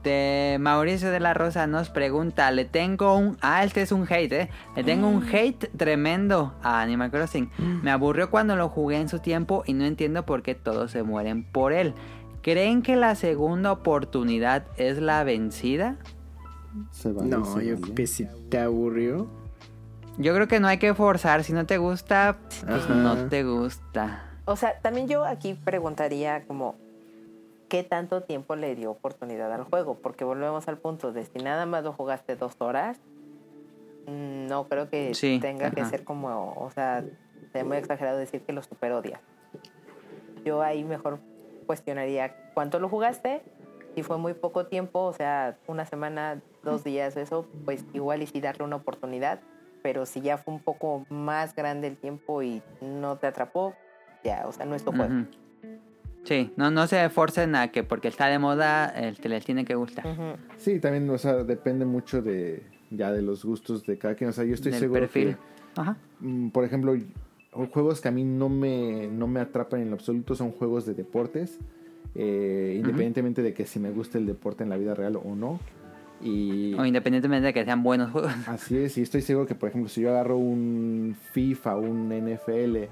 [0.60, 3.36] Mauricio de la Rosa nos pregunta, le tengo un...
[3.40, 4.50] Ah, este es un hate, ¿eh?
[4.76, 7.50] Le tengo un hate tremendo a Animal Crossing.
[7.82, 11.02] Me aburrió cuando lo jugué en su tiempo y no entiendo por qué todos se
[11.02, 11.94] mueren por él.
[12.42, 15.96] ¿Creen que la segunda oportunidad es la vencida?
[16.90, 17.94] Se vale, No, se yo vale.
[17.94, 19.28] que si te aburrió.
[20.18, 21.42] Yo creo que no hay que forzar.
[21.44, 22.94] Si no te gusta, pues Ajá.
[22.94, 24.24] no te gusta.
[24.44, 26.76] O sea, también yo aquí preguntaría como
[27.68, 31.66] qué tanto tiempo le dio oportunidad al juego, porque volvemos al punto de si nada
[31.66, 32.98] más lo jugaste dos horas,
[34.06, 35.90] mm, no creo que Sí, tenga que ajá.
[35.90, 37.04] ser como, o sea,
[37.52, 39.20] sería muy exagerado decir que lo super odia.
[40.44, 41.20] Yo ahí mejor
[41.66, 43.42] cuestionaría cuánto lo jugaste,
[43.94, 48.26] si fue muy poco tiempo, o sea, una semana, dos días, eso, pues igual y
[48.26, 49.40] sí darle una oportunidad,
[49.82, 53.76] pero si ya fue un poco más grande el tiempo y no te atrapó,
[54.22, 55.14] ya, o sea, no es tu juego.
[55.14, 55.43] Ujú.
[56.24, 59.74] Sí, no, no se forcen a que porque está de moda, este, les tiene que
[59.74, 60.04] gustar.
[60.56, 64.30] Sí, también, o sea, depende mucho de ya de los gustos de cada quien.
[64.30, 65.36] O sea, yo estoy Del seguro perfil.
[65.76, 65.96] Ajá.
[66.20, 66.94] que, mm, por ejemplo,
[67.72, 70.94] juegos que a mí no me, no me atrapan en lo absoluto son juegos de
[70.94, 71.58] deportes.
[72.16, 75.58] eh, independientemente de que si me gusta el deporte en la vida real o no.
[76.22, 78.32] Y O independientemente de que sean buenos juegos.
[78.46, 82.88] así es, y estoy seguro que, por ejemplo, si yo agarro un FIFA, un NFL,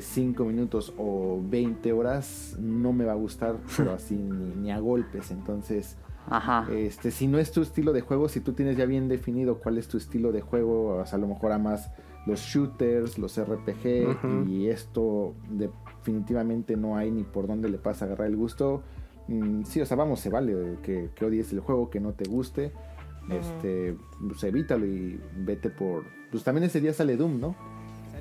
[0.00, 4.78] 5 minutos o 20 horas, no me va a gustar, pero así ni, ni a
[4.78, 5.30] golpes.
[5.30, 5.96] Entonces,
[6.28, 6.66] Ajá.
[6.72, 9.78] Este, si no es tu estilo de juego, si tú tienes ya bien definido cuál
[9.78, 11.90] es tu estilo de juego, o sea, a lo mejor amas
[12.26, 18.08] los shooters, los RPG, y esto definitivamente no hay ni por dónde le pasa a
[18.08, 18.82] agarrar el gusto.
[19.28, 22.28] Mm, sí, o sea, vamos, se vale que, que odies el juego, que no te
[22.28, 22.72] guste.
[23.28, 26.04] Este, pues evítalo y vete por.
[26.30, 27.54] Pues también ese día sale Doom, ¿no?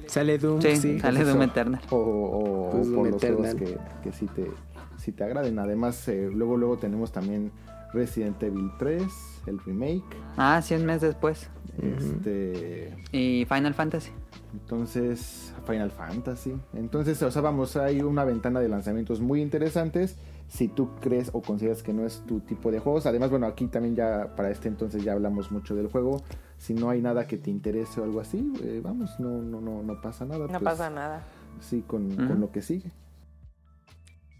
[0.10, 1.00] Sale Doom, Sí, sí.
[1.00, 1.24] sale.
[1.24, 1.82] Doom Eternal.
[1.92, 4.50] O, o- o Pues por Doom los juegos que, que sí te,
[4.98, 5.60] sí te agraden.
[5.60, 7.52] Además, eh, luego, luego tenemos también
[7.94, 9.04] Resident Evil 3,
[9.48, 10.04] el remake.
[10.38, 11.50] Ah, sí, un mes después.
[11.82, 12.96] Este.
[13.12, 14.12] Y Final Fantasy.
[14.54, 16.54] Entonces, Final Fantasy.
[16.74, 20.18] Entonces, o sea, vamos, hay una ventana de lanzamientos muy interesantes.
[20.48, 23.06] Si tú crees o consideras que no es tu tipo de juegos.
[23.06, 26.24] Además, bueno, aquí también ya para este entonces ya hablamos mucho del juego.
[26.60, 29.82] Si no hay nada que te interese o algo así, eh, vamos, no, no, no,
[29.82, 30.42] no pasa nada.
[30.42, 31.24] No pues, pasa nada.
[31.62, 32.92] Sí, con, con lo que sigue.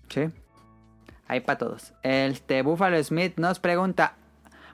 [0.10, 0.30] Sí.
[1.28, 1.94] Ahí para todos.
[2.04, 4.16] Este Buffalo Smith nos pregunta.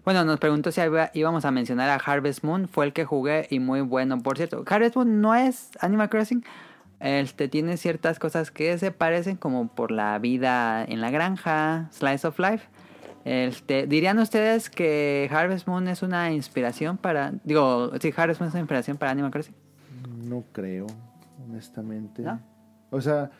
[0.04, 2.68] Bueno, nos preguntó si había- íbamos a mencionar a Harvest Moon.
[2.68, 4.22] Fue el que jugué y muy bueno.
[4.22, 6.44] Por cierto, Harvest Moon no es Animal Crossing.
[7.00, 12.28] Este tiene ciertas cosas que se parecen como por la vida en la granja, Slice
[12.28, 12.68] of Life.
[13.26, 17.34] Este, ¿Dirían ustedes que Harvest Moon es una inspiración para...
[17.44, 19.56] Digo, sí, Harvest Moon es una inspiración para Animal Crossing?
[20.24, 20.86] No creo,
[21.44, 22.22] honestamente.
[22.22, 22.40] ¿No?
[22.92, 23.32] O sea,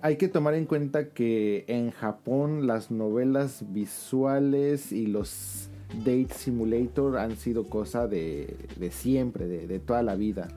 [0.00, 7.18] hay que tomar en cuenta que en Japón las novelas visuales y los Date Simulator
[7.18, 10.48] han sido cosa de, de siempre, de, de toda la vida.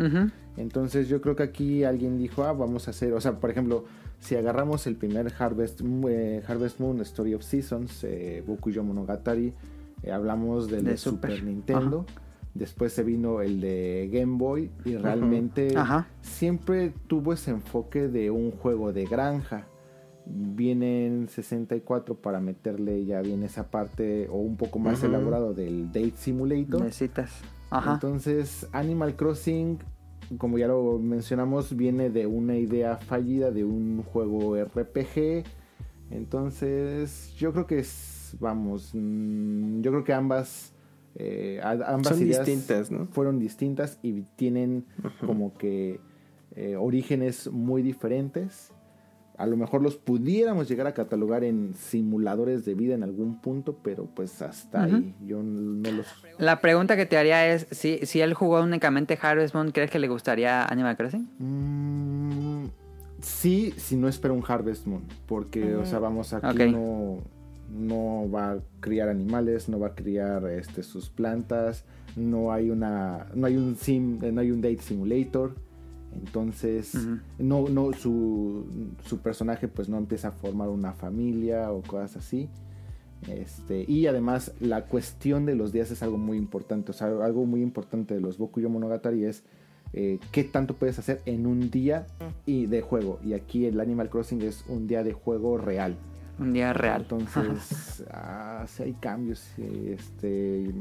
[0.57, 3.85] Entonces yo creo que aquí alguien dijo, ah, vamos a hacer, o sea, por ejemplo,
[4.21, 9.53] si agarramos el primer Harvest, eh, Harvest Moon, Story of Seasons, eh, Bokuyo Monogatari,
[10.03, 11.43] eh, hablamos del De de Super, Super.
[11.43, 12.05] Nintendo,
[12.53, 16.07] después se vino el de Game Boy y realmente Ajá.
[16.21, 19.67] siempre tuvo ese enfoque de un juego de granja.
[20.27, 25.87] Viene en 64 para meterle ya bien esa parte o un poco más elaborado del
[25.87, 26.79] Date Simulator.
[26.83, 27.31] Necesitas.
[27.71, 27.95] Ajá.
[27.95, 29.79] Entonces, Animal Crossing,
[30.37, 35.43] como ya lo mencionamos, viene de una idea fallida de un juego RPG.
[36.09, 40.73] Entonces, yo creo que es, vamos, mm, yo creo que ambas,
[41.15, 43.07] eh, ambas Son ideas distintas, ¿no?
[43.07, 44.85] fueron distintas y tienen
[45.25, 45.99] como que
[46.55, 48.73] eh, orígenes muy diferentes.
[49.41, 53.79] A lo mejor los pudiéramos llegar a catalogar en simuladores de vida en algún punto,
[53.81, 55.15] pero pues hasta ahí.
[55.25, 56.05] Yo no los
[56.37, 59.97] La pregunta que te haría es, si, si él jugó únicamente Harvest Moon, ¿crees que
[59.97, 61.27] le gustaría Animal Crossing?
[61.39, 62.65] Mm,
[63.21, 65.03] sí, si no espera un Harvest Moon.
[65.25, 66.71] Porque, o sea, vamos, aquí Ok.
[66.71, 67.17] no,
[67.69, 73.27] no va a criar animales, no va a criar este, sus plantas, no hay una.
[73.33, 75.55] no hay un sim, eh, no hay un date simulator.
[76.13, 76.93] Entonces,
[77.37, 78.65] no, no, su,
[79.05, 82.49] su personaje pues no empieza a formar una familia o cosas así.
[83.27, 86.91] Este, y además la cuestión de los días es algo muy importante.
[86.91, 89.43] O sea, algo muy importante de los Bokuyo Monogatari es
[89.93, 92.07] eh, qué tanto puedes hacer en un día
[92.45, 93.19] y de juego.
[93.23, 95.97] Y aquí el Animal Crossing es un día de juego real.
[96.39, 97.01] Un día real.
[97.01, 99.47] Entonces, ah, sí hay cambios.
[99.57, 100.71] Este,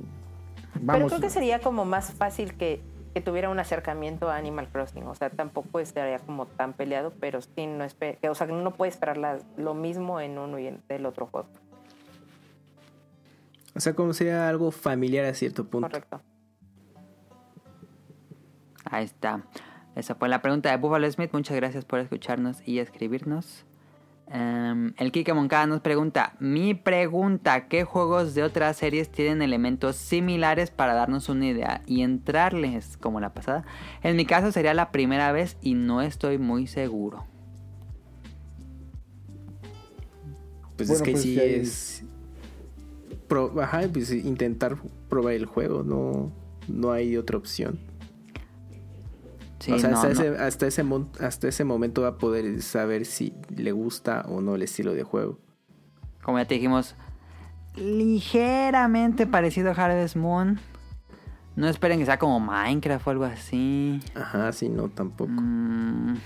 [0.72, 1.12] Pero vamos.
[1.12, 2.80] creo que sería como más fácil que,
[3.14, 5.04] que tuviera un acercamiento a Animal Crossing.
[5.06, 8.90] O sea, tampoco estaría como tan peleado, pero sí no O sea, que uno puede
[8.90, 11.48] esperar la- lo mismo en uno y en el otro juego.
[13.74, 15.88] O sea, como sería algo familiar a cierto punto.
[15.88, 16.20] Correcto.
[18.84, 19.44] Ahí está.
[19.94, 21.30] Esa fue la pregunta de Buffalo Smith.
[21.32, 23.64] Muchas gracias por escucharnos y escribirnos.
[24.32, 29.96] Em, el Kike Moncada nos pregunta: Mi pregunta, ¿qué juegos de otras series tienen elementos
[29.96, 33.64] similares para darnos una idea y entrarles como la pasada?
[34.04, 37.24] En mi caso sería la primera vez y no estoy muy seguro.
[40.76, 42.02] Pues Bueno, es que pues sí es.
[43.28, 44.76] pro- Ajá, pues intentar
[45.08, 46.30] probar el juego, no,
[46.68, 47.78] no hay otra opción.
[49.60, 50.20] Sí, o sea, no, hasta, no.
[50.34, 54.40] Ese, hasta, ese, mon- hasta ese momento va a poder saber si le gusta o
[54.40, 55.38] no el estilo de juego.
[56.22, 56.96] Como ya te dijimos,
[57.76, 60.58] ligeramente parecido a Harvest Moon.
[61.56, 64.00] No esperen que sea como Minecraft o algo así.
[64.14, 65.30] Ajá, sí, no, tampoco.
[65.30, 66.16] Mm,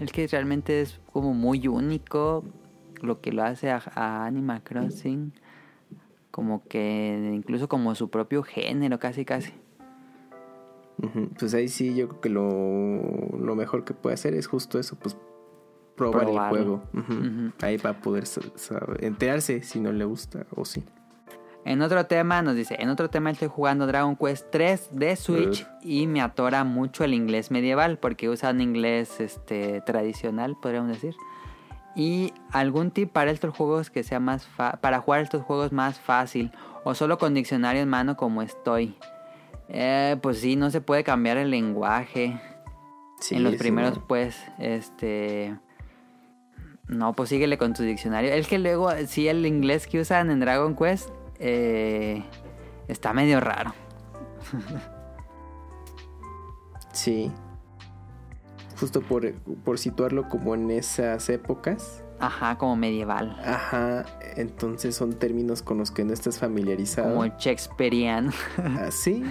[0.00, 2.44] el que realmente es como muy único
[3.02, 5.32] lo que lo hace a, a Animal Crossing.
[6.30, 9.52] Como que incluso como su propio género, casi casi.
[11.38, 14.96] Pues ahí sí, yo creo que lo, lo mejor que puede hacer es justo eso,
[14.96, 15.16] pues
[15.96, 16.82] probar el juego.
[17.62, 20.84] Ahí va a poder saber- enterarse si no le gusta o sí.
[21.66, 25.66] En otro tema nos dice, en otro tema estoy jugando Dragon Quest 3 de Switch
[25.82, 31.14] y me atora mucho el inglés medieval porque usa un inglés este tradicional, podríamos decir.
[31.94, 36.00] Y algún tip para estos juegos que sea más fa- para jugar estos juegos más
[36.00, 36.50] fácil
[36.84, 38.94] o solo con diccionario en mano como estoy.
[39.72, 42.40] Eh, pues sí, no se puede cambiar el lenguaje.
[43.20, 44.06] Sí, en los primeros, no.
[44.06, 45.56] pues, este...
[46.88, 48.32] No, pues síguele con tu diccionario.
[48.32, 52.24] Es que luego, sí, el inglés que usan en Dragon Quest eh,
[52.88, 53.72] está medio raro.
[56.92, 57.30] Sí.
[58.78, 62.02] Justo por, por situarlo como en esas épocas.
[62.18, 63.38] Ajá, como medieval.
[63.44, 64.04] Ajá,
[64.36, 67.14] entonces son términos con los que no estás familiarizado.
[67.14, 68.32] Como Shakespearean.
[68.80, 69.22] Así.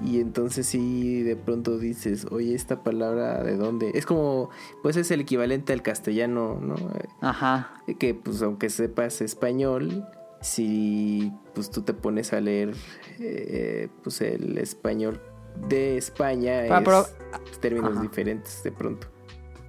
[0.00, 3.90] Y entonces sí, de pronto dices, oye, esta palabra de dónde.
[3.94, 4.48] Es como,
[4.82, 6.76] pues es el equivalente al castellano, ¿no?
[7.20, 7.82] Ajá.
[7.88, 10.06] Eh, Que pues aunque sepas español,
[10.40, 12.74] si pues tú te pones a leer
[13.18, 15.20] eh, pues el español
[15.68, 18.02] de España, Ah, es pues, términos Ajá.
[18.02, 19.08] diferentes de pronto.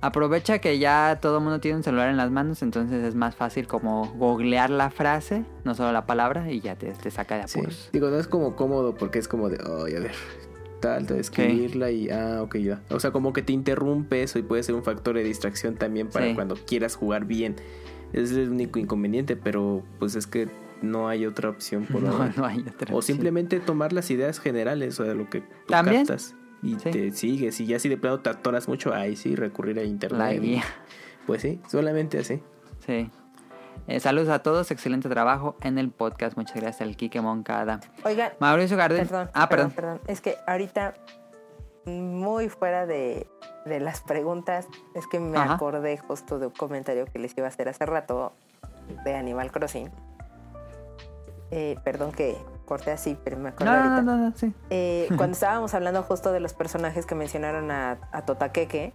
[0.01, 3.35] Aprovecha que ya todo el mundo tiene un celular en las manos, entonces es más
[3.35, 7.47] fácil como googlear la frase, no solo la palabra, y ya te, te saca de
[7.49, 7.59] Sí.
[7.59, 7.89] apuros.
[7.91, 10.11] Digo, no es como cómodo porque es como de, ay, a ver,
[10.79, 12.81] tal, de escribirla y ah, ok, ya.
[12.89, 16.07] O sea, como que te interrumpe eso y puede ser un factor de distracción también
[16.07, 16.33] para Sí.
[16.35, 17.57] cuando quieras jugar bien.
[18.13, 20.47] Ese es el único inconveniente, pero pues es que
[20.81, 22.33] no hay otra opción por No, ahora.
[22.37, 23.17] no hay otra O opción.
[23.17, 26.05] simplemente tomar las ideas generales o de lo que tú También.
[26.05, 26.91] captas y Sí.
[26.91, 27.59] te sigues.
[27.59, 30.19] Y ya si de plano te atoras mucho, ahí sí recurrir a internet.
[30.19, 30.63] La y- guía.
[31.27, 32.41] Pues sí, solamente así.
[32.85, 33.09] Sí.
[33.87, 36.35] Eh, saludos a todos, excelente trabajo en el podcast.
[36.37, 37.79] Muchas gracias al Kike Moncada.
[38.03, 39.07] Oigan, Mauricio Gardel.
[39.07, 39.71] perdón, ah, perdón.
[39.71, 40.95] perdón, Es que ahorita,
[41.85, 43.25] muy fuera de,
[43.65, 45.53] de las preguntas, es que me Ajá.
[45.55, 48.33] acordé justo de un comentario que les iba a hacer hace rato
[49.05, 49.89] de Animal Crossing.
[51.51, 52.37] Eh, perdón que
[52.69, 54.01] corté así, pero me acordé No, no, ahorita.
[54.03, 54.53] no, sí.
[54.69, 58.93] Eh, cuando estábamos hablando justo de los personajes que mencionaron a, a Totakeke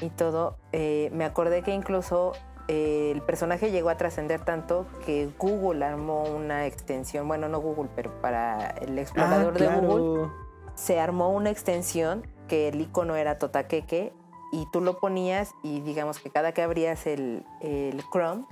[0.00, 2.32] y todo, eh, me acordé que incluso
[2.68, 7.88] eh, el personaje llegó a trascender tanto que Google armó una extensión, bueno, no Google,
[7.94, 9.80] pero para el explorador Ah, de.
[9.86, 10.28] Google
[10.74, 14.12] se armó una extensión que el icono era Totakeke
[14.52, 18.44] y tú lo ponías y digamos que cada que abrías el, el Chrome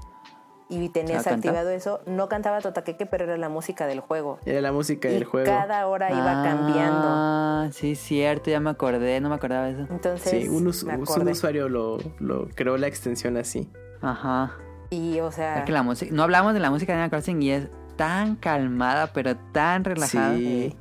[0.70, 4.39] y tenías Ah, activado eso, no cantaba Totakeke, pero era la música del juego.
[4.47, 5.47] Era la música Y del juego.
[5.47, 7.07] cada hora iba cambiando.
[7.08, 9.86] Ah, sí, cierto, ya me acordé, no me acordaba de eso.
[9.92, 10.84] Entonces, Sí, un, us-
[11.28, 13.68] usuario lo, lo creó la extensión así.
[14.00, 14.52] Ajá.
[14.90, 17.42] Y, o sea, Es que la música, no hablamos de la música de Animal Crossing
[17.42, 20.36] y es tan calmada, pero tan relajada.
[20.36, 20.76] Sí,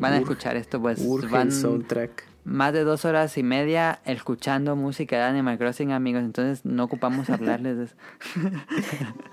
[0.00, 2.24] Van a escuchar esto, pues urge van el soundtrack.
[2.48, 6.22] Más de dos horas y media escuchando música de Animal Crossing, amigos.
[6.22, 7.96] Entonces no ocupamos hablarles de eso.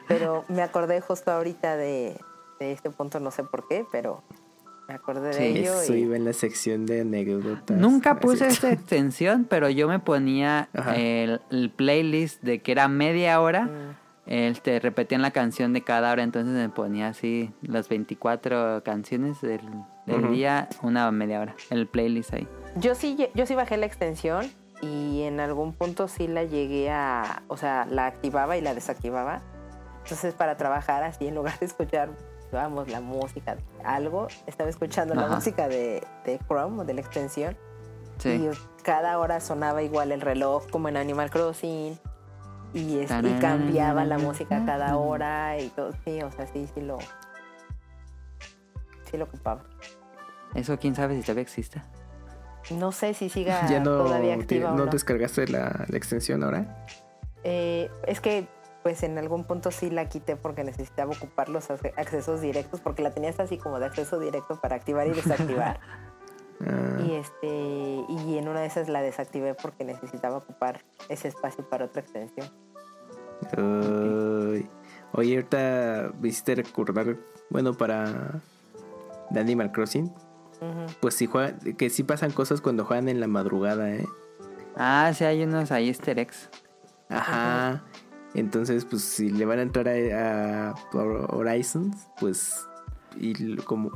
[0.07, 2.17] pero me acordé justo ahorita de,
[2.59, 4.23] de este punto, no sé por qué, pero
[4.87, 5.81] me acordé de ello.
[5.81, 7.77] Eso y- iba en la sección de anécdotas.
[7.77, 13.39] Nunca puse esta extensión, pero yo me ponía el, el playlist de que era media
[13.41, 13.63] hora.
[13.65, 13.95] Mm,
[14.27, 19.61] Este, repetían la canción de cada hora, entonces me ponía así las 24 canciones del,
[20.07, 22.47] del día, una media hora, el playlist ahí.
[22.75, 27.43] Yo sí, yo sí bajé la extensión y en algún punto sí la llegué a,
[27.47, 29.41] o sea, la activaba y la desactivaba.
[30.03, 32.09] Entonces para trabajar así, en lugar de escuchar,
[32.51, 35.35] vamos, la música, algo, estaba escuchando la Ajá.
[35.35, 37.57] música de, de Chrome o de la extensión.
[38.17, 38.29] Sí.
[38.29, 38.49] Y
[38.83, 41.97] cada hora sonaba igual el reloj como en Animal Crossing.
[42.73, 45.91] Y, es- y cambiaba la música cada hora y todo.
[46.03, 46.97] Sí, o sea, sí, sí lo.
[49.09, 49.63] Sí lo ocupaba.
[50.53, 51.81] Eso quién sabe si todavía existe.
[52.71, 56.85] No sé si siga ¿Ya no, todavía activa o no descargaste la, la extensión ahora?
[57.43, 58.47] Eh, es que,
[58.83, 63.01] pues en algún punto sí la quité porque necesitaba ocupar los ac- accesos directos, porque
[63.03, 65.79] la tenías así como de acceso directo para activar y desactivar.
[66.65, 67.47] Ah, y este
[68.07, 72.47] y en una de esas la desactivé porque necesitaba ocupar ese espacio para otra extensión.
[75.11, 77.17] Oye, ahorita me hiciste recordar,
[77.49, 78.41] bueno, para
[79.31, 80.09] de Animal Crossing,
[80.99, 84.07] Pues sí juegan, que sí pasan cosas cuando juegan en la madrugada, ¿eh?
[84.75, 86.49] Ah, sí, hay unos ahí easter eggs.
[87.09, 87.83] Ajá.
[88.33, 90.73] Entonces, pues si le van a entrar a, a
[91.29, 92.67] Horizons, pues
[93.17, 93.91] y como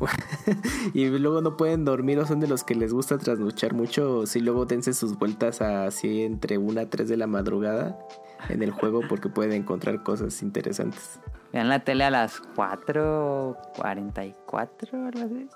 [0.94, 4.40] y luego no pueden dormir o son de los que les gusta trasnochar mucho, si
[4.40, 8.00] luego dense sus vueltas así entre una a 3 de la madrugada
[8.48, 11.20] en el juego porque pueden encontrar cosas interesantes.
[11.52, 15.50] Vean la tele a las 4.44 o algo así.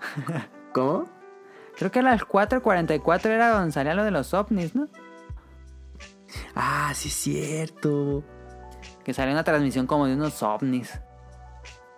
[0.72, 1.04] ¿Cómo?
[1.76, 4.88] Creo que a las 4.44 era donde salía lo de los ovnis, ¿no?
[6.54, 8.24] Ah, sí es cierto.
[9.04, 11.00] Que salía una transmisión como de unos ovnis.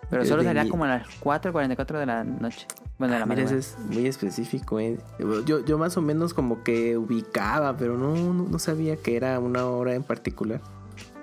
[0.09, 2.67] Pero Yo solo salía como a las 4.44 de la noche.
[2.99, 4.99] Bueno, de la Ah, Mira, eso es muy específico, ¿eh?
[5.45, 9.39] Yo, yo más o menos como que ubicaba, pero no, no, no sabía que era
[9.39, 10.61] una hora en particular.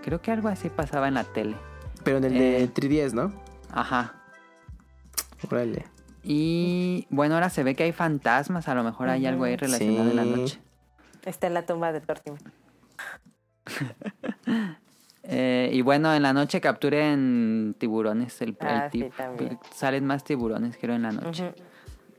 [0.02, 1.56] Creo que algo así pasaba en la tele.
[2.02, 2.60] Pero en el Eh.
[2.60, 3.32] de 3DS, ¿no?
[3.70, 4.14] Ajá.
[5.50, 5.84] Órale.
[6.30, 8.68] Y bueno, ahora se ve que hay fantasmas.
[8.68, 10.60] A lo mejor hay algo ahí relacionado en la noche.
[11.24, 12.40] Está en la tumba de Tortimer.
[15.30, 18.40] Eh, y bueno, en la noche capturen tiburones.
[18.40, 19.10] El, el Ah, sí,
[19.74, 21.52] salen más tiburones, creo, en la noche.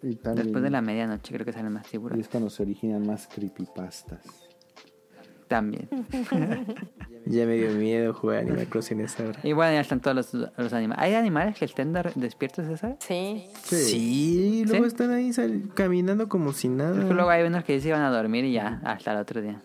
[0.04, 2.26] Y también, Después de la medianoche creo que salen más y tiburones.
[2.28, 4.22] es cuando se originan más creepypastas.
[5.50, 5.90] También.
[7.26, 9.40] Ya me dio miedo jugar Animal Crossing esa hora.
[9.44, 11.04] Y bueno, ya están todos los, los animales.
[11.04, 12.98] ¿Hay animales que estén de- despiertos esa hora?
[13.02, 13.46] Sí.
[13.62, 14.88] Sí, luego ¿Sí?
[14.88, 16.96] están ahí sal- caminando como si nada.
[17.04, 19.62] Luego hay unos que se iban a dormir y ya, hasta el otro día.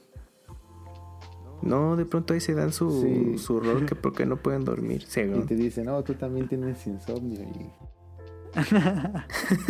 [1.63, 3.39] No, de pronto ahí se dan su, Sí.
[3.39, 5.07] su rol que porque no pueden dormir.
[5.17, 7.41] Y te dicen, no, tú también tienes insomnio.
[7.41, 7.71] Y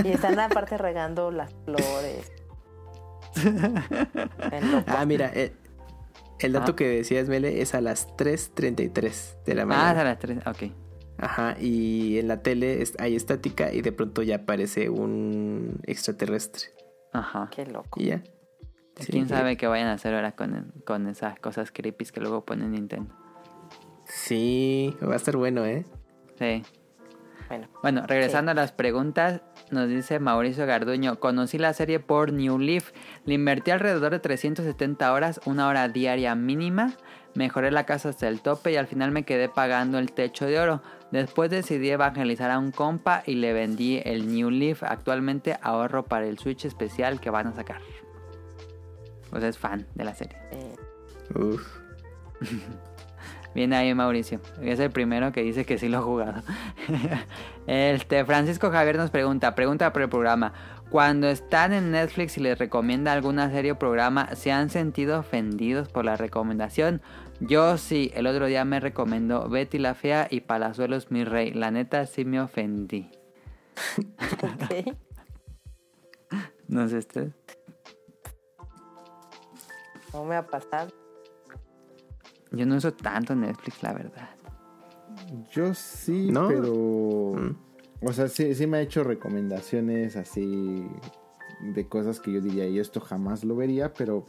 [0.08, 2.32] Y están aparte regando las flores.
[4.86, 5.52] Ah, mira, eh,
[6.40, 6.76] el dato Ah.
[6.76, 9.92] que decías, Mele, es a las 3.33 de la Ah, mañana.
[9.92, 10.38] es a las 3.
[10.46, 10.72] Ok.
[11.18, 16.64] Ajá, y en la tele es- hay estática y de pronto ya aparece un extraterrestre.
[17.12, 17.48] Ajá.
[17.54, 18.00] Qué loco.
[18.00, 18.22] Y ya.
[18.98, 22.44] Sí, ¿Quién sabe qué vayan a hacer ahora con, con esas cosas creepy que luego
[22.44, 23.14] pone Nintendo?
[24.04, 25.84] Sí, va a estar bueno, ¿eh?
[26.38, 26.62] Sí.
[27.48, 32.58] Bueno, Bueno, regresando a las preguntas, nos dice Mauricio Garduño, conocí la serie por New
[32.58, 32.92] Leaf,
[33.24, 36.94] le invertí alrededor de 370 horas, una hora diaria mínima,
[37.34, 40.60] mejoré la casa hasta el tope y al final me quedé pagando el techo de
[40.60, 40.82] oro.
[41.10, 44.82] Después decidí evangelizar a un compa y le vendí el New Leaf.
[44.82, 47.80] Actualmente ahorro para el Switch especial que van a sacar.
[49.30, 50.36] Pues es fan de la serie.
[50.52, 50.74] eh,
[51.36, 51.78] Uf.
[53.55, 54.41] Viene ahí Mauricio.
[54.60, 56.42] Es el primero que dice que sí lo ha jugado.
[57.66, 60.52] este Francisco Javier nos pregunta, pregunta por el programa.
[60.91, 65.89] Cuando están en Netflix y les recomienda alguna serie o programa, ¿se han sentido ofendidos
[65.89, 67.00] por la recomendación?
[67.41, 71.52] Yo sí, el otro día me recomendó Betty la Fea y Palazuelos mi rey.
[71.52, 73.10] La neta sí me ofendí.
[74.42, 74.97] ok.
[76.66, 77.31] No sé usted.
[80.15, 80.91] No me ha pasado.
[82.55, 84.28] Yo no uso tanto Netflix, la verdad.
[85.52, 86.49] Yo sí, ¿No?
[86.49, 86.73] pero.
[87.36, 87.57] Mm.
[88.07, 90.86] O sea, sí, sí me ha hecho recomendaciones así
[91.60, 94.26] de cosas que yo diría, y esto jamás lo vería, pero.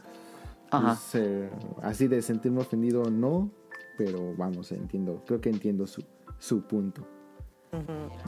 [0.70, 0.88] Ajá.
[0.88, 1.50] pues, eh,
[1.82, 3.50] así de sentirme ofendido, no.
[3.98, 5.22] Pero vamos, entiendo.
[5.26, 6.04] Creo que entiendo su,
[6.38, 7.06] su punto.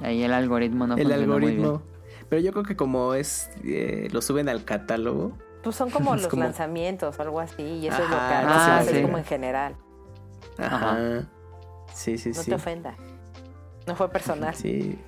[0.02, 1.64] Ahí el algoritmo no el funciona muy bien.
[1.64, 1.82] algoritmo.
[2.28, 5.32] Pero yo creo que como es, eh, lo suben al catálogo.
[5.62, 8.82] Pues son como los como- lanzamientos o algo así, y eso es lo que ah,
[8.86, 9.02] sí.
[9.02, 9.76] como en general.
[10.58, 11.22] Ajá.
[11.94, 12.50] Sí, sí, No sí.
[12.50, 12.94] te ofenda.
[13.86, 14.54] No fue personal.
[14.54, 14.98] Sí.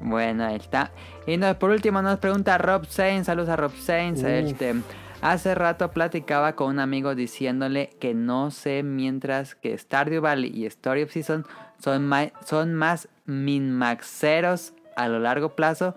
[0.00, 0.90] Bueno, ahí está.
[1.26, 3.26] Y no, por último nos pregunta Rob Sainz.
[3.26, 4.22] Saludos a Rob Sainz.
[4.22, 4.74] Este,
[5.20, 10.64] hace rato platicaba con un amigo diciéndole que no sé mientras que Stardew Valley y
[10.66, 11.44] Story of Season
[11.78, 15.94] son, ma- son más min-maxeros a lo largo plazo.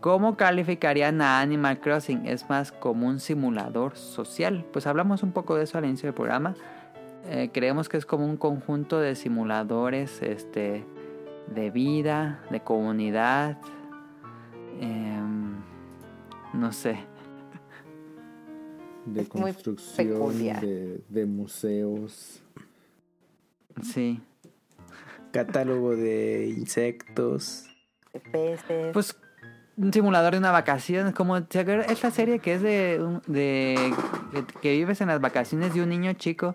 [0.00, 2.26] ¿Cómo calificarían a Animal Crossing?
[2.26, 4.66] Es más como un simulador social.
[4.72, 6.54] Pues hablamos un poco de eso al inicio del programa.
[7.26, 10.84] Eh, creemos que es como un conjunto de simuladores este,
[11.54, 13.58] de vida, de comunidad.
[14.80, 15.54] em,
[16.52, 16.98] no sé.
[19.06, 22.42] De Es construcción, de, de museos.
[23.82, 24.20] Sí.
[25.32, 27.66] Catálogo de insectos.
[28.12, 28.92] De peces.
[28.92, 29.16] Pues
[29.76, 31.12] un simulador de una vacación.
[31.12, 33.92] Como esta serie que es de, de
[34.62, 36.54] que vives en las vacaciones de un niño chico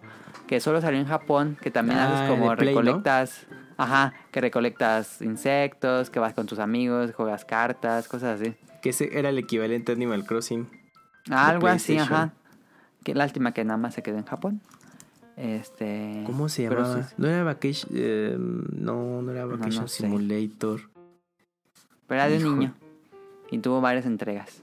[0.49, 2.81] que solo salió en Japón, que también Ah, haces como Play, ¿no?
[2.81, 3.45] recolectas,
[3.77, 8.55] ajá, que recolectas insectos, que vas con tus amigos, juegas cartas, cosas así.
[8.81, 10.67] Que ese era el equivalente a Animal Crossing.
[11.29, 12.33] Algo así, ajá.
[13.03, 14.59] Qué lástima que nada más se quedó en Japón.
[15.37, 16.23] Este.
[16.25, 17.07] ¿Cómo se llamaba?
[17.17, 17.91] No era Vacation.
[17.93, 19.87] eh, no, no era Vacation no.
[19.87, 20.81] Simulator.
[22.07, 22.73] Pero era de un niño.
[23.51, 24.61] Y tuvo varias entregas.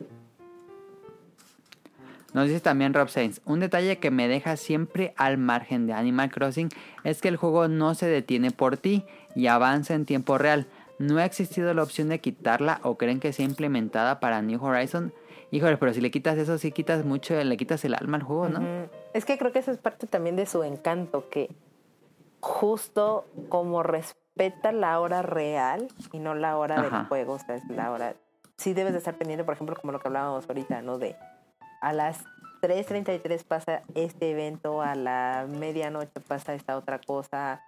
[2.36, 3.40] Nos dice también Rob Sainz.
[3.46, 6.68] Un detalle que me deja siempre al margen de Animal Crossing
[7.02, 10.66] es que el juego no se detiene por ti y avanza en tiempo real.
[10.98, 15.14] ¿No ha existido la opción de quitarla o creen que sea implementada para New Horizon?
[15.50, 18.50] Híjole, pero si le quitas eso, sí quitas mucho, le quitas el alma al juego,
[18.50, 18.90] ¿no?
[19.14, 21.48] Es que creo que eso es parte también de su encanto, que
[22.40, 26.98] justo como respeta la hora real y no la hora Ajá.
[26.98, 28.14] del juego, o sea, es la hora...
[28.58, 30.98] Sí debes de estar pendiente, por ejemplo, como lo que hablábamos ahorita, ¿no?
[30.98, 31.16] De
[31.80, 32.24] a las
[32.62, 37.62] 3.33 pasa este evento, a la medianoche pasa esta otra cosa.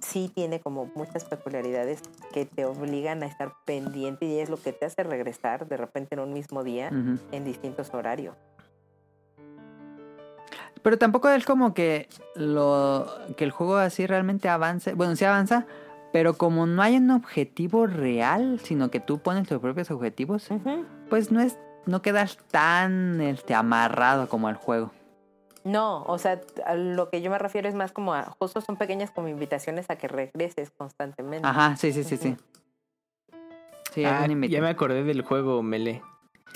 [0.00, 2.00] Sí tiene como muchas peculiaridades
[2.32, 6.14] que te obligan a estar pendiente y es lo que te hace regresar de repente
[6.14, 8.36] en un mismo día en distintos horarios.
[10.82, 14.94] Pero tampoco es como que lo que el juego así realmente avance.
[14.94, 15.66] Bueno, sí avanza,
[16.12, 20.48] pero como no hay un objetivo real, sino que tú pones tus propios objetivos,
[21.10, 24.92] pues no es no quedas tan este amarrado como al juego.
[25.64, 28.76] No, o sea, a lo que yo me refiero es más como a, justo son
[28.76, 31.46] pequeñas como invitaciones a que regreses constantemente.
[31.46, 32.36] Ajá, sí, sí, sí, sí.
[33.92, 36.02] Sí, Ah, ya me acordé del juego Mele.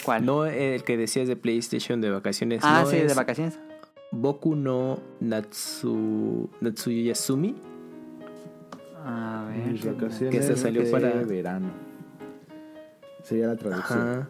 [0.05, 0.25] ¿Cuál?
[0.25, 2.61] No el que decías de PlayStation de vacaciones.
[2.62, 3.59] ah, no sí, de es vacaciones.
[4.12, 7.55] Boku no Natsu Natsuyasumi.
[9.05, 9.94] A Mis ver.
[9.94, 11.70] vacaciones Que se salió de para- verano.
[13.23, 14.01] Sería la traducción.
[14.01, 14.28] Ajá.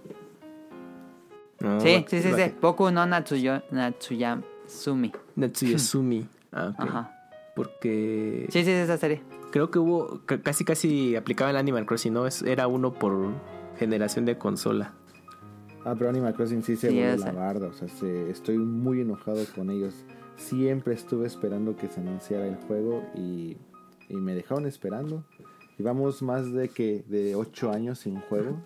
[1.64, 2.52] No, Sí, sí, sí, sí.
[2.60, 5.12] Boku no Natsuyo, Natsuyasumi.
[5.36, 6.26] Natsuyasumi.
[6.56, 6.80] Ah, ok.
[6.88, 7.10] Ajá.
[7.56, 9.22] Porque Sí, sí, es esa serie.
[9.50, 12.28] creo que hubo, ca- casi casi aplicaba el Animal Crossing, ¿no?
[12.28, 13.32] Es- Era uno por
[13.76, 14.92] generación de consola.
[15.84, 17.32] Ah, pero Animal Crossing sí se Sí, volvió esa.
[17.32, 17.66] la barda.
[17.66, 19.94] O sea, se- estoy muy enojado con ellos.
[20.36, 23.56] Siempre estuve esperando que se anunciara el juego y
[24.08, 25.24] y me dejaron esperando.
[25.78, 28.56] Llevamos más de que de 8 años sin juego.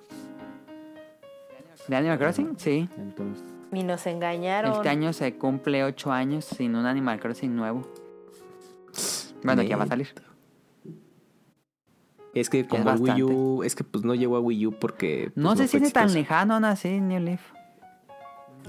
[1.88, 2.54] ¿De Animal Crossing?
[2.58, 2.88] Sí.
[2.98, 4.72] Entonces, Y nos engañaron.
[4.74, 7.86] Este año se cumple 8 años sin un Animal Crossing nuevo.
[9.42, 10.08] Bueno, ya va a salir.
[12.34, 15.30] Es que como Wii U, es que pues no llegó a Wii U porque...
[15.34, 17.40] pues, No se fue siente tan lejano aún así, New Leaf.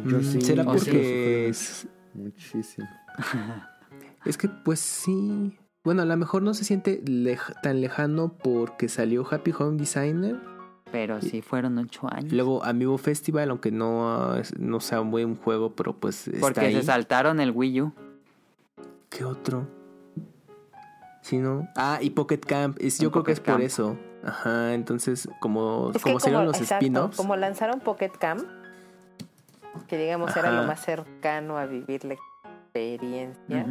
[0.06, 0.42] yo Mm, sí.
[0.42, 2.88] ¿Será sí porque es, Muchísimo.
[4.26, 5.58] es que pues sí...
[5.84, 10.38] Bueno, a lo mejor no se siente lej- tan lejano porque salió Happy Home Designer.
[10.92, 12.34] Pero sí fueron 8 años.
[12.34, 16.74] Luego Amiibo Festival, aunque no, no sea un buen juego, pero pues está Porque ahí.
[16.74, 17.94] se saltaron el Wii U.
[19.10, 19.68] ¿Qué otro?
[21.22, 21.68] Sí, ¿no?
[21.76, 22.78] Ah, y Pocket Camp.
[22.80, 23.98] Es, yo creo que es por eso.
[24.24, 27.16] Ajá, entonces como, Es como salieron los exacto, spin-offs.
[27.18, 28.42] como lanzaron Pocket Camp,
[29.88, 33.66] que digamos era lo más cercano a vivir la experiencia.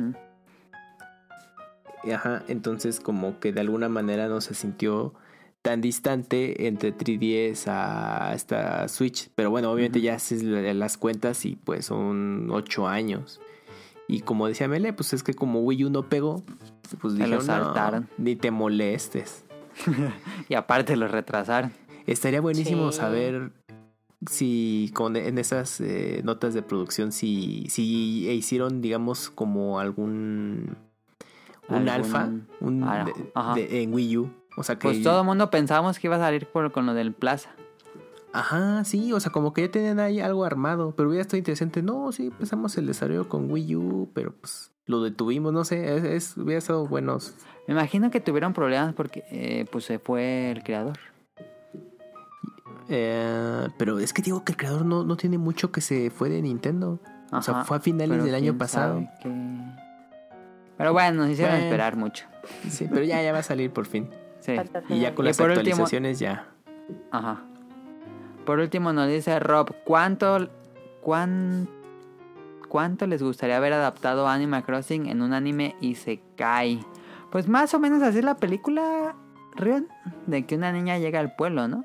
[2.14, 5.12] Ajá, entonces como que de alguna manera no se sintió
[5.68, 9.28] tan distante entre 3DS a esta Switch.
[9.34, 13.38] Pero bueno, obviamente ya haces la- las cuentas y pues son 8 años.
[14.06, 16.42] Y como decía Mele, pues es que como Wii U no pegó,
[17.02, 18.08] pues dijeron, "No, saltaron".
[18.16, 19.44] ni te molestes.
[20.48, 21.72] Y aparte lo retrasaron.
[22.06, 22.98] Estaría buenísimo Sí.
[22.98, 23.52] saber
[24.30, 30.76] si con en esas eh, notas de producción si, si hicieron digamos como algún
[31.68, 32.30] un Algún- alfa
[32.60, 33.54] un, de- ajá.
[33.54, 36.20] de- en Wii U o sea que Pues todo el mundo pensábamos que iba a
[36.20, 37.50] salir por, con lo del Plaza.
[38.32, 41.82] ajá sí o sea como que ya tenían ahí algo armado pero hubiera estado interesante
[41.82, 46.04] no sí empezamos el desarrollo con Wii U pero pues lo detuvimos no sé es,
[46.04, 47.34] es- hubiera estado buenos
[47.66, 50.98] Me imagino que tuvieron problemas porque eh, pues se fue el creador.
[52.90, 56.30] Eh, pero es que digo que el creador no, no tiene mucho que se fue
[56.30, 56.98] de Nintendo
[57.30, 59.06] o sea fue a finales del año pasado
[60.78, 61.66] Pero bueno, nos hicieron Bueno.
[61.66, 62.24] esperar mucho.
[62.70, 64.08] Sí, pero ya, ya va a salir por fin.
[64.56, 64.94] Sí.
[64.94, 66.46] Y ya con Y las por último- actualizaciones ya.
[67.10, 67.42] Ajá.
[68.46, 70.48] Por último nos dice Rob, ¿cuánto,
[71.02, 71.68] cuán,
[72.68, 76.78] cuánto les gustaría haber adaptado Animal Crossing en un anime y se cae?
[77.30, 79.14] Pues más o menos así es la película,
[79.56, 79.86] Rion,
[80.26, 81.84] de que una niña llega al pueblo, ¿no?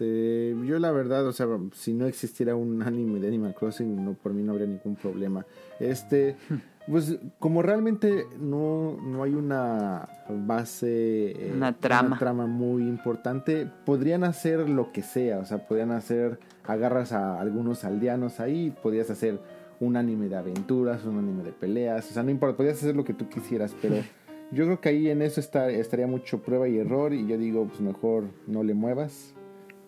[0.00, 4.14] Este, yo la verdad, o sea, si no existiera un anime de Animal Crossing, no
[4.14, 5.44] por mí no habría ningún problema.
[5.78, 6.36] Este,
[6.88, 12.18] pues como realmente no, no hay una base, eh, Una trama.
[12.18, 17.84] trama muy importante, podrían hacer lo que sea, o sea, podrían hacer, agarras a algunos
[17.84, 19.38] aldeanos ahí, podrías hacer
[19.80, 23.04] un anime de aventuras, un anime de peleas, o sea, no importa, podrías hacer lo
[23.04, 23.96] que tú quisieras, pero
[24.50, 27.66] yo creo que ahí en eso está, estaría mucho prueba y error y yo digo,
[27.66, 29.34] pues mejor no le muevas.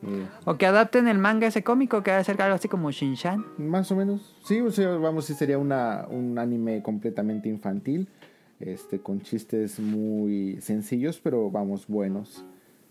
[0.05, 2.91] Eh, O que adapten el manga ese cómico que va a ser algo así como
[2.91, 3.45] Shinshan.
[3.59, 4.35] más o menos.
[4.45, 8.09] Sí, o sea, vamos, sí sería una, un anime completamente infantil,
[8.59, 12.45] este, con chistes muy sencillos, pero vamos, buenos.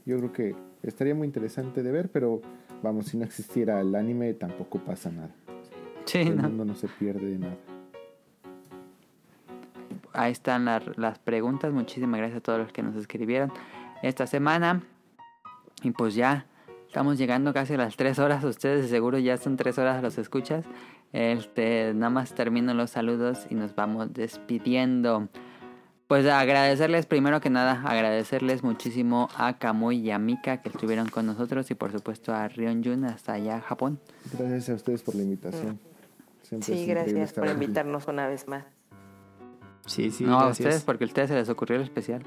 [0.06, 2.42] Yo creo que estaría muy interesante de ver, pero
[2.82, 5.30] vamos, si no existiera el anime tampoco pasa nada.
[6.06, 6.44] Sí, El ¿no?
[6.44, 7.58] mundo no se pierde de nada.
[10.14, 11.72] Ahí están las, las preguntas.
[11.72, 13.52] Muchísimas gracias a todos los que nos escribieron
[14.02, 14.82] esta semana.
[15.84, 16.46] Y pues ya
[16.92, 18.44] estamos llegando casi a las 3 horas.
[18.44, 20.66] Ustedes de seguro ya son 3 horas los escuchas.
[21.14, 25.30] Este, nada más termino los saludos y nos vamos despidiendo.
[26.08, 31.26] Pues agradecerles primero que nada, agradecerles muchísimo a Kamui y a Mika que estuvieron con
[31.26, 33.98] nosotros y por supuesto a Rion Jun hasta allá Japón.
[34.38, 35.80] Gracias a ustedes por la invitación.
[36.42, 37.54] Siempre Sí, gracias por aquí.
[37.54, 38.66] invitarnos una vez más.
[39.86, 42.22] Sí, sí, no, a ustedes porque a ustedes se les ocurrió el especial.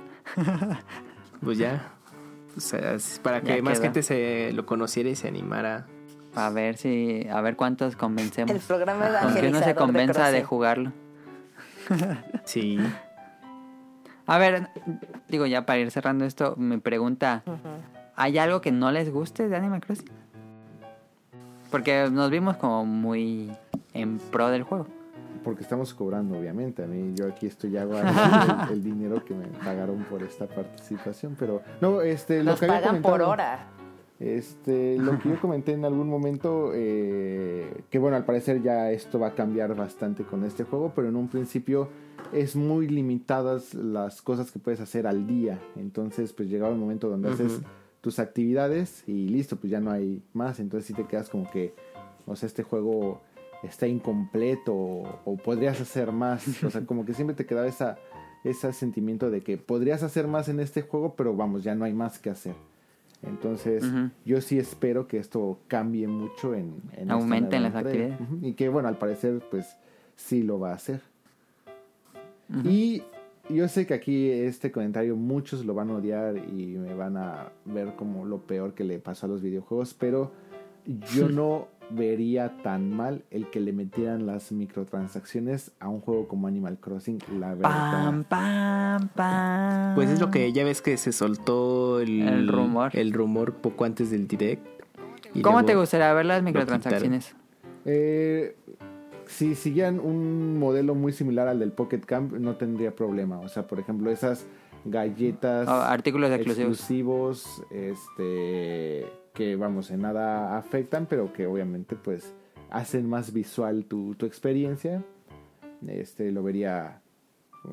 [1.43, 1.93] Pues ya.
[2.57, 5.86] O sea, es para Ya que más gente se lo conociera y se animara.
[6.34, 8.50] A ver si, a ver cuántos convencemos.
[8.50, 10.92] El programa Con que uno se evangelizador de convenza de jugarlo.
[12.44, 12.78] Sí.
[14.26, 14.68] A ver,
[15.28, 17.42] digo ya para ir cerrando esto, me pregunta.
[18.16, 20.08] ¿hay algo que no les guste de Animal Crossing?
[21.70, 23.52] Porque nos vimos como muy
[23.92, 24.86] en pro del juego.
[25.45, 26.83] Porque estamos cobrando, obviamente.
[26.83, 27.83] A mí, yo aquí estoy ya
[28.69, 31.37] el, el dinero que me pagaron por esta participación.
[31.39, 33.69] Pero, no, este, lo Nos que había pagan por hora.
[34.21, 39.19] Este, lo que yo comenté en algún momento, eh, que bueno, al parecer ya esto
[39.19, 41.89] va a cambiar bastante con este juego, pero en un principio
[42.33, 45.59] es muy limitadas las cosas que puedes hacer al día.
[45.77, 47.61] Entonces, pues llegaba el momento donde haces
[48.01, 50.61] tus actividades y listo, pues ya no hay más.
[50.61, 51.75] Entonces, si te quedas como que,
[52.27, 53.21] o sea, este juego
[53.65, 56.62] está incompleto o, o podrías hacer más.
[56.65, 57.99] O sea, como que siempre te quedaba esa,
[58.44, 61.93] ese sentimiento de que podrías hacer más en este juego, pero vamos, ya no hay
[61.93, 62.55] más que hacer.
[63.23, 63.83] Entonces,
[64.26, 68.15] yo sí espero que esto cambie mucho en, en Aumenten las entrega.
[68.15, 68.39] actividades.
[68.39, 68.47] Ujú.
[68.47, 69.76] Y que, bueno, al parecer, pues
[70.15, 71.01] sí lo va a hacer.
[72.65, 73.02] Y
[73.49, 77.49] yo sé que aquí este comentario muchos lo van a odiar y me van a
[77.65, 80.33] ver como lo peor que le pasó a los videojuegos, pero
[81.15, 86.47] yo no vería tan mal el que le metieran las microtransacciones a un juego como
[86.47, 87.63] Animal Crossing, la verdad.
[87.71, 89.95] Pam, pam, pam.
[89.95, 92.91] Pues es lo que ya ves que se soltó el, El rumor.
[92.95, 94.67] el rumor poco antes del direct.
[95.35, 97.35] y ¿Cómo te gustaría ver las microtransacciones?
[97.85, 98.57] Eh,
[99.27, 103.41] si siguieran un modelo muy similar al del Pocket Camp, no tendría problema.
[103.41, 104.47] O sea, por ejemplo, esas
[104.87, 106.79] galletas Oh, artículos exclusivos.
[106.79, 112.33] exclusivos, este, que vamos, en nada afectan, pero que obviamente pues
[112.71, 115.03] hacen más visual tu, tu experiencia.
[115.87, 117.01] Este, lo vería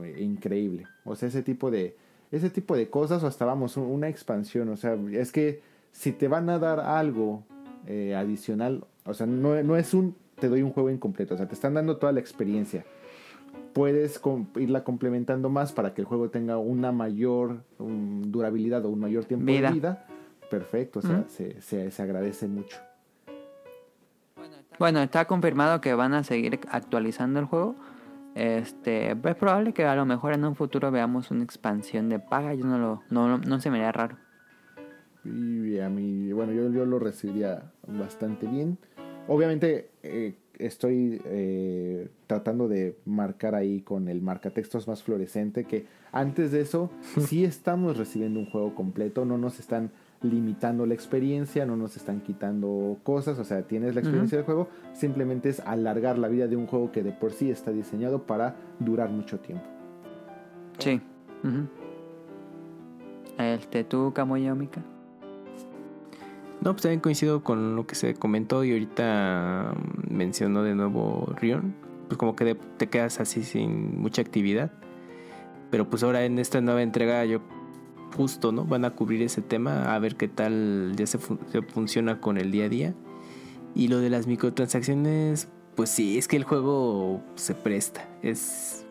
[0.03, 0.85] eh, increíble.
[1.05, 1.95] O sea, ese tipo de
[2.31, 4.69] ese tipo de cosas o hasta vamos un- una expansión.
[4.69, 7.43] O sea, es que si te van a dar algo
[7.87, 11.47] eh, adicional, o sea, no, no es un te doy un juego incompleto, o sea,
[11.47, 12.83] te están dando toda la experiencia.
[13.73, 18.89] Puedes com- irla complementando más para que el juego tenga una mayor um, durabilidad o
[18.89, 19.67] un mayor tiempo Vida.
[19.69, 20.07] de vida.
[20.51, 22.77] Perfecto, o sea, se, se agradece mucho.
[24.77, 27.75] Bueno, está confirmado que van a seguir actualizando el juego.
[28.35, 32.53] Este, es probable que a lo mejor en un futuro veamos una expansión de paga.
[32.53, 34.17] Yo no lo, no, no se me haría raro.
[35.23, 38.77] Y a mí, bueno, yo, yo lo recibiría bastante bien.
[39.27, 46.51] Obviamente eh, estoy eh, tratando de marcar ahí con el marcatextos más fluorescente que antes
[46.51, 49.91] de eso sí estamos recibiendo un juego completo, no nos están
[50.23, 54.67] limitando la experiencia, no nos están quitando cosas, o sea, tienes la experiencia del juego,
[54.93, 58.55] simplemente es alargar la vida de un juego que de por sí está diseñado para
[58.79, 59.65] durar mucho tiempo.
[60.77, 61.01] Sí.
[61.43, 61.67] Ujú.
[63.37, 64.13] Este, tú.
[66.63, 69.73] No, pues también coincido con lo que se comentó y ahorita
[70.09, 71.73] mencionó de nuevo Rion.
[72.07, 74.71] Pues como que de- te quedas así sin mucha actividad.
[75.71, 77.39] Pero pues ahora en esta nueva entrega yo
[78.15, 78.65] justo, ¿no?
[78.65, 82.37] Van a cubrir ese tema a ver qué tal ya se, fun- se funciona con
[82.37, 82.93] el día a día.
[83.75, 88.07] Y lo de las microtransacciones, pues sí, es que el juego se presta.
[88.21, 88.85] Es...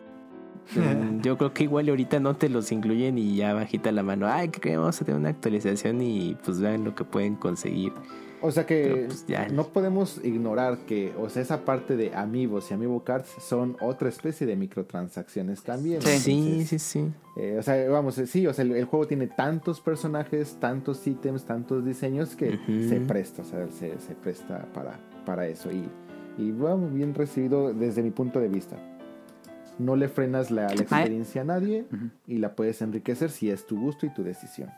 [0.75, 4.27] mm, Yo creo que igual ahorita no te los incluyen y ya bajita la mano.
[4.27, 7.93] Ay, que vamos a tener una actualización y pues vean lo que pueden conseguir.
[8.43, 9.47] O sea que pues, ya.
[9.49, 14.09] no podemos ignorar que, o sea, esa parte de amigos y amiibo cards son otra
[14.09, 16.01] especie de microtransacciones también.
[16.01, 16.17] Sí.
[16.17, 17.11] Sí, Entonces, sí, sí.
[17.37, 21.05] eh, o sea, vamos, eh, sí, o sea, el, el juego tiene tantos personajes, tantos
[21.05, 22.57] ítems, tantos diseños que
[22.89, 25.69] se presta, o sea, se, se presta para, para eso.
[25.71, 25.87] Y,
[26.37, 28.75] y bueno, bien recibido desde mi punto de vista.
[29.77, 31.85] No le frenas la, la experiencia a nadie
[32.27, 34.69] y la puedes enriquecer si es tu gusto y tu decisión.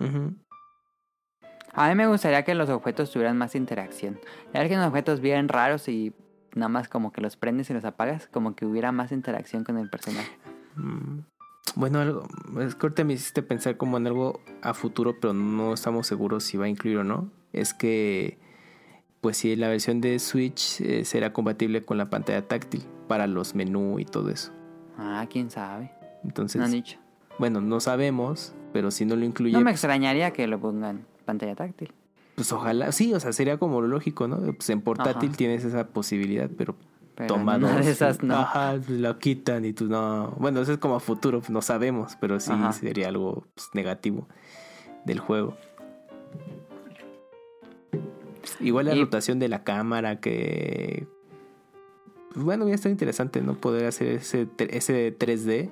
[0.00, 0.34] Ujú.
[1.80, 4.20] A mí me gustaría que los objetos tuvieran más interacción.
[4.52, 6.12] Ya que los objetos bien raros y
[6.54, 9.78] nada más como que los prendes y los apagas, como que hubiera más interacción con
[9.78, 10.30] el personaje.
[10.76, 11.20] Mm.
[11.76, 12.28] Bueno, algo,
[12.60, 16.44] es que ahorita me hiciste pensar como en algo a futuro, pero no estamos seguros
[16.44, 17.30] si va a incluir o no.
[17.54, 18.38] Es que,
[19.22, 23.54] pues si la versión de Switch eh, será compatible con la pantalla táctil para los
[23.54, 24.52] menús y todo eso.
[24.98, 25.92] Ah, quién sabe.
[26.24, 26.98] Entonces, No han dicho.
[27.38, 31.54] bueno, no sabemos, pero si no lo incluye, No me extrañaría que lo pongan pantalla
[31.54, 31.92] táctil.
[32.34, 34.38] pues ojalá, sí, o sea, sería como lo lógico, ¿no?
[34.54, 35.36] Pues en portátil Ajá.
[35.36, 36.74] tienes esa posibilidad, pero
[37.14, 37.84] Pero toma en una dos.
[37.86, 38.34] de esas no.
[38.36, 40.30] Ajá, pues, la quitan y tú no.
[40.38, 42.72] Bueno, eso es como a futuro, pues, no sabemos, pero sí Ajá.
[42.72, 44.26] sería algo pues, negativo
[45.04, 45.56] del juego.
[48.60, 51.06] Igual la Y- rotación de la cámara que.
[52.32, 53.54] pues, bueno, ya está interesante, ¿no?
[53.54, 55.70] Poder hacer ese, ese 3D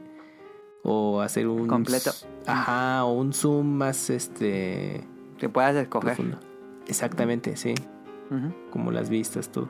[0.82, 1.66] o hacer un.
[1.66, 2.10] Completo.
[2.46, 5.02] Ajá, o un zoom más este.
[5.38, 6.14] Que puedas escoger.
[6.14, 6.38] profundo.
[6.86, 7.74] Exactamente, sí.
[8.70, 9.68] Como las vistas, todo.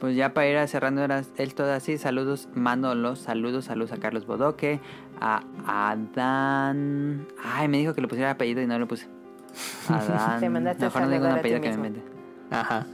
[0.00, 4.26] Pues ya para ir cerrando el todo así, saludos, mando los saludos, saludos a Carlos
[4.26, 4.80] Bodoque,
[5.20, 7.28] a Adán.
[7.40, 9.06] Ay, me dijo que le pusiera apellido y no lo puse.
[9.88, 10.40] Adán.
[10.40, 12.02] Te mandaste Mejor no digo un apellido que me invente.
[12.50, 12.86] Ajá.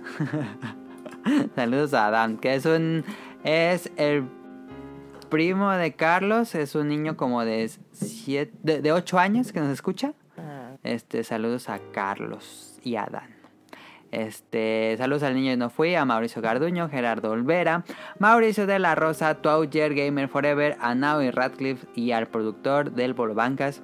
[1.54, 3.04] Saludos a Adán, que es un.
[3.42, 4.24] Es el
[5.30, 9.70] primo de Carlos, es un niño como de siete, de, de 8 años que nos
[9.70, 10.12] escucha.
[10.82, 13.38] Este, saludos a Carlos y a Adán.
[14.10, 17.84] Este, saludos al niño de No Fui, a Mauricio Garduño, Gerardo Olvera,
[18.18, 23.34] Mauricio de la Rosa, Toucher, Gamer Forever, a Naui Radcliffe y al productor del Bolo
[23.34, 23.82] Bancas.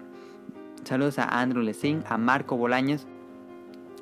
[0.84, 3.06] Saludos a Andrew Lessing, a Marco Bolaños,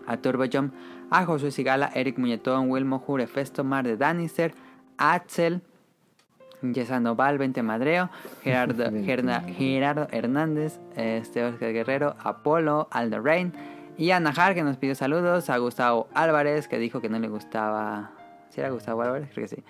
[0.06, 0.74] a Turbo Jump,
[1.10, 4.54] a Josué Sigala, Eric Muñetón, Wilmo Jure, Festomar de Danister,
[4.98, 5.62] Axel,
[6.62, 8.10] Yesa Noval, Vente Madreo,
[8.42, 9.42] Gerardo, Gerna-.
[9.42, 13.52] Gerardo Hernández, este, Oscar Guerrero, Apolo, Aldo Rain
[13.96, 17.28] y a Najar que nos pidió saludos, a Gustavo Álvarez que dijo que no le
[17.28, 18.12] gustaba,
[18.50, 19.62] si era Gustavo Álvarez, creo que sí.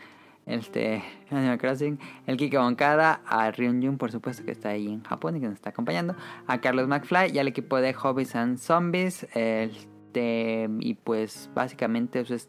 [0.47, 5.37] este Animal Crossing, el Kike Boncada, a Ryunjun, por supuesto que está ahí en Japón
[5.37, 6.15] y que nos está acompañando,
[6.47, 9.27] a Carlos McFly y al equipo de Hobbies and Zombies.
[9.35, 12.49] Este, y pues básicamente eso es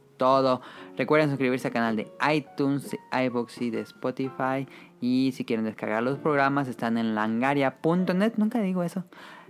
[0.98, 4.68] Recuerden suscribirse al canal de iTunes, iBox y de Spotify.
[5.02, 8.34] Y si quieren descargar los programas, están en langaria.net.
[8.38, 9.04] Nunca digo eso.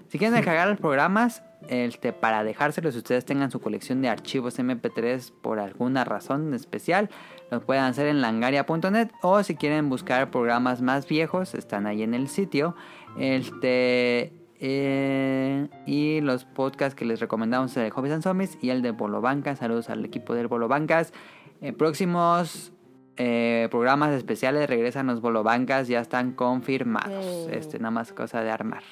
[0.08, 4.60] Si quieren descargar los programas, este, para dejárselos, si ustedes tengan su colección de archivos
[4.60, 7.10] MP3 por alguna razón especial,
[7.50, 9.10] lo pueden hacer en langaria.net.
[9.22, 12.76] O si quieren buscar programas más viejos, están ahí en el sitio.
[13.18, 14.43] Este.
[14.66, 18.92] Eh, y los podcasts que les recomendamos el de Hobbies and Zombies y el de
[18.92, 19.60] Bolo Bancas.
[19.60, 21.12] Saludos al equipo del Bolo Bancas.
[21.60, 22.72] Eh, próximos
[23.18, 27.50] eh, programas especiales regresan los Bolo Bancas, ya están confirmados.
[27.52, 28.84] Este, nada más cosa de armar.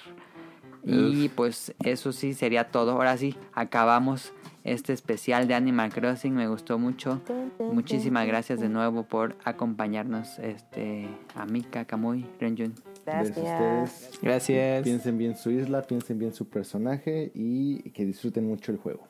[0.83, 2.91] Y pues eso sí sería todo.
[2.91, 4.33] Ahora sí, acabamos
[4.65, 6.35] este especial de Animal Crossing.
[6.35, 7.21] Me gustó mucho.
[7.59, 10.37] Muchísimas gracias de nuevo por acompañarnos.
[10.39, 12.73] Este, a Mika, Kamui, Renjun.
[13.11, 13.91] Gracias a Gracias.
[13.93, 14.19] ustedes.
[14.21, 14.83] Gracias.
[14.83, 19.07] Piensen bien su isla, piensen bien su personaje y que disfruten mucho el juego.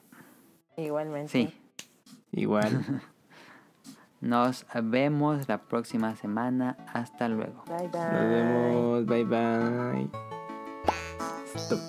[0.78, 1.32] Igualmente.
[1.32, 1.54] Sí,
[2.32, 3.02] Igual.
[4.22, 6.78] nos vemos la próxima semana.
[6.94, 7.64] Hasta luego.
[7.68, 8.02] Bye bye.
[8.02, 9.06] Nos vemos.
[9.06, 10.10] Bye bye.
[11.56, 11.80] Stop.